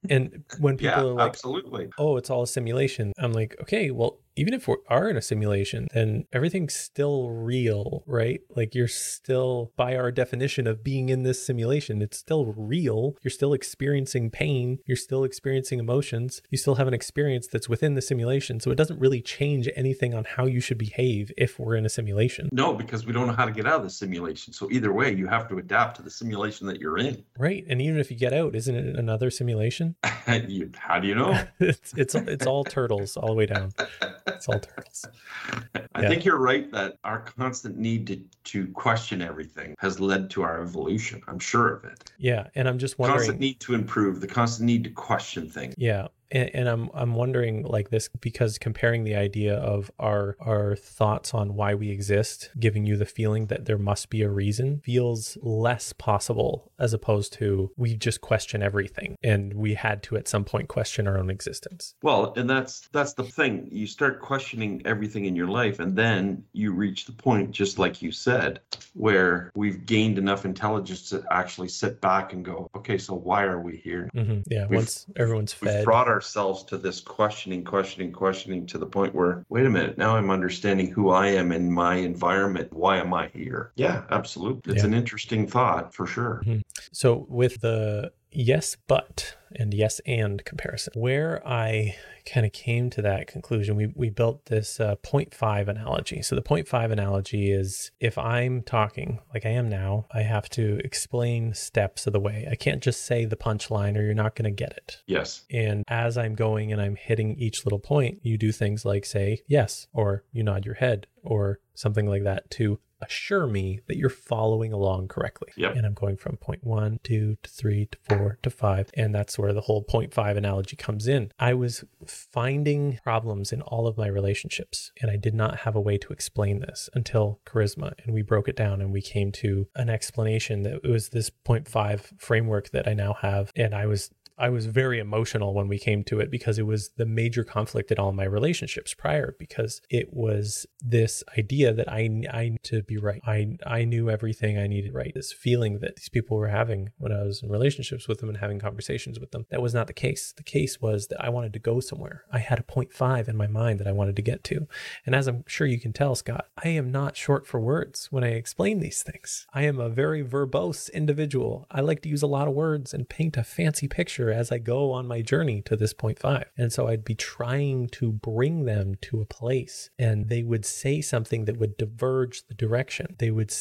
and 0.10 0.44
when 0.60 0.78
people 0.82 1.04
Yeah, 1.04 1.10
are 1.10 1.14
like, 1.14 1.30
absolutely. 1.30 1.90
oh, 1.98 2.18
it's 2.18 2.30
all 2.30 2.44
a 2.44 2.48
simulation, 2.48 3.14
I'm 3.20 3.34
like, 3.34 3.56
okay, 3.62 3.92
well, 3.92 4.18
even 4.36 4.54
if 4.54 4.68
we 4.68 4.76
are 4.88 5.10
in 5.10 5.18
a 5.18 5.22
simulation, 5.22 5.88
then 5.94 6.26
everything's 6.32 6.76
still 6.76 7.30
real, 7.30 8.04
right? 8.06 8.42
Like 8.56 8.74
you're 8.74 8.88
still, 8.88 9.72
by 9.76 9.96
our 9.96 10.12
definition 10.12 10.68
of 10.68 10.84
being 10.84 11.10
in 11.10 11.24
this 11.24 11.46
simulation, 11.46 12.02
it's 12.02 12.18
still 12.18 12.46
real. 12.46 13.16
You're 13.22 13.32
still 13.32 13.54
experiencing 13.54 14.30
pain. 14.30 14.80
You're 14.86 14.98
still 14.98 15.24
experiencing 15.24 15.80
emotions. 15.80 16.42
You 16.50 16.58
still 16.58 16.76
have 16.76 16.88
an 16.88 16.94
experience 16.94 17.48
that's 17.48 17.68
within 17.68 17.96
the 17.96 18.02
simulation. 18.02 18.60
So 18.60 18.72
it 18.72 18.76
doesn't 18.76 19.00
really 19.00 19.22
change 19.22 19.68
anything 19.76 20.14
on 20.14 20.24
how 20.24 20.46
you 20.46 20.60
should 20.60 20.78
behave 20.78 21.32
if 21.38 21.60
we're 21.60 21.76
in 21.76 21.86
a 21.86 21.90
simulation. 21.90 22.50
No, 22.52 22.74
because 22.74 23.06
we 23.06 23.14
don't 23.14 23.28
know 23.28 23.34
how 23.34 23.46
to 23.46 23.52
get 23.52 23.68
out 23.68 23.78
of 23.78 23.84
the 23.84 23.90
simulation. 23.90 24.54
So 24.54 24.70
either 24.72 24.94
way, 24.94 25.14
you 25.14 25.28
have 25.28 25.50
to 25.50 25.58
adapt 25.58 25.98
to 25.98 26.04
the 26.04 26.10
simulation 26.10 26.68
that 26.68 26.80
you're 26.80 26.98
in. 26.98 27.24
Right. 27.38 27.66
And 27.68 27.82
even 27.82 28.00
if 28.00 28.10
you 28.10 28.18
get 28.18 28.34
out, 28.34 28.56
isn't 28.56 28.76
it 28.76 28.96
another 28.96 29.30
simulation? 29.30 29.96
you, 30.48 30.72
how 30.78 31.00
do 31.00 31.08
you 31.08 31.16
know? 31.16 31.38
it's, 31.60 31.94
it's, 31.98 32.16
it's 32.16 32.46
all 32.46 32.64
turtles 32.64 33.18
all 33.18 33.28
the 33.28 33.36
way 33.36 33.46
down. 33.46 33.74
It's 34.28 34.48
all 34.48 34.60
turtles. 34.60 35.06
I 35.96 36.02
Yeah. 36.02 36.10
think 36.10 36.26
you're 36.26 36.40
right 36.40 36.72
that 36.72 36.98
our 37.04 37.22
constant 37.22 37.78
need 37.78 38.08
to, 38.08 38.22
to 38.46 38.68
question 38.74 39.22
everything 39.22 39.76
has 39.80 40.00
led 40.00 40.30
to 40.32 40.44
our 40.44 40.62
evolution. 40.62 41.22
I'm 41.28 41.40
sure 41.40 41.74
of 41.76 41.84
it. 41.86 42.12
Yeah. 42.18 42.48
And 42.56 42.68
I'm 42.68 42.78
just 42.78 42.98
wondering. 43.00 43.18
Constant 43.20 43.40
need 43.40 43.60
to 43.62 43.74
improve, 43.74 44.22
the 44.22 44.28
constant 44.28 44.66
need 44.68 44.84
to 44.86 44.90
question 44.90 45.50
things. 45.50 45.74
Yeah. 45.78 46.08
And, 46.32 46.50
and 46.54 46.70
I'm 46.70 46.90
I'm 46.94 47.14
wondering 47.16 47.64
like 47.64 47.90
this 47.90 48.10
because 48.20 48.58
comparing 48.58 49.04
the 49.04 49.16
idea 49.16 49.56
of 49.56 49.92
our 50.00 50.36
our 50.40 50.76
thoughts 50.76 51.34
on 51.34 51.56
why 51.56 51.76
we 51.76 51.90
exist, 51.92 52.50
giving 52.60 52.86
you 52.86 52.98
the 52.98 53.06
feeling 53.06 53.48
that 53.48 53.66
there 53.66 53.78
must 53.78 54.10
be 54.10 54.22
a 54.22 54.30
reason, 54.30 54.82
feels 54.84 55.38
less 55.42 55.94
possible 55.94 56.72
as 56.80 56.94
opposed 56.94 57.34
to 57.34 57.72
we 57.78 57.96
just 57.96 58.22
question 58.22 58.64
everything 58.64 59.16
and 59.24 59.54
we 59.54 59.74
had 59.76 60.02
to 60.04 60.16
at 60.18 60.28
some 60.28 60.44
point 60.44 60.68
question 60.68 61.08
our 61.08 61.18
own 61.18 61.30
existence. 61.30 61.96
Well, 62.02 62.34
and 62.36 62.50
that's 62.50 62.88
that's 62.92 63.14
the 63.14 63.24
thing. 63.24 63.68
You 63.72 63.88
start 63.88 64.22
questioning 64.22 64.82
everything 64.86 65.26
in 65.26 65.36
your 65.36 65.48
life, 65.48 65.80
and 65.80 65.96
then 65.96 66.44
you 66.54 66.72
reach 66.72 67.06
the 67.06 67.12
point, 67.12 67.52
just 67.52 67.78
like 67.80 68.02
you 68.02 68.12
said, 68.12 68.62
where 68.94 69.52
we've 69.56 69.86
gained 69.86 70.18
enough 70.18 70.46
intelligence 70.46 71.10
to 71.10 71.24
actually 71.32 71.68
sit 71.68 72.02
back 72.02 72.34
and 72.34 72.44
go, 72.46 72.70
okay, 72.76 72.98
so 72.98 73.14
why 73.14 73.44
are 73.44 73.60
we 73.60 73.78
here? 73.78 74.10
Mm-hmm. 74.16 74.42
Yeah. 74.48 74.64
We've- 74.68 74.78
once 74.78 75.06
everyone's 75.16 75.54
fed. 75.54 75.86
brought 75.86 76.08
ourselves 76.22 76.64
to 76.64 76.78
this 76.78 77.00
questioning, 77.00 77.64
questioning, 77.64 78.12
questioning 78.12 78.64
to 78.68 78.78
the 78.78 78.86
point 78.86 79.16
where, 79.16 79.44
wait 79.50 79.66
a 79.66 79.70
minute, 79.70 79.98
now 79.98 80.16
I'm 80.16 80.30
understanding 80.30 80.86
who 80.86 81.10
I 81.10 81.26
am 81.30 81.52
in 81.52 81.72
my 81.72 81.96
environment. 81.96 82.72
Why 82.72 82.98
am 82.98 83.12
I 83.12 83.30
here? 83.30 83.72
Yeah, 83.76 84.04
absolutely. 84.12 84.74
It's 84.74 84.84
Yeah. 84.84 84.90
an 84.90 84.94
interesting 84.94 85.48
thought 85.48 85.96
for 85.96 86.06
sure. 86.06 86.44
Mm-hmm. 86.46 86.60
So 86.92 87.26
with 87.28 87.60
the 87.62 88.12
yes 88.32 88.78
but 88.88 89.36
and 89.56 89.74
yes 89.74 90.00
and 90.06 90.44
comparison, 90.46 90.94
where 90.96 91.46
I 91.46 91.96
kind 92.26 92.46
of 92.46 92.52
came 92.54 92.90
to 92.92 93.02
that 93.02 93.28
conclusion, 93.28 93.76
we 93.76 93.88
we 93.96 94.10
built 94.10 94.46
this 94.46 94.80
uh, 94.80 94.96
0.5 95.04 95.68
analogy. 95.68 96.22
So 96.22 96.36
the 96.36 96.42
0.5 96.42 96.92
analogy 96.92 97.52
is 97.52 97.92
if 98.00 98.18
I'm 98.18 98.62
talking 98.64 99.20
like 99.34 99.46
I 99.46 99.50
am 99.50 99.70
now, 99.70 100.06
I 100.12 100.22
have 100.22 100.50
to 100.52 100.80
explain 100.84 101.54
steps 101.54 102.08
of 102.08 102.14
the 102.14 102.20
way. 102.20 102.48
I 102.50 102.56
can't 102.56 102.82
just 102.82 103.06
say 103.06 103.26
the 103.26 103.36
punchline 103.36 103.98
or 103.98 104.02
you're 104.04 104.14
not 104.14 104.36
going 104.36 104.46
to 104.46 104.52
get 104.52 104.72
it. 104.72 105.02
Yes. 105.08 105.44
And 105.50 105.84
as 105.88 106.18
I'm 106.18 106.36
going 106.36 106.72
and 106.72 106.82
I'm 106.82 106.96
hitting 106.96 107.36
each 107.38 107.66
little 107.66 107.80
point, 107.80 108.20
you 108.24 108.38
do 108.38 108.52
things 108.52 108.86
like 108.86 109.06
say 109.06 109.42
yes, 109.48 109.88
or 109.94 110.24
you 110.32 110.44
nod 110.44 110.66
your 110.66 110.76
head, 110.76 111.08
or 111.24 111.60
something 111.74 112.08
like 112.08 112.24
that 112.24 112.50
to 112.52 112.80
assure 113.02 113.48
me 113.48 113.82
that 113.88 113.98
you're 113.98 114.10
following 114.10 114.74
along 114.74 115.08
correctly. 115.08 115.50
Yep. 115.56 115.76
And 115.76 115.86
I'm 115.86 115.94
going 115.94 116.18
from 116.18 116.38
point 116.38 116.64
one, 116.64 117.00
two 117.04 117.38
to 117.44 117.50
three 117.50 117.88
to 117.88 117.98
four 118.08 118.38
to 118.44 118.50
five. 118.50 118.90
And 118.94 119.14
that's 119.14 119.38
where 119.38 119.54
the 119.54 119.62
whole 119.62 119.84
point 119.84 120.14
five 120.14 120.38
analogy 120.38 120.76
comes 120.76 121.08
in. 121.08 121.32
I 121.40 121.54
was 121.54 121.84
finding 122.06 123.00
problems 123.04 123.52
in 123.52 123.62
all 123.62 123.88
of 123.88 123.98
my 123.98 124.08
relationships, 124.08 124.92
and 125.02 125.10
I 125.10 125.18
did 125.18 125.34
not 125.34 125.60
have 125.60 125.76
a 125.76 125.82
way 125.82 125.98
to 125.98 126.14
explain 126.14 126.60
this 126.60 126.90
until 126.94 127.40
charisma. 127.46 127.94
And 128.04 128.14
we 128.14 128.22
broke 128.22 128.48
it 128.48 128.56
down 128.56 128.82
and 128.82 128.92
we 128.92 129.02
came 129.02 129.32
to 129.34 129.68
an 129.76 129.90
explanation 129.90 130.64
that 130.64 130.82
it 130.84 130.90
was 130.90 131.10
this 131.10 131.30
point 131.30 131.68
five 131.68 132.14
framework 132.18 132.70
that 132.72 132.88
I 132.88 132.94
now 132.94 133.14
have. 133.22 133.52
And 133.56 133.74
I 133.74 133.86
was 133.86 134.10
I 134.42 134.50
was 134.50 134.66
very 134.66 134.98
emotional 134.98 135.54
when 135.54 135.68
we 135.68 135.78
came 135.78 136.04
to 136.06 136.20
it 136.20 136.32
because 136.32 136.58
it 136.58 136.66
was 136.66 136.90
the 136.98 137.06
major 137.06 137.44
conflict 137.44 137.92
in 137.92 138.00
all 138.00 138.12
my 138.12 138.24
relationships 138.24 138.96
prior 138.96 139.36
because 139.38 139.84
it 139.92 140.12
was 140.12 140.66
this 140.82 141.24
idea 141.38 141.74
that 141.74 141.88
I 141.88 142.10
I 142.34 142.50
need 142.50 142.64
to 142.64 142.82
be 142.82 142.98
right. 142.98 143.22
I 143.24 143.58
I 143.68 143.84
knew 143.84 144.10
everything 144.10 144.58
I 144.58 144.66
needed 144.66 144.96
right. 144.96 145.12
This 145.14 145.32
feeling 145.32 145.78
that 145.82 145.96
these 145.96 146.10
people 146.10 146.38
were 146.38 146.48
having 146.48 146.90
when 146.98 147.12
I 147.12 147.22
was 147.22 147.44
in 147.44 147.50
relationships 147.50 148.08
with 148.08 148.18
them 148.18 148.30
and 148.30 148.40
having 148.40 148.58
conversations 148.58 149.20
with 149.20 149.30
them. 149.30 149.46
That 149.52 149.62
was 149.62 149.76
not 149.76 149.86
the 149.86 149.94
case. 149.94 150.34
The 150.36 150.42
case 150.42 150.82
was 150.82 151.08
that 151.10 151.24
I 151.24 151.30
wanted 151.30 151.54
to 151.54 151.60
go 151.60 151.80
somewhere. 151.80 152.24
I 152.32 152.40
had 152.40 152.58
a 152.58 152.64
point 152.64 152.92
five 152.92 153.30
in 153.30 153.38
my 153.38 153.48
mind 153.48 153.80
that 153.80 153.88
I 153.88 153.92
wanted 153.92 154.16
to 154.16 154.24
get 154.24 154.44
to. 154.46 154.68
And 155.06 155.14
as 155.14 155.28
I'm 155.28 155.44
sure 155.46 155.68
you 155.68 155.80
can 155.80 155.94
tell, 155.94 156.16
Scott, 156.16 156.48
I 156.58 156.70
am 156.70 156.92
not 156.92 157.16
short 157.16 157.46
for 157.46 157.60
words 157.60 158.08
when 158.10 158.24
I 158.24 158.30
explain 158.30 158.80
these 158.80 159.04
things. 159.04 159.46
I 159.54 159.66
am 159.66 159.80
a 159.80 159.88
very 159.88 160.24
verbose 160.24 160.92
individual. 160.92 161.68
I 161.70 161.82
like 161.82 162.02
to 162.02 162.10
use 162.10 162.24
a 162.24 162.28
lot 162.28 162.48
of 162.48 162.56
words 162.56 162.92
and 162.92 163.08
paint 163.08 163.38
a 163.38 163.44
fancy 163.44 163.88
picture 163.88 164.31
as 164.32 164.52
I 164.52 164.58
go 164.58 164.92
on 164.92 165.08
my 165.08 165.22
journey 165.22 165.62
to 165.64 165.76
this 165.76 165.94
point 165.94 166.20
five. 166.20 166.46
And 166.58 166.72
so 166.72 166.88
I'd 166.88 167.06
be 167.06 167.16
trying 167.16 167.88
to 167.90 168.12
bring 168.12 168.66
them 168.66 168.96
to 169.02 169.22
a 169.22 169.26
place 169.26 169.90
and 169.98 170.30
they 170.30 170.44
would 170.44 170.66
say 170.66 171.02
something 171.02 171.46
that 171.46 171.58
would 171.58 171.78
diverge 171.78 172.48
the 172.48 172.54
direction. 172.54 173.16
They 173.20 173.32
would 173.32 173.52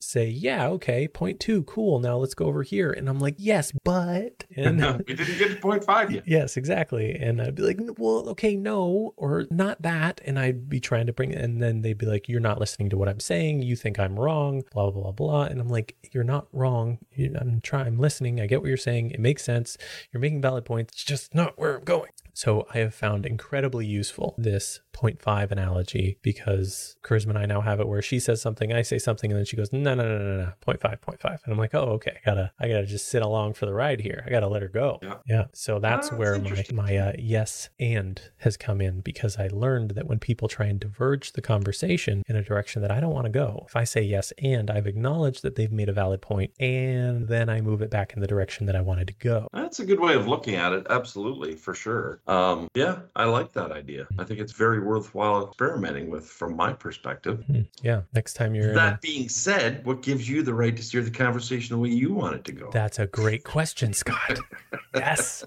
say, 0.00 0.28
yeah, 0.28 0.68
okay, 0.68 1.08
point 1.08 1.40
two, 1.40 1.62
cool. 1.64 1.98
Now 2.00 2.16
let's 2.18 2.34
go 2.34 2.46
over 2.46 2.62
here. 2.62 2.90
And 2.92 3.08
I'm 3.08 3.18
like, 3.18 3.34
yes, 3.38 3.72
but. 3.84 4.44
And 4.56 4.78
we 5.08 5.14
didn't 5.14 5.38
get 5.38 5.50
to 5.50 5.56
point 5.56 5.84
five 5.84 6.10
yet. 6.10 6.24
Yes, 6.26 6.56
exactly. 6.56 7.14
And 7.14 7.40
I'd 7.40 7.54
be 7.54 7.62
like, 7.62 7.78
well, 7.98 8.28
okay, 8.30 8.56
no, 8.56 9.14
or 9.16 9.46
not 9.50 9.82
that. 9.82 10.20
And 10.24 10.38
I'd 10.38 10.68
be 10.68 10.80
trying 10.80 11.06
to 11.06 11.12
bring 11.12 11.32
it. 11.32 11.38
And 11.38 11.62
then 11.62 11.82
they'd 11.82 11.98
be 11.98 12.06
like, 12.06 12.28
you're 12.28 12.40
not 12.40 12.58
listening 12.58 12.90
to 12.90 12.96
what 12.96 13.08
I'm 13.08 13.20
saying. 13.20 13.62
You 13.62 13.76
think 13.76 13.98
I'm 13.98 14.18
wrong, 14.18 14.62
blah, 14.72 14.90
blah, 14.90 15.02
blah, 15.02 15.12
blah. 15.12 15.42
And 15.44 15.60
I'm 15.60 15.68
like, 15.68 15.96
you're 16.12 16.24
not 16.24 16.46
wrong. 16.52 16.98
I'm 17.18 17.60
trying, 17.62 17.86
I'm 17.86 17.98
listening. 17.98 18.40
I 18.40 18.46
get 18.46 18.60
what 18.60 18.68
you're 18.68 18.76
saying. 18.76 19.10
It 19.10 19.20
makes 19.20 19.44
sense. 19.44 19.76
You're 20.12 20.20
making 20.20 20.42
valid 20.42 20.64
points. 20.64 20.94
It's 20.94 21.04
just 21.04 21.34
not 21.34 21.58
where 21.58 21.76
I'm 21.76 21.84
going. 21.84 22.10
So 22.38 22.68
I 22.72 22.78
have 22.78 22.94
found 22.94 23.26
incredibly 23.26 23.84
useful 23.84 24.36
this 24.38 24.80
0.5 24.94 25.50
analogy 25.50 26.18
because 26.22 26.96
Charisma 27.02 27.30
and 27.30 27.38
I 27.38 27.46
now 27.46 27.60
have 27.62 27.80
it 27.80 27.88
where 27.88 28.00
she 28.00 28.20
says 28.20 28.40
something, 28.40 28.72
I 28.72 28.82
say 28.82 28.98
something, 28.98 29.30
and 29.30 29.38
then 29.38 29.44
she 29.44 29.56
goes, 29.56 29.72
no, 29.72 29.87
no, 29.94 30.06
no, 30.06 30.18
no, 30.18 30.36
no, 30.36 30.36
no, 30.44 30.52
0.5, 30.66 31.00
0.5. 31.00 31.38
And 31.44 31.52
I'm 31.52 31.58
like, 31.58 31.74
oh, 31.74 31.92
okay. 31.98 32.12
I 32.16 32.20
gotta, 32.24 32.52
I 32.58 32.68
gotta 32.68 32.86
just 32.86 33.08
sit 33.08 33.22
along 33.22 33.54
for 33.54 33.66
the 33.66 33.72
ride 33.74 34.00
here. 34.00 34.22
I 34.26 34.30
gotta 34.30 34.46
let 34.48 34.62
her 34.62 34.68
go. 34.68 34.98
Yeah. 35.02 35.14
Yeah. 35.26 35.44
So 35.52 35.78
that's 35.78 36.08
Ah, 36.08 36.10
that's 36.10 36.18
where 36.18 36.38
my, 36.38 36.64
my 36.72 36.96
uh, 36.96 37.12
yes 37.18 37.70
and 37.80 38.20
has 38.38 38.56
come 38.56 38.80
in 38.80 39.00
because 39.00 39.36
I 39.38 39.48
learned 39.48 39.92
that 39.92 40.06
when 40.06 40.18
people 40.18 40.48
try 40.48 40.66
and 40.66 40.78
diverge 40.78 41.32
the 41.32 41.42
conversation 41.42 42.22
in 42.28 42.36
a 42.36 42.42
direction 42.42 42.82
that 42.82 42.90
I 42.90 43.00
don't 43.00 43.12
want 43.12 43.24
to 43.26 43.30
go, 43.32 43.64
if 43.68 43.74
I 43.76 43.84
say 43.84 44.02
yes 44.02 44.32
and 44.42 44.70
I've 44.70 44.86
acknowledged 44.86 45.42
that 45.42 45.56
they've 45.56 45.72
made 45.72 45.88
a 45.88 45.92
valid 45.92 46.20
point 46.22 46.52
and 46.60 47.28
then 47.28 47.48
I 47.48 47.60
move 47.60 47.82
it 47.82 47.90
back 47.90 48.12
in 48.14 48.20
the 48.20 48.26
direction 48.26 48.66
that 48.66 48.76
I 48.76 48.80
wanted 48.80 49.08
to 49.08 49.14
go. 49.14 49.48
That's 49.52 49.80
a 49.80 49.84
good 49.86 50.00
way 50.00 50.14
of 50.14 50.28
looking 50.28 50.54
at 50.54 50.72
it. 50.72 50.86
Absolutely, 50.90 51.54
for 51.56 51.74
sure. 51.74 52.20
Um, 52.26 52.68
yeah, 52.74 53.00
I 53.16 53.24
like 53.24 53.52
that 53.52 53.72
idea. 53.72 54.06
I 54.18 54.24
think 54.24 54.40
it's 54.40 54.52
very 54.52 54.80
worthwhile 54.80 55.46
experimenting 55.48 56.10
with 56.10 56.26
from 56.26 56.56
my 56.56 56.72
perspective. 56.72 57.44
Hmm. 57.46 57.62
Yeah. 57.82 58.02
Next 58.14 58.34
time 58.34 58.54
you're 58.54 58.66
in 58.66 58.70
a- 58.70 58.74
That 58.74 59.00
being 59.00 59.28
said, 59.28 59.77
what 59.84 60.02
gives 60.02 60.28
you 60.28 60.42
the 60.42 60.54
right 60.54 60.76
to 60.76 60.82
steer 60.82 61.02
the 61.02 61.10
conversation 61.10 61.74
the 61.76 61.80
way 61.80 61.88
you 61.90 62.12
want 62.12 62.34
it 62.36 62.44
to 62.44 62.52
go? 62.52 62.70
That's 62.72 62.98
a 62.98 63.06
great 63.06 63.44
question, 63.44 63.92
Scott. 63.92 64.38
yes. 64.94 65.44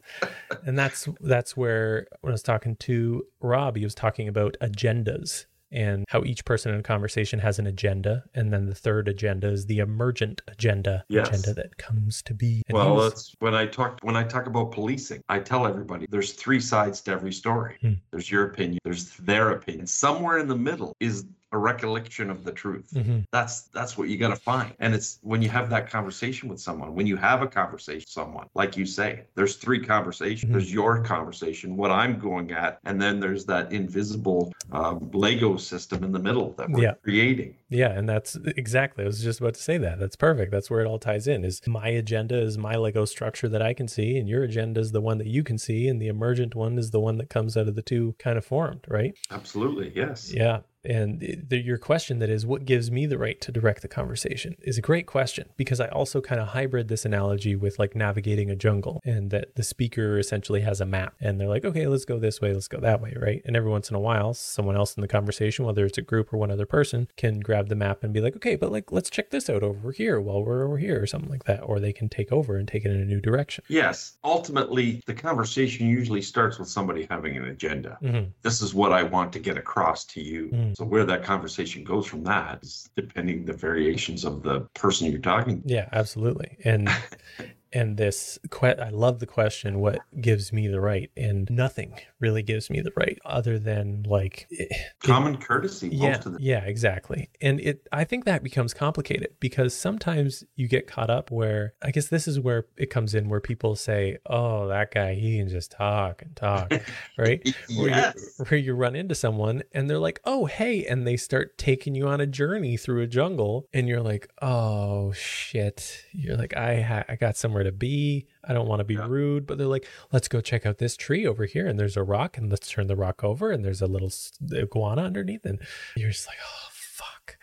And 0.66 0.78
that's 0.78 1.08
that's 1.22 1.56
where 1.58 2.08
when 2.22 2.32
I 2.32 2.34
was 2.34 2.44
talking 2.44 2.76
to 2.78 3.24
Rob, 3.42 3.78
he 3.78 3.84
was 3.84 3.96
talking 3.96 4.28
about 4.28 4.58
agendas 4.62 5.46
and 5.74 6.04
how 6.10 6.22
each 6.26 6.44
person 6.44 6.74
in 6.74 6.82
a 6.82 6.84
conversation 6.84 7.40
has 7.40 7.58
an 7.58 7.66
agenda. 7.66 8.26
And 8.36 8.52
then 8.52 8.66
the 8.66 8.76
third 8.76 9.08
agenda 9.08 9.48
is 9.48 9.68
the 9.68 9.78
emergent 9.78 10.42
agenda, 10.50 11.06
Yes. 11.08 11.30
agenda 11.30 11.54
that 11.54 11.78
comes 11.78 12.22
to 12.24 12.34
be. 12.34 12.62
And 12.68 12.78
well, 12.78 12.96
was- 12.96 13.10
that's 13.14 13.36
when 13.40 13.56
I 13.56 13.68
talk 13.68 13.98
when 14.02 14.18
I 14.18 14.24
talk 14.24 14.48
about 14.48 14.72
policing. 14.74 15.24
I 15.30 15.40
tell 15.40 15.66
everybody 15.66 16.08
there's 16.10 16.34
three 16.34 16.60
sides 16.60 17.00
to 17.04 17.12
every 17.12 17.32
story. 17.32 17.78
Hmm. 17.82 17.94
There's 18.12 18.30
your 18.30 18.46
opinion, 18.48 18.80
there's 18.84 19.16
their 19.18 19.52
opinion. 19.52 19.88
Somewhere 19.88 20.40
in 20.40 20.48
the 20.50 20.58
middle 20.58 20.94
is 21.00 21.26
a 21.54 21.58
recollection 21.58 22.30
of 22.30 22.44
the 22.44 22.52
truth. 22.52 22.90
Mhm. 22.94 23.26
That's 23.32 23.64
that's 23.74 23.98
what 23.98 24.08
you 24.08 24.18
got 24.18 24.30
to 24.30 24.36
find. 24.36 24.74
And 24.80 24.94
it's 24.94 25.20
when 25.22 25.42
you 25.42 25.50
have 25.50 25.70
that 25.70 25.90
conversation 25.90 26.48
with 26.48 26.60
someone, 26.62 26.96
when 26.96 27.06
you 27.08 27.18
have 27.18 27.42
a 27.42 27.48
conversation 27.48 28.00
with 28.00 28.10
someone, 28.10 28.48
like 28.56 28.78
you 28.78 28.86
say, 28.86 29.24
there's 29.36 29.58
three 29.58 29.80
conversations. 29.84 30.50
Mhm. 30.50 30.54
There's 30.54 30.74
your 30.74 31.04
conversation, 31.04 31.76
what 31.76 31.92
I'm 31.92 32.20
going 32.20 32.52
at, 32.52 32.80
and 32.86 33.02
then 33.02 33.20
there's 33.20 33.46
that 33.46 33.72
invisible 33.74 34.54
um, 34.72 35.10
Lego 35.14 35.58
system 35.58 36.04
in 36.04 36.12
the 36.14 36.20
middle 36.20 36.54
that 36.54 36.70
we're 36.70 36.84
Yeah. 36.84 36.94
creating. 37.04 37.56
Yeah, 37.72 37.92
and 37.92 38.08
that's 38.08 38.36
exactly. 38.58 39.04
I 39.04 39.08
was 39.08 39.24
just 39.24 39.40
about 39.40 39.56
to 39.56 39.62
say 39.62 39.78
that. 39.78 40.00
That's 40.00 40.16
perfect. 40.16 40.52
That's 40.52 40.70
where 40.70 40.82
it 40.82 40.88
all 40.88 41.00
ties 41.00 41.28
in. 41.28 41.46
Is 41.46 41.62
my 41.66 41.88
agenda 41.88 42.40
is 42.40 42.58
my 42.58 42.76
Lego 42.76 43.06
structure 43.06 43.48
that 43.50 43.62
I 43.62 43.74
can 43.74 43.88
see, 43.88 44.18
and 44.18 44.28
your 44.28 44.44
agenda 44.44 44.82
is 44.82 44.92
the 44.92 45.02
one 45.02 45.18
that 45.20 45.28
you 45.28 45.44
can 45.44 45.58
see, 45.58 45.88
and 45.88 46.02
the 46.02 46.08
emergent 46.08 46.54
one 46.54 46.78
is 46.78 46.92
the 46.92 47.00
one 47.00 47.18
that 47.18 47.30
comes 47.30 47.56
out 47.56 47.68
of 47.68 47.76
the 47.76 47.82
two 47.82 48.16
kind 48.20 48.38
of 48.38 48.46
formed, 48.46 48.86
right? 48.88 49.14
Absolutely, 49.32 49.92
yes. 49.96 50.34
Yeah. 50.34 50.60
And 50.84 51.46
the, 51.48 51.60
your 51.60 51.78
question 51.78 52.20
that 52.20 52.30
is, 52.30 52.46
what 52.46 52.66
gives 52.66 52.90
me 52.90 53.06
the 53.06 53.18
right 53.18 53.40
to 53.42 53.52
direct 53.52 53.82
the 53.82 53.88
conversation 53.88 54.56
is 54.62 54.78
a 54.78 54.82
great 54.82 55.06
question 55.06 55.50
because 55.56 55.80
I 55.80 55.88
also 55.88 56.22
kind 56.22 56.42
of 56.42 56.50
hybrid 56.50 56.88
this 56.88 57.06
analogy 57.06 57.56
with 57.56 57.78
like 57.78 57.96
navigating 57.96 58.50
a 58.50 58.56
jungle 58.56 59.00
and 59.06 59.30
that 59.30 59.56
the 59.56 59.64
speaker 59.64 60.18
essentially 60.18 60.62
has 60.62 60.82
a 60.82 60.86
map 60.86 61.14
and 61.20 61.40
they're 61.40 61.48
like, 61.48 61.66
okay, 61.66 61.86
let's 61.88 62.06
go 62.06 62.18
this 62.18 62.42
way, 62.42 62.54
let's 62.54 62.68
go 62.68 62.80
that 62.80 63.02
way, 63.02 63.16
right? 63.20 63.42
And 63.46 63.56
every 63.56 63.70
once 63.70 63.90
in 63.90 63.96
a 63.96 64.00
while, 64.00 64.34
someone 64.34 64.76
else 64.76 64.96
in 64.96 65.02
the 65.02 65.08
conversation, 65.08 65.66
whether 65.66 65.86
it's 65.86 66.00
a 66.00 66.04
group 66.04 66.34
or 66.34 66.38
one 66.38 66.52
other 66.52 66.66
person, 66.66 67.08
can 67.16 67.40
grab 67.42 67.61
the 67.70 67.76
map 67.76 68.04
and 68.04 68.14
be 68.14 68.22
like, 68.22 68.36
okay, 68.36 68.56
but 68.56 68.72
like, 68.72 68.92
let's 68.92 69.10
check 69.10 69.30
this 69.30 69.50
out 69.50 69.64
over 69.64 69.92
here 69.92 70.20
while 70.22 70.44
we're 70.44 70.66
over 70.66 70.78
here 70.78 71.02
or 71.02 71.06
something 71.08 71.30
like 71.30 71.44
that. 71.46 71.62
Or 71.62 71.80
they 71.80 71.94
can 71.94 72.10
take 72.10 72.32
over 72.32 72.58
and 72.58 72.68
take 72.68 72.86
it 72.86 72.92
in 72.92 73.02
a 73.02 73.06
new 73.06 73.20
direction. 73.22 73.64
Yes. 73.68 74.18
Ultimately, 74.24 75.02
the 75.06 75.14
conversation 75.14 75.88
usually 75.88 76.22
starts 76.22 76.60
with 76.60 76.68
somebody 76.68 77.08
having 77.10 77.38
an 77.38 77.46
agenda. 77.46 77.98
Mhm. 78.02 78.30
This 78.42 78.62
is 78.62 78.74
what 78.74 78.92
I 78.92 79.04
want 79.04 79.32
to 79.34 79.40
get 79.40 79.58
across 79.58 80.06
to 80.06 80.22
you. 80.22 80.50
Mm. 80.54 80.76
So 80.78 80.86
where 80.86 81.06
that 81.06 81.24
conversation 81.24 81.84
goes 81.84 82.06
from 82.06 82.24
that 82.26 82.60
is 82.64 82.90
depending 82.96 83.46
the 83.46 83.54
variations 83.54 84.26
of 84.26 84.44
the 84.44 84.62
person 84.74 85.10
you're 85.12 85.20
talking. 85.22 85.62
to. 85.62 85.68
Yeah, 85.74 85.90
absolutely. 85.92 86.58
And 86.64 86.90
and 87.74 87.98
this 87.98 88.40
que- 88.50 88.80
I 88.80 88.90
love 88.90 89.20
the 89.20 89.26
question 89.26 89.80
what 89.80 90.00
gives 90.20 90.52
me 90.52 90.68
the 90.68 90.82
right 90.82 91.10
and 91.16 91.50
nothing 91.50 92.00
really 92.20 92.44
gives 92.44 92.70
me 92.70 92.82
the 92.82 92.92
right 92.96 93.18
other 93.26 93.58
than 93.60 94.04
like 94.04 94.48
it- 94.50 94.72
Common 95.04 95.38
courtesy 95.38 95.90
yeah, 95.90 96.14
most 96.14 96.26
of 96.26 96.34
the 96.34 96.42
yeah, 96.42 96.64
exactly. 96.66 97.30
And 97.42 97.60
it 97.60 97.88
I 97.92 98.04
think 98.04 98.26
that 98.26 98.44
becomes 98.44 98.74
complicated 98.74 99.36
because 99.40 99.74
sometimes 99.74 100.44
you 100.56 100.68
get 100.68 100.88
caught 100.88 101.10
up 101.10 101.32
where 101.32 101.74
I 101.82 101.92
guess 101.92 102.08
this 102.08 102.28
is 102.28 102.40
where 102.40 102.66
it 102.78 102.90
comes 102.90 103.16
in 103.16 103.30
where 103.30 103.42
people 103.42 103.76
say, 103.76 104.18
"Oh, 104.26 104.68
that 104.68 104.92
guy, 104.92 105.16
he 105.16 105.38
can 105.38 105.50
just 105.50 105.72
talk 105.72 106.22
and 106.22 106.36
talk." 106.36 106.72
right? 107.18 107.42
Where, 107.76 108.14
you, 108.16 108.46
where 108.48 108.60
you 108.60 108.74
run 108.74 108.96
into 108.96 109.16
someone 109.16 109.64
and 109.72 109.90
they're 109.90 110.00
like, 110.00 110.20
oh, 110.26 110.46
hey. 110.46 110.86
And 110.86 111.06
they 111.06 111.18
start 111.18 111.58
taking 111.58 111.96
you 111.96 112.08
on 112.08 112.22
a 112.22 112.28
journey 112.28 112.78
through 112.78 113.02
a 113.02 113.08
jungle. 113.08 113.68
And 113.74 113.88
you're 113.88 114.02
like, 114.02 114.30
oh, 114.42 115.12
shit. 115.14 116.06
You're 116.12 116.38
like, 116.38 116.56
I, 116.56 116.82
ha- 116.82 117.04
I 117.08 117.16
got 117.16 117.38
somewhere 117.38 117.61
to 117.64 117.72
be. 117.72 118.28
I 118.44 118.54
don't 118.54 118.68
want 118.68 118.80
to 118.80 118.84
be 118.86 118.96
Yeah. 118.96 119.08
rude. 119.08 119.46
But 119.48 119.58
they're 119.58 119.68
like, 119.68 119.88
let's 120.12 120.28
go 120.28 120.42
check 120.42 120.66
out 120.66 120.78
this 120.78 120.96
tree 120.98 121.26
over 121.26 121.46
here. 121.46 121.68
And 121.68 121.80
there's 121.80 121.98
a 121.98 122.04
rock. 122.04 122.38
And 122.38 122.50
let's 122.50 122.70
turn 122.70 122.88
the 122.88 122.96
rock 122.96 123.24
over. 123.24 123.52
And 123.52 123.64
there's 123.64 123.82
a 123.82 123.88
little 123.88 124.12
iguana 124.54 125.04
underneath. 125.04 125.46
And 125.46 125.60
you're 125.96 126.10
just 126.12 126.28
like, 126.28 126.38
oh, 126.44 126.68
fuck. 126.72 127.38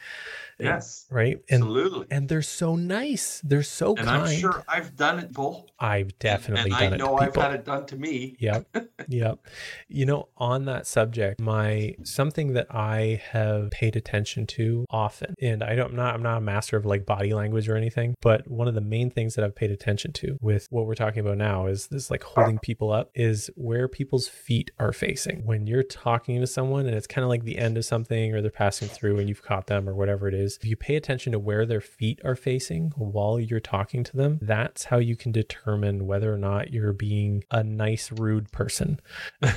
Yes. 0.58 1.06
Right. 1.10 1.38
And, 1.50 1.62
Absolutely. 1.62 2.06
and 2.10 2.28
they're 2.28 2.42
so 2.42 2.76
nice. 2.76 3.40
They're 3.44 3.62
so 3.62 3.94
And 3.96 4.06
kind. 4.06 4.22
I'm 4.22 4.36
sure 4.36 4.64
I've 4.68 4.96
done 4.96 5.18
it, 5.18 5.32
Bull. 5.32 5.66
I've 5.80 6.16
definitely 6.18 6.70
and 6.70 6.70
done 6.70 6.82
I 6.82 6.86
it. 6.86 6.92
I 6.94 6.96
know 6.96 7.18
I've 7.18 7.34
had 7.34 7.54
it 7.54 7.64
done 7.64 7.86
to 7.86 7.96
me. 7.96 8.36
Yep. 8.38 8.66
Yep. 9.08 9.38
You 9.88 10.06
know, 10.06 10.28
on 10.36 10.66
that 10.66 10.86
subject, 10.86 11.40
my 11.40 11.94
something 12.04 12.52
that 12.54 12.66
I 12.70 13.22
have 13.30 13.70
paid 13.70 13.96
attention 13.96 14.46
to 14.48 14.84
often, 14.90 15.34
and 15.40 15.62
I 15.62 15.74
don't 15.74 15.88
I'm 15.88 15.96
not 15.96 16.14
I'm 16.14 16.22
not 16.22 16.38
a 16.38 16.40
master 16.40 16.76
of 16.76 16.84
like 16.84 17.06
body 17.06 17.32
language 17.32 17.68
or 17.68 17.76
anything, 17.76 18.14
but 18.20 18.48
one 18.48 18.68
of 18.68 18.74
the 18.74 18.80
main 18.80 19.10
things 19.10 19.34
that 19.34 19.44
I've 19.44 19.54
paid 19.54 19.70
attention 19.70 20.12
to 20.14 20.36
with 20.40 20.66
what 20.70 20.86
we're 20.86 20.94
talking 20.94 21.20
about 21.20 21.38
now 21.38 21.66
is 21.66 21.86
this 21.88 22.10
like 22.10 22.22
holding 22.22 22.58
people 22.58 22.92
up 22.92 23.10
is 23.14 23.50
where 23.54 23.88
people's 23.88 24.28
feet 24.28 24.70
are 24.78 24.92
facing. 24.92 25.44
When 25.44 25.66
you're 25.66 25.82
talking 25.82 26.40
to 26.40 26.46
someone 26.46 26.86
and 26.86 26.94
it's 26.94 27.06
kind 27.06 27.24
of 27.24 27.28
like 27.28 27.44
the 27.44 27.58
end 27.58 27.78
of 27.78 27.84
something 27.84 28.34
or 28.34 28.42
they're 28.42 28.50
passing 28.50 28.88
through 28.88 29.18
and 29.18 29.28
you've 29.28 29.42
caught 29.42 29.66
them 29.66 29.88
or 29.88 29.94
whatever 29.94 30.28
it 30.28 30.34
is, 30.34 30.47
if 30.56 30.64
you 30.64 30.76
pay 30.76 30.96
attention 30.96 31.32
to 31.32 31.38
where 31.38 31.66
their 31.66 31.80
feet 31.80 32.20
are 32.24 32.34
facing 32.36 32.90
while 32.96 33.38
you're 33.38 33.60
talking 33.60 34.02
to 34.04 34.16
them, 34.16 34.38
that's 34.42 34.84
how 34.84 34.98
you 34.98 35.14
can 35.16 35.32
determine 35.32 36.06
whether 36.06 36.32
or 36.32 36.38
not 36.38 36.72
you're 36.72 36.92
being 36.92 37.44
a 37.50 37.62
nice, 37.62 38.10
rude 38.12 38.50
person. 38.52 39.00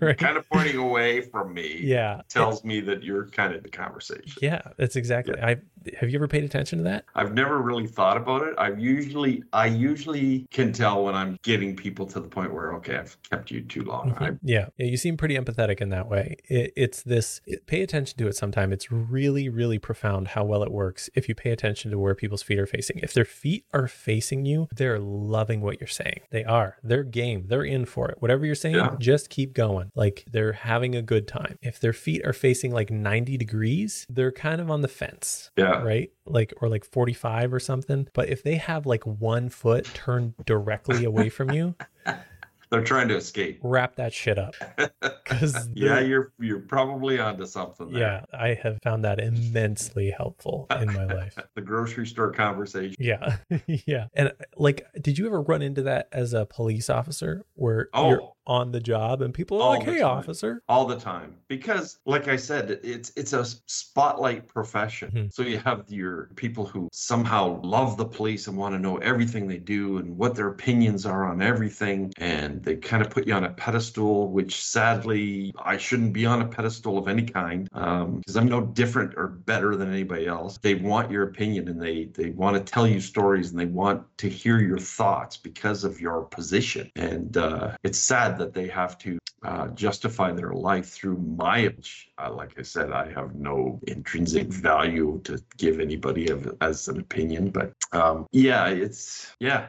Right? 0.00 0.16
kind 0.18 0.36
of 0.38 0.48
pointing 0.50 0.76
away 0.78 1.20
from 1.20 1.52
me 1.52 1.78
Yeah. 1.82 2.22
tells 2.28 2.64
me 2.64 2.80
that 2.80 3.02
you're 3.02 3.26
kind 3.26 3.54
of 3.54 3.62
the 3.62 3.68
conversation. 3.68 4.32
Yeah, 4.40 4.62
that's 4.78 4.96
exactly. 4.96 5.34
I 5.40 5.56
have 5.98 6.10
you 6.10 6.18
ever 6.18 6.28
paid 6.28 6.44
attention 6.44 6.78
to 6.78 6.84
that? 6.84 7.04
I've 7.14 7.34
never 7.34 7.60
really 7.60 7.86
thought 7.86 8.16
about 8.16 8.42
it. 8.42 8.54
I've 8.58 8.78
usually 8.78 9.42
I 9.52 9.66
usually 9.66 10.46
can 10.50 10.72
tell 10.72 11.04
when 11.04 11.14
I'm 11.14 11.38
getting 11.42 11.76
people 11.76 12.06
to 12.06 12.20
the 12.20 12.28
point 12.28 12.52
where 12.52 12.72
okay, 12.74 12.96
I've 12.96 13.16
kept 13.30 13.50
you 13.50 13.62
too 13.62 13.82
long. 13.82 14.12
Mm-hmm. 14.12 14.24
I, 14.24 14.30
Yeah, 14.42 14.66
yeah, 14.76 14.86
you 14.86 14.96
seem 14.96 15.16
pretty 15.16 15.36
empathetic 15.36 15.80
in 15.80 15.90
that 15.90 16.08
way. 16.08 16.36
It, 16.48 16.72
it's 16.76 17.02
this. 17.02 17.40
It, 17.46 17.66
pay 17.66 17.82
attention 17.82 18.18
to 18.18 18.28
it 18.28 18.36
sometime. 18.36 18.72
It's 18.72 18.90
really, 18.90 19.48
really 19.48 19.78
profound 19.78 20.28
how 20.28 20.44
well 20.44 20.62
it 20.62 20.72
works 20.72 21.08
if 21.14 21.28
you 21.28 21.34
pay 21.34 21.50
attention 21.50 21.90
to 21.90 21.98
where 21.98 22.14
people's 22.14 22.42
feet 22.42 22.58
are 22.58 22.66
facing. 22.66 22.98
If 22.98 23.12
their 23.14 23.24
feet 23.24 23.64
are 23.72 23.88
facing 23.88 24.44
you, 24.44 24.68
they're 24.74 24.98
loving 24.98 25.60
what 25.60 25.80
you're 25.80 25.88
saying. 25.88 26.20
They 26.30 26.44
are. 26.44 26.76
They're 26.82 27.04
game. 27.04 27.44
They're 27.48 27.64
in 27.64 27.84
for 27.84 28.08
it. 28.10 28.16
Whatever 28.20 28.46
you're 28.46 28.54
saying, 28.54 28.76
Yeah. 28.76 28.96
just 28.98 29.30
keep 29.30 29.54
going. 29.54 29.90
Like 29.94 30.24
they're 30.30 30.52
having 30.52 30.94
a 30.94 31.02
good 31.02 31.26
time. 31.26 31.58
If 31.62 31.80
their 31.80 31.92
feet 31.92 32.24
are 32.24 32.32
facing 32.32 32.72
like 32.72 32.90
90 32.90 33.36
degrees, 33.36 34.06
they're 34.08 34.32
kind 34.32 34.60
of 34.60 34.70
on 34.70 34.82
the 34.82 34.88
fence. 34.88 35.50
Yeah. 35.56 35.69
Right. 35.78 36.10
Like 36.26 36.52
or 36.60 36.68
like 36.68 36.84
45 36.84 37.52
or 37.52 37.60
something. 37.60 38.08
But 38.12 38.28
if 38.28 38.42
they 38.42 38.56
have 38.56 38.86
like 38.86 39.06
one 39.06 39.48
foot 39.48 39.84
turned 39.94 40.34
directly 40.44 41.04
away 41.04 41.28
from 41.28 41.50
you, 41.50 41.74
they're 42.70 42.84
trying 42.84 43.08
to 43.08 43.16
escape. 43.16 43.60
wrap 43.62 43.96
that 43.96 44.12
shit 44.12 44.38
up. 44.38 44.54
Because 45.30 45.68
Yeah, 45.74 46.00
you're 46.00 46.32
you're 46.40 46.58
probably 46.58 47.20
onto 47.20 47.46
something 47.46 47.92
there. 47.92 48.00
yeah, 48.02 48.24
I 48.36 48.54
have 48.54 48.78
found 48.82 49.04
that 49.04 49.20
immensely 49.20 50.10
helpful 50.10 50.66
in 50.80 50.92
my 50.92 51.04
life. 51.04 51.38
The 51.54 51.60
grocery 51.62 52.06
store 52.06 52.32
conversation. 52.32 52.96
Yeah. 52.98 53.36
yeah. 53.86 54.06
And 54.14 54.32
like, 54.56 54.86
did 55.00 55.18
you 55.18 55.26
ever 55.26 55.40
run 55.40 55.62
into 55.62 55.82
that 55.82 56.08
as 56.12 56.32
a 56.32 56.46
police 56.46 56.90
officer 56.90 57.44
where 57.54 57.88
you're 57.94 58.22
Oh. 58.22 58.34
on 58.46 58.72
the 58.72 58.80
job 58.80 59.22
and 59.22 59.32
people 59.32 59.58
are 59.58 59.62
All 59.62 59.70
like, 59.70 59.84
hey, 59.84 59.98
time. 60.00 60.18
officer? 60.18 60.62
all 60.68 60.84
the 60.86 60.98
time 60.98 61.36
because 61.48 61.98
like 62.06 62.26
i 62.28 62.36
said 62.36 62.80
it's 62.82 63.12
it's 63.16 63.32
a 63.32 63.44
spotlight 63.66 64.46
profession 64.48 65.10
Mhm. 65.12 65.32
so 65.32 65.42
you 65.42 65.58
have 65.58 65.84
your 65.88 66.30
people 66.36 66.64
who 66.66 66.88
somehow 66.92 67.60
love 67.62 67.96
the 67.96 68.04
police 68.04 68.46
and 68.48 68.56
want 68.56 68.74
to 68.74 68.78
know 68.80 68.96
everything 68.98 69.46
they 69.46 69.58
do 69.58 69.98
and 69.98 70.16
what 70.16 70.34
their 70.34 70.48
opinions 70.48 71.06
are 71.06 71.24
on 71.30 71.40
everything 71.42 72.12
and 72.18 72.59
they 72.62 72.76
kind 72.76 73.02
of 73.02 73.10
put 73.10 73.26
you 73.26 73.34
on 73.34 73.44
a 73.44 73.50
pedestal 73.50 74.30
which 74.30 74.62
sadly 74.62 75.52
i 75.64 75.76
shouldn't 75.76 76.12
be 76.12 76.26
on 76.26 76.42
a 76.42 76.46
pedestal 76.46 76.98
of 76.98 77.08
any 77.08 77.22
kind 77.22 77.64
because 77.64 78.36
i'm 78.36 78.48
no 78.48 78.60
different 78.60 79.14
or 79.16 79.28
better 79.28 79.76
than 79.76 79.90
anybody 79.90 80.26
else 80.26 80.58
they 80.58 80.74
want 80.74 81.10
your 81.10 81.24
opinion 81.24 81.68
and 81.68 81.80
they 81.80 82.04
they 82.14 82.30
want 82.30 82.56
to 82.56 82.72
tell 82.72 82.86
you 82.86 83.00
stories 83.00 83.50
and 83.50 83.58
they 83.58 83.66
want 83.66 84.02
to 84.18 84.28
hear 84.28 84.60
your 84.60 84.78
thoughts 84.78 85.36
because 85.36 85.84
of 85.84 86.00
your 86.00 86.22
position 86.22 86.90
and 86.96 87.36
uh, 87.36 87.76
it's 87.82 87.98
sad 87.98 88.38
that 88.38 88.52
they 88.52 88.68
have 88.68 88.98
to 88.98 89.18
uh, 89.42 89.68
justify 89.68 90.32
their 90.32 90.52
life 90.52 90.90
through 90.90 91.16
my 91.16 91.72
uh, 92.18 92.32
like 92.32 92.58
i 92.58 92.62
said 92.62 92.92
i 92.92 93.10
have 93.10 93.34
no 93.34 93.80
intrinsic 93.86 94.48
value 94.48 95.20
to 95.24 95.42
give 95.56 95.80
anybody 95.80 96.28
of, 96.28 96.54
as 96.60 96.88
an 96.88 97.00
opinion 97.00 97.50
but 97.50 97.72
um, 97.92 98.26
yeah 98.32 98.68
it's 98.68 99.32
yeah 99.40 99.68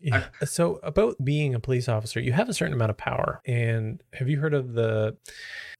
Yeah. 0.00 0.26
So 0.44 0.80
about 0.82 1.22
being 1.24 1.54
a 1.54 1.60
police 1.60 1.88
officer, 1.88 2.20
you 2.28 2.34
have 2.34 2.48
a 2.48 2.54
certain 2.54 2.74
amount 2.74 2.90
of 2.90 2.98
power. 2.98 3.40
And 3.46 4.02
have 4.12 4.28
you 4.28 4.38
heard 4.38 4.52
of 4.52 4.74
the 4.74 5.16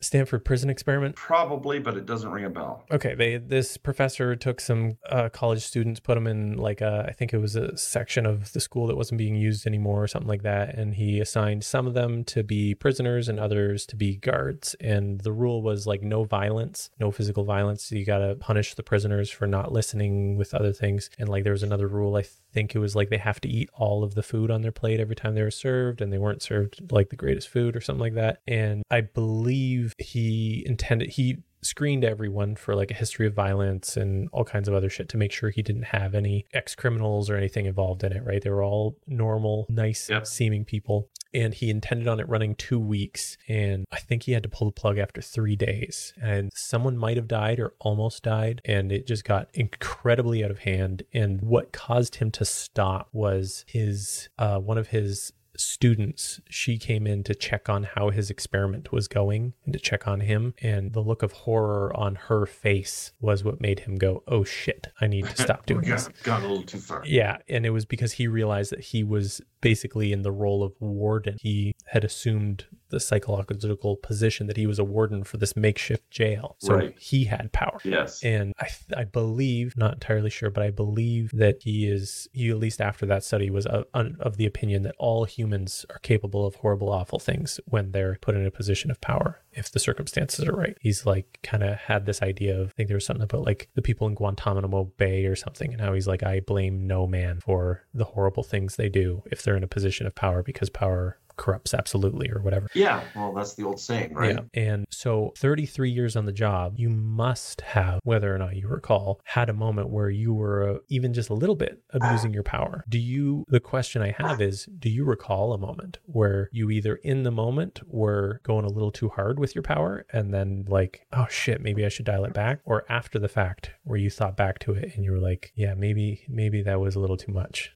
Stanford 0.01 0.45
prison 0.45 0.71
experiment? 0.71 1.17
probably 1.17 1.79
but 1.79 1.97
it 1.97 2.07
doesn't 2.07 2.31
ring 2.31 2.45
a 2.45 2.51
bell 2.51 2.85
Okay, 2.91 3.15
they 3.15 3.37
this 3.37 3.77
professor 3.77 4.35
took 4.35 4.61
some 4.61 4.97
uh, 5.11 5.29
college 5.29 5.63
students, 5.63 6.01
put 6.01 6.15
them 6.15 6.27
in 6.27 6.57
like 6.57 6.81
a, 6.81 7.05
I 7.09 7.13
think 7.13 7.35
it 7.35 7.39
was 7.39 7.55
a 7.57 7.77
section 7.77 8.25
of 8.25 8.53
the 8.53 8.61
school 8.61 8.87
that 8.87 8.97
wasn't 8.97 9.19
being 9.19 9.35
used 9.35 9.67
anymore 9.67 10.03
or 10.03 10.07
something 10.07 10.29
like 10.29 10.43
that, 10.43 10.75
and 10.75 10.95
he 10.95 11.21
assigned 11.21 11.65
some 11.65 11.87
of 11.87 11.95
them 11.95 12.25
to 12.25 12.43
be 12.43 12.75
prisoners 12.75 13.29
and 13.29 13.39
others 13.39 13.85
to 13.87 13.97
be 13.97 14.17
guards. 14.17 14.75
And 14.81 15.21
the 15.21 15.33
rule 15.33 15.63
was 15.63 15.87
like 15.87 16.03
no 16.03 16.25
violence, 16.25 16.91
no 16.99 17.11
physical 17.11 17.45
violence. 17.45 17.93
You 17.93 18.07
got 18.07 18.19
to 18.19 18.37
punish 18.37 18.75
the 18.75 18.83
prisoners 18.83 19.31
for 19.31 19.47
not 19.47 19.73
listening 19.73 20.37
with 20.37 20.55
other 20.55 20.73
things. 20.73 21.11
And 21.19 21.29
like 21.29 21.45
there 21.45 21.53
was 21.53 21.63
another 21.63 21.89
rule, 21.89 22.17
I 22.17 22.25
think 22.53 22.75
it 22.75 22.79
was 22.79 22.97
like 22.97 23.11
they 23.11 23.19
have 23.19 23.41
to 23.43 23.49
eat 23.49 23.71
all 23.75 24.03
of 24.03 24.15
the 24.15 24.23
food 24.23 24.51
on 24.51 24.63
their 24.63 24.73
plate 24.73 25.01
every 25.01 25.17
time 25.17 25.35
they 25.35 25.43
were 25.43 25.51
served, 25.51 26.01
and 26.01 26.13
they 26.13 26.19
weren't 26.19 26.43
served 26.43 26.93
like 26.93 27.11
the 27.11 27.17
greatest 27.17 27.49
food 27.49 27.77
or 27.77 27.81
something 27.81 28.01
like 28.01 28.15
that. 28.15 28.41
And 28.47 28.83
I 28.91 29.03
believe 29.03 29.95
he 29.99 30.63
intended 30.67 31.11
he 31.11 31.39
screened 31.63 32.05
everyone 32.05 32.55
for 32.57 32.75
like 32.75 32.91
a 32.91 32.95
history 32.95 33.27
of 33.27 33.35
violence 33.35 33.97
and 33.97 34.29
all 34.33 34.45
kinds 34.45 34.69
of 34.69 34.75
other 34.75 34.89
shit 34.91 35.09
to 35.11 35.17
make 35.17 35.33
sure 35.33 35.51
he 35.51 35.63
didn't 35.63 35.83
have 35.85 36.15
any 36.15 36.47
ex 36.53 36.75
criminals 36.75 37.29
or 37.29 37.37
anything 37.37 37.67
involved 37.67 38.05
in 38.05 38.13
it, 38.13 38.25
right? 38.25 38.43
They 38.43 38.51
were 38.51 38.63
all 38.63 38.97
normal, 39.07 39.67
nice 39.69 40.09
Yep. 40.09 40.27
seeming 40.27 40.65
people. 40.65 41.09
And 41.35 41.53
he 41.53 41.69
intended 41.69 42.09
on 42.09 42.21
it 42.21 42.29
running 42.29 42.55
two 42.55 42.81
weeks. 42.81 43.37
And 43.49 43.85
I 43.93 43.99
think 43.99 44.23
he 44.23 44.33
had 44.33 44.43
to 44.45 44.49
pull 44.49 44.69
the 44.69 44.73
plug 44.73 44.97
after 44.97 45.21
three 45.21 45.57
days. 45.57 46.15
And 46.23 46.51
someone 46.55 46.97
might 46.97 47.19
have 47.19 47.29
died 47.29 47.61
or 47.61 47.75
almost 47.81 48.23
died. 48.23 48.63
And 48.65 48.91
it 48.91 49.07
just 49.07 49.25
got 49.25 49.49
incredibly 49.53 50.43
out 50.43 50.51
of 50.51 50.61
hand. 50.61 51.03
And 51.13 51.43
what 51.43 51.73
caused 51.73 52.15
him 52.17 52.31
to 52.33 52.47
stop 52.47 53.09
was 53.13 53.65
his, 53.69 54.31
uh, 54.39 54.59
one 54.59 54.79
of 54.79 54.89
his 54.89 55.33
students 55.61 56.41
she 56.49 56.79
came 56.79 57.07
in 57.07 57.23
to 57.25 57.35
check 57.35 57.69
on 57.69 57.83
how 57.85 58.11
his 58.11 58.31
experiment 58.31 58.93
was 58.93 59.09
going 59.09 59.55
and 59.65 59.73
to 59.73 59.79
check 59.79 60.07
on 60.07 60.21
him. 60.21 60.55
And 60.63 60.93
the 60.93 61.01
look 61.01 61.23
of 61.23 61.33
horror 61.33 61.95
on 61.97 62.15
her 62.15 62.47
face 62.47 63.13
was 63.21 63.45
what 63.45 63.61
made 63.61 63.81
him 63.81 63.97
go 63.97 64.23
oh 64.29 64.45
shit 64.45 64.89
i 65.01 65.07
need 65.07 65.25
to 65.27 65.43
stop 65.43 65.67
doing 65.67 65.81
We 65.85 65.91
this. 65.91 66.09
got, 66.09 66.23
got 66.23 66.43
a 66.43 66.47
little 66.49 66.63
too 66.65 66.79
far. 66.79 67.03
yeah 67.05 67.39
and 67.49 67.67
it 67.67 67.71
was 67.71 67.85
because 67.85 68.13
he 68.13 68.27
realized 68.29 68.71
that 68.73 68.81
he 68.81 69.03
was 69.05 69.41
basically 69.61 70.13
in 70.13 70.23
the 70.23 70.31
role 70.33 70.63
of 70.63 70.73
warden. 70.81 71.37
He 71.41 71.75
had 71.87 72.05
assumed 72.05 72.67
the 72.91 73.01
psychological 73.01 73.97
position 73.97 74.47
that 74.47 74.57
he 74.57 74.67
was 74.67 74.79
a 74.79 74.85
warden 74.85 75.25
for 75.25 75.37
this 75.37 75.57
makeshift 75.57 76.11
jail 76.11 76.57
so 76.59 76.75
Right. 76.75 76.99
he 76.99 77.25
had 77.25 77.53
power 77.53 77.79
Yes. 77.85 78.23
and 78.23 78.53
I, 78.59 78.69
I 78.97 79.05
believe, 79.05 79.77
not 79.77 79.95
entirely 79.95 80.31
sure, 80.31 80.51
but 80.51 80.63
I 80.63 80.71
believe 80.71 81.31
that 81.33 81.63
he 81.63 81.87
is, 81.89 82.29
he 82.33 82.51
at 82.51 82.59
least 82.59 82.81
after 82.81 83.07
that 83.07 83.25
study 83.25 83.51
was 83.51 83.67
of, 83.67 83.85
of 83.95 84.37
the 84.37 84.47
opinion 84.47 84.83
that 84.85 84.95
all 84.99 85.25
humans 85.25 85.85
are 85.91 85.99
capable 85.99 86.47
of 86.47 86.57
horrible, 86.57 86.89
awful 86.89 87.19
things 87.19 87.61
when 87.67 87.93
they're 87.93 88.19
put 88.21 88.35
in 88.35 88.47
a 88.47 88.51
position 88.51 88.91
of 88.91 89.01
power, 89.01 89.41
if 89.53 89.71
the 89.71 89.79
circumstances 89.79 90.45
are 90.47 90.53
right. 90.53 90.77
He's 90.81 91.05
like 91.07 91.39
kind 91.43 91.63
of 91.63 91.77
had 91.79 92.07
this 92.07 92.23
idea 92.23 92.59
of, 92.61 92.69
I 92.69 92.73
think 92.73 92.89
there 92.89 92.97
was 92.97 93.05
something 93.07 93.23
about 93.25 93.45
like 93.45 93.69
the 93.75 93.83
people 93.83 94.07
in 94.09 94.15
Guantanamo 94.15 94.85
Bay 94.97 95.25
or 95.27 95.37
something, 95.37 95.73
and 95.73 95.81
how 95.81 95.93
he's 95.95 96.09
like, 96.09 96.23
I 96.23 96.41
blame 96.41 96.87
no 96.87 97.07
man 97.07 97.41
for 97.41 97.85
the 97.95 98.05
horrible 98.05 98.43
things 98.43 98.77
they 98.77 98.89
do 98.89 99.23
if 99.31 99.43
they're 99.43 99.57
in 99.57 99.65
a 99.65 99.69
position 99.69 100.07
of 100.07 100.15
power 100.15 100.43
because 100.43 100.71
power 100.71 101.19
corrupts 101.39 101.73
absolutely 101.73 102.31
or 102.31 102.41
whatever. 102.43 102.69
Yeah. 102.75 103.03
Well, 103.15 103.33
that's 103.33 103.55
the 103.55 103.65
old 103.65 103.81
saying, 103.81 104.13
right? 104.15 104.39
Yeah. 104.53 104.63
And 104.63 104.87
so 104.91 105.33
33 105.39 105.91
years 105.91 106.17
on 106.17 106.27
the 106.27 106.33
job, 106.33 106.75
you 106.77 106.91
must 106.91 107.63
have, 107.63 108.01
whether 108.03 108.35
or 108.35 108.39
not 108.39 108.57
you 108.57 108.69
recall, 108.69 109.21
had 109.25 109.49
a 109.49 109.55
moment 109.55 109.91
where 109.91 110.11
you 110.11 110.35
were 110.35 110.69
uh, 110.69 110.79
even 110.89 111.15
just 111.15 111.31
a 111.31 111.35
little 111.35 111.55
bit 111.55 111.81
abusing 111.91 112.35
your 112.35 112.43
power. 112.43 112.85
Do 112.89 112.99
you, 112.99 113.45
the 113.49 113.61
question 113.61 114.03
I 114.03 114.15
have 114.19 114.41
is, 114.43 114.69
do 114.79 114.91
you 114.91 115.05
recall 115.05 115.53
a 115.53 115.59
moment 115.59 115.99
where 116.05 116.51
you 116.53 116.71
either 116.71 116.97
in 116.97 117.23
the 117.23 117.31
moment 117.31 117.81
were 117.87 118.41
going 118.43 118.65
a 118.65 118.71
little 118.71 118.93
too 118.93 119.09
hard 119.09 119.39
with 119.39 119.55
your 119.55 119.63
power 119.63 120.05
and 120.13 120.35
then 120.35 120.67
like, 120.69 121.07
oh 121.13 121.27
shit, 121.31 121.61
maybe 121.61 121.85
I 121.85 121.89
should 121.89 122.07
dial 122.07 122.25
it 122.25 122.35
back? 122.35 122.61
Or 122.65 122.85
after 122.89 123.19
the 123.19 123.29
fact 123.29 123.71
where 123.85 123.99
you 123.99 124.11
thought 124.11 124.37
back 124.37 124.59
to 124.61 124.73
it 124.73 124.95
and 124.95 125.05
you 125.05 125.13
were 125.13 125.19
like, 125.19 125.53
yeah, 125.55 125.75
maybe, 125.75 126.25
maybe 126.29 126.63
that 126.63 126.81
was 126.81 126.97
a 126.97 127.01
little 127.01 127.17
too 127.17 127.33
much? 127.33 127.73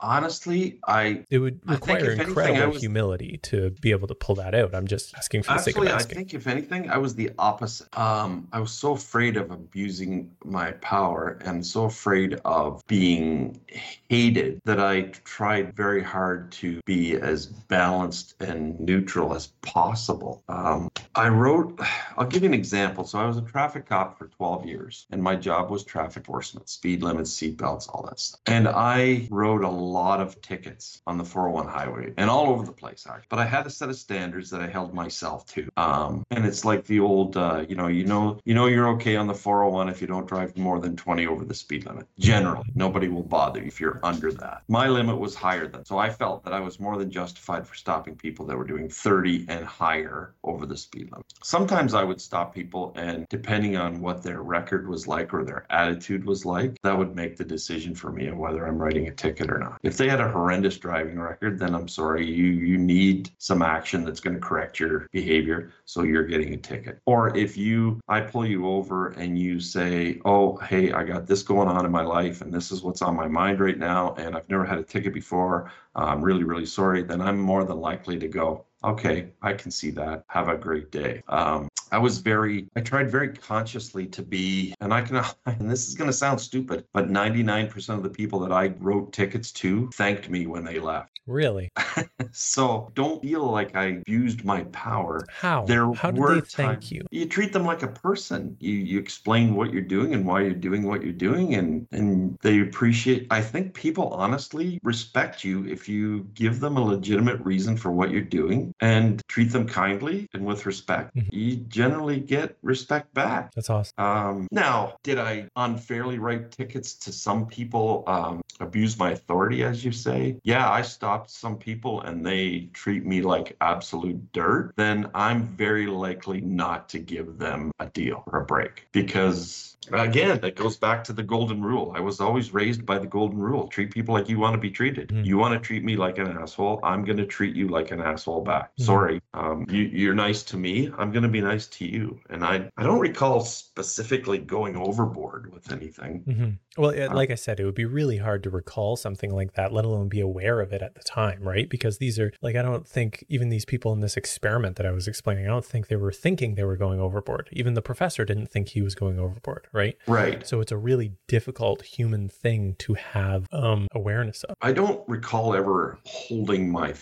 Honestly, 0.00 0.78
I 0.86 1.24
It 1.30 1.38
would 1.38 1.60
require 1.68 1.98
if 1.98 2.04
anything, 2.04 2.28
incredible 2.28 2.72
was- 2.72 2.80
humility 2.82 3.38
to 3.44 3.70
be 3.80 3.90
able 3.90 4.08
to 4.08 4.14
pull 4.14 4.34
that 4.36 4.54
out. 4.54 4.74
I'm 4.74 4.86
just 4.86 5.14
asking 5.16 5.42
for 5.42 5.54
the 5.54 5.58
sake 5.58 5.76
Actually, 5.76 5.88
of 5.88 5.98
I 5.98 6.02
think 6.02 6.34
if 6.34 6.46
anything, 6.46 6.90
I 6.90 6.98
was 6.98 7.14
the 7.14 7.30
opposite. 7.38 7.88
Um, 7.98 8.48
I 8.52 8.60
was 8.60 8.70
so 8.70 8.92
afraid 8.92 9.36
of 9.36 9.50
abusing 9.50 10.30
my 10.44 10.72
power 10.72 11.38
and 11.44 11.64
so 11.64 11.84
afraid 11.84 12.40
of 12.44 12.82
being 12.86 13.60
hated 14.08 14.60
that 14.64 14.80
I 14.80 15.02
tried 15.24 15.74
very 15.74 16.02
hard 16.02 16.50
to 16.52 16.80
be 16.84 17.16
as 17.16 17.46
balanced 17.46 18.34
and 18.40 18.78
neutral 18.80 19.34
as 19.34 19.48
possible. 19.62 20.42
Um, 20.48 20.90
I 21.14 21.28
wrote, 21.28 21.78
I'll 22.16 22.26
give 22.26 22.42
you 22.42 22.48
an 22.48 22.54
example. 22.54 23.04
So 23.04 23.18
I 23.18 23.26
was 23.26 23.36
a 23.36 23.42
traffic 23.42 23.86
cop 23.86 24.18
for 24.18 24.26
12 24.28 24.66
years, 24.66 25.06
and 25.10 25.22
my 25.22 25.34
job 25.36 25.70
was 25.70 25.84
traffic 25.84 26.18
enforcement, 26.18 26.68
speed 26.68 27.02
limits, 27.02 27.30
seatbelts, 27.34 27.88
all 27.88 28.04
that 28.08 28.18
stuff. 28.20 28.40
And 28.46 28.68
I 28.68 29.26
wrote 29.30 29.62
a 29.62 29.70
lot 29.88 30.20
of 30.20 30.40
tickets 30.40 31.02
on 31.06 31.18
the 31.18 31.24
401 31.24 31.66
highway 31.66 32.12
and 32.16 32.30
all 32.30 32.48
over 32.48 32.64
the 32.64 32.72
place, 32.72 33.06
actually. 33.08 33.26
But 33.28 33.38
I 33.38 33.46
had 33.46 33.66
a 33.66 33.70
set 33.70 33.88
of 33.88 33.96
standards 33.96 34.50
that 34.50 34.60
I 34.60 34.66
held 34.66 34.94
myself 34.94 35.46
to. 35.46 35.68
Um, 35.76 36.24
and 36.30 36.44
it's 36.44 36.64
like 36.64 36.84
the 36.84 37.00
old, 37.00 37.36
uh, 37.36 37.64
you 37.68 37.74
know, 37.74 37.88
you 37.88 38.04
know, 38.04 38.38
you 38.44 38.54
know, 38.54 38.66
you're 38.66 38.88
okay 38.90 39.16
on 39.16 39.26
the 39.26 39.34
401 39.34 39.88
if 39.88 40.00
you 40.00 40.06
don't 40.06 40.26
drive 40.26 40.56
more 40.56 40.78
than 40.78 40.96
20 40.96 41.26
over 41.26 41.44
the 41.44 41.54
speed 41.54 41.86
limit. 41.86 42.06
Generally, 42.18 42.70
nobody 42.74 43.08
will 43.08 43.22
bother 43.22 43.62
if 43.62 43.80
you're 43.80 44.00
under 44.02 44.32
that. 44.32 44.62
My 44.68 44.88
limit 44.88 45.18
was 45.18 45.34
higher 45.34 45.66
than, 45.66 45.84
so 45.84 45.98
I 45.98 46.10
felt 46.10 46.44
that 46.44 46.52
I 46.52 46.60
was 46.60 46.80
more 46.80 46.96
than 46.98 47.10
justified 47.10 47.66
for 47.66 47.74
stopping 47.74 48.16
people 48.16 48.46
that 48.46 48.56
were 48.56 48.64
doing 48.64 48.88
30 48.88 49.46
and 49.48 49.64
higher 49.64 50.34
over 50.44 50.66
the 50.66 50.76
speed 50.76 51.10
limit. 51.12 51.26
Sometimes 51.42 51.94
I 51.94 52.04
would 52.04 52.20
stop 52.20 52.54
people, 52.54 52.92
and 52.96 53.26
depending 53.28 53.76
on 53.76 54.00
what 54.00 54.22
their 54.22 54.42
record 54.42 54.88
was 54.88 55.06
like 55.06 55.32
or 55.32 55.44
their 55.44 55.66
attitude 55.70 56.24
was 56.24 56.44
like, 56.44 56.76
that 56.82 56.96
would 56.96 57.14
make 57.14 57.36
the 57.36 57.44
decision 57.44 57.94
for 57.94 58.10
me 58.12 58.28
on 58.28 58.38
whether 58.38 58.66
I'm 58.66 58.78
writing 58.78 59.08
a 59.08 59.12
ticket 59.12 59.50
or 59.50 59.58
not. 59.58 59.77
If 59.82 59.96
they 59.96 60.08
had 60.08 60.20
a 60.20 60.30
horrendous 60.30 60.76
driving 60.78 61.18
record, 61.18 61.58
then 61.58 61.74
I'm 61.74 61.88
sorry, 61.88 62.26
you 62.26 62.46
you 62.46 62.78
need 62.78 63.30
some 63.38 63.62
action 63.62 64.04
that's 64.04 64.20
going 64.20 64.34
to 64.34 64.40
correct 64.40 64.80
your 64.80 65.06
behavior, 65.12 65.72
so 65.84 66.02
you're 66.02 66.24
getting 66.24 66.54
a 66.54 66.56
ticket. 66.56 67.00
Or 67.06 67.36
if 67.36 67.56
you 67.56 68.00
I 68.08 68.20
pull 68.20 68.46
you 68.46 68.66
over 68.66 69.08
and 69.10 69.38
you 69.38 69.60
say, 69.60 70.20
"Oh, 70.24 70.56
hey, 70.56 70.92
I 70.92 71.04
got 71.04 71.26
this 71.26 71.42
going 71.42 71.68
on 71.68 71.84
in 71.86 71.92
my 71.92 72.02
life, 72.02 72.40
and 72.40 72.52
this 72.52 72.72
is 72.72 72.82
what's 72.82 73.02
on 73.02 73.16
my 73.16 73.28
mind 73.28 73.60
right 73.60 73.78
now, 73.78 74.14
and 74.14 74.36
I've 74.36 74.48
never 74.48 74.64
had 74.64 74.78
a 74.78 74.82
ticket 74.82 75.14
before. 75.14 75.70
I'm 75.94 76.22
really, 76.22 76.44
really 76.44 76.66
sorry." 76.66 77.02
Then 77.02 77.20
I'm 77.20 77.38
more 77.38 77.64
than 77.64 77.78
likely 77.80 78.18
to 78.18 78.28
go, 78.28 78.64
okay, 78.84 79.28
I 79.42 79.52
can 79.52 79.70
see 79.70 79.90
that. 79.92 80.24
Have 80.28 80.48
a 80.48 80.56
great 80.56 80.90
day. 80.90 81.22
Um, 81.28 81.68
I 81.90 81.98
was 81.98 82.18
very, 82.18 82.68
I 82.76 82.80
tried 82.80 83.10
very 83.10 83.32
consciously 83.32 84.06
to 84.08 84.22
be, 84.22 84.74
and 84.80 84.92
I 84.92 85.00
can, 85.02 85.24
and 85.46 85.70
this 85.70 85.88
is 85.88 85.94
going 85.94 86.08
to 86.08 86.16
sound 86.16 86.40
stupid, 86.40 86.84
but 86.92 87.08
99% 87.08 87.88
of 87.94 88.02
the 88.02 88.10
people 88.10 88.40
that 88.40 88.52
I 88.52 88.68
wrote 88.78 89.12
tickets 89.12 89.52
to 89.52 89.88
thanked 89.94 90.28
me 90.28 90.46
when 90.46 90.64
they 90.64 90.78
left. 90.78 91.20
Really? 91.26 91.70
So 92.32 92.90
don't 92.94 93.20
feel 93.22 93.44
like 93.50 93.74
I 93.74 93.84
abused 93.98 94.44
my 94.44 94.62
power. 94.64 95.26
How? 95.30 95.64
There 95.64 95.92
How 95.94 96.10
they 96.10 96.40
thank 96.40 96.80
times- 96.80 96.92
you? 96.92 97.02
You 97.10 97.26
treat 97.26 97.52
them 97.52 97.64
like 97.64 97.82
a 97.82 97.88
person. 97.88 98.56
You 98.60 98.74
you 98.74 98.98
explain 98.98 99.54
what 99.54 99.72
you're 99.72 99.82
doing 99.96 100.14
and 100.14 100.26
why 100.26 100.42
you're 100.42 100.52
doing 100.68 100.82
what 100.86 101.02
you're 101.02 101.12
doing, 101.28 101.54
and 101.54 101.86
and 101.92 102.36
they 102.42 102.60
appreciate. 102.60 103.26
I 103.30 103.40
think 103.42 103.74
people 103.74 104.08
honestly 104.08 104.78
respect 104.82 105.44
you 105.44 105.66
if 105.66 105.88
you 105.88 106.04
give 106.34 106.60
them 106.60 106.76
a 106.76 106.84
legitimate 106.84 107.40
reason 107.40 107.76
for 107.76 107.90
what 107.90 108.10
you're 108.10 108.30
doing 108.40 108.72
and 108.80 109.22
treat 109.28 109.50
them 109.52 109.66
kindly 109.66 110.28
and 110.34 110.44
with 110.44 110.66
respect. 110.66 111.16
Mhm. 111.16 111.28
You 111.32 111.56
generally 111.68 112.20
get 112.20 112.56
respect 112.62 113.12
back. 113.14 113.52
That's 113.54 113.70
awesome. 113.70 113.94
Um, 113.98 114.46
now, 114.52 114.94
did 115.02 115.18
I 115.18 115.48
unfairly 115.56 116.18
write 116.18 116.50
tickets 116.50 116.94
to 117.04 117.12
some 117.12 117.46
people, 117.46 118.04
um, 118.06 118.40
abuse 118.60 118.98
my 118.98 119.10
authority, 119.12 119.62
as 119.64 119.84
you 119.84 119.92
say? 119.92 120.36
Yeah, 120.44 120.70
I 120.70 120.82
stopped 120.82 121.30
some 121.30 121.56
people 121.56 121.87
and 122.00 122.24
they 122.24 122.68
treat 122.72 123.04
me 123.04 123.18
like 123.22 123.56
absolute 123.60 124.20
dirt. 124.32 124.72
Then 124.76 125.10
I'm 125.14 125.40
very 125.56 125.86
likely 125.86 126.40
not 126.40 126.88
to 126.90 126.98
give 126.98 127.38
them 127.38 127.72
a 127.78 127.86
deal 127.86 128.22
or 128.26 128.40
a 128.40 128.44
break 128.44 128.88
because. 128.92 129.74
Again, 129.90 130.38
that 130.40 130.54
goes 130.54 130.76
back 130.76 131.02
to 131.04 131.14
the 131.14 131.22
golden 131.22 131.62
rule. 131.62 131.94
I 131.96 132.00
was 132.00 132.20
always 132.20 132.52
raised 132.52 132.84
by 132.84 132.98
the 132.98 133.06
golden 133.06 133.38
rule. 133.38 133.68
Treat 133.68 133.90
people 133.90 134.12
like 134.12 134.28
you 134.28 134.38
want 134.38 134.52
to 134.52 134.60
be 134.60 134.70
treated. 134.70 135.08
Mm. 135.08 135.24
You 135.24 135.38
want 135.38 135.54
to 135.54 135.60
treat 135.66 135.82
me 135.82 135.96
like 135.96 136.18
an 136.18 136.26
asshole. 136.26 136.80
I'm 136.82 137.04
going 137.04 137.16
to 137.16 137.24
treat 137.24 137.56
you 137.56 137.68
like 137.68 137.90
an 137.90 138.00
asshole 138.02 138.42
back. 138.42 138.70
Mm. 138.78 138.84
Sorry. 138.84 139.22
Um, 139.32 139.64
you, 139.70 139.84
you're 139.84 140.14
nice 140.14 140.42
to 140.42 140.58
me. 140.58 140.90
I'm 140.98 141.10
going 141.10 141.22
to 141.22 141.28
be 141.30 141.40
nice 141.40 141.66
to 141.68 141.86
you. 141.86 142.20
And 142.28 142.44
I, 142.44 142.68
I 142.76 142.82
don't 142.82 142.98
recall 142.98 143.40
specifically 143.40 144.36
going 144.36 144.76
overboard 144.76 145.50
with 145.54 145.72
anything. 145.72 146.22
hmm 146.26 146.80
Well, 146.82 146.90
it, 146.90 147.06
Uh, 147.06 147.14
like 147.14 147.30
I 147.30 147.36
said, 147.36 147.58
it 147.58 147.64
would 147.64 147.74
be 147.74 147.86
really 147.86 148.18
hard 148.18 148.42
to 148.42 148.50
recall 148.50 148.96
something 148.96 149.32
like 149.34 149.54
that, 149.54 149.72
let 149.72 149.86
alone 149.86 150.08
be 150.08 150.20
aware 150.20 150.60
of 150.60 150.72
it 150.74 150.82
at 150.82 150.96
the 150.96 151.02
time, 151.02 151.42
right? 151.42 151.66
Because 151.68 151.77
these 151.98 152.18
are 152.18 152.32
like, 152.42 152.56
I 152.56 152.62
don't 152.62 152.86
think 152.86 153.24
even 153.28 153.48
these 153.48 153.64
people 153.64 153.92
in 153.92 154.00
this 154.00 154.16
experiment 154.16 154.76
that 154.76 154.86
I 154.86 154.90
was 154.90 155.08
explaining, 155.08 155.46
I 155.46 155.48
don't 155.48 155.64
think 155.64 155.88
they 155.88 155.96
were 155.96 156.12
thinking 156.12 156.54
they 156.54 156.64
were 156.64 156.76
going 156.76 157.00
overboard. 157.00 157.48
Even 157.52 157.74
the 157.74 157.82
professor 157.82 158.24
didn't 158.24 158.50
think 158.50 158.68
he 158.68 158.82
was 158.82 158.94
going 158.94 159.18
overboard, 159.18 159.66
right? 159.72 159.96
Right. 160.06 160.46
So 160.46 160.60
it's 160.60 160.72
a 160.72 160.76
really 160.76 161.12
difficult 161.26 161.82
human 161.82 162.28
thing 162.28 162.76
to 162.80 162.94
have 162.94 163.46
um, 163.52 163.88
awareness 163.92 164.44
of. 164.44 164.56
I 164.60 164.72
don't 164.72 165.06
recall 165.08 165.54
ever 165.54 165.98
holding 166.04 166.70
my 166.70 166.92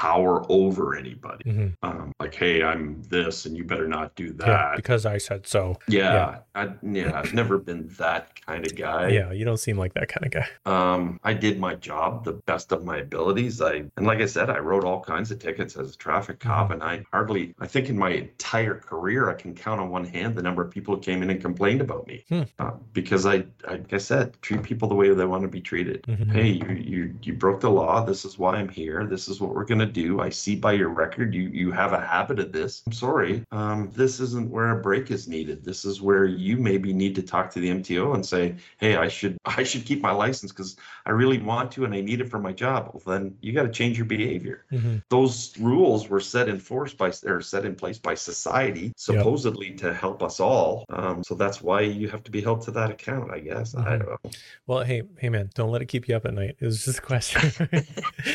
power 0.00 0.46
over 0.48 0.94
anybody. 0.96 1.44
Mhm. 1.50 1.72
Um, 1.82 2.12
like, 2.20 2.32
hey, 2.34 2.62
I'm 2.62 3.02
this, 3.08 3.44
and 3.44 3.56
you 3.56 3.64
better 3.64 3.88
not 3.88 4.14
do 4.14 4.26
Yeah, 4.26 4.46
that. 4.46 4.76
because 4.76 5.04
I 5.04 5.18
said 5.18 5.48
so. 5.48 5.76
Yeah, 5.88 6.38
I, 6.54 6.68
yeah, 6.82 7.18
I've 7.18 7.34
never 7.34 7.58
been 7.58 7.88
that 7.98 8.28
kind 8.46 8.64
of 8.64 8.76
guy. 8.76 9.08
Yeah, 9.08 9.32
you 9.32 9.44
don't 9.44 9.56
seem 9.58 9.76
like 9.76 9.94
that 9.94 10.08
kind 10.08 10.24
of 10.26 10.30
guy. 10.30 10.46
Um, 10.64 11.18
I 11.24 11.34
did 11.34 11.58
my 11.58 11.74
job 11.74 12.24
the 12.24 12.34
best 12.34 12.70
of 12.70 12.84
my 12.84 12.98
abilities. 12.98 13.60
I 13.60 13.82
and 13.96 14.06
like 14.06 14.20
I 14.20 14.26
said, 14.26 14.48
I 14.48 14.58
wrote 14.58 14.84
all 14.84 15.00
kinds 15.00 15.32
of 15.32 15.40
tickets 15.40 15.76
as 15.76 15.94
a 15.94 15.98
traffic 15.98 16.38
cop, 16.38 16.60
Mm-hmm. 16.70 16.72
and 16.74 16.82
I 16.84 17.04
hardly, 17.12 17.54
I 17.58 17.66
think 17.66 17.88
in 17.88 17.98
my 17.98 18.10
entire 18.10 18.76
career, 18.76 19.28
I 19.28 19.34
can 19.34 19.54
count 19.56 19.80
on 19.80 19.90
one 19.90 20.04
hand 20.04 20.36
the 20.36 20.42
number 20.42 20.62
of 20.62 20.70
people 20.70 20.94
who 20.94 21.00
came 21.00 21.20
in 21.24 21.30
and 21.30 21.40
complained 21.40 21.80
about 21.80 22.06
me, 22.06 22.24
Hmm. 22.28 22.42
uh, 22.60 22.72
because 22.92 23.26
I, 23.26 23.44
I, 23.66 23.72
like 23.72 23.92
I 23.92 23.98
said, 23.98 24.40
treat 24.40 24.62
people 24.62 24.88
the 24.88 24.94
way 24.94 25.12
they 25.12 25.24
want 25.24 25.42
to 25.42 25.48
be 25.48 25.60
treated. 25.60 26.02
Mhm. 26.04 26.30
Hey, 26.30 26.48
you, 26.48 26.68
you, 26.74 27.14
you 27.22 27.32
broke 27.32 27.60
the 27.60 27.70
law. 27.70 28.04
This 28.04 28.24
is 28.24 28.38
why 28.38 28.56
I'm 28.56 28.68
here. 28.68 29.04
This 29.06 29.26
is 29.26 29.40
what 29.40 29.52
we're 29.54 29.64
gonna 29.64 29.79
going 29.79 29.79
to 29.80 29.92
do. 29.92 30.20
I 30.20 30.28
see 30.28 30.56
by 30.56 30.72
your 30.72 30.88
record 30.88 31.34
you 31.34 31.42
you 31.42 31.72
have 31.72 31.92
a 31.92 32.00
habit 32.00 32.38
of 32.38 32.52
this. 32.52 32.82
I'm 32.86 32.92
sorry, 32.92 33.44
um, 33.52 33.90
this 33.94 34.20
isn't 34.20 34.50
where 34.50 34.70
a 34.70 34.80
break 34.80 35.10
is 35.10 35.28
needed. 35.28 35.64
This 35.64 35.84
is 35.84 36.00
where 36.00 36.24
you 36.24 36.56
maybe 36.56 36.92
need 36.92 37.14
to 37.16 37.22
talk 37.22 37.50
to 37.50 37.60
the 37.60 37.70
MTO 37.70 38.14
and 38.14 38.24
say, 38.24 38.56
hey, 38.78 38.96
I 38.96 39.08
should 39.08 39.38
I 39.44 39.62
should 39.62 39.84
keep 39.84 40.00
my 40.02 40.12
license 40.12 40.52
because 40.52 40.76
I 41.06 41.10
really 41.10 41.38
want 41.38 41.72
to 41.72 41.84
and 41.84 41.94
I 41.94 42.00
need 42.00 42.20
it 42.20 42.30
for 42.30 42.38
my 42.38 42.52
job. 42.52 42.90
Well, 42.92 43.18
then 43.18 43.36
you 43.40 43.52
got 43.52 43.64
to 43.64 43.70
change 43.70 43.96
your 43.96 44.06
behavior. 44.06 44.64
Mm-hmm. 44.72 44.98
Those 45.08 45.56
rules 45.58 46.08
were 46.08 46.20
set 46.20 46.48
in 46.48 46.58
force 46.58 46.94
by 46.94 47.12
or 47.24 47.40
set 47.40 47.64
in 47.64 47.74
place 47.74 47.98
by 47.98 48.14
society, 48.14 48.92
supposedly 48.96 49.72
to 49.76 49.92
help 49.94 50.22
us 50.22 50.40
all. 50.40 50.84
Um, 50.90 51.24
so 51.24 51.34
that's 51.34 51.62
why 51.62 51.82
you 51.82 52.08
have 52.08 52.22
to 52.24 52.30
be 52.30 52.40
held 52.40 52.62
to 52.62 52.70
that 52.72 52.90
account, 52.90 53.30
I 53.30 53.40
guess. 53.40 53.74
I 53.74 53.98
don't 53.98 54.08
know. 54.08 54.30
Well, 54.66 54.84
hey, 54.84 55.02
hey, 55.18 55.28
man, 55.28 55.50
don't 55.54 55.70
let 55.70 55.82
it 55.82 55.86
keep 55.86 56.08
you 56.08 56.16
up 56.16 56.26
at 56.26 56.34
night. 56.34 56.56
It 56.58 56.64
was 56.64 56.84
just 56.84 56.98
a 56.98 57.02
question. 57.02 57.52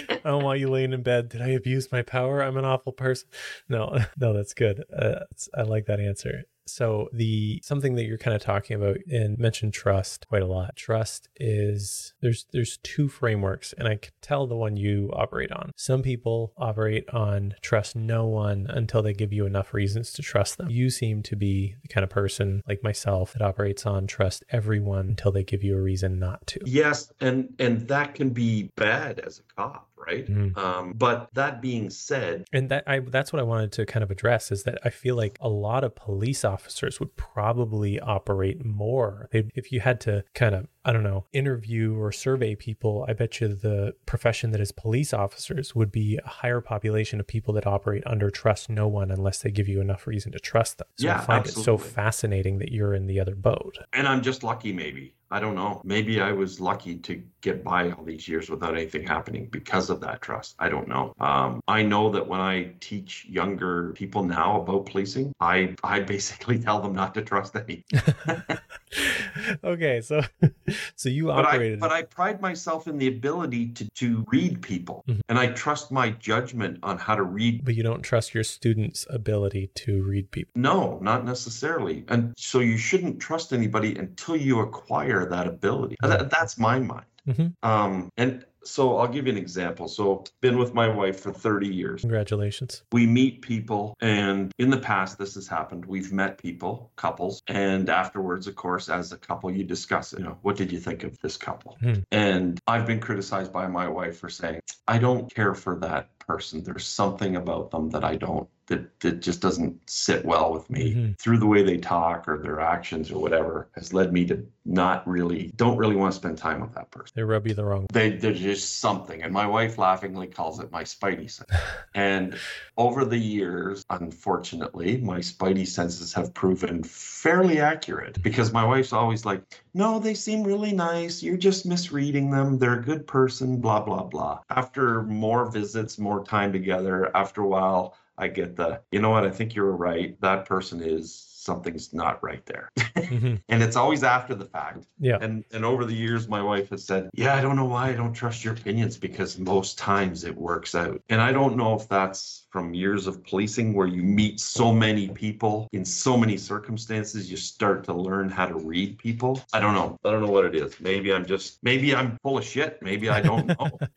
I 0.10 0.20
don't 0.24 0.44
want 0.44 0.60
you 0.60 0.70
laying 0.70 0.94
in 0.94 1.04
bed. 1.04 1.35
Did 1.36 1.42
I 1.42 1.50
abuse 1.50 1.92
my 1.92 2.02
power? 2.02 2.42
I'm 2.42 2.56
an 2.56 2.64
awful 2.64 2.94
person. 2.94 3.28
No, 3.68 3.98
no, 4.18 4.32
that's 4.34 4.54
good. 4.54 4.84
Uh, 4.96 5.22
I 5.54 5.64
like 5.64 5.88
that 5.88 6.00
answer. 6.00 6.44
So 6.68 7.10
the 7.14 7.62
something 7.64 7.96
that 7.96 8.06
you're 8.06 8.18
kind 8.18 8.36
of 8.36 8.42
talking 8.42 8.76
about 8.76 8.98
and 9.10 9.38
mentioned 9.38 9.74
trust 9.74 10.28
quite 10.28 10.42
a 10.42 10.48
lot. 10.48 10.76
Trust 10.76 11.30
is 11.36 12.14
there's 12.22 12.46
there's 12.52 12.78
two 12.78 13.08
frameworks, 13.08 13.74
and 13.78 13.88
I 13.88 13.98
could 13.98 14.14
tell 14.22 14.48
the 14.48 14.56
one 14.56 14.78
you 14.78 15.12
operate 15.14 15.52
on. 15.52 15.72
Some 15.76 16.02
people 16.02 16.54
operate 16.58 17.08
on 17.10 17.56
trust 17.62 17.96
no 17.96 18.26
one 18.26 18.66
until 18.70 19.04
they 19.04 19.14
give 19.14 19.32
you 19.32 19.46
enough 19.46 19.74
reasons 19.74 20.12
to 20.14 20.22
trust 20.22 20.58
them. 20.58 20.70
You 20.70 20.90
seem 20.90 21.22
to 21.24 21.36
be 21.36 21.76
the 21.82 21.88
kind 21.88 22.04
of 22.04 22.10
person 22.10 22.62
like 22.68 22.84
myself 22.84 23.34
that 23.34 23.42
operates 23.42 23.86
on 23.86 24.08
trust 24.08 24.44
everyone 24.50 25.10
until 25.10 25.32
they 25.32 25.44
give 25.44 25.64
you 25.64 25.78
a 25.78 25.82
reason 25.82 26.20
not 26.20 26.46
to. 26.48 26.62
Yes, 26.66 27.12
and 27.20 27.54
and 27.60 27.88
that 27.90 28.16
can 28.16 28.32
be 28.32 28.72
bad 28.76 29.20
as 29.20 29.40
a 29.40 29.54
cop, 29.56 29.88
right? 30.06 30.26
Mhm. 30.28 30.58
Um, 30.58 30.94
but 30.96 31.30
that 31.34 31.62
being 31.62 31.90
said, 31.90 32.46
And 32.54 32.70
that 32.70 32.84
I 32.88 33.00
that's 33.00 33.32
what 33.34 33.40
I 33.40 33.44
wanted 33.44 33.72
to 33.74 33.86
kind 33.86 34.04
of 34.04 34.12
address 34.12 34.52
is 34.52 34.64
that 34.64 34.78
I 34.84 34.90
feel 34.90 35.16
like 35.16 35.38
a 35.42 35.50
lot 35.50 35.84
of 35.84 35.96
police 35.96 36.44
officers 36.46 37.00
would 37.00 37.16
probably 37.16 38.00
operate 38.00 38.64
more. 38.66 39.28
They, 39.32 39.50
if 39.56 39.72
you 39.72 39.80
had 39.82 40.00
to 40.02 40.24
kind 40.34 40.56
of 40.56 40.68
I 40.84 40.94
don't 40.94 41.04
know 41.04 41.26
interview 41.34 41.96
or 42.00 42.12
survey 42.12 42.56
people, 42.56 43.06
I 43.08 43.14
bet 43.14 43.42
you 43.42 43.48
the 43.50 43.96
profession 44.06 44.52
that 44.52 44.62
is 44.62 44.72
police 44.72 45.14
officers 45.14 45.74
would 45.76 45.92
be 45.92 46.20
a 46.24 46.28
higher 46.28 46.62
population 46.62 47.20
of 47.20 47.26
people 47.28 47.54
that 47.56 47.66
operate 47.66 48.04
under 48.06 48.30
trust 48.30 48.70
no 48.70 48.88
one 48.88 49.10
unless 49.12 49.42
they 49.42 49.50
give 49.52 49.68
you 49.68 49.82
enough 49.82 50.06
reason 50.06 50.32
to 50.34 50.40
trust 50.40 50.78
them. 50.78 50.88
So 50.98 51.10
I 51.10 51.12
Yeah, 51.14 51.22
find 51.22 51.46
it 51.48 51.52
so 51.54 51.78
fascinating 51.78 52.60
that 52.60 52.72
you're 52.72 52.94
in 52.94 53.08
the 53.08 53.20
other 53.20 53.36
boat. 53.36 53.80
and 53.94 54.08
I'm 54.08 54.22
just 54.22 54.44
lucky, 54.44 54.72
maybe. 54.74 55.15
I 55.32 55.40
don't 55.40 55.56
know. 55.56 55.82
Maybe 55.84 56.22
I 56.22 56.32
was 56.32 56.60
lucky 56.62 56.98
to 57.00 57.22
get 57.42 57.64
by 57.64 57.92
all 57.92 58.04
these 58.04 58.28
years 58.28 58.50
without 58.50 58.76
anything 58.76 59.06
happening 59.08 59.48
because 59.52 59.90
of 59.90 60.00
that 60.02 60.22
trust. 60.22 60.56
I 60.60 60.70
don't 60.70 60.88
know. 60.88 61.14
Um, 61.20 61.62
I 61.68 61.82
know 61.84 62.10
that 62.12 62.28
when 62.28 62.40
I 62.40 62.74
teach 62.80 63.26
younger 63.28 63.92
people 63.94 64.24
now 64.24 64.62
about 64.62 64.86
policing, 64.86 65.34
I 65.40 65.76
I 65.84 66.02
basically 66.02 66.60
tell 66.68 66.80
them 66.80 66.94
not 66.94 67.14
to 67.16 67.22
trust 67.22 67.56
any. 67.56 67.84
okay, 69.64 70.02
so 70.02 70.22
so 70.96 71.10
you 71.10 71.26
But 71.28 71.46
I 71.46 71.76
but 71.76 71.92
I 71.92 72.04
pride 72.04 72.42
myself 72.42 72.88
in 72.88 72.98
the 72.98 73.08
ability 73.08 73.70
to 73.70 73.88
to 73.96 74.26
read 74.32 74.62
people, 74.62 75.04
Mhm. 75.08 75.22
and 75.30 75.40
I 75.40 75.48
trust 75.48 75.92
my 75.92 76.12
judgment 76.12 76.80
on 76.84 76.98
how 76.98 77.16
to 77.16 77.24
read 77.24 77.66
but 77.66 77.76
you 77.76 77.84
don't 77.84 78.02
trust 78.02 78.34
your 78.34 78.44
students' 78.44 79.06
ability 79.10 79.72
to 79.76 80.04
read 80.04 80.32
people. 80.32 80.52
No, 80.56 81.00
not 81.02 81.26
necessarily. 81.26 82.04
And 82.08 82.34
so 82.38 82.60
you 82.60 82.78
shouldn't 82.78 83.20
trust 83.20 83.54
anybody 83.54 83.96
until 83.96 84.36
you 84.36 84.60
acquire 84.60 85.15
that 85.24 85.48
ability. 85.48 85.96
That, 86.02 86.30
that's 86.30 86.58
my 86.58 86.80
mind. 86.80 87.06
Mhm. 87.28 87.54
Um, 87.64 88.10
and 88.18 88.46
so 88.64 88.98
I'll 88.98 89.08
give 89.08 89.28
you 89.28 89.32
an 89.32 89.38
example. 89.38 89.88
So 89.88 90.24
been 90.42 90.58
with 90.58 90.74
my 90.74 90.88
wife 90.88 91.20
for 91.20 91.32
30 91.32 91.68
years. 91.68 92.02
Congratulations. 92.02 92.84
We 92.92 93.06
meet 93.06 93.42
people, 93.42 93.96
and 94.02 94.52
in 94.58 94.70
the 94.70 94.78
past, 94.78 95.18
this 95.18 95.36
has 95.36 95.48
happened. 95.48 95.86
We've 95.86 96.12
met 96.12 96.38
people, 96.38 96.92
couples, 96.96 97.42
and 97.48 97.90
afterwards, 97.90 98.48
of 98.48 98.56
course, 98.56 98.90
as 98.90 99.12
a 99.12 99.18
couple, 99.18 99.52
you 99.52 99.64
discuss 99.64 100.14
it. 100.14 100.20
You 100.20 100.26
know, 100.26 100.38
what 100.42 100.56
did 100.56 100.72
you 100.72 100.80
think 100.80 101.04
of 101.04 101.18
this 101.20 101.38
couple? 101.38 101.78
Hmm. 101.80 101.94
And 102.12 102.60
I've 102.68 102.88
been 102.88 103.00
criticized 103.00 103.54
by 103.54 103.68
my 103.68 103.88
wife 103.88 104.18
for 104.18 104.30
saying, 104.30 104.62
I 104.88 104.98
don't 104.98 105.34
care 105.34 105.54
for 105.54 105.76
that 105.80 106.10
person. 106.28 106.64
There's 106.64 106.86
something 106.86 107.36
about 107.36 107.72
them 107.72 107.90
that 107.92 108.04
I 108.04 108.16
don't, 108.16 108.48
that, 108.68 109.00
that 109.02 109.22
just 109.22 109.42
doesn't 109.42 109.80
sit 109.90 110.26
well 110.26 110.52
with 110.52 110.70
me 110.70 110.94
Mhm. 110.96 111.20
through 111.20 111.38
the 111.38 111.46
way 111.46 111.62
they 111.64 111.78
talk 111.78 112.28
or 112.28 112.40
their 112.40 112.60
actions 112.60 113.12
or 113.12 113.22
whatever 113.22 113.70
has 113.76 113.94
led 113.94 114.12
me 114.12 114.26
to 114.26 114.44
not 114.66 115.08
really, 115.08 115.52
don't 115.56 115.78
really 115.78 115.96
want 115.96 116.12
to 116.12 116.18
spend 116.18 116.38
time 116.38 116.62
with 116.62 116.74
that 116.74 116.90
person. 116.90 117.14
They 117.16 117.24
rub 117.24 117.46
you 117.48 117.54
the 117.54 117.64
wrong 117.64 117.82
way. 117.82 117.88
They, 117.94 118.10
there's 118.18 118.40
just 118.40 118.80
something. 118.80 119.22
And 119.22 119.32
my 119.32 119.46
wife 119.46 119.78
laughingly 119.78 120.28
calls 120.28 120.60
it 120.60 120.72
my 120.72 120.84
spidey 120.84 121.30
sense. 121.30 121.50
and 121.96 122.36
over 122.76 123.06
the 123.06 123.18
years, 123.18 123.86
unfortunately, 123.92 124.98
my 124.98 125.20
spidey 125.20 125.68
senses 125.68 126.14
have 126.14 126.34
proven 126.34 126.84
fairly 126.84 127.60
accurate 127.60 128.22
because 128.24 128.52
my 128.52 128.66
wife's 128.66 128.94
always 128.94 129.26
like, 129.26 129.44
no, 129.76 130.00
they 130.00 130.16
seem 130.16 130.44
really 130.44 130.72
nice. 130.72 131.22
You're 131.22 131.38
just 131.38 131.66
misreading 131.66 132.32
them. 132.32 132.58
They're 132.58 132.80
a 132.80 132.84
good 132.84 133.06
person, 133.06 133.62
blah, 133.62 133.82
blah, 133.82 134.04
blah. 134.04 134.40
After 134.50 135.04
more 135.04 135.52
visits, 135.52 136.00
more 136.00 136.15
time 136.24 136.52
together, 136.54 137.12
after 137.16 137.42
a 137.42 137.48
while, 137.48 137.96
I 138.18 138.28
get 138.30 138.56
the, 138.56 138.82
you 138.92 139.00
know 139.02 139.10
what, 139.10 139.26
I 139.26 139.30
think 139.32 139.56
you're 139.56 139.72
right. 139.76 140.20
That 140.22 140.46
person 140.46 140.82
is 140.82 141.14
something's 141.14 141.94
not 141.94 142.24
right 142.24 142.46
there. 142.46 142.72
Mhm. 142.98 143.42
and 143.50 143.62
it's 143.64 143.76
always 143.76 144.04
after 144.04 144.34
the 144.36 144.46
fact. 144.46 144.86
Yeah. 145.00 145.18
And 145.22 145.44
and 145.52 145.64
over 145.66 145.86
the 145.86 145.94
years, 145.94 146.28
my 146.28 146.42
wife 146.42 146.70
has 146.70 146.86
said, 146.86 147.10
"Yeah, 147.14 147.36
I 147.36 147.42
don't 147.42 147.56
know 147.56 147.66
why 147.66 147.90
I 147.90 147.94
don't 147.94 148.14
trust 148.14 148.44
your 148.44 148.54
opinions 148.54 148.98
because 148.98 149.38
most 149.38 149.78
times 149.78 150.24
it 150.24 150.36
works 150.36 150.74
out." 150.76 151.02
And 151.10 151.22
I 151.22 151.32
don't 151.32 151.56
know 151.58 151.76
if 151.76 151.88
that's 151.90 152.45
from 152.56 152.74
years 152.74 153.06
of 153.06 153.22
policing 153.26 153.74
where 153.74 153.86
you 153.86 154.02
meet 154.02 154.40
so 154.40 154.72
many 154.72 155.10
people 155.10 155.68
in 155.74 155.84
so 155.84 156.16
many 156.16 156.38
circumstances, 156.38 157.30
you 157.30 157.36
start 157.36 157.84
to 157.84 157.94
learn 157.94 158.30
how 158.30 158.46
to 158.46 158.56
read 158.56 158.98
people. 158.98 159.42
I 159.52 159.60
don't 159.60 159.74
know. 159.74 160.00
I 160.06 160.12
don't 160.12 160.22
know 160.22 160.32
what 160.32 160.46
it 160.46 160.56
is. 160.56 160.80
Maybe 160.80 161.12
I'm 161.12 161.26
just 161.26 161.60
maybe 161.64 161.94
I'm 161.94 162.18
full 162.24 162.38
of 162.38 162.46
shit. 162.46 162.82
Maybe 162.82 163.10
I 163.10 163.20
don't 163.20 163.48
know. 163.48 163.56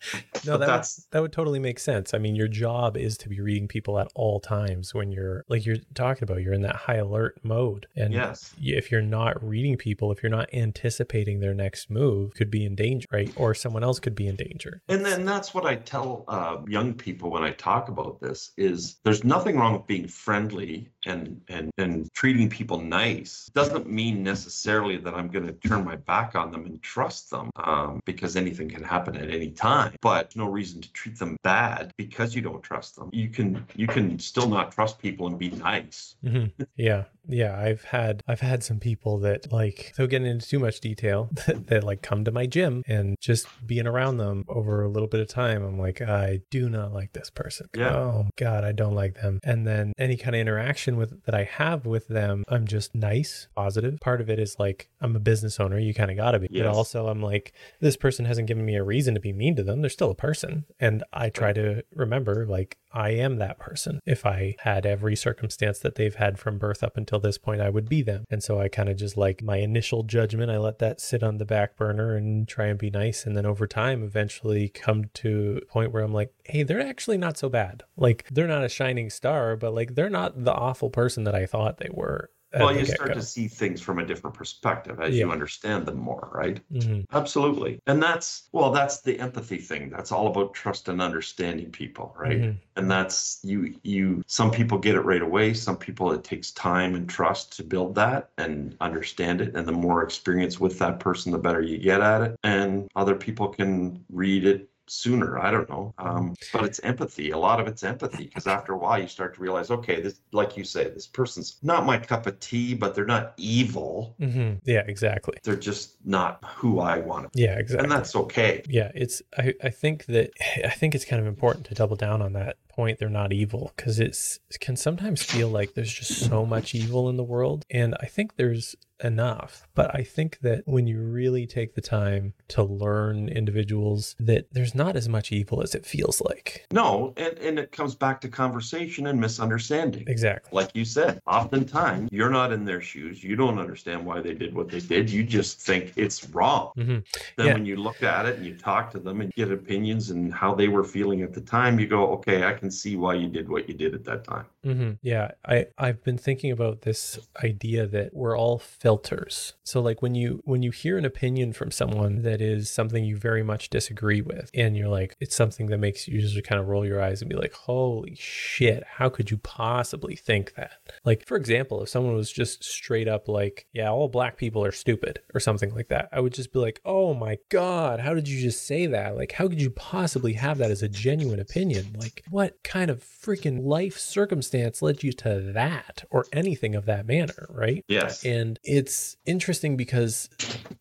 No, 0.46 0.52
that 0.52 0.60
would, 0.60 0.68
that's 0.68 1.06
that 1.10 1.20
would 1.20 1.32
totally 1.32 1.58
make 1.58 1.78
sense. 1.78 2.14
I 2.14 2.18
mean, 2.18 2.36
your 2.36 2.48
job 2.48 2.96
is 2.96 3.18
to 3.18 3.28
be 3.28 3.40
reading 3.40 3.66
people 3.66 3.98
at 3.98 4.08
all 4.14 4.38
times 4.40 4.94
when 4.94 5.10
you're 5.10 5.44
like 5.48 5.66
you're 5.66 5.78
talking 5.94 6.22
about, 6.22 6.42
you're 6.42 6.52
in 6.52 6.62
that 6.62 6.76
high 6.76 6.96
alert 6.96 7.38
mode. 7.42 7.86
And 7.96 8.14
yes. 8.14 8.54
if 8.62 8.90
you're 8.90 9.02
not 9.02 9.42
reading 9.42 9.76
people, 9.76 10.12
if 10.12 10.22
you're 10.22 10.30
not 10.30 10.48
anticipating 10.54 11.40
their 11.40 11.54
next 11.54 11.90
move, 11.90 12.34
could 12.34 12.50
be 12.50 12.64
in 12.64 12.76
danger, 12.76 13.06
right? 13.12 13.32
Or 13.36 13.52
someone 13.52 13.82
else 13.82 13.98
could 13.98 14.14
be 14.14 14.28
in 14.28 14.36
danger. 14.36 14.80
And 14.88 15.04
then 15.04 15.24
that's 15.24 15.52
what 15.52 15.66
I 15.66 15.76
tell 15.76 16.24
uh, 16.28 16.58
young 16.68 16.94
people 16.94 17.30
when 17.30 17.42
I 17.42 17.50
talk 17.50 17.88
about 17.88 18.20
this 18.20 18.47
is 18.56 18.96
there's 19.04 19.24
nothing 19.24 19.56
wrong 19.56 19.74
with 19.74 19.86
being 19.86 20.08
friendly 20.08 20.90
and 21.06 21.40
and 21.48 21.70
and 21.78 22.12
treating 22.14 22.48
people 22.48 22.80
nice. 22.80 23.50
Doesn't 23.54 23.88
mean 23.88 24.22
necessarily 24.22 24.96
that 24.98 25.14
I'm 25.14 25.28
going 25.28 25.46
to 25.46 25.52
turn 25.52 25.84
my 25.84 25.96
back 25.96 26.34
on 26.34 26.50
them 26.50 26.66
and 26.66 26.82
trust 26.82 27.30
them 27.30 27.50
um, 27.56 28.00
because 28.04 28.36
anything 28.36 28.68
can 28.68 28.82
happen 28.82 29.16
at 29.16 29.30
any 29.30 29.50
time. 29.50 29.94
But 30.00 30.34
no 30.36 30.46
reason 30.48 30.80
to 30.80 30.92
treat 30.92 31.18
them 31.18 31.36
bad 31.42 31.92
because 31.96 32.34
you 32.34 32.42
don't 32.42 32.62
trust 32.62 32.96
them. 32.96 33.10
You 33.12 33.28
can 33.28 33.66
you 33.74 33.86
can 33.86 34.18
still 34.18 34.48
not 34.48 34.72
trust 34.72 34.98
people 34.98 35.26
and 35.26 35.38
be 35.38 35.50
nice. 35.50 36.16
Mhm. 36.24 36.52
Yeah. 36.76 37.04
Yeah. 37.28 37.58
I've 37.58 37.84
had, 37.84 38.22
I've 38.26 38.40
had 38.40 38.62
some 38.62 38.80
people 38.80 39.18
that 39.18 39.52
like, 39.52 39.92
so 39.94 40.06
getting 40.06 40.26
into 40.26 40.48
too 40.48 40.58
much 40.58 40.80
detail 40.80 41.28
that, 41.46 41.66
that 41.68 41.84
like 41.84 42.02
come 42.02 42.24
to 42.24 42.32
my 42.32 42.46
gym 42.46 42.82
and 42.86 43.16
just 43.20 43.46
being 43.66 43.86
around 43.86 44.16
them 44.16 44.44
over 44.48 44.82
a 44.82 44.88
little 44.88 45.08
bit 45.08 45.20
of 45.20 45.28
time. 45.28 45.62
I'm 45.64 45.78
like, 45.78 46.00
I 46.00 46.40
do 46.50 46.68
not 46.68 46.92
like 46.92 47.12
this 47.12 47.30
person. 47.30 47.68
Yeah. 47.76 47.94
Oh 47.94 48.26
God, 48.36 48.64
I 48.64 48.72
don't 48.72 48.94
like 48.94 49.14
them. 49.20 49.40
And 49.44 49.66
then 49.66 49.92
any 49.98 50.16
kind 50.16 50.34
of 50.34 50.40
interaction 50.40 50.96
with 50.96 51.24
that 51.24 51.34
I 51.34 51.44
have 51.44 51.86
with 51.86 52.08
them, 52.08 52.44
I'm 52.48 52.66
just 52.66 52.94
nice, 52.94 53.48
positive. 53.54 53.98
Part 54.00 54.20
of 54.20 54.30
it 54.30 54.38
is 54.38 54.56
like, 54.58 54.88
I'm 55.00 55.16
a 55.16 55.20
business 55.20 55.60
owner. 55.60 55.78
You 55.78 55.94
kind 55.94 56.10
of 56.10 56.16
got 56.16 56.32
to 56.32 56.38
be. 56.38 56.48
Yes. 56.50 56.64
But 56.64 56.74
also 56.74 57.08
I'm 57.08 57.22
like, 57.22 57.52
this 57.80 57.96
person 57.96 58.24
hasn't 58.24 58.48
given 58.48 58.64
me 58.64 58.76
a 58.76 58.82
reason 58.82 59.14
to 59.14 59.20
be 59.20 59.32
mean 59.32 59.56
to 59.56 59.62
them. 59.62 59.80
They're 59.80 59.90
still 59.90 60.10
a 60.10 60.14
person. 60.14 60.64
And 60.80 61.04
I 61.12 61.30
try 61.30 61.52
to 61.52 61.82
remember 61.94 62.46
like, 62.46 62.78
I 62.92 63.10
am 63.10 63.36
that 63.36 63.58
person. 63.58 64.00
If 64.06 64.24
I 64.24 64.56
had 64.60 64.86
every 64.86 65.16
circumstance 65.16 65.78
that 65.80 65.96
they've 65.96 66.14
had 66.14 66.38
from 66.38 66.58
birth 66.58 66.82
up 66.82 66.96
until 66.96 67.20
this 67.20 67.38
point, 67.38 67.60
I 67.60 67.70
would 67.70 67.88
be 67.88 68.02
them. 68.02 68.24
And 68.30 68.42
so 68.42 68.60
I 68.60 68.68
kind 68.68 68.88
of 68.88 68.96
just 68.96 69.16
like 69.16 69.42
my 69.42 69.58
initial 69.58 70.02
judgment, 70.02 70.50
I 70.50 70.58
let 70.58 70.78
that 70.78 71.00
sit 71.00 71.22
on 71.22 71.38
the 71.38 71.44
back 71.44 71.76
burner 71.76 72.16
and 72.16 72.46
try 72.48 72.66
and 72.66 72.78
be 72.78 72.90
nice. 72.90 73.26
And 73.26 73.36
then 73.36 73.46
over 73.46 73.66
time, 73.66 74.02
eventually 74.02 74.68
come 74.68 75.04
to 75.14 75.60
a 75.62 75.66
point 75.66 75.92
where 75.92 76.02
I'm 76.02 76.12
like, 76.12 76.32
hey, 76.44 76.62
they're 76.62 76.80
actually 76.80 77.18
not 77.18 77.36
so 77.36 77.48
bad. 77.48 77.82
Like 77.96 78.26
they're 78.30 78.46
not 78.46 78.64
a 78.64 78.68
shining 78.68 79.10
star, 79.10 79.56
but 79.56 79.74
like 79.74 79.94
they're 79.94 80.10
not 80.10 80.44
the 80.44 80.54
awful 80.54 80.90
person 80.90 81.24
that 81.24 81.34
I 81.34 81.46
thought 81.46 81.78
they 81.78 81.90
were. 81.90 82.30
Well, 82.52 82.76
you 82.76 82.84
start 82.86 83.12
to 83.14 83.22
see 83.22 83.46
things 83.46 83.80
from 83.80 83.98
a 83.98 84.06
different 84.06 84.34
perspective 84.34 85.00
as 85.00 85.14
Yeah. 85.14 85.26
you 85.26 85.32
understand 85.32 85.86
them 85.86 85.98
more, 85.98 86.30
right? 86.32 86.60
Mhm. 86.72 87.04
Absolutely. 87.12 87.80
And 87.86 88.02
that's, 88.02 88.48
well, 88.52 88.70
that's 88.72 89.00
the 89.00 89.18
empathy 89.20 89.58
thing. 89.58 89.90
That's 89.90 90.12
all 90.12 90.28
about 90.28 90.54
trust 90.54 90.88
and 90.88 91.00
understanding 91.02 91.70
people, 91.70 92.14
right? 92.18 92.40
Mhm. 92.40 92.56
And 92.76 92.90
that's 92.90 93.40
you, 93.42 93.74
you, 93.82 94.22
some 94.26 94.50
people 94.50 94.78
get 94.78 94.94
it 94.94 95.00
right 95.00 95.22
away. 95.22 95.52
Some 95.54 95.76
people, 95.76 96.12
it 96.12 96.24
takes 96.24 96.50
time 96.52 96.94
and 96.94 97.08
trust 97.08 97.54
to 97.56 97.64
build 97.64 97.94
that 97.96 98.30
and 98.38 98.76
understand 98.80 99.40
it. 99.40 99.54
And 99.54 99.66
the 99.66 99.72
more 99.72 100.02
experience 100.02 100.58
with 100.58 100.78
that 100.78 101.00
person, 101.00 101.32
the 101.32 101.38
better 101.38 101.60
you 101.60 101.78
get 101.78 102.00
at 102.00 102.22
it. 102.22 102.36
And 102.44 102.88
other 102.96 103.14
people 103.14 103.48
can 103.48 104.04
read 104.10 104.44
it 104.46 104.70
sooner. 104.90 105.38
I 105.38 105.50
don't 105.50 105.68
know. 105.68 105.94
Um, 105.98 106.34
but 106.52 106.64
it's 106.64 106.80
empathy. 106.80 107.30
A 107.30 107.38
lot 107.38 107.60
of 107.60 107.66
it's 107.66 107.82
empathy 107.82 108.24
because 108.24 108.46
after 108.46 108.72
a 108.72 108.78
while 108.78 109.00
you 109.00 109.08
start 109.08 109.34
to 109.34 109.40
realize, 109.40 109.70
okay, 109.70 110.00
this, 110.00 110.20
like 110.32 110.56
you 110.56 110.64
say, 110.64 110.88
this 110.88 111.06
person's 111.06 111.58
not 111.62 111.84
my 111.86 111.98
cup 111.98 112.26
of 112.26 112.38
tea, 112.40 112.74
but 112.74 112.94
they're 112.94 113.04
not 113.04 113.34
evil. 113.36 114.14
hmm 114.18 114.54
Yeah, 114.64 114.84
exactly. 114.86 115.38
They're 115.42 115.56
just 115.56 115.96
not 116.04 116.44
who 116.44 116.80
I 116.80 116.98
want 116.98 117.32
to. 117.32 117.40
Yeah, 117.40 117.58
exactly. 117.58 117.84
And 117.84 117.92
that's 117.92 118.14
okay. 118.16 118.62
Yeah, 118.68 118.90
it's 118.94 119.22
I, 119.36 119.54
I 119.62 119.70
think 119.70 120.06
that 120.06 120.30
I 120.64 120.70
think 120.70 120.94
it's 120.94 121.04
kind 121.04 121.20
of 121.20 121.26
important 121.26 121.66
to 121.66 121.74
double 121.74 121.96
down 121.96 122.22
on 122.22 122.32
that 122.34 122.56
point 122.78 123.00
they're 123.00 123.08
not 123.10 123.32
evil 123.32 123.72
because 123.74 123.98
it's 123.98 124.38
it 124.50 124.60
can 124.60 124.76
sometimes 124.76 125.20
feel 125.20 125.48
like 125.48 125.74
there's 125.74 125.92
just 125.92 126.14
so 126.28 126.46
much 126.46 126.76
evil 126.76 127.08
in 127.08 127.16
the 127.16 127.24
world 127.24 127.64
and 127.70 127.96
I 128.00 128.06
think 128.06 128.36
there's 128.36 128.76
enough 129.02 129.66
but 129.74 129.92
I 129.94 130.02
think 130.04 130.38
that 130.42 130.62
when 130.66 130.86
you 130.86 131.00
really 131.00 131.44
take 131.46 131.74
the 131.74 131.80
time 131.80 132.34
to 132.48 132.62
learn 132.62 133.28
individuals 133.28 134.14
that 134.20 134.46
there's 134.52 134.74
not 134.76 134.94
as 134.96 135.08
much 135.08 135.30
evil 135.32 135.60
as 135.62 135.74
it 135.74 135.84
feels 135.86 136.20
like 136.20 136.66
No, 136.72 137.14
and, 137.16 137.36
and 137.38 137.58
it 137.58 137.70
comes 137.72 137.94
back 137.96 138.20
to 138.22 138.28
conversation 138.28 139.06
and 139.08 139.20
misunderstanding. 139.20 140.04
exactly 140.06 140.50
Like 140.52 140.70
you 140.74 140.84
said, 140.84 141.20
oftentimes 141.26 142.08
you're 142.12 142.30
not 142.30 142.52
in 142.52 142.64
their 142.64 142.80
shoes. 142.80 143.22
You 143.22 143.34
don't 143.36 143.58
understand 143.58 144.04
why 144.04 144.20
they 144.20 144.34
did 144.34 144.52
what 144.54 144.68
they 144.68 144.80
did. 144.80 145.10
You 145.10 145.22
just 145.24 145.60
think 145.60 145.92
it's 145.96 146.28
wrong. 146.30 146.72
Mhm. 146.76 147.04
Then 147.36 147.46
Yeah. 147.46 147.54
when 147.54 147.66
you 147.66 147.76
look 147.76 148.02
at 148.02 148.26
it 148.26 148.36
and 148.36 148.44
you 148.46 148.54
talk 148.56 148.90
to 148.92 148.98
them 148.98 149.20
and 149.20 149.32
get 149.34 149.50
opinions 149.52 150.10
and 150.10 150.32
how 150.34 150.54
they 150.56 150.66
were 150.68 150.84
feeling 150.84 151.22
at 151.22 151.32
the 151.32 151.40
time, 151.40 151.78
you 151.78 151.86
go, 151.86 152.08
okay, 152.16 152.44
I 152.44 152.52
can 152.54 152.67
see 152.70 152.96
why 152.96 153.14
you 153.14 153.28
did 153.28 153.48
what 153.48 153.68
you 153.68 153.74
did 153.74 153.94
at 153.94 154.04
that 154.04 154.24
time. 154.24 154.46
hmm 154.64 154.92
Yeah, 155.02 155.32
I 155.44 155.66
I've 155.76 156.02
been 156.02 156.18
thinking 156.18 156.50
about 156.50 156.82
this 156.82 157.18
idea 157.42 157.86
that 157.86 158.14
we're 158.14 158.36
all 158.36 158.58
filters. 158.58 159.54
So 159.64 159.80
like 159.80 160.02
when 160.02 160.14
you 160.14 160.40
when 160.44 160.62
you 160.62 160.70
hear 160.70 160.98
an 160.98 161.04
opinion 161.04 161.52
from 161.52 161.70
someone 161.70 162.22
that 162.22 162.40
is 162.40 162.70
something 162.70 163.04
you 163.04 163.16
very 163.16 163.42
much 163.42 163.70
disagree 163.70 164.20
with, 164.20 164.50
and 164.54 164.76
you're 164.76 164.88
like, 164.88 165.16
it's 165.20 165.36
something 165.36 165.66
that 165.66 165.78
makes 165.78 166.08
you 166.08 166.20
just 166.20 166.42
kind 166.44 166.60
of 166.60 166.68
roll 166.68 166.86
your 166.86 167.02
eyes 167.02 167.20
and 167.20 167.28
be 167.28 167.36
like, 167.36 167.52
holy 167.52 168.16
shit, 168.18 168.84
how 168.86 169.08
could 169.08 169.30
you 169.30 169.38
possibly 169.38 170.16
think 170.16 170.54
that? 170.54 170.72
Like 171.04 171.26
for 171.26 171.36
example, 171.36 171.82
if 171.82 171.88
someone 171.88 172.14
was 172.14 172.30
just 172.32 172.64
straight 172.64 173.08
up 173.08 173.28
like, 173.28 173.66
yeah, 173.72 173.90
all 173.90 174.08
black 174.08 174.36
people 174.36 174.64
are 174.64 174.72
stupid 174.72 175.20
or 175.34 175.40
something 175.40 175.74
like 175.74 175.88
that, 175.88 176.08
I 176.12 176.20
would 176.20 176.34
just 176.34 176.52
be 176.52 176.58
like, 176.58 176.80
oh 176.84 177.14
my 177.14 177.38
god, 177.48 178.00
how 178.00 178.14
did 178.14 178.28
you 178.28 178.40
just 178.40 178.66
say 178.66 178.86
that? 178.86 179.16
Like, 179.16 179.32
how 179.32 179.48
could 179.48 179.60
you 179.60 179.70
possibly 179.70 180.32
have 180.34 180.58
that 180.58 180.70
as 180.70 180.82
a 180.82 180.88
genuine 180.88 181.40
opinion? 181.40 181.96
Like, 181.98 182.22
what 182.30 182.57
kind 182.64 182.90
of 182.90 183.02
freaking 183.02 183.64
life 183.64 183.96
circumstance 183.98 184.82
led 184.82 185.02
you 185.02 185.12
to 185.12 185.40
that 185.54 186.04
or 186.10 186.26
anything 186.32 186.74
of 186.74 186.84
that 186.86 187.06
manner, 187.06 187.46
right? 187.48 187.84
Yes. 187.88 188.24
And 188.24 188.58
it's 188.62 189.16
interesting 189.26 189.76
because 189.76 190.28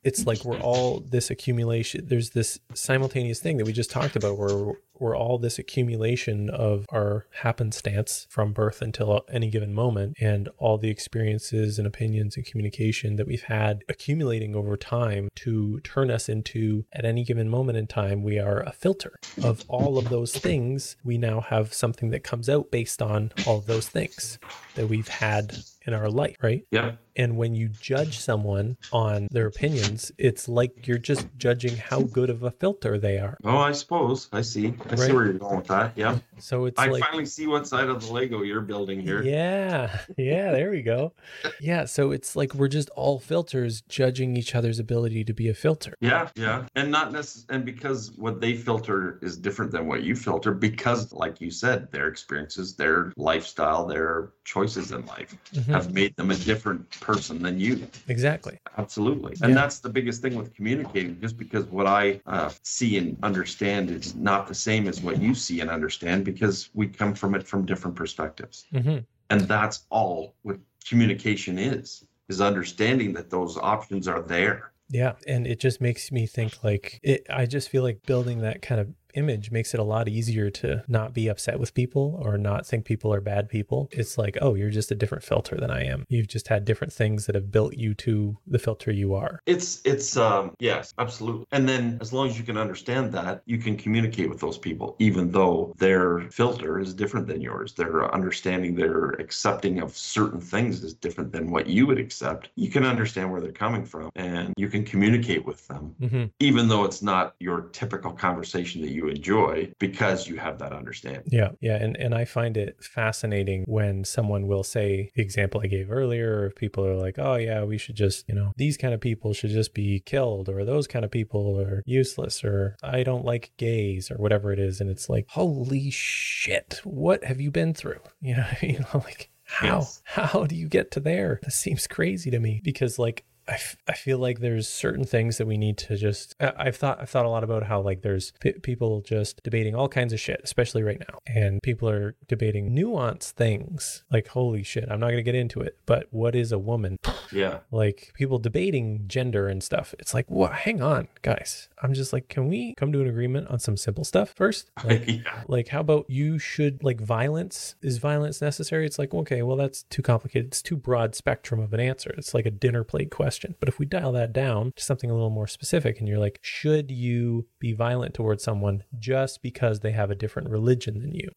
it's 0.03 0.25
like 0.25 0.43
we're 0.43 0.59
all 0.59 0.99
this 0.99 1.29
accumulation. 1.29 2.05
There's 2.07 2.31
this 2.31 2.59
simultaneous 2.73 3.39
thing 3.39 3.57
that 3.57 3.65
we 3.65 3.73
just 3.73 3.91
talked 3.91 4.15
about 4.15 4.37
where 4.37 4.73
we're 4.99 5.17
all 5.17 5.37
this 5.37 5.59
accumulation 5.59 6.49
of 6.49 6.85
our 6.89 7.25
happenstance 7.41 8.27
from 8.29 8.53
birth 8.53 8.81
until 8.81 9.25
any 9.31 9.49
given 9.49 9.73
moment 9.73 10.15
and 10.19 10.49
all 10.57 10.77
the 10.77 10.89
experiences 10.89 11.77
and 11.77 11.87
opinions 11.87 12.35
and 12.35 12.45
communication 12.45 13.15
that 13.15 13.27
we've 13.27 13.43
had 13.43 13.83
accumulating 13.89 14.55
over 14.55 14.77
time 14.77 15.29
to 15.35 15.79
turn 15.81 16.09
us 16.09 16.29
into 16.29 16.85
at 16.93 17.05
any 17.05 17.23
given 17.23 17.49
moment 17.49 17.77
in 17.77 17.87
time 17.87 18.23
we 18.23 18.39
are 18.39 18.61
a 18.61 18.71
filter 18.71 19.13
of 19.43 19.63
all 19.67 19.97
of 19.97 20.09
those 20.09 20.33
things. 20.33 20.95
We 21.03 21.17
now 21.17 21.41
have 21.41 21.73
something 21.73 22.09
that 22.11 22.23
comes 22.23 22.49
out 22.49 22.71
based 22.71 23.01
on 23.01 23.31
all 23.45 23.57
of 23.57 23.65
those 23.65 23.87
things 23.87 24.39
that 24.75 24.87
we've 24.87 25.07
had 25.07 25.57
in 25.87 25.93
our 25.93 26.09
life 26.09 26.35
right 26.43 26.65
Yeah. 26.69 26.91
and 27.15 27.37
when 27.37 27.55
you 27.55 27.69
judge 27.69 28.19
someone 28.19 28.77
on 28.91 29.27
their 29.31 29.47
opinions, 29.47 30.11
it's 30.17 30.47
like 30.49 30.85
you're 30.87 30.97
just 30.99 31.25
judging 31.37 31.75
how 31.77 32.01
good 32.01 32.29
of 32.29 32.43
a 32.43 32.51
filter 32.51 32.99
they 32.99 33.17
are. 33.17 33.37
Oh, 33.43 33.57
I 33.57 33.71
suppose. 33.71 34.27
I 34.31 34.41
see. 34.41 34.73
I 34.89 34.95
see 34.95 35.11
where 35.13 35.23
you're 35.25 35.33
going 35.33 35.57
with 35.57 35.67
that. 35.67 35.93
Yeah. 35.95 36.19
So 36.37 36.65
it's 36.65 36.77
I 36.79 36.87
like 36.87 37.03
finally 37.03 37.25
see 37.25 37.47
what 37.47 37.65
side 37.67 37.87
of 37.89 38.05
the 38.05 38.11
Lego 38.13 38.43
you're 38.43 38.61
building 38.61 38.99
here. 38.99 39.23
Yeah. 39.23 39.97
Yeah, 40.17 40.51
there 40.51 40.69
we 40.69 40.81
go. 40.81 41.13
Yeah, 41.61 41.85
so 41.85 42.11
it's 42.11 42.35
like 42.35 42.53
we're 42.53 42.67
just 42.67 42.89
all 42.91 43.17
filters 43.19 43.81
judging 43.81 44.35
each 44.37 44.53
other's 44.53 44.77
ability 44.77 45.23
to 45.23 45.33
be 45.33 45.47
a 45.49 45.53
filter. 45.53 45.93
Yeah, 46.01 46.29
yeah. 46.35 46.65
And 46.75 46.91
not 46.91 47.11
necessarily, 47.11 47.55
and 47.55 47.65
because 47.65 48.11
what 48.17 48.41
they 48.41 48.55
filter 48.55 49.19
is 49.21 49.37
different 49.37 49.71
than 49.71 49.87
what 49.87 50.03
you 50.03 50.15
filter, 50.15 50.53
because, 50.53 51.13
like 51.13 51.39
you 51.41 51.49
said, 51.49 51.91
their 51.91 52.07
experiences, 52.07 52.75
their 52.75 53.11
lifestyle, 53.17 53.85
their 53.87 54.33
choices 54.43 54.91
in 54.91 55.05
life 55.05 55.35
Mhm. 55.53 55.76
Have 55.77 55.93
made 55.93 56.15
them 56.15 56.31
a 56.31 56.35
different 56.35 56.89
person 56.99 57.41
than 57.41 57.59
you. 57.59 57.87
Exactly. 58.07 58.59
Absolutely. 58.77 59.33
And 59.41 59.49
Yeah. 59.51 59.61
that's 59.61 59.79
the 59.79 59.89
biggest 59.89 60.21
thing 60.21 60.35
with 60.35 60.53
communicating. 60.53 61.19
Just 61.21 61.37
because 61.37 61.65
what 61.65 61.87
I 61.87 62.21
uh, 62.25 62.51
see 62.63 62.97
and 62.97 63.17
understand 63.23 63.89
is 63.89 64.15
not 64.15 64.47
the 64.47 64.55
same 64.55 64.87
as 64.87 65.01
what 65.01 65.21
you 65.21 65.33
see 65.33 65.61
and 65.61 65.69
understand, 65.69 66.25
because 66.25 66.69
we 66.73 66.87
come 66.87 67.13
from 67.13 67.35
it 67.35 67.43
from 67.45 67.65
different 67.65 67.95
perspectives. 67.95 68.65
hmm 68.71 68.99
And 69.29 69.41
that's 69.41 69.85
all 69.89 70.35
what 70.43 70.57
communication 70.87 71.57
is, 71.57 72.03
is 72.29 72.39
understanding 72.41 73.13
that 73.13 73.29
those 73.29 73.57
options 73.57 74.07
are 74.07 74.21
there. 74.21 74.71
Yeah, 74.89 75.13
and 75.27 75.45
it 75.45 75.59
just 75.59 75.81
makes 75.81 76.11
me 76.11 76.25
think 76.25 76.63
like 76.63 76.99
it 77.03 77.25
I 77.29 77.45
just 77.45 77.69
feel 77.69 77.83
like 77.83 78.05
building 78.05 78.41
that 78.41 78.61
kind 78.61 78.79
of 78.79 78.87
image 79.13 79.51
makes 79.51 79.73
it 79.73 79.79
a 79.79 79.83
lot 79.83 80.07
easier 80.07 80.49
to 80.49 80.83
not 80.87 81.13
be 81.13 81.27
upset 81.27 81.59
with 81.59 81.73
people 81.73 82.19
or 82.23 82.37
not 82.37 82.65
think 82.65 82.85
people 82.85 83.13
are 83.13 83.21
bad 83.21 83.49
people. 83.49 83.89
It's 83.91 84.17
like, 84.17 84.37
oh, 84.41 84.55
you're 84.55 84.69
just 84.69 84.91
a 84.91 84.95
different 84.95 85.23
filter 85.23 85.55
than 85.55 85.71
I 85.71 85.83
am. 85.85 86.05
You've 86.09 86.27
just 86.27 86.47
had 86.47 86.65
different 86.65 86.93
things 86.93 87.25
that 87.25 87.35
have 87.35 87.51
built 87.51 87.75
you 87.75 87.93
to 87.95 88.37
the 88.45 88.59
filter 88.59 88.91
you 88.91 89.13
are. 89.13 89.41
It's 89.45 89.81
it's 89.85 90.17
um 90.17 90.55
yes, 90.59 90.93
absolutely. 90.97 91.45
And 91.51 91.67
then 91.67 91.97
as 92.01 92.13
long 92.13 92.27
as 92.27 92.37
you 92.37 92.43
can 92.43 92.57
understand 92.57 93.11
that, 93.13 93.41
you 93.45 93.57
can 93.57 93.77
communicate 93.77 94.29
with 94.29 94.39
those 94.39 94.57
people 94.57 94.95
even 94.99 95.31
though 95.31 95.73
their 95.77 96.21
filter 96.29 96.79
is 96.79 96.93
different 96.93 97.27
than 97.27 97.41
yours. 97.41 97.73
Their 97.73 98.13
understanding, 98.13 98.75
their 98.75 99.11
accepting 99.11 99.79
of 99.79 99.97
certain 99.97 100.39
things 100.39 100.83
is 100.83 100.93
different 100.93 101.31
than 101.31 101.51
what 101.51 101.67
you 101.67 101.87
would 101.87 101.99
accept. 101.99 102.49
You 102.55 102.69
can 102.69 102.85
understand 102.85 103.31
where 103.31 103.41
they're 103.41 103.51
coming 103.51 103.85
from 103.85 104.09
and 104.15 104.53
you 104.57 104.69
can 104.69 104.83
communicate 104.83 105.45
with 105.45 105.67
them 105.67 105.95
hmm 105.99 106.25
even 106.39 106.67
though 106.67 106.83
it's 106.83 107.01
not 107.01 107.35
your 107.39 107.61
typical 107.73 108.11
conversation 108.11 108.81
that 108.81 108.91
you 108.91 108.96
enjoy 109.07 109.71
because 109.79 110.27
you 110.27 110.37
have 110.37 110.59
that 110.59 110.73
understanding. 110.73 111.23
Yeah, 111.27 111.49
yeah, 111.61 111.75
and 111.75 111.95
and 111.97 112.15
I 112.15 112.25
find 112.25 112.57
it 112.57 112.83
fascinating 112.83 113.63
when 113.67 114.03
someone 114.03 114.47
will 114.47 114.63
say 114.63 115.11
the 115.15 115.21
example 115.21 115.61
I 115.63 115.67
gave 115.67 115.91
earlier 115.91 116.45
if 116.47 116.55
people 116.55 116.85
are 116.85 116.95
like, 116.95 117.19
"Oh 117.19 117.35
yeah, 117.35 117.63
we 117.63 117.77
should 117.77 117.95
just, 117.95 118.27
you 118.27 118.35
know, 118.35 118.51
these 118.57 118.77
kind 118.77 118.93
of 118.93 118.99
people 119.01 119.33
should 119.33 119.51
just 119.51 119.73
be 119.73 119.99
killed 119.99 120.49
or 120.49 120.65
those 120.65 120.87
kind 120.87 121.05
of 121.05 121.11
people 121.11 121.59
are 121.59 121.83
useless 121.85 122.43
or 122.43 122.75
I 122.81 123.03
don't 123.03 123.25
like 123.25 123.51
gays 123.57 124.09
or 124.09 124.15
whatever 124.15 124.51
it 124.51 124.59
is." 124.59 124.81
And 124.81 124.89
it's 124.89 125.09
like, 125.09 125.25
"Holy 125.29 125.91
shit, 125.91 126.81
what 126.83 127.23
have 127.23 127.39
you 127.39 127.51
been 127.51 127.73
through?" 127.73 127.99
You 128.21 128.35
know, 128.37 128.47
you 128.61 128.79
know 128.79 129.01
like 129.05 129.29
how 129.43 129.77
Yes. 129.79 130.01
how 130.03 130.45
do 130.45 130.55
you 130.55 130.67
get 130.67 130.91
to 130.91 130.99
there? 130.99 131.39
This 131.43 131.55
seems 131.55 131.87
crazy 131.87 132.29
to 132.31 132.39
me 132.39 132.59
because 132.63 132.97
like 132.99 133.23
I, 133.49 133.53
f- 133.53 133.77
I 133.87 133.93
feel 133.93 134.17
like 134.17 134.39
there's 134.39 134.67
certain 134.67 135.05
things 135.05 135.37
that 135.37 135.47
we 135.47 135.57
need 135.57 135.77
to 135.79 135.95
just 135.95 136.35
I- 136.39 136.53
I've 136.57 136.75
thought 136.75 136.99
I've 137.01 137.09
thought 137.09 137.25
a 137.25 137.29
lot 137.29 137.43
about 137.43 137.63
how 137.63 137.79
like 137.81 138.01
there's 138.01 138.33
p- 138.41 138.53
people 138.53 139.01
just 139.01 139.41
debating 139.43 139.73
all 139.75 139.87
kinds 139.87 140.11
of 140.13 140.19
shit 140.19 140.41
especially 140.43 140.83
right 140.83 140.99
now. 140.99 141.19
And 141.25 141.61
people 141.63 141.89
are 141.89 142.15
debating 142.27 142.75
nuanced 142.75 143.31
things 143.31 144.03
like 144.11 144.27
holy 144.27 144.63
shit 144.63 144.85
I'm 144.91 144.99
not 144.99 145.07
going 145.07 145.17
to 145.17 145.23
get 145.23 145.35
into 145.35 145.61
it 145.61 145.77
but 145.85 146.07
what 146.11 146.35
is 146.35 146.51
a 146.51 146.59
woman? 146.59 146.97
Yeah. 147.31 147.59
like 147.71 148.11
people 148.15 148.37
debating 148.39 149.03
gender 149.07 149.47
and 149.47 149.63
stuff. 149.63 149.93
It's 149.99 150.13
like 150.13 150.29
what 150.29 150.51
hang 150.51 150.81
on 150.81 151.07
guys. 151.21 151.69
I'm 151.81 151.93
just 151.93 152.11
like 152.11 152.27
can 152.27 152.47
we 152.49 152.73
come 152.75 152.91
to 152.91 153.01
an 153.01 153.07
agreement 153.07 153.47
on 153.49 153.59
some 153.59 153.77
simple 153.77 154.03
stuff 154.03 154.29
first? 154.29 154.71
Like 154.83 155.07
yeah. 155.07 155.43
like 155.47 155.67
how 155.69 155.79
about 155.81 156.09
you 156.09 156.37
should 156.39 156.83
like 156.83 156.99
violence 157.01 157.75
is 157.81 157.97
violence 157.97 158.41
necessary? 158.41 158.85
It's 158.85 158.99
like 158.99 159.13
okay 159.13 159.41
well 159.41 159.55
that's 159.57 159.83
too 159.83 160.01
complicated. 160.01 160.47
It's 160.47 160.61
too 160.61 160.75
broad 160.75 161.15
spectrum 161.15 161.59
of 161.61 161.73
an 161.73 161.79
answer. 161.79 162.13
It's 162.17 162.33
like 162.33 162.45
a 162.45 162.51
dinner 162.51 162.83
plate 162.83 163.09
question 163.11 163.36
but 163.59 163.69
if 163.69 163.79
we 163.79 163.85
dial 163.85 164.11
that 164.11 164.33
down 164.33 164.71
to 164.75 164.83
something 164.83 165.09
a 165.09 165.13
little 165.13 165.29
more 165.29 165.47
specific 165.47 165.99
and 165.99 166.07
you're 166.07 166.17
like 166.19 166.39
should 166.41 166.91
you 166.91 167.47
be 167.59 167.73
violent 167.73 168.13
towards 168.13 168.43
someone 168.43 168.83
just 168.99 169.41
because 169.41 169.79
they 169.79 169.91
have 169.91 170.11
a 170.11 170.15
different 170.15 170.49
religion 170.49 170.99
than 170.99 171.13
you? 171.13 171.29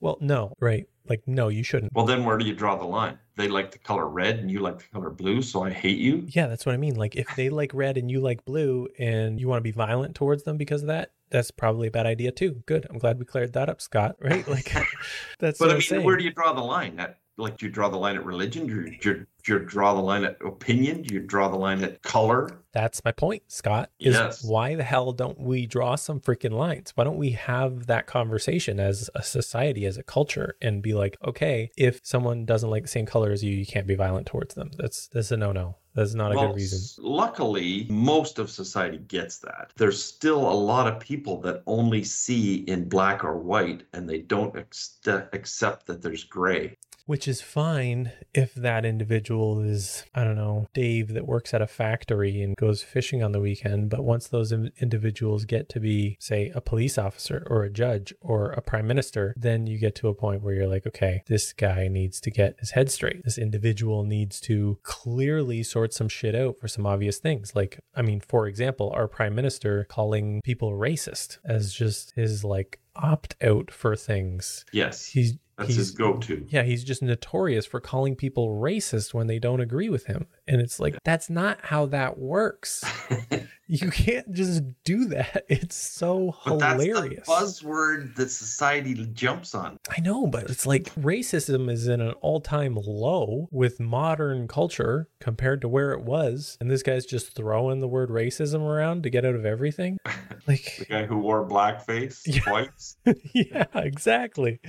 Well 0.00 0.18
no 0.20 0.54
right? 0.60 0.86
Like 1.08 1.22
no 1.26 1.48
you 1.48 1.62
shouldn't. 1.62 1.92
Well, 1.94 2.04
then 2.04 2.24
where 2.24 2.36
do 2.36 2.44
you 2.44 2.54
draw 2.54 2.76
the 2.76 2.84
line? 2.84 3.18
They 3.36 3.48
like 3.48 3.70
the 3.70 3.78
color 3.78 4.06
red 4.08 4.38
and 4.40 4.50
you 4.50 4.58
like 4.60 4.78
the 4.78 4.84
color 4.92 5.08
blue, 5.10 5.40
so 5.42 5.62
I 5.62 5.70
hate 5.70 5.98
you. 5.98 6.24
yeah 6.28 6.48
that's 6.48 6.66
what 6.66 6.74
i 6.74 6.78
mean. 6.78 6.96
Like 6.96 7.16
if 7.16 7.26
they 7.36 7.48
like 7.48 7.72
red 7.72 7.96
and 7.96 8.10
you 8.10 8.20
like 8.20 8.44
blue 8.44 8.88
and 8.98 9.40
you 9.40 9.48
want 9.48 9.58
to 9.58 9.64
be 9.64 9.70
violent 9.70 10.14
towards 10.14 10.42
them 10.42 10.56
because 10.58 10.82
of 10.82 10.88
that 10.88 11.12
that's 11.30 11.50
probably 11.50 11.88
a 11.88 11.90
bad 11.90 12.06
idea 12.06 12.32
too. 12.32 12.62
Good. 12.66 12.86
I'm 12.90 12.98
glad 12.98 13.18
we 13.18 13.24
cleared 13.24 13.52
that 13.54 13.68
up 13.68 13.80
scott 13.80 14.16
right? 14.20 14.46
Like 14.48 14.72
that's 15.38 15.58
But 15.58 15.68
what 15.68 15.92
I 15.92 15.96
mean, 15.96 16.04
where 16.04 16.16
do 16.16 16.24
you 16.24 16.32
draw 16.32 16.52
the 16.52 16.62
line? 16.62 16.96
That 16.96 17.18
like 17.36 17.56
do 17.56 17.66
you 17.66 17.72
draw 17.72 17.88
the 17.88 17.96
line 17.96 18.16
at 18.16 18.24
religion? 18.24 18.66
Do 18.66 18.74
you, 18.74 18.98
do 18.98 19.08
you, 19.10 19.26
you 19.48 19.58
draw 19.60 19.94
the 19.94 20.00
line 20.00 20.24
at 20.24 20.36
opinion? 20.44 21.02
Do 21.02 21.14
you 21.14 21.20
draw 21.20 21.48
the 21.48 21.56
line 21.56 21.82
at 21.82 22.02
color? 22.02 22.60
That's 22.72 23.02
my 23.04 23.12
point, 23.12 23.42
Scott. 23.48 23.90
Is 23.98 24.14
Yes. 24.14 24.44
why 24.44 24.74
the 24.74 24.82
hell 24.84 25.12
don't 25.12 25.40
we 25.40 25.66
draw 25.66 25.96
some 25.96 26.20
freaking 26.20 26.52
lines? 26.52 26.92
Why 26.94 27.04
don't 27.04 27.16
we 27.16 27.30
have 27.30 27.86
that 27.86 28.06
conversation 28.06 28.78
as 28.78 29.10
a 29.14 29.22
society, 29.22 29.84
as 29.86 29.96
a 29.96 30.02
culture, 30.02 30.56
and 30.62 30.82
be 30.82 30.94
like, 30.94 31.16
okay, 31.26 31.70
if 31.76 32.00
someone 32.04 32.44
doesn't 32.44 32.70
like 32.70 32.82
the 32.82 32.88
same 32.88 33.06
color 33.06 33.32
as 33.32 33.42
you, 33.42 33.52
you 33.54 33.66
can't 33.66 33.86
be 33.86 33.94
violent 33.94 34.26
towards 34.26 34.54
them. 34.54 34.70
That's 34.76 35.08
that's 35.08 35.30
a 35.32 35.36
no 35.36 35.52
no. 35.52 35.76
That's 35.94 36.14
not 36.14 36.30
a 36.30 36.36
Well, 36.36 36.48
good 36.48 36.56
reason. 36.56 37.04
Luckily, 37.04 37.86
most 37.90 38.38
of 38.38 38.50
society 38.50 38.98
gets 38.98 39.38
that. 39.38 39.72
There's 39.76 40.00
still 40.00 40.48
a 40.48 40.52
lot 40.54 40.86
of 40.86 41.00
people 41.00 41.40
that 41.40 41.62
only 41.66 42.04
see 42.04 42.56
in 42.68 42.88
black 42.88 43.24
or 43.24 43.36
white 43.36 43.82
and 43.92 44.08
they 44.08 44.18
don't 44.20 44.56
ex- 44.56 44.98
accept 45.32 45.86
that 45.86 46.00
there's 46.00 46.22
gray. 46.22 46.76
Which 47.08 47.26
is 47.26 47.40
fine 47.40 48.12
if 48.34 48.52
that 48.52 48.84
individual 48.84 49.60
is, 49.60 50.04
I 50.14 50.24
don't 50.24 50.36
know, 50.36 50.66
Dave 50.74 51.14
that 51.14 51.26
works 51.26 51.54
at 51.54 51.62
a 51.62 51.66
factory 51.66 52.42
and 52.42 52.54
goes 52.54 52.82
fishing 52.82 53.22
on 53.22 53.32
the 53.32 53.40
weekend. 53.40 53.88
But 53.88 54.04
once 54.04 54.28
those 54.28 54.52
individuals 54.52 55.46
get 55.46 55.70
to 55.70 55.80
be, 55.80 56.18
say, 56.20 56.52
a 56.54 56.60
police 56.60 56.98
officer 56.98 57.46
or 57.48 57.64
a 57.64 57.70
judge 57.70 58.12
or 58.20 58.50
a 58.50 58.60
prime 58.60 58.86
minister, 58.86 59.32
then 59.38 59.66
you 59.66 59.78
get 59.78 59.94
to 59.94 60.08
a 60.08 60.14
point 60.14 60.42
where 60.42 60.52
you're 60.52 60.68
like, 60.68 60.86
okay, 60.86 61.22
this 61.28 61.54
guy 61.54 61.88
needs 61.88 62.20
to 62.20 62.30
get 62.30 62.60
his 62.60 62.72
head 62.72 62.90
straight. 62.90 63.24
This 63.24 63.38
individual 63.38 64.04
needs 64.04 64.38
to 64.42 64.78
clearly 64.82 65.62
sort 65.62 65.94
some 65.94 66.10
shit 66.10 66.34
out 66.34 66.58
for 66.58 66.68
some 66.68 66.84
obvious 66.84 67.16
things. 67.16 67.56
Like, 67.56 67.80
I 67.94 68.02
mean, 68.02 68.20
for 68.20 68.46
example, 68.46 68.92
our 68.94 69.08
prime 69.08 69.34
minister 69.34 69.86
calling 69.88 70.42
people 70.44 70.72
racist 70.72 71.38
as 71.42 71.72
just 71.72 72.10
his 72.16 72.44
like 72.44 72.80
opt 72.96 73.34
out 73.42 73.70
for 73.70 73.96
things. 73.96 74.66
Yes. 74.72 75.06
He's 75.06 75.38
That's 75.58 75.74
his 75.74 75.90
go-to. 75.90 76.46
Yeah, 76.48 76.62
he's 76.62 76.84
just 76.84 77.02
notorious 77.02 77.66
for 77.66 77.80
calling 77.80 78.14
people 78.14 78.48
racist 78.60 79.12
when 79.12 79.26
they 79.26 79.38
don't 79.40 79.60
agree 79.60 79.88
with 79.88 80.06
him. 80.06 80.26
And 80.46 80.60
it's 80.60 80.78
like, 80.78 80.96
that's 81.04 81.28
not 81.28 81.58
how 81.62 81.86
that 81.86 82.16
works. 82.18 82.84
you 83.66 83.90
can't 83.90 84.32
just 84.32 84.62
do 84.84 85.04
that. 85.06 85.44
It's 85.48 85.74
so 85.76 86.36
But 86.46 86.58
that's 86.58 86.78
the 86.78 86.84
hilarious. 86.86 87.28
buzzword 87.28 88.14
that 88.16 88.30
society 88.30 88.94
jumps 89.12 89.54
on. 89.54 89.78
I 89.90 90.00
know, 90.00 90.26
but 90.28 90.44
it's 90.48 90.64
like 90.64 90.94
racism 90.94 91.70
is 91.70 91.88
in 91.88 92.00
an 92.00 92.12
all 92.20 92.40
time 92.40 92.76
low 92.80 93.48
with 93.50 93.80
modern 93.80 94.46
culture 94.48 95.08
compared 95.20 95.60
to 95.62 95.68
where 95.68 95.92
it 95.92 96.02
was. 96.02 96.56
And 96.60 96.70
this 96.70 96.82
guy's 96.84 97.04
just 97.04 97.34
throwing 97.34 97.80
the 97.80 97.88
word 97.88 98.10
racism 98.10 98.60
around 98.60 99.02
to 99.02 99.10
get 99.10 99.24
out 99.24 99.34
of 99.34 99.44
everything. 99.44 99.98
Like, 100.46 100.76
The 100.78 100.84
guy 100.86 101.04
who 101.04 101.18
wore 101.18 101.46
blackface 101.46 102.22
twice. 102.42 102.96
yeah, 103.34 103.66
exactly. 103.74 104.60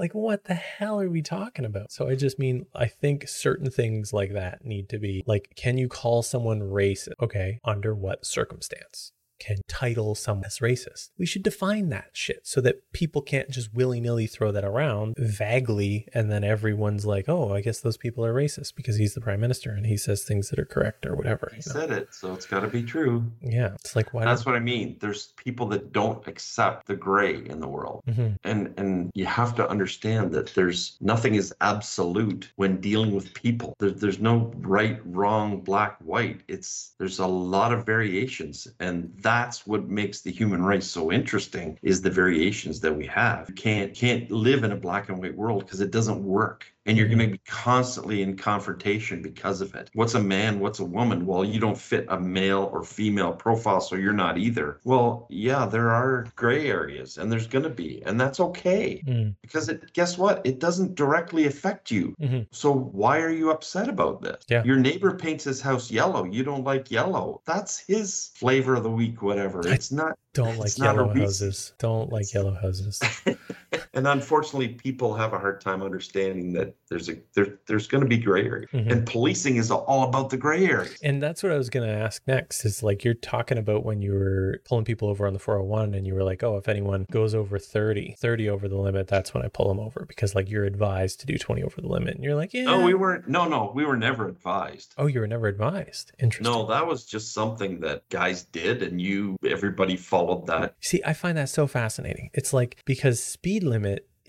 Like, 0.00 0.14
what 0.14 0.44
the 0.44 0.54
hell 0.54 0.98
are 0.98 1.10
we 1.10 1.20
talking 1.20 1.66
about? 1.66 1.92
So, 1.92 2.08
I 2.08 2.14
just 2.14 2.38
mean, 2.38 2.64
I 2.74 2.86
think 2.86 3.28
certain 3.28 3.70
things 3.70 4.14
like 4.14 4.32
that 4.32 4.64
need 4.64 4.88
to 4.88 4.98
be 4.98 5.22
like, 5.26 5.52
can 5.56 5.76
you 5.76 5.88
call 5.88 6.22
someone 6.22 6.60
racist? 6.60 7.10
Okay, 7.20 7.60
under 7.66 7.94
what 7.94 8.24
circumstance? 8.24 9.12
Can 9.40 9.62
title 9.66 10.14
someone 10.14 10.44
as 10.44 10.58
racist? 10.58 11.10
We 11.18 11.26
should 11.26 11.42
define 11.42 11.88
that 11.88 12.10
shit 12.12 12.46
so 12.46 12.60
that 12.60 12.92
people 12.92 13.22
can't 13.22 13.50
just 13.50 13.74
willy 13.74 13.98
nilly 13.98 14.26
throw 14.26 14.52
that 14.52 14.64
around 14.64 15.14
vaguely. 15.18 16.06
And 16.12 16.30
then 16.30 16.44
everyone's 16.44 17.06
like, 17.06 17.28
oh, 17.28 17.54
I 17.54 17.62
guess 17.62 17.80
those 17.80 17.96
people 17.96 18.24
are 18.24 18.34
racist 18.34 18.74
because 18.76 18.96
he's 18.96 19.14
the 19.14 19.20
prime 19.20 19.40
minister 19.40 19.70
and 19.70 19.86
he 19.86 19.96
says 19.96 20.22
things 20.22 20.50
that 20.50 20.58
are 20.58 20.64
correct 20.66 21.06
or 21.06 21.16
whatever. 21.16 21.50
He 21.54 21.62
said 21.62 21.90
it, 21.90 22.14
so 22.14 22.34
it's 22.34 22.46
got 22.46 22.60
to 22.60 22.68
be 22.68 22.82
true. 22.82 23.24
Yeah. 23.40 23.72
It's 23.76 23.96
like, 23.96 24.12
why 24.12 24.24
That's 24.26 24.44
what 24.44 24.54
I 24.54 24.60
mean. 24.60 24.96
There's 25.00 25.32
people 25.36 25.66
that 25.68 25.92
don't 25.92 26.26
accept 26.28 26.86
the 26.86 26.96
gray 26.96 27.36
in 27.46 27.60
the 27.60 27.68
world. 27.68 28.02
Mhm. 28.08 28.36
And 28.44 28.74
and 28.76 29.10
you 29.14 29.24
have 29.24 29.54
to 29.56 29.68
understand 29.68 30.32
that 30.32 30.54
there's 30.54 30.98
nothing 31.00 31.34
is 31.34 31.54
absolute 31.62 32.52
when 32.56 32.80
dealing 32.80 33.14
with 33.14 33.32
people. 33.32 33.74
There, 33.78 33.90
there's 33.90 34.20
no 34.20 34.52
right, 34.58 35.00
wrong, 35.06 35.60
black, 35.60 35.96
white. 36.00 36.42
It's 36.48 36.92
there's 36.98 37.18
a 37.18 37.26
lot 37.26 37.72
of 37.72 37.86
variations 37.86 38.68
and 38.80 39.10
that's 39.30 39.64
what 39.64 39.88
makes 39.88 40.22
the 40.22 40.32
human 40.32 40.60
race 40.60 40.86
so 40.86 41.12
interesting 41.12 41.78
is 41.82 42.02
the 42.02 42.10
variations 42.10 42.80
that 42.80 42.92
we 42.94 43.06
have. 43.06 43.48
You 43.48 43.54
can't 43.54 43.94
can't 43.94 44.28
live 44.30 44.64
in 44.64 44.72
a 44.72 44.76
black 44.76 45.08
and 45.08 45.18
white 45.18 45.36
world 45.36 45.64
because 45.64 45.80
it 45.80 45.92
doesn't 45.92 46.24
work. 46.24 46.66
And 46.86 46.96
you're 46.96 47.08
going 47.08 47.18
to 47.18 47.26
be 47.28 47.40
constantly 47.46 48.22
in 48.22 48.36
confrontation 48.38 49.20
because 49.20 49.60
of 49.60 49.74
it. 49.74 49.90
What's 49.92 50.14
a 50.14 50.20
man? 50.20 50.60
What's 50.60 50.78
a 50.80 50.84
woman? 50.84 51.26
Well, 51.26 51.44
you 51.44 51.60
don't 51.60 51.76
fit 51.76 52.06
a 52.08 52.18
male 52.18 52.70
or 52.72 52.82
female 52.82 53.32
profile, 53.32 53.82
so 53.82 53.96
you're 53.96 54.14
not 54.14 54.38
either. 54.38 54.80
Well, 54.84 55.26
yeah, 55.28 55.66
there 55.66 55.90
are 55.90 56.26
gray 56.36 56.68
areas, 56.68 57.18
and 57.18 57.30
there's 57.30 57.46
going 57.46 57.64
to 57.64 57.70
be, 57.70 58.02
and 58.06 58.18
that's 58.18 58.40
okay 58.40 59.02
Mm. 59.06 59.34
because 59.42 59.68
it. 59.68 59.92
Guess 59.92 60.16
what? 60.16 60.40
It 60.44 60.58
doesn't 60.58 60.94
directly 60.94 61.46
affect 61.46 61.90
you. 61.90 62.14
Mhm. 62.20 62.46
So 62.50 62.72
why 62.72 63.20
are 63.20 63.30
you 63.30 63.50
upset 63.50 63.88
about 63.88 64.22
this? 64.22 64.42
Yeah. 64.48 64.64
Your 64.64 64.76
neighbor 64.76 65.14
paints 65.14 65.44
his 65.44 65.60
house 65.60 65.90
yellow. 65.90 66.24
You 66.24 66.44
don't 66.44 66.64
like 66.64 66.90
yellow. 66.90 67.42
That's 67.44 67.78
his 67.78 68.30
flavor 68.36 68.76
of 68.76 68.82
the 68.84 68.90
week, 68.90 69.20
whatever. 69.22 69.60
It's 69.66 69.92
not. 69.92 70.18
Don't 70.32 70.56
like 70.58 70.68
it's 70.68 70.78
not 70.78 70.94
a 70.96 71.00
yellow 71.00 71.14
houses. 71.14 71.72
Don't 71.78 72.10
like 72.10 72.32
yellow 72.32 72.54
houses. 72.54 73.00
And 73.92 74.06
unfortunately, 74.06 74.68
people 74.68 75.14
have 75.14 75.32
a 75.32 75.38
hard 75.38 75.60
time 75.60 75.82
understanding 75.82 76.52
that 76.52 76.74
there's 76.88 77.08
a 77.08 77.16
there, 77.34 77.58
there's 77.66 77.86
going 77.88 78.02
to 78.02 78.08
be 78.08 78.18
gray 78.18 78.44
area, 78.44 78.66
Mhm. 78.72 78.90
and 78.90 79.06
policing 79.06 79.56
is 79.56 79.70
all 79.70 80.04
about 80.08 80.30
the 80.30 80.36
gray 80.36 80.64
area. 80.66 80.90
And 81.02 81.22
that's 81.22 81.42
what 81.42 81.50
I 81.52 81.56
was 81.56 81.70
going 81.70 81.88
to 81.88 81.94
ask 81.94 82.22
next 82.26 82.64
is 82.64 82.82
like 82.82 83.04
you're 83.04 83.14
talking 83.14 83.58
about 83.58 83.84
when 83.84 84.00
you 84.00 84.12
were 84.12 84.60
pulling 84.64 84.84
people 84.84 85.08
over 85.08 85.26
on 85.26 85.32
the 85.32 85.38
401 85.40 85.94
and 85.94 86.06
you 86.06 86.14
were 86.14 86.22
like, 86.22 86.42
oh, 86.44 86.56
if 86.56 86.68
anyone 86.68 87.06
goes 87.10 87.34
over 87.34 87.58
30, 87.58 88.14
30 88.18 88.48
over 88.48 88.68
the 88.68 88.76
limit, 88.78 89.08
that's 89.08 89.34
when 89.34 89.44
I 89.44 89.48
pull 89.48 89.68
them 89.68 89.80
over 89.80 90.04
because 90.06 90.34
like 90.34 90.48
you're 90.48 90.64
advised 90.64 91.18
to 91.20 91.26
do 91.26 91.36
20 91.36 91.62
over 91.62 91.80
the 91.80 91.88
limit. 91.88 92.14
And 92.14 92.22
you're 92.24 92.36
like, 92.36 92.54
yeah. 92.54 92.64
No, 92.64 92.84
we 92.84 92.94
weren't. 92.94 93.28
No, 93.28 93.48
no, 93.48 93.72
we 93.74 93.84
were 93.84 93.96
never 93.96 94.28
advised. 94.28 94.94
Oh, 94.98 95.06
you 95.06 95.18
were 95.20 95.26
never 95.26 95.48
advised. 95.48 96.12
Interesting. 96.20 96.52
No, 96.52 96.66
that 96.66 96.86
was 96.86 97.04
just 97.04 97.32
something 97.34 97.80
that 97.80 98.08
guys 98.08 98.44
did, 98.44 98.82
and 98.82 99.00
you 99.00 99.36
everybody 99.44 99.96
followed 99.96 100.46
that. 100.46 100.74
See, 100.80 101.00
I 101.04 101.12
find 101.12 101.36
that 101.38 101.48
so 101.48 101.66
fascinating. 101.66 102.30
It's 102.34 102.52
like 102.52 102.76
because 102.84 103.22
speed 103.22 103.62
limit 103.64 103.80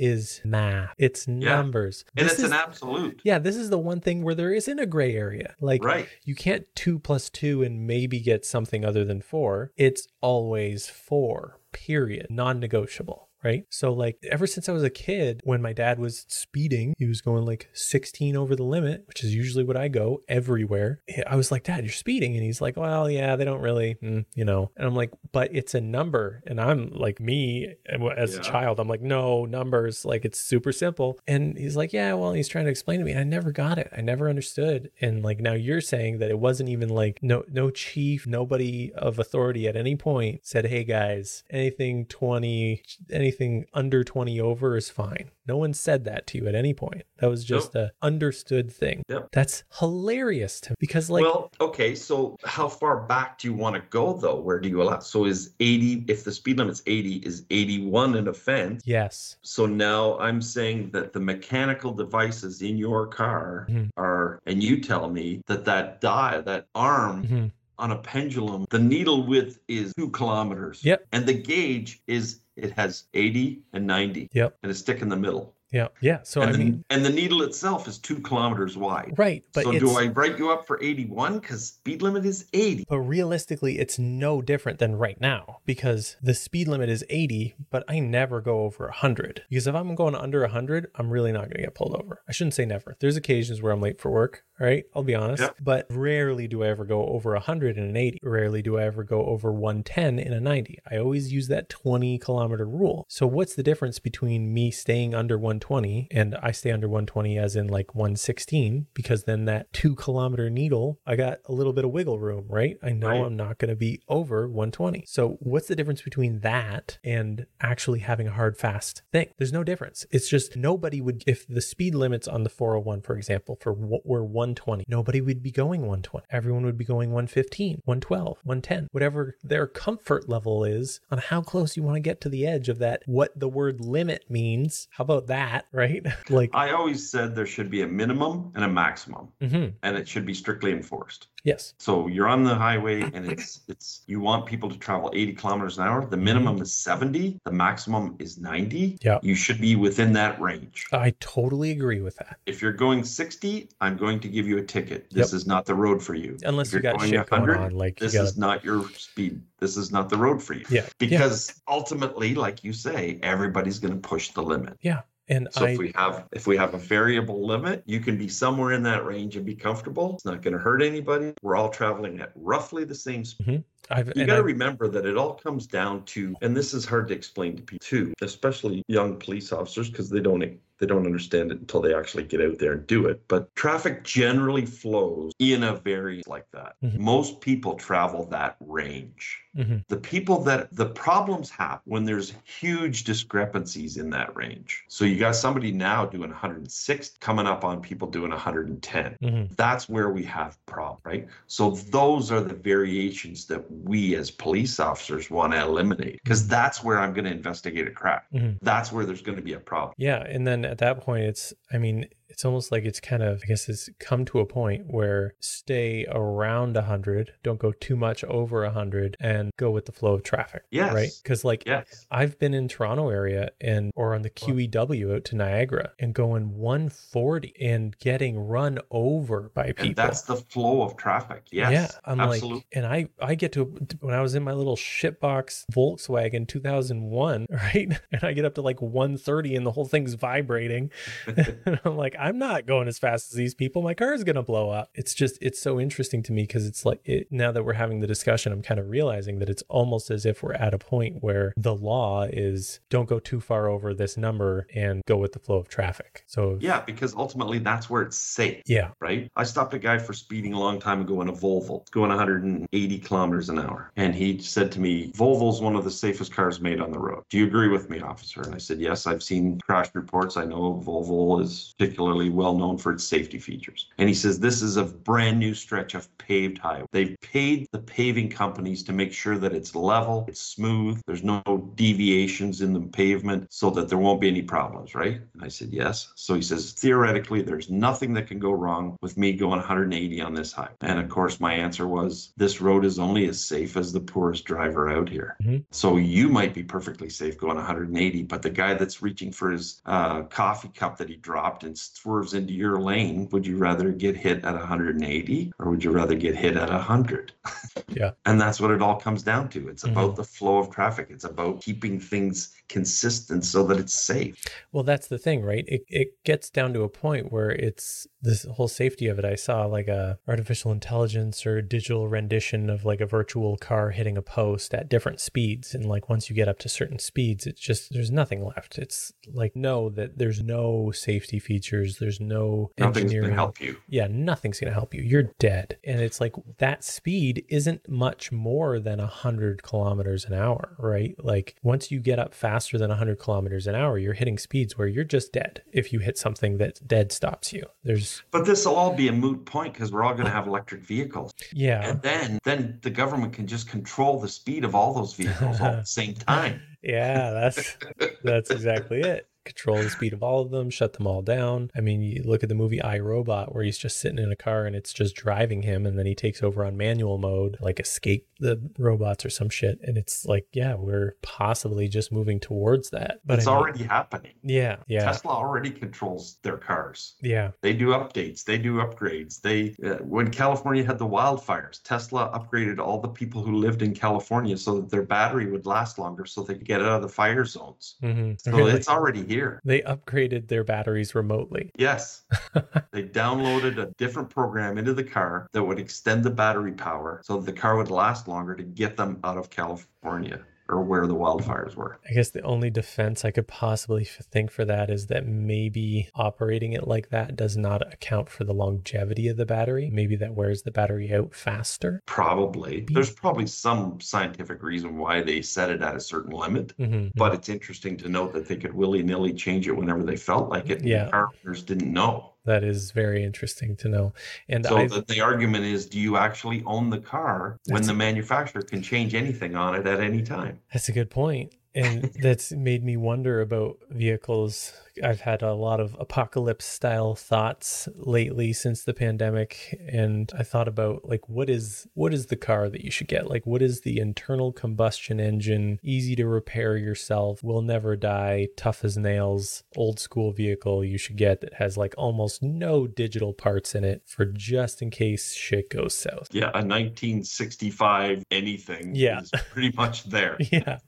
is 0.01 0.41
math, 0.43 0.93
it's 0.97 1.27
numbers. 1.27 2.03
And 2.17 2.25
This 2.25 2.33
it's 2.33 2.43
is- 2.43 2.51
an 2.51 2.53
absolute. 2.57 3.21
Yeah, 3.23 3.37
this 3.39 3.55
is 3.55 3.69
the 3.69 3.77
one 3.77 4.01
thing 4.01 4.23
where 4.23 4.35
there 4.35 4.51
isn't 4.53 4.79
a 4.79 4.85
gray 4.87 5.15
area. 5.15 5.55
Like, 5.61 5.83
Right. 5.83 6.07
you 6.23 6.33
can't 6.35 6.65
two 6.75 6.97
plus 6.99 7.29
two 7.29 7.61
and 7.63 7.85
maybe 7.85 8.19
get 8.19 8.43
something 8.45 8.83
other 8.83 9.05
than 9.05 9.21
four. 9.21 9.71
It's 9.77 10.07
always 10.21 10.87
four, 10.87 11.59
period, 11.71 12.27
non 12.29 12.59
negotiable. 12.59 13.29
Right. 13.43 13.65
So, 13.69 13.91
like, 13.91 14.18
ever 14.30 14.45
since 14.45 14.69
I 14.69 14.72
was 14.72 14.84
a 14.84 14.89
kid, 14.89 15.41
when 15.43 15.61
my 15.61 15.73
dad 15.73 15.97
was 15.97 16.26
speeding, 16.27 16.93
he 16.99 17.07
was 17.07 17.22
going 17.22 17.43
like 17.43 17.69
16 17.73 18.38
over 18.38 18.55
the 18.55 18.63
limit, 18.63 19.05
which 19.07 19.23
is 19.23 19.34
usually 19.34 19.63
what 19.63 19.76
I 19.77 19.88
go 19.88 20.22
everywhere. 20.27 21.01
I 21.27 21.35
was 21.35 21.51
like, 21.51 21.63
Dad, 21.63 21.84
you're 21.84 21.91
speeding. 21.91 22.35
And 22.35 22.43
he's 22.43 22.61
like, 22.61 22.77
Well, 22.77 23.09
yeah, 23.09 23.35
they 23.35 23.45
don't 23.45 23.61
really, 23.61 23.95
mm, 23.95 24.26
you 24.35 24.45
know. 24.45 24.69
And 24.77 24.85
I'm 24.85 24.95
like, 24.95 25.11
But 25.31 25.49
it's 25.53 25.73
a 25.73 25.81
number. 25.81 26.43
And 26.45 26.61
I'm 26.61 26.91
like, 26.91 27.19
me 27.19 27.76
as 28.15 28.35
a 28.35 28.41
child, 28.41 28.80
I'm 28.80 28.88
like, 28.88 29.01
No, 29.01 29.45
numbers. 29.45 30.05
Like, 30.05 30.23
it's 30.23 30.39
super 30.39 30.72
simple. 30.72 31.19
And 31.27 31.57
he's 31.57 31.76
like, 31.76 31.93
Yeah, 31.93 32.13
well, 32.13 32.34
he's 32.34 32.47
trying 32.47 32.65
to 32.65 32.72
explain 32.72 32.99
to 32.99 33.05
me. 33.05 33.11
And 33.11 33.22
I 33.22 33.23
never 33.23 33.51
got 33.51 33.80
it. 33.80 33.89
I 33.95 34.01
never 34.01 34.30
understood. 34.30 34.91
And 35.01 35.23
like, 35.23 35.39
now 35.39 35.53
you're 35.53 35.81
saying 35.81 36.19
that 36.19 36.30
it 36.30 36.38
wasn't 36.38 36.69
even 36.69 36.89
like, 36.89 37.18
no, 37.23 37.43
no 37.51 37.72
chief, 37.72 38.27
nobody 38.27 38.91
of 38.93 39.18
authority 39.18 39.68
at 39.68 39.76
any 39.76 39.95
point 39.95 40.41
said, 40.43 40.68
Hey 40.68 40.84
guys, 40.84 41.43
anything 41.49 42.05
20, 42.05 42.84
anything 43.09 43.30
under 43.73 44.03
20 44.03 44.39
over 44.39 44.75
is 44.77 44.89
fine. 44.89 45.29
No 45.47 45.57
one 45.57 45.73
said 45.73 46.05
that 46.05 46.27
to 46.27 46.37
you 46.37 46.47
at 46.47 46.55
any 46.55 46.73
point. 46.73 47.03
That 47.19 47.29
was 47.29 47.43
just 47.43 47.75
a 47.75 47.91
understood 48.01 48.71
thing. 48.71 49.03
Yep. 49.09 49.29
That's 49.31 49.63
hilarious 49.79 50.61
to 50.61 50.71
me 50.71 50.75
because 50.79 51.09
like, 51.09 51.23
well, 51.23 51.51
okay, 51.59 51.95
so 51.95 52.35
how 52.43 52.67
far 52.67 53.01
back 53.01 53.37
do 53.39 53.47
you 53.47 53.53
want 53.53 53.75
to 53.75 53.81
go 53.89 54.13
though? 54.13 54.39
Where 54.39 54.59
do 54.59 54.69
you 54.69 54.81
allow? 54.81 54.99
So 54.99 55.25
is 55.25 55.53
80 55.59 56.05
if 56.07 56.23
the 56.23 56.31
speed 56.31 56.57
limit's 56.57 56.81
80 56.85 57.15
is 57.17 57.45
81 57.49 58.15
an 58.15 58.27
offense? 58.27 58.81
yes. 58.85 59.37
So 59.41 59.65
now 59.65 60.17
I'm 60.19 60.41
saying 60.41 60.91
that 60.91 61.13
the 61.13 61.19
mechanical 61.19 61.91
devices 61.93 62.61
in 62.61 62.77
your 62.77 63.07
car 63.07 63.67
Mhm. 63.69 63.89
are 63.97 64.39
and 64.45 64.61
you 64.63 64.79
tell 64.81 65.09
me 65.09 65.41
that 65.47 65.65
that 65.65 66.01
die 66.01 66.39
that 66.41 66.67
arm 66.75 67.25
Mhm. 67.27 67.51
on 67.77 67.91
a 67.91 67.97
pendulum 67.97 68.65
the 68.69 68.79
needle 68.79 69.25
width 69.25 69.59
is 69.67 69.93
2 69.97 70.09
kilometers. 70.11 70.83
Yep. 70.85 71.07
And 71.11 71.25
the 71.25 71.33
gauge 71.33 72.01
is 72.07 72.39
it 72.61 72.71
has 72.73 73.05
80 73.13 73.61
and 73.73 73.88
90 73.88 74.29
Yep. 74.33 74.57
and 74.63 74.71
a 74.71 74.75
stick 74.75 75.01
in 75.01 75.09
the 75.09 75.17
middle. 75.17 75.55
Yeah. 75.71 75.88
Yeah. 76.01 76.19
So 76.23 76.41
and, 76.41 76.49
I 76.49 76.51
the, 76.51 76.57
mean, 76.57 76.83
and 76.89 77.05
the 77.05 77.09
needle 77.09 77.43
itself 77.43 77.88
is 77.88 77.97
2 77.97 78.19
kilometers 78.19 78.75
wide. 78.75 79.13
right. 79.17 79.41
But 79.53 79.63
so 79.63 79.71
do 79.71 79.91
I 79.91 80.07
write 80.07 80.38
you 80.38 80.51
up 80.51 80.67
for 80.67 80.77
81 80.83 81.39
cuz 81.39 81.63
speed 81.67 82.01
limit 82.01 82.25
is 82.25 82.45
80? 82.51 82.85
But 82.89 82.99
realistically, 82.99 83.79
it's 83.79 83.97
no 83.97 84.41
different 84.41 84.79
than 84.79 84.97
right 84.97 85.19
now 85.21 85.59
because 85.65 86.17
the 86.21 86.33
speed 86.33 86.67
limit 86.67 86.89
is 86.89 87.05
80, 87.09 87.55
but 87.69 87.85
I 87.88 87.99
never 87.99 88.41
go 88.41 88.65
over 88.65 88.88
100. 88.88 89.43
Because 89.49 89.65
if 89.65 89.73
I'm 89.73 89.95
going 89.95 90.13
under 90.13 90.41
100, 90.41 90.88
I'm 90.95 91.09
really 91.09 91.31
not 91.31 91.43
going 91.43 91.51
to 91.55 91.61
get 91.63 91.75
pulled 91.75 91.95
over. 91.95 92.21
I 92.27 92.33
shouldn't 92.33 92.53
say 92.55 92.65
never. 92.65 92.97
There's 92.99 93.15
occasions 93.15 93.61
where 93.61 93.71
I'm 93.71 93.79
late 93.81 94.01
for 94.01 94.11
work. 94.11 94.43
Right? 94.61 94.85
I'll 94.95 95.03
be 95.03 95.15
honest. 95.15 95.41
Yep. 95.41 95.57
But 95.61 95.88
rarely 95.89 96.47
do 96.47 96.63
I 96.63 96.67
ever 96.67 96.85
go 96.85 97.05
over 97.07 97.33
100 97.33 97.77
in 97.77 97.83
an 97.83 97.97
80. 97.97 98.19
Rarely 98.23 98.61
do 98.61 98.77
I 98.77 98.83
ever 98.83 99.03
go 99.03 99.25
over 99.25 99.51
110 99.51 100.19
in 100.19 100.33
a 100.33 100.39
90. 100.39 100.79
I 100.89 100.97
always 100.97 101.31
use 101.31 101.47
that 101.47 101.69
20 101.69 102.17
kilometer 102.19 102.65
rule. 102.65 103.05
So 103.09 103.27
what's 103.27 103.55
the 103.55 103.63
difference 103.63 103.99
between 103.99 104.53
me 104.53 104.71
staying 104.71 105.13
under 105.13 105.38
120 105.38 106.07
and 106.11 106.35
I 106.41 106.51
stay 106.51 106.71
under 106.71 106.88
120 106.88 107.38
as 107.38 107.55
in 107.55 107.67
like 107.67 107.95
116? 107.95 108.88
Because 108.93 109.23
then 109.23 109.45
that 109.45 109.71
two 109.73 109.95
kilometer 109.95 110.49
needle, 110.49 110.99
I 111.05 111.15
got 111.15 111.39
a 111.45 111.51
little 111.51 111.73
bit 111.73 111.85
of 111.85 111.91
wiggle 111.91 112.19
room, 112.19 112.45
right? 112.47 112.77
I 112.83 112.91
know 112.91 113.07
Right. 113.11 113.25
I'm 113.25 113.35
not 113.35 113.57
going 113.57 113.69
to 113.69 113.75
be 113.75 114.01
over 114.07 114.47
120. 114.47 115.03
So 115.05 115.38
what's 115.41 115.67
the 115.67 115.75
difference 115.75 116.01
between 116.01 116.39
that 116.39 116.97
and 117.03 117.45
actually 117.59 117.99
having 117.99 118.27
a 118.27 118.31
hard 118.31 118.57
fast 118.57 119.01
thing? 119.11 119.29
There's 119.38 119.51
no 119.51 119.63
difference. 119.63 120.05
It's 120.11 120.29
just 120.29 120.55
nobody 120.55 121.01
would 121.01 121.23
if 121.27 121.45
the 121.47 121.61
speed 121.61 121.93
limits 121.93 122.27
on 122.27 122.43
the 122.43 122.49
401 122.49 123.01
for 123.01 123.17
example 123.17 123.57
for 123.59 123.73
what 123.73 124.05
were 124.05 124.23
120, 124.51 124.85
nobody 124.87 125.21
would 125.21 125.41
be 125.41 125.51
going 125.51 125.81
120. 125.81 126.25
Everyone 126.29 126.65
would 126.65 126.77
be 126.77 126.85
going 126.85 127.11
115, 127.11 127.81
112, 127.85 128.37
110, 128.43 128.87
whatever 128.91 129.35
their 129.43 129.67
comfort 129.67 130.29
level 130.29 130.63
is 130.63 130.99
on 131.09 131.17
how 131.17 131.41
close 131.41 131.75
you 131.75 131.83
want 131.83 131.95
to 131.95 132.01
get 132.01 132.21
to 132.21 132.29
the 132.29 132.45
edge 132.45 132.69
of 132.69 132.79
that 132.79 133.03
what 133.05 133.37
the 133.39 133.47
word 133.47 133.81
limit 133.81 134.25
means. 134.29 134.87
How 134.91 135.03
about 135.03 135.27
that, 135.27 135.65
right? 135.71 136.05
like 136.29 136.51
I 136.53 136.71
always 136.71 137.09
said 137.09 137.35
there 137.35 137.45
should 137.45 137.69
be 137.69 137.81
a 137.81 137.87
minimum 137.87 138.51
and 138.55 138.63
a 138.63 138.69
maximum, 138.69 139.29
mhm. 139.41 139.73
and 139.83 139.97
it 139.97 140.07
should 140.07 140.25
be 140.25 140.33
strictly 140.33 140.71
enforced. 140.71 141.27
Yes. 141.43 141.73
So 141.80 142.07
you're 142.07 142.27
on 142.27 142.43
the 142.43 142.55
highway 142.55 143.01
and 143.01 143.31
it's 143.31 143.61
it's 143.68 144.01
you 144.07 144.19
want 144.19 144.45
people 144.45 144.69
to 144.69 144.77
travel 144.77 145.11
80 145.13 145.34
kilometers 145.34 145.77
an 145.77 145.85
hour. 145.88 146.05
The 146.05 146.18
minimum 146.18 146.61
is 146.61 146.73
70, 146.73 147.39
the 147.45 147.51
maximum 147.51 148.15
is 148.19 148.38
90. 148.39 148.97
Yeah. 149.01 149.19
You 149.22 149.35
should 149.35 149.59
be 149.61 149.76
within 149.76 150.13
that 150.13 150.39
range. 150.41 150.85
I 150.91 151.13
totally 151.19 151.72
agree 151.72 152.01
with 152.01 152.15
that. 152.18 152.38
If 152.45 152.61
you're 152.61 152.73
going 152.73 153.03
60, 153.03 153.69
I'm 153.81 153.97
going 153.97 154.19
to 154.22 154.27
give 154.27 154.47
you 154.47 154.57
a 154.57 154.63
ticket. 154.63 155.09
This 155.11 155.31
Yep. 155.31 155.38
is 155.38 155.47
not 155.47 155.65
the 155.65 155.76
road 155.76 156.01
for 156.01 156.15
you. 156.15 156.38
Unless 156.43 156.68
If 156.68 156.73
you 156.73 156.80
you're 156.84 156.93
got 156.93 157.01
shit 157.07 157.30
going 157.30 157.49
on, 157.57 157.72
like 157.72 157.99
this 157.99 158.13
gotta- 158.13 158.26
is 158.26 158.38
not 158.38 158.63
your 158.63 158.88
speed. 158.89 159.41
This 159.59 159.77
is 159.77 159.91
not 159.91 160.09
the 160.09 160.18
road 160.18 160.41
for 160.41 160.53
you. 160.53 160.65
Yeah. 160.69 160.85
Because 160.97 161.61
ultimately, 161.68 162.34
like 162.34 162.63
you 162.63 162.73
say, 162.73 163.19
everybody's 163.22 163.77
going 163.80 163.93
to 163.93 163.99
push 163.99 164.30
the 164.31 164.41
limit. 164.41 164.77
Yeah. 164.81 165.01
And 165.31 165.47
So 165.51 165.65
I 165.65 165.69
if 165.69 165.77
we 165.79 165.93
have 165.95 166.27
if 166.33 166.45
we 166.45 166.57
have 166.57 166.73
a 166.73 166.77
variable 166.77 167.47
limit, 167.47 167.83
you 167.85 168.01
can 168.01 168.17
be 168.17 168.27
somewhere 168.27 168.73
in 168.73 168.83
that 168.83 169.05
range 169.05 169.37
and 169.37 169.45
be 169.45 169.55
comfortable. 169.55 170.15
It's 170.15 170.25
not 170.25 170.41
going 170.41 170.53
to 170.53 170.59
hurt 170.59 170.81
anybody. 170.81 171.33
We're 171.41 171.55
all 171.55 171.69
traveling 171.69 172.19
at 172.19 172.33
roughly 172.35 172.83
the 172.83 172.95
same 172.95 173.23
speed. 173.23 173.63
I've 173.89 174.11
You 174.15 174.25
got 174.25 174.35
to 174.35 174.43
remember 174.43 174.89
that 174.89 175.05
it 175.05 175.17
all 175.17 175.33
comes 175.33 175.67
down 175.67 176.03
to, 176.05 176.35
and 176.41 176.55
this 176.55 176.73
is 176.73 176.85
hard 176.85 177.07
to 177.09 177.13
explain 177.13 177.55
to 177.55 177.63
people 177.63 177.85
too, 177.85 178.13
especially 178.21 178.83
young 178.87 179.17
police 179.17 179.51
officers 179.53 179.89
because 179.89 180.09
they 180.09 180.19
don't 180.19 180.43
they 180.79 180.87
don't 180.87 181.05
understand 181.05 181.51
it 181.51 181.59
until 181.59 181.79
they 181.79 181.95
actually 181.95 182.23
get 182.23 182.41
out 182.41 182.57
there 182.57 182.73
and 182.73 182.87
do 182.87 183.05
it. 183.05 183.21
But 183.27 183.55
traffic 183.55 184.03
generally 184.03 184.65
flows 184.65 185.31
in 185.39 185.63
a 185.63 185.75
very 185.75 186.23
like 186.27 186.47
that. 186.51 186.75
Mhm. 186.83 186.97
Most 186.97 187.39
people 187.39 187.75
travel 187.75 188.25
that 188.31 188.57
range. 188.59 189.39
Mhm. 189.57 189.83
The 189.87 189.97
people 189.97 190.41
that 190.43 190.73
the 190.75 190.85
problems 190.85 191.49
happen 191.49 191.81
when 191.85 192.05
there's 192.05 192.33
huge 192.45 193.03
discrepancies 193.03 193.97
in 193.97 194.09
that 194.11 194.33
range. 194.35 194.83
So 194.87 195.03
you 195.05 195.19
got 195.19 195.35
somebody 195.35 195.71
now 195.71 196.05
doing 196.05 196.29
106 196.31 197.17
coming 197.19 197.45
up 197.45 197.63
on 197.63 197.81
people 197.81 198.07
doing 198.09 198.31
110 198.31 199.17
Mhm. 199.21 199.55
that's 199.57 199.89
where 199.89 200.09
we 200.09 200.23
have 200.23 200.57
problem 200.65 200.99
right 201.03 201.27
so 201.47 201.71
those 201.71 202.31
are 202.31 202.41
the 202.41 202.53
variations 202.53 203.45
that 203.47 203.63
we 203.71 204.15
as 204.15 204.31
police 204.31 204.79
officers 204.79 205.29
want 205.29 205.53
to 205.53 205.59
eliminate 205.61 206.19
because 206.23 206.47
that's 206.47 206.83
where 206.83 206.99
i'm 206.99 207.13
going 207.13 207.25
to 207.25 207.31
investigate 207.31 207.87
a 207.87 207.91
crack 207.91 208.25
Mhm. 208.33 208.57
that's 208.61 208.91
where 208.91 209.05
there's 209.05 209.21
going 209.21 209.37
to 209.37 209.41
be 209.43 209.53
a 209.53 209.59
problem 209.59 209.93
Yeah, 209.97 210.23
and 210.23 210.47
then 210.47 210.63
at 210.65 210.77
that 210.79 211.01
point, 211.01 211.23
it's 211.25 211.53
I 211.73 211.77
mean, 211.77 212.05
it's 212.31 212.45
almost 212.45 212.71
like 212.71 212.85
it's 212.85 212.99
kind 212.99 213.21
of 213.23 213.41
I 213.43 213.47
guess 213.47 213.69
it's 213.69 213.89
come 213.99 214.25
to 214.25 214.39
a 214.39 214.45
point 214.45 214.85
where 214.87 215.35
stay 215.39 216.05
around 216.09 216.77
hundred, 216.77 217.33
don't 217.43 217.59
go 217.59 217.71
too 217.71 217.95
much 217.95 218.23
over 218.23 218.67
hundred, 218.69 219.17
and 219.19 219.51
go 219.57 219.71
with 219.71 219.85
the 219.85 219.91
flow 219.91 220.13
of 220.13 220.23
traffic. 220.23 220.63
Yes. 220.71 220.93
right. 220.93 221.11
Because 221.21 221.43
like 221.45 221.63
yes 221.65 222.05
I've 222.09 222.39
been 222.39 222.53
in 222.53 222.67
Toronto 222.67 223.09
area 223.09 223.51
and 223.59 223.91
or 223.95 224.15
on 224.15 224.21
the 224.21 224.29
QEW 224.29 225.15
out 225.15 225.25
to 225.25 225.35
Niagara 225.35 225.91
and 225.99 226.13
going 226.13 226.57
140 226.57 227.53
and 227.61 227.97
getting 227.99 228.39
run 228.39 228.79
over 228.89 229.51
by 229.53 229.67
people. 229.67 229.87
and 229.87 229.95
that's 229.95 230.21
the 230.23 230.35
flow 230.35 230.81
of 230.83 230.97
traffic 230.97 231.43
yes 231.51 231.71
Yeah, 231.71 231.87
I'm 232.05 232.19
absolutely 232.19 232.57
like, 232.57 232.67
and 232.73 232.85
I 232.85 233.07
I 233.21 233.35
get 233.35 233.51
to 233.53 233.65
when 233.99 234.13
I 234.13 234.21
was 234.21 234.35
in 234.35 234.43
my 234.43 234.53
little 234.53 234.75
shitbox 234.75 235.65
Volkswagen 235.71 236.47
2001, 236.47 237.47
right? 237.49 237.99
And 238.11 238.23
I 238.23 238.33
get 238.33 238.45
up 238.45 238.55
to 238.55 238.61
like 238.61 238.81
130, 238.81 239.55
and 239.55 239.65
the 239.65 239.71
whole 239.71 239.85
thing's 239.85 240.13
vibrating. 240.13 240.91
and 241.27 241.79
I'm 241.83 241.97
like, 241.97 242.15
I'm 242.22 242.38
not 242.38 242.68
going 242.68 242.88
as 242.88 242.99
fast 242.99 243.31
as 243.31 243.35
these 243.35 243.56
people. 243.56 243.81
My 243.81 243.95
car 243.95 244.14
is 244.14 244.23
gonna 244.23 244.43
blow 244.43 244.69
up. 244.69 244.89
It's 244.93 245.15
just 245.15 245.39
it's 245.41 245.60
so 245.60 245.80
interesting 245.80 246.22
to 246.23 246.31
me 246.31 246.43
because 246.43 246.68
it's 246.68 246.85
like 246.85 247.02
it, 247.03 247.27
now 247.31 247.52
that 247.52 247.65
we're 247.65 247.73
having 247.73 247.99
the 247.99 248.07
discussion, 248.07 248.52
I'm 248.52 248.61
kind 248.61 248.80
of 248.80 248.89
realizing 248.89 249.39
that 249.39 249.49
it's 249.49 249.64
almost 249.69 250.11
as 250.11 250.26
if 250.26 250.43
we're 250.43 250.53
at 250.53 250.73
a 250.73 250.77
point 250.77 251.23
where 251.23 251.52
the 251.57 251.76
law 251.76 252.23
is 252.23 252.80
don't 252.91 253.10
go 253.10 253.19
too 253.19 253.39
far 253.39 253.68
over 253.68 253.93
this 253.93 254.18
number 254.18 254.68
and 254.76 255.02
go 255.07 255.18
with 255.18 255.34
the 255.34 255.39
flow 255.39 255.57
of 255.57 255.68
traffic. 255.68 256.23
So 256.27 256.60
yeah 256.61 256.81
because 256.85 257.15
ultimately 257.15 257.57
that's 257.57 257.89
where 257.89 258.03
it's 258.03 258.18
safe 258.18 258.61
yeah, 258.65 258.91
right? 258.99 259.30
I 259.35 259.43
stopped 259.43 259.73
a 259.73 259.80
guy 259.80 259.98
for 259.98 260.14
speeding 260.14 260.53
a 260.53 260.60
long 260.60 260.80
time 260.80 261.02
ago 261.02 261.22
in 261.22 261.27
a 261.27 261.34
Volvo, 261.34 261.89
going 261.91 262.10
180 262.10 262.99
kilometers 262.99 263.49
an 263.49 263.60
hour. 263.60 263.91
And 263.95 264.14
he 264.14 264.39
said 264.39 264.72
to 264.73 264.80
me, 264.80 265.11
Volvo's 265.14 265.61
one 265.61 265.76
of 265.76 265.84
the 265.84 265.91
safest 265.91 266.34
cars 266.34 266.61
made 266.61 266.80
on 266.80 266.91
the 266.91 266.99
road. 266.99 267.23
Do 267.30 267.38
you 267.38 267.45
agree 267.48 267.69
with 267.69 267.89
me, 267.89 267.99
officer? 267.99 268.41
And 268.41 268.53
I 268.53 268.60
said, 268.60 268.80
Yes, 268.80 269.07
I've 269.07 269.23
seen 269.23 269.60
crash 269.61 269.88
reports. 269.93 270.38
I 270.38 270.45
know 270.45 270.81
Volvo 270.85 271.41
is 271.41 271.73
particularly 272.11 272.29
well 272.29 272.57
known 272.57 272.77
for 272.77 272.91
its 272.91 273.03
safety 273.03 273.39
features. 273.39 273.88
And 273.97 274.09
he 274.09 274.15
says, 274.15 274.39
This 274.39 274.61
is 274.61 274.77
a 274.77 274.83
brand 274.83 275.39
new 275.39 275.53
stretch 275.53 275.95
of 275.95 276.07
paved 276.17 276.57
highway. 276.57 276.85
They've 276.91 277.15
paid 277.21 277.67
the 277.71 277.79
paving 277.79 278.29
companies 278.29 278.83
to 278.83 278.93
make 278.93 279.13
sure 279.13 279.38
that 279.38 279.53
it's 279.53 279.75
level, 279.75 280.25
it's 280.27 280.41
smooth, 280.41 281.01
there's 281.07 281.23
no 281.23 281.41
deviations 281.75 282.61
in 282.61 282.73
the 282.73 282.81
pavement 282.81 283.47
so 283.49 283.69
that 283.71 283.88
there 283.88 283.97
won't 283.97 284.19
be 284.19 284.27
any 284.27 284.41
problems, 284.41 284.93
right? 284.93 285.21
And 285.33 285.43
I 285.43 285.47
said, 285.47 285.69
Yes. 285.71 286.11
So 286.15 286.35
he 286.35 286.41
says, 286.41 286.73
Theoretically, 286.73 287.41
there's 287.41 287.69
nothing 287.69 288.13
that 288.15 288.27
can 288.27 288.39
go 288.39 288.51
wrong 288.51 288.97
with 289.01 289.17
me 289.17 289.33
going 289.33 289.59
180 289.59 290.21
on 290.21 290.33
this 290.33 290.51
highway. 290.51 290.75
And 290.81 290.99
of 290.99 291.09
course, 291.09 291.39
my 291.39 291.53
answer 291.53 291.88
was, 291.88 292.33
This 292.35 292.59
road 292.59 292.83
is 292.83 292.99
only 292.99 293.27
as 293.29 293.43
safe 293.43 293.77
as 293.77 293.93
the 293.93 294.01
poorest 294.01 294.45
driver 294.45 294.89
out 294.89 295.07
here. 295.07 295.38
Mhm. 295.43 295.63
So 295.71 295.97
you 295.97 296.27
might 296.27 296.53
be 296.53 296.63
perfectly 296.63 297.09
safe 297.09 297.38
going 297.38 297.57
180, 297.57 298.23
but 298.23 298.41
the 298.41 298.49
guy 298.49 298.73
that's 298.73 299.01
reaching 299.01 299.31
for 299.31 299.51
his 299.51 299.81
uh, 299.85 300.23
coffee 300.23 300.71
cup 300.73 300.97
that 300.97 301.09
he 301.09 301.15
dropped 301.15 301.63
and 301.63 301.77
swerves 301.97 302.34
into 302.34 302.53
your 302.53 302.80
lane, 302.80 303.27
would 303.31 303.45
you 303.45 303.57
rather 303.57 303.91
get 303.91 304.15
hit 304.18 304.43
at 304.43 304.53
180 304.55 305.53
or 305.59 305.69
would 305.69 305.84
you 305.84 305.91
rather 305.91 306.15
get 306.15 306.35
hit 306.35 306.57
at 306.57 306.69
100? 306.69 307.34
Yeah. 307.93 308.11
And 308.26 308.39
that's 308.39 308.61
what 308.61 308.72
it 308.72 308.81
all 308.81 308.95
comes 308.95 309.22
down 309.22 309.49
to. 309.49 309.68
It's 309.68 309.84
Mhm. 309.84 309.91
about 309.91 310.15
the 310.15 310.23
flow 310.23 310.57
of 310.59 310.69
traffic. 310.69 311.07
It's 311.09 311.26
about 311.26 311.61
keeping 311.61 311.99
things 311.99 312.53
consistent 312.69 313.43
so 313.43 313.63
that 313.68 313.77
it's 313.80 313.93
safe. 313.99 314.41
Well, 314.72 314.84
that's 314.84 315.07
the 315.07 315.18
thing, 315.18 315.41
right? 315.43 315.65
It 315.68 315.84
it 315.89 316.23
gets 316.23 316.49
down 316.49 316.73
to 316.73 316.84
a 316.84 316.89
point 316.89 317.31
where 317.34 317.49
it's 317.51 318.07
this 318.22 318.43
whole 318.45 318.69
safety 318.69 319.07
of 319.07 319.19
it. 319.19 319.26
I 319.26 319.35
saw 319.35 319.65
like 319.65 319.88
a 319.89 320.19
artificial 320.27 320.72
intelligence 320.72 321.45
or 321.45 321.61
digital 321.61 322.07
rendition 322.07 322.69
of 322.69 322.85
like 322.85 323.01
a 323.01 323.05
virtual 323.05 323.57
car 323.57 323.91
hitting 323.91 324.18
a 324.18 324.22
post 324.22 324.73
at 324.73 324.89
different 324.89 325.19
speeds, 325.19 325.76
and 325.76 325.85
like 325.85 326.07
once 326.09 326.30
you 326.30 326.35
get 326.35 326.47
up 326.47 326.59
to 326.59 326.69
certain 326.69 326.99
speeds, 326.99 327.45
it's 327.45 327.61
just 327.61 327.91
there's 327.91 328.11
nothing 328.11 328.43
left. 328.43 328.77
It's 328.77 329.11
like 329.34 329.53
know 329.55 329.89
that 329.89 330.18
there's 330.18 330.41
no 330.41 330.91
safety 330.91 331.39
features. 331.81 331.97
There's 331.99 332.19
no 332.19 332.71
Nothing's 332.77 332.97
engineering. 333.05 333.29
to 333.29 333.35
help 333.35 333.59
you. 333.61 333.77
Yeah, 333.87 334.07
nothing's 334.09 334.59
going 334.59 334.69
to 334.69 334.73
help 334.73 334.93
you. 334.93 335.01
You're 335.01 335.31
dead. 335.39 335.77
And 335.83 335.99
it's 336.01 336.21
like 336.21 336.33
that 336.57 336.83
speed 336.83 337.45
isn't 337.49 337.87
much 337.89 338.31
more 338.31 338.79
than 338.79 338.99
100 338.99 339.63
kilometers 339.63 340.25
an 340.25 340.33
hour, 340.33 340.75
right? 340.77 341.15
Like 341.23 341.55
once 341.63 341.91
you 341.91 341.99
get 341.99 342.19
up 342.19 342.33
faster 342.33 342.77
than 342.77 342.89
100 342.89 343.19
kilometers 343.19 343.67
an 343.67 343.75
hour, 343.75 343.97
you're 343.97 344.13
hitting 344.13 344.37
speeds 344.37 344.77
where 344.77 344.87
you're 344.87 345.03
just 345.03 345.33
dead 345.33 345.61
if 345.71 345.91
you 345.93 345.99
hit 345.99 346.17
something 346.17 346.57
that 346.57 346.85
dead 346.87 347.11
stops 347.11 347.53
you. 347.53 347.63
There's, 347.83 348.23
But 348.31 348.45
this 348.45 348.65
will 348.65 348.75
all 348.75 348.93
be 348.93 349.07
a 349.07 349.13
moot 349.13 349.45
point 349.45 349.73
because 349.73 349.91
we're 349.91 350.03
all 350.03 350.13
going 350.13 350.25
to 350.25 350.31
have 350.31 350.47
electric 350.47 350.81
vehicles. 350.83 351.33
yeah. 351.53 351.89
And 351.89 352.01
then, 352.01 352.39
then 352.43 352.79
the 352.81 352.89
government 352.89 353.33
can 353.33 353.47
just 353.47 353.67
control 353.67 354.19
the 354.19 354.27
speed 354.27 354.63
of 354.63 354.75
all 354.75 354.93
those 354.93 355.13
vehicles 355.13 355.59
all 355.59 355.67
at 355.67 355.79
the 355.81 355.85
same 355.85 356.13
time. 356.13 356.61
Yeah, 356.83 357.29
that's 357.29 357.77
that's 358.23 358.49
exactly 358.49 359.01
it. 359.01 359.27
Control 359.43 359.77
the 359.81 359.89
speed 359.89 360.13
of 360.13 360.22
all 360.22 360.41
of 360.41 360.51
them, 360.51 360.69
shut 360.69 360.93
them 360.93 361.07
all 361.07 361.22
down. 361.23 361.72
I 361.76 361.81
mean, 361.81 362.01
you 362.01 362.22
look 362.23 362.43
at 362.43 362.49
the 362.49 362.55
movie 362.55 362.81
I 362.81 362.99
Robot, 362.99 363.53
where 363.55 363.63
he's 363.63 363.77
just 363.77 363.99
sitting 363.99 364.19
in 364.19 364.31
a 364.31 364.35
car 364.35 364.65
and 364.65 364.76
it's 364.76 364.93
just 364.93 365.15
driving 365.15 365.63
him, 365.63 365.85
and 365.88 365.97
then 365.97 366.05
he 366.05 366.13
takes 366.13 366.43
over 366.43 366.63
on 366.63 366.77
manual 366.77 367.18
mode, 367.18 367.57
like 367.59 367.80
escape 367.80 368.27
the 368.39 368.61
robots 368.77 369.26
or 369.26 369.30
some 369.31 369.49
shit. 369.49 369.80
And 369.81 369.97
it's 369.97 370.26
like, 370.26 370.45
yeah, 370.53 370.76
we're 370.76 371.15
possibly 371.23 371.88
just 371.88 372.11
moving 372.11 372.39
towards 372.39 372.91
that. 372.91 373.19
But 373.26 373.39
it's 373.39 373.47
I 373.47 373.51
mean- 373.51 373.57
already 373.59 373.84
happening. 373.84 374.34
yeah, 374.43 374.77
yeah, 374.88 375.05
Tesla 375.05 375.31
already 375.31 375.72
controls 375.72 376.38
their 376.43 376.57
cars. 376.57 377.15
yeah, 377.22 377.51
They 377.61 377.73
do 377.73 377.88
updates. 377.88 378.43
They 378.43 378.57
do 378.59 378.76
upgrades. 378.76 379.41
They 379.41 379.76
uh, 379.84 379.95
when 380.03 380.30
California 380.30 380.84
had 380.85 380.99
the 380.99 381.07
wildfires, 381.07 381.81
Tesla 381.84 382.30
upgraded 382.34 382.80
all 382.80 382.99
the 383.01 383.07
people 383.09 383.41
who 383.43 383.55
lived 383.55 383.81
in 383.81 383.93
California 383.95 384.55
so 384.57 384.76
that 384.81 384.89
their 384.91 385.03
battery 385.03 385.49
would 385.49 385.65
last 385.65 385.97
longer, 385.97 386.26
so 386.26 386.43
they 386.43 386.53
could 386.53 386.65
get 386.68 386.81
out 386.81 386.97
of 386.97 387.01
the 387.01 387.09
fire 387.09 387.43
zones. 387.45 387.95
hmm 388.01 388.34
So 388.38 388.68
it's 388.68 388.88
already 388.88 389.30
They 389.63 389.81
upgraded 389.81 390.47
their 390.47 390.63
batteries 390.63 391.15
remotely. 391.15 391.71
Yes. 391.77 392.23
they 392.91 393.03
downloaded 393.03 393.77
a 393.77 393.91
different 393.97 394.29
program 394.29 394.77
into 394.77 394.93
the 394.93 395.03
car 395.03 395.47
that 395.53 395.63
would 395.63 395.79
extend 395.79 396.23
the 396.23 396.29
battery 396.29 396.73
power 396.73 397.21
so 397.23 397.39
the 397.39 397.53
car 397.53 397.77
would 397.77 397.91
last 397.91 398.27
longer 398.27 398.55
to 398.55 398.63
get 398.63 398.97
them 398.97 399.19
out 399.23 399.37
of 399.37 399.49
California 399.49 400.41
or 400.72 400.81
where 400.81 401.06
the 401.06 401.15
wildfires 401.15 401.76
were. 401.76 401.99
I 402.10 402.14
guess 402.14 402.30
the 402.30 402.41
only 402.43 402.69
defense 402.69 403.26
I 403.26 403.31
could 403.31 403.48
possibly 403.48 404.06
think 404.06 404.49
for 404.52 404.65
that 404.65 404.89
is 404.89 405.07
that 405.07 405.27
maybe 405.27 406.10
operating 406.15 406.73
it 406.73 406.88
like 406.88 407.10
that 407.10 407.35
does 407.35 407.57
not 407.57 407.81
account 407.93 408.30
for 408.30 408.43
the 408.43 408.53
longevity 408.53 409.27
of 409.27 409.38
the 409.38 409.45
battery. 409.45 409.89
Maybe 409.91 410.15
that 410.15 410.34
wears 410.34 410.61
the 410.64 410.72
battery 410.72 411.14
out 411.14 411.35
faster. 411.35 412.02
Probably. 412.06 412.85
There's 412.89 413.11
probably 413.11 413.48
some 413.48 413.99
scientific 413.99 414.64
reason 414.64 414.98
why 414.98 415.22
they 415.22 415.41
set 415.41 415.69
it 415.69 415.81
at 415.81 415.95
a 415.95 415.99
certain 415.99 416.31
limit, 416.31 416.73
Mm-hmm. 416.80 417.10
but 417.15 417.34
it's 417.34 417.49
interesting 417.49 417.98
to 417.98 418.10
note 418.10 418.34
that 418.34 418.48
they 418.48 418.56
could 418.56 418.73
willy 418.73 419.03
nilly 419.03 419.34
change 419.34 419.68
it 419.68 419.73
whenever 419.73 420.03
they 420.03 420.15
felt 420.15 420.49
like 420.49 420.69
it. 420.69 420.84
Yeah. 420.84 421.06
The 421.06 421.11
car 421.11 421.27
owners 421.45 421.64
didn't 421.64 421.91
know. 421.91 422.30
That 422.45 422.63
is 422.63 422.91
very 422.91 423.23
interesting 423.23 423.76
to 423.77 423.89
know. 423.89 424.13
And 424.49 424.65
So 424.65 424.88
the, 424.88 425.01
the 425.01 425.22
argument 425.22 425.65
is 425.65 425.85
do 425.85 425.99
you 425.99 426.18
actually 426.18 426.63
own 426.65 426.89
the 426.89 426.99
car 426.99 427.57
when 427.68 427.84
the 427.84 427.93
manufacturer 427.93 428.63
can 428.63 428.81
change 428.81 429.13
anything 429.13 429.55
on 429.55 429.76
it 429.76 429.85
at 429.85 429.99
any 429.99 430.23
time? 430.23 430.59
That's 430.73 430.89
a 430.89 430.91
good 430.91 431.09
point. 431.09 431.53
And 431.76 432.03
that's 432.22 432.51
made 432.51 432.84
me 432.84 432.97
wonder 432.97 433.41
about 433.41 433.77
vehicles. 433.89 434.73
I've 435.03 435.21
had 435.21 435.41
a 435.41 435.53
lot 435.53 435.79
of 435.79 435.95
apocalypse 435.99 436.65
style 436.65 437.15
thoughts 437.15 437.87
lately 437.95 438.53
since 438.53 438.83
the 438.83 438.93
pandemic 438.93 439.79
and 439.91 440.31
I 440.37 440.43
thought 440.43 440.67
about 440.67 441.07
like 441.07 441.27
what 441.27 441.49
is 441.49 441.87
what 441.93 442.13
is 442.13 442.27
the 442.27 442.35
car 442.35 442.69
that 442.69 442.81
you 442.83 442.91
should 442.91 443.07
get? 443.07 443.27
Like 443.29 443.45
what 443.45 443.61
is 443.61 443.81
the 443.81 443.99
internal 443.99 444.51
combustion 444.51 445.19
engine, 445.19 445.79
easy 445.83 446.15
to 446.15 446.27
repair 446.27 446.77
yourself, 446.77 447.43
will 447.43 447.61
never 447.61 447.95
die, 447.95 448.47
tough 448.57 448.83
as 448.83 448.97
nails, 448.97 449.63
old 449.75 449.99
school 449.99 450.31
vehicle 450.31 450.83
you 450.83 450.97
should 450.97 451.17
get 451.17 451.41
that 451.41 451.55
has 451.55 451.77
like 451.77 451.93
almost 451.97 452.41
no 452.43 452.87
digital 452.87 453.33
parts 453.33 453.75
in 453.75 453.83
it 453.83 454.03
for 454.05 454.25
just 454.25 454.81
in 454.81 454.89
case 454.89 455.33
shit 455.33 455.69
goes 455.69 455.95
south. 455.95 456.27
Yeah, 456.31 456.51
a 456.53 456.63
1965 456.63 458.23
anything 458.31 458.95
Yeah. 458.95 459.21
is 459.21 459.31
pretty 459.51 459.71
much 459.75 460.03
there. 460.05 460.37
yeah 460.51 460.79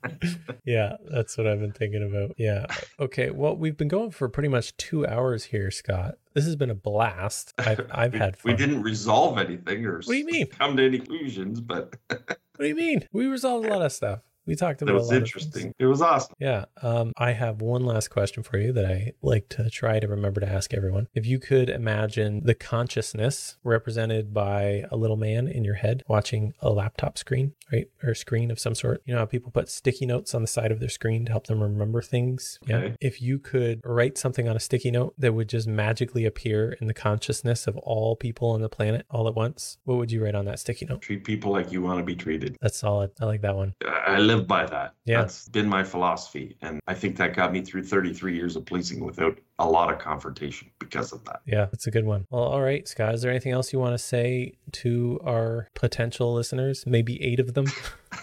yeah 0.64 0.96
that's 1.10 1.36
what 1.38 1.46
i've 1.46 1.60
been 1.60 1.72
thinking 1.72 2.02
about 2.02 2.34
yeah 2.38 2.66
okay 2.98 3.30
well 3.30 3.56
we've 3.56 3.76
been 3.76 3.88
going 3.88 4.03
for 4.10 4.28
pretty 4.28 4.48
much 4.48 4.76
two 4.76 5.06
hours 5.06 5.44
here 5.44 5.70
scott. 5.70 6.16
This 6.34 6.44
has 6.44 6.56
been 6.56 6.70
a 6.70 6.74
blast. 6.74 7.54
I've, 7.58 7.86
I've 7.90 8.12
we, 8.12 8.18
had 8.18 8.36
we 8.44 8.54
didn't 8.54 8.82
resolve 8.82 9.38
anything 9.38 9.84
or 9.86 9.96
What 9.96 10.06
do 10.06 10.16
you 10.16 10.26
mean? 10.26 10.46
come 10.58 10.76
to 10.76 10.84
any 10.84 10.98
conclusions, 10.98 11.60
but 11.60 11.94
what 12.08 12.38
do 12.58 12.66
you 12.66 12.74
mean? 12.74 13.08
We 13.12 13.26
resolved 13.26 13.66
a 13.66 13.70
lot 13.70 13.82
of 13.82 13.92
stuff 13.92 14.20
we 14.46 14.54
talked 14.54 14.82
it 14.82 14.88
about 14.88 14.96
a 14.96 14.98
was 14.98 15.12
interesting. 15.12 15.74
It 15.78 15.86
was 15.86 16.02
awesome. 16.02 16.34
Yeah. 16.38 16.66
Um, 16.82 17.12
I 17.16 17.32
have 17.32 17.60
one 17.60 17.84
last 17.84 18.08
question 18.08 18.42
for 18.42 18.58
you 18.58 18.72
that 18.72 18.84
I 18.84 19.12
like 19.22 19.48
to 19.50 19.70
try 19.70 20.00
to 20.00 20.06
remember 20.06 20.40
to 20.40 20.48
ask 20.48 20.74
everyone. 20.74 21.08
If 21.14 21.26
you 21.26 21.38
could 21.38 21.70
imagine 21.70 22.42
the 22.44 22.54
consciousness 22.54 23.56
represented 23.64 24.34
by 24.34 24.84
a 24.90 24.96
little 24.96 25.16
man 25.16 25.48
in 25.48 25.64
your 25.64 25.74
head 25.74 26.02
watching 26.08 26.54
a 26.60 26.70
laptop 26.70 27.18
screen, 27.18 27.52
right? 27.72 27.86
Or 28.02 28.10
a 28.10 28.16
screen 28.16 28.50
of 28.50 28.58
some 28.58 28.74
sort. 28.74 29.02
You 29.04 29.14
know 29.14 29.20
how 29.20 29.26
people 29.26 29.50
put 29.50 29.68
sticky 29.68 30.06
notes 30.06 30.34
on 30.34 30.42
the 30.42 30.48
side 30.48 30.72
of 30.72 30.80
their 30.80 30.88
screen 30.88 31.24
to 31.26 31.32
help 31.32 31.46
them 31.46 31.62
remember 31.62 32.02
things? 32.02 32.58
Yeah. 32.66 32.90
If 33.00 33.22
you 33.22 33.38
could 33.38 33.80
write 33.84 34.18
something 34.18 34.48
on 34.48 34.56
a 34.56 34.60
sticky 34.60 34.90
note 34.90 35.14
that 35.18 35.34
would 35.34 35.48
just 35.48 35.66
magically 35.66 36.24
appear 36.24 36.76
in 36.80 36.86
the 36.86 36.94
consciousness 36.94 37.66
of 37.66 37.76
all 37.78 38.16
people 38.16 38.50
on 38.50 38.60
the 38.60 38.68
planet 38.68 39.06
all 39.10 39.28
at 39.28 39.34
once, 39.34 39.78
what 39.84 39.96
would 39.96 40.12
you 40.12 40.22
write 40.22 40.34
on 40.34 40.44
that 40.46 40.58
sticky 40.58 40.86
note? 40.86 41.00
Treat 41.00 41.24
people 41.24 41.52
like 41.52 41.72
you 41.72 41.82
want 41.82 41.98
to 41.98 42.04
be 42.04 42.14
treated. 42.14 42.56
That's 42.60 42.78
solid. 42.78 43.10
I 43.20 43.24
like 43.24 43.42
that 43.42 43.56
one. 43.56 43.74
I 44.06 44.18
live 44.34 44.46
by 44.46 44.66
that. 44.66 44.94
Yeah. 45.04 45.22
That's 45.22 45.48
been 45.48 45.68
my 45.68 45.84
philosophy. 45.84 46.56
And 46.62 46.80
I 46.86 46.94
think 46.94 47.16
that 47.16 47.34
got 47.34 47.52
me 47.52 47.62
through 47.62 47.84
33 47.84 48.34
years 48.34 48.56
of 48.56 48.64
policing 48.64 49.04
without 49.04 49.38
a 49.58 49.68
lot 49.68 49.92
of 49.92 49.98
confrontation 49.98 50.70
because 50.78 51.12
of 51.12 51.24
that. 51.24 51.40
Yeah, 51.46 51.66
that's 51.66 51.86
a 51.86 51.90
good 51.90 52.06
one. 52.06 52.26
Well, 52.30 52.42
all 52.42 52.62
right, 52.62 52.86
Scott, 52.86 53.14
is 53.14 53.22
there 53.22 53.30
anything 53.30 53.52
else 53.52 53.72
you 53.72 53.78
want 53.78 53.94
to 53.94 53.98
say 53.98 54.54
to 54.72 55.20
our 55.24 55.68
potential 55.74 56.34
listeners? 56.34 56.84
Maybe 56.86 57.22
eight 57.22 57.40
of 57.40 57.54
them? 57.54 57.66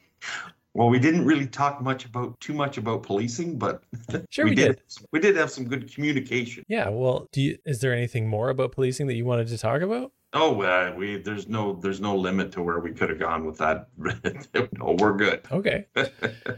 Well, 0.74 0.88
we 0.88 0.98
didn't 0.98 1.24
really 1.24 1.46
talk 1.46 1.80
much 1.80 2.04
about 2.04 2.38
too 2.40 2.52
much 2.52 2.78
about 2.78 3.04
policing, 3.04 3.58
but 3.58 3.84
Sure 4.30 4.44
we 4.44 4.56
did. 4.56 4.82
We 5.12 5.20
did 5.20 5.36
have 5.36 5.50
some 5.50 5.66
good 5.66 5.92
communication. 5.94 6.64
Yeah, 6.66 6.88
well, 6.88 7.28
do 7.30 7.40
you, 7.40 7.58
is 7.64 7.80
there 7.80 7.94
anything 7.94 8.28
more 8.28 8.50
about 8.50 8.72
policing 8.72 9.06
that 9.06 9.14
you 9.14 9.24
wanted 9.24 9.46
to 9.48 9.58
talk 9.58 9.82
about? 9.82 10.10
Oh, 10.36 10.60
uh, 10.62 10.92
we 10.96 11.18
there's 11.18 11.48
no 11.48 11.74
there's 11.74 12.00
no 12.00 12.16
limit 12.16 12.50
to 12.52 12.62
where 12.62 12.80
we 12.80 12.92
could 12.92 13.08
have 13.08 13.20
gone 13.20 13.46
with 13.46 13.58
that. 13.58 13.86
no, 14.72 14.96
we're 14.98 15.16
good. 15.16 15.42
Okay. 15.50 15.86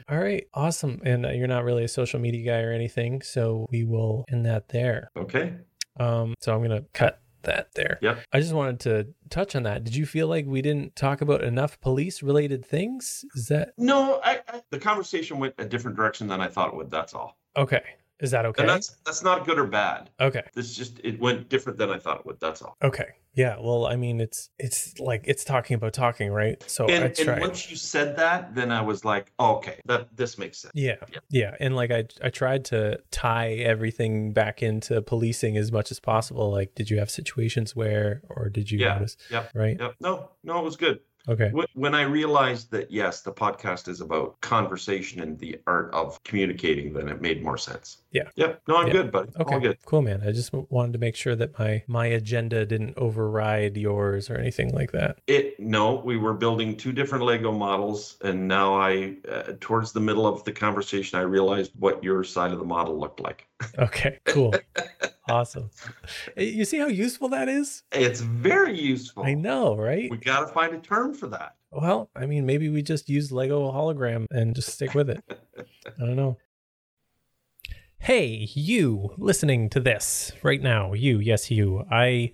all 0.09 0.19
right, 0.19 0.47
awesome. 0.55 1.01
And 1.05 1.27
uh, 1.27 1.31
you're 1.31 1.47
not 1.47 1.65
really 1.65 1.85
a 1.85 1.89
social 1.89 2.19
media 2.19 2.51
guy 2.51 2.63
or 2.63 2.73
anything, 2.73 3.21
so 3.21 3.67
we 3.71 3.85
will 3.85 4.25
end 4.33 4.47
that 4.47 4.71
there. 4.71 5.11
Okay. 5.17 5.55
Um, 6.01 6.35
so 6.41 6.55
I'm 6.55 6.63
going 6.65 6.71
to 6.71 6.87
cut 6.95 7.21
that 7.43 7.69
there. 7.75 7.99
Yep. 8.01 8.21
I 8.33 8.41
just 8.41 8.55
wanted 8.55 8.81
to 8.81 9.09
touch 9.29 9.55
on 9.55 9.65
that. 9.65 9.85
Did 9.85 9.95
you 9.95 10.07
feel 10.07 10.27
like 10.27 10.47
we 10.47 10.63
didn't 10.63 10.97
talk 10.97 11.21
about 11.21 11.43
enough 11.45 11.79
police 11.81 12.23
related 12.23 12.65
things? 12.65 13.25
Is 13.35 13.47
that 13.49 13.73
No, 13.77 14.21
I, 14.25 14.41
I, 14.49 14.63
the 14.71 14.79
conversation 14.79 15.39
went 15.39 15.55
a 15.59 15.67
different 15.67 15.97
direction 15.97 16.27
than 16.27 16.41
I 16.41 16.49
thought 16.49 16.69
it 16.69 16.77
would. 16.77 16.91
That's 16.91 17.15
all. 17.15 17.39
okay? 17.57 17.83
Is 18.21 18.31
that 18.31 18.47
okay? 18.47 18.63
And 18.63 18.71
that's 18.71 18.97
that's 19.05 19.23
not 19.23 19.45
good 19.45 19.59
or 19.59 19.67
bad. 19.67 20.09
okay. 20.21 20.43
This 20.55 20.75
just 20.75 21.01
it 21.05 21.21
went 21.21 21.51
different 21.51 21.79
than 21.79 21.91
I 21.91 21.99
thought 21.99 22.19
it 22.21 22.25
would. 22.27 22.41
That's 22.41 22.63
all. 22.63 22.77
Okay. 22.83 23.09
Yeah. 23.37 23.57
Well, 23.61 23.87
I 23.87 23.95
mean, 23.97 24.21
it's 24.21 24.51
it's 24.59 24.99
like 24.99 25.23
it's 25.27 25.45
talking 25.45 25.75
about 25.75 25.93
talking, 25.93 26.31
right? 26.33 26.61
So 26.69 26.89
I 26.89 26.93
And, 26.93 27.15
tried. 27.15 27.29
and 27.29 27.41
once 27.43 27.71
you 27.71 27.77
said 27.77 28.17
that, 28.17 28.55
then 28.55 28.73
I 28.73 28.81
was 28.81 29.05
like, 29.05 29.31
oh, 29.39 29.57
okay, 29.57 29.79
that 29.85 30.17
this 30.17 30.39
makes 30.39 30.59
sense. 30.59 30.73
yeah, 30.75 30.97
Yeah. 31.13 31.19
yeah, 31.31 31.55
and 31.61 31.77
like 31.77 31.91
I 31.91 32.05
I 32.23 32.31
tried 32.31 32.65
to 32.67 32.99
tie 33.11 33.53
everything 33.55 34.33
back 34.33 34.63
into 34.63 35.03
policing 35.03 35.57
as 35.57 35.71
much 35.71 35.91
as 35.91 36.01
possible. 36.01 36.51
Like, 36.51 36.75
did 36.75 36.91
you 36.91 36.99
have 36.99 37.11
situations 37.11 37.77
where, 37.77 38.23
or 38.31 38.49
did 38.49 38.71
you 38.71 38.79
Yeah. 38.81 38.95
notice? 38.95 39.17
Yep. 39.31 39.51
Right. 39.55 39.77
Yep. 39.79 39.95
No, 40.01 40.31
no, 40.43 40.59
it 40.59 40.65
was 40.65 40.77
good. 40.77 41.01
Okay. 41.29 41.51
When- 41.75 41.95
I 41.97 42.03
realized 42.03 42.71
that 42.73 42.91
yes, 42.91 43.23
the 43.23 43.33
podcast 43.33 43.89
is 43.89 44.01
about 44.01 44.39
conversation 44.43 45.21
and 45.23 45.39
the 45.39 45.59
art 45.67 45.93
of 45.95 46.23
communicating, 46.25 46.93
then 46.93 47.09
it 47.09 47.23
made 47.23 47.43
more 47.43 47.57
sense. 47.57 47.99
Yeah. 48.13 48.29
Yep. 48.35 48.63
No, 48.69 48.77
I'm 48.77 48.87
Yeah. 48.89 48.93
good, 48.93 49.11
buddy. 49.13 49.31
Okay. 49.41 49.55
All 49.55 49.61
good. 49.61 49.79
Cool, 49.87 50.03
man. 50.03 50.23
I 50.27 50.33
just 50.33 50.53
wanted 50.53 50.93
to 50.93 50.99
make 50.99 51.17
sure 51.17 51.35
that 51.37 51.59
my 51.59 51.83
my 51.87 52.07
agenda 52.07 52.67
didn't 52.67 52.99
override 52.99 53.77
yours 53.77 54.29
or 54.29 54.35
anything 54.37 54.73
like 54.75 54.93
that. 54.93 55.19
It 55.27 55.59
no, 55.59 56.03
we 56.05 56.17
were 56.19 56.35
building 56.35 56.77
two 56.77 56.93
different 56.93 57.25
Lego 57.25 57.51
models, 57.53 58.17
and 58.23 58.47
now 58.47 58.75
I, 58.75 59.17
uh, 59.31 59.53
towards 59.61 59.93
the 59.93 60.01
middle 60.01 60.27
of 60.27 60.45
the 60.45 60.53
conversation, 60.53 61.19
I 61.19 61.23
realized 61.23 61.73
what 61.79 62.03
your 62.05 62.25
side 62.25 62.53
of 62.53 62.59
the 62.59 62.65
model 62.65 62.99
looked 62.99 63.21
like. 63.21 63.47
Okay. 63.79 64.19
Cool. 64.25 64.55
awesome. 65.29 65.71
You 66.37 66.65
see 66.65 66.79
how 66.79 66.87
useful 66.87 67.29
that 67.31 67.49
is? 67.49 67.83
It's 67.93 68.21
very 68.21 68.79
useful. 68.79 69.25
I 69.25 69.35
know, 69.35 69.77
right? 69.77 70.11
We 70.11 70.17
got 70.17 70.41
to 70.41 70.47
find 70.49 70.75
a 70.75 70.79
term 70.79 71.15
for 71.15 71.27
that. 71.29 71.57
Well, 71.71 72.11
I 72.17 72.27
mean, 72.27 72.47
maybe 72.47 72.69
we 72.69 72.83
just 72.83 73.09
use 73.09 73.33
Lego 73.33 73.71
hologram 73.71 74.27
and 74.31 74.55
just 74.55 74.71
stick 74.71 74.95
with 74.95 75.11
it. 75.11 75.23
I 75.59 76.01
don't 76.01 76.17
know. 76.17 76.39
Hey, 77.99 78.49
you 78.55 79.15
listening 79.19 79.69
to 79.71 79.81
this 79.81 80.33
right 80.43 80.63
now, 80.63 80.93
you, 80.93 81.19
yes, 81.19 81.51
you. 81.51 81.85
I 81.91 82.33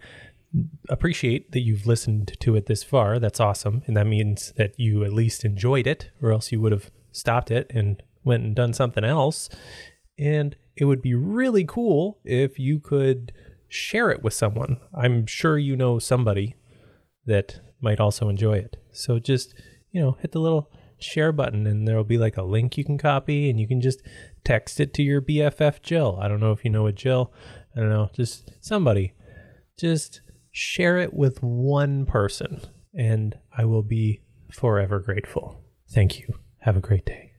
appreciate 0.88 1.52
that 1.52 1.60
you've 1.60 1.86
listened 1.86 2.38
to 2.40 2.54
it 2.56 2.66
this 2.66 2.82
far. 2.82 3.18
That's 3.18 3.40
awesome. 3.40 3.82
And 3.86 3.96
that 3.96 4.06
means 4.06 4.52
that 4.56 4.78
you 4.78 5.04
at 5.04 5.12
least 5.12 5.44
enjoyed 5.44 5.86
it, 5.86 6.10
or 6.20 6.30
else 6.30 6.52
you 6.52 6.60
would 6.60 6.72
have 6.72 6.90
stopped 7.10 7.50
it 7.50 7.70
and 7.74 8.02
went 8.24 8.44
and 8.44 8.54
done 8.54 8.74
something 8.74 9.04
else. 9.04 9.48
And 10.18 10.56
it 10.76 10.84
would 10.84 11.02
be 11.02 11.14
really 11.14 11.64
cool 11.64 12.18
if 12.24 12.58
you 12.58 12.78
could 12.78 13.32
share 13.68 14.10
it 14.10 14.22
with 14.22 14.34
someone. 14.34 14.78
I'm 14.94 15.26
sure 15.26 15.58
you 15.58 15.76
know 15.76 15.98
somebody 15.98 16.56
that 17.26 17.60
might 17.80 18.00
also 18.00 18.28
enjoy 18.28 18.58
it. 18.58 18.76
So 18.92 19.18
just, 19.18 19.54
you 19.90 20.00
know, 20.00 20.16
hit 20.20 20.32
the 20.32 20.40
little 20.40 20.70
share 20.98 21.32
button 21.32 21.66
and 21.66 21.86
there'll 21.86 22.04
be 22.04 22.18
like 22.18 22.36
a 22.36 22.42
link 22.42 22.76
you 22.76 22.84
can 22.84 22.98
copy 22.98 23.50
and 23.50 23.58
you 23.58 23.66
can 23.66 23.80
just 23.80 24.02
text 24.44 24.80
it 24.80 24.94
to 24.94 25.02
your 25.02 25.20
BFF 25.20 25.82
Jill. 25.82 26.18
I 26.20 26.28
don't 26.28 26.40
know 26.40 26.52
if 26.52 26.64
you 26.64 26.70
know 26.70 26.86
a 26.86 26.92
Jill. 26.92 27.32
I 27.76 27.80
don't 27.80 27.90
know, 27.90 28.10
just 28.14 28.52
somebody. 28.60 29.14
Just 29.78 30.20
share 30.50 30.98
it 30.98 31.14
with 31.14 31.42
one 31.42 32.06
person 32.06 32.60
and 32.94 33.36
I 33.56 33.64
will 33.64 33.82
be 33.82 34.20
forever 34.50 35.00
grateful. 35.00 35.64
Thank 35.90 36.20
you. 36.20 36.34
Have 36.60 36.76
a 36.76 36.80
great 36.80 37.06
day. 37.06 37.31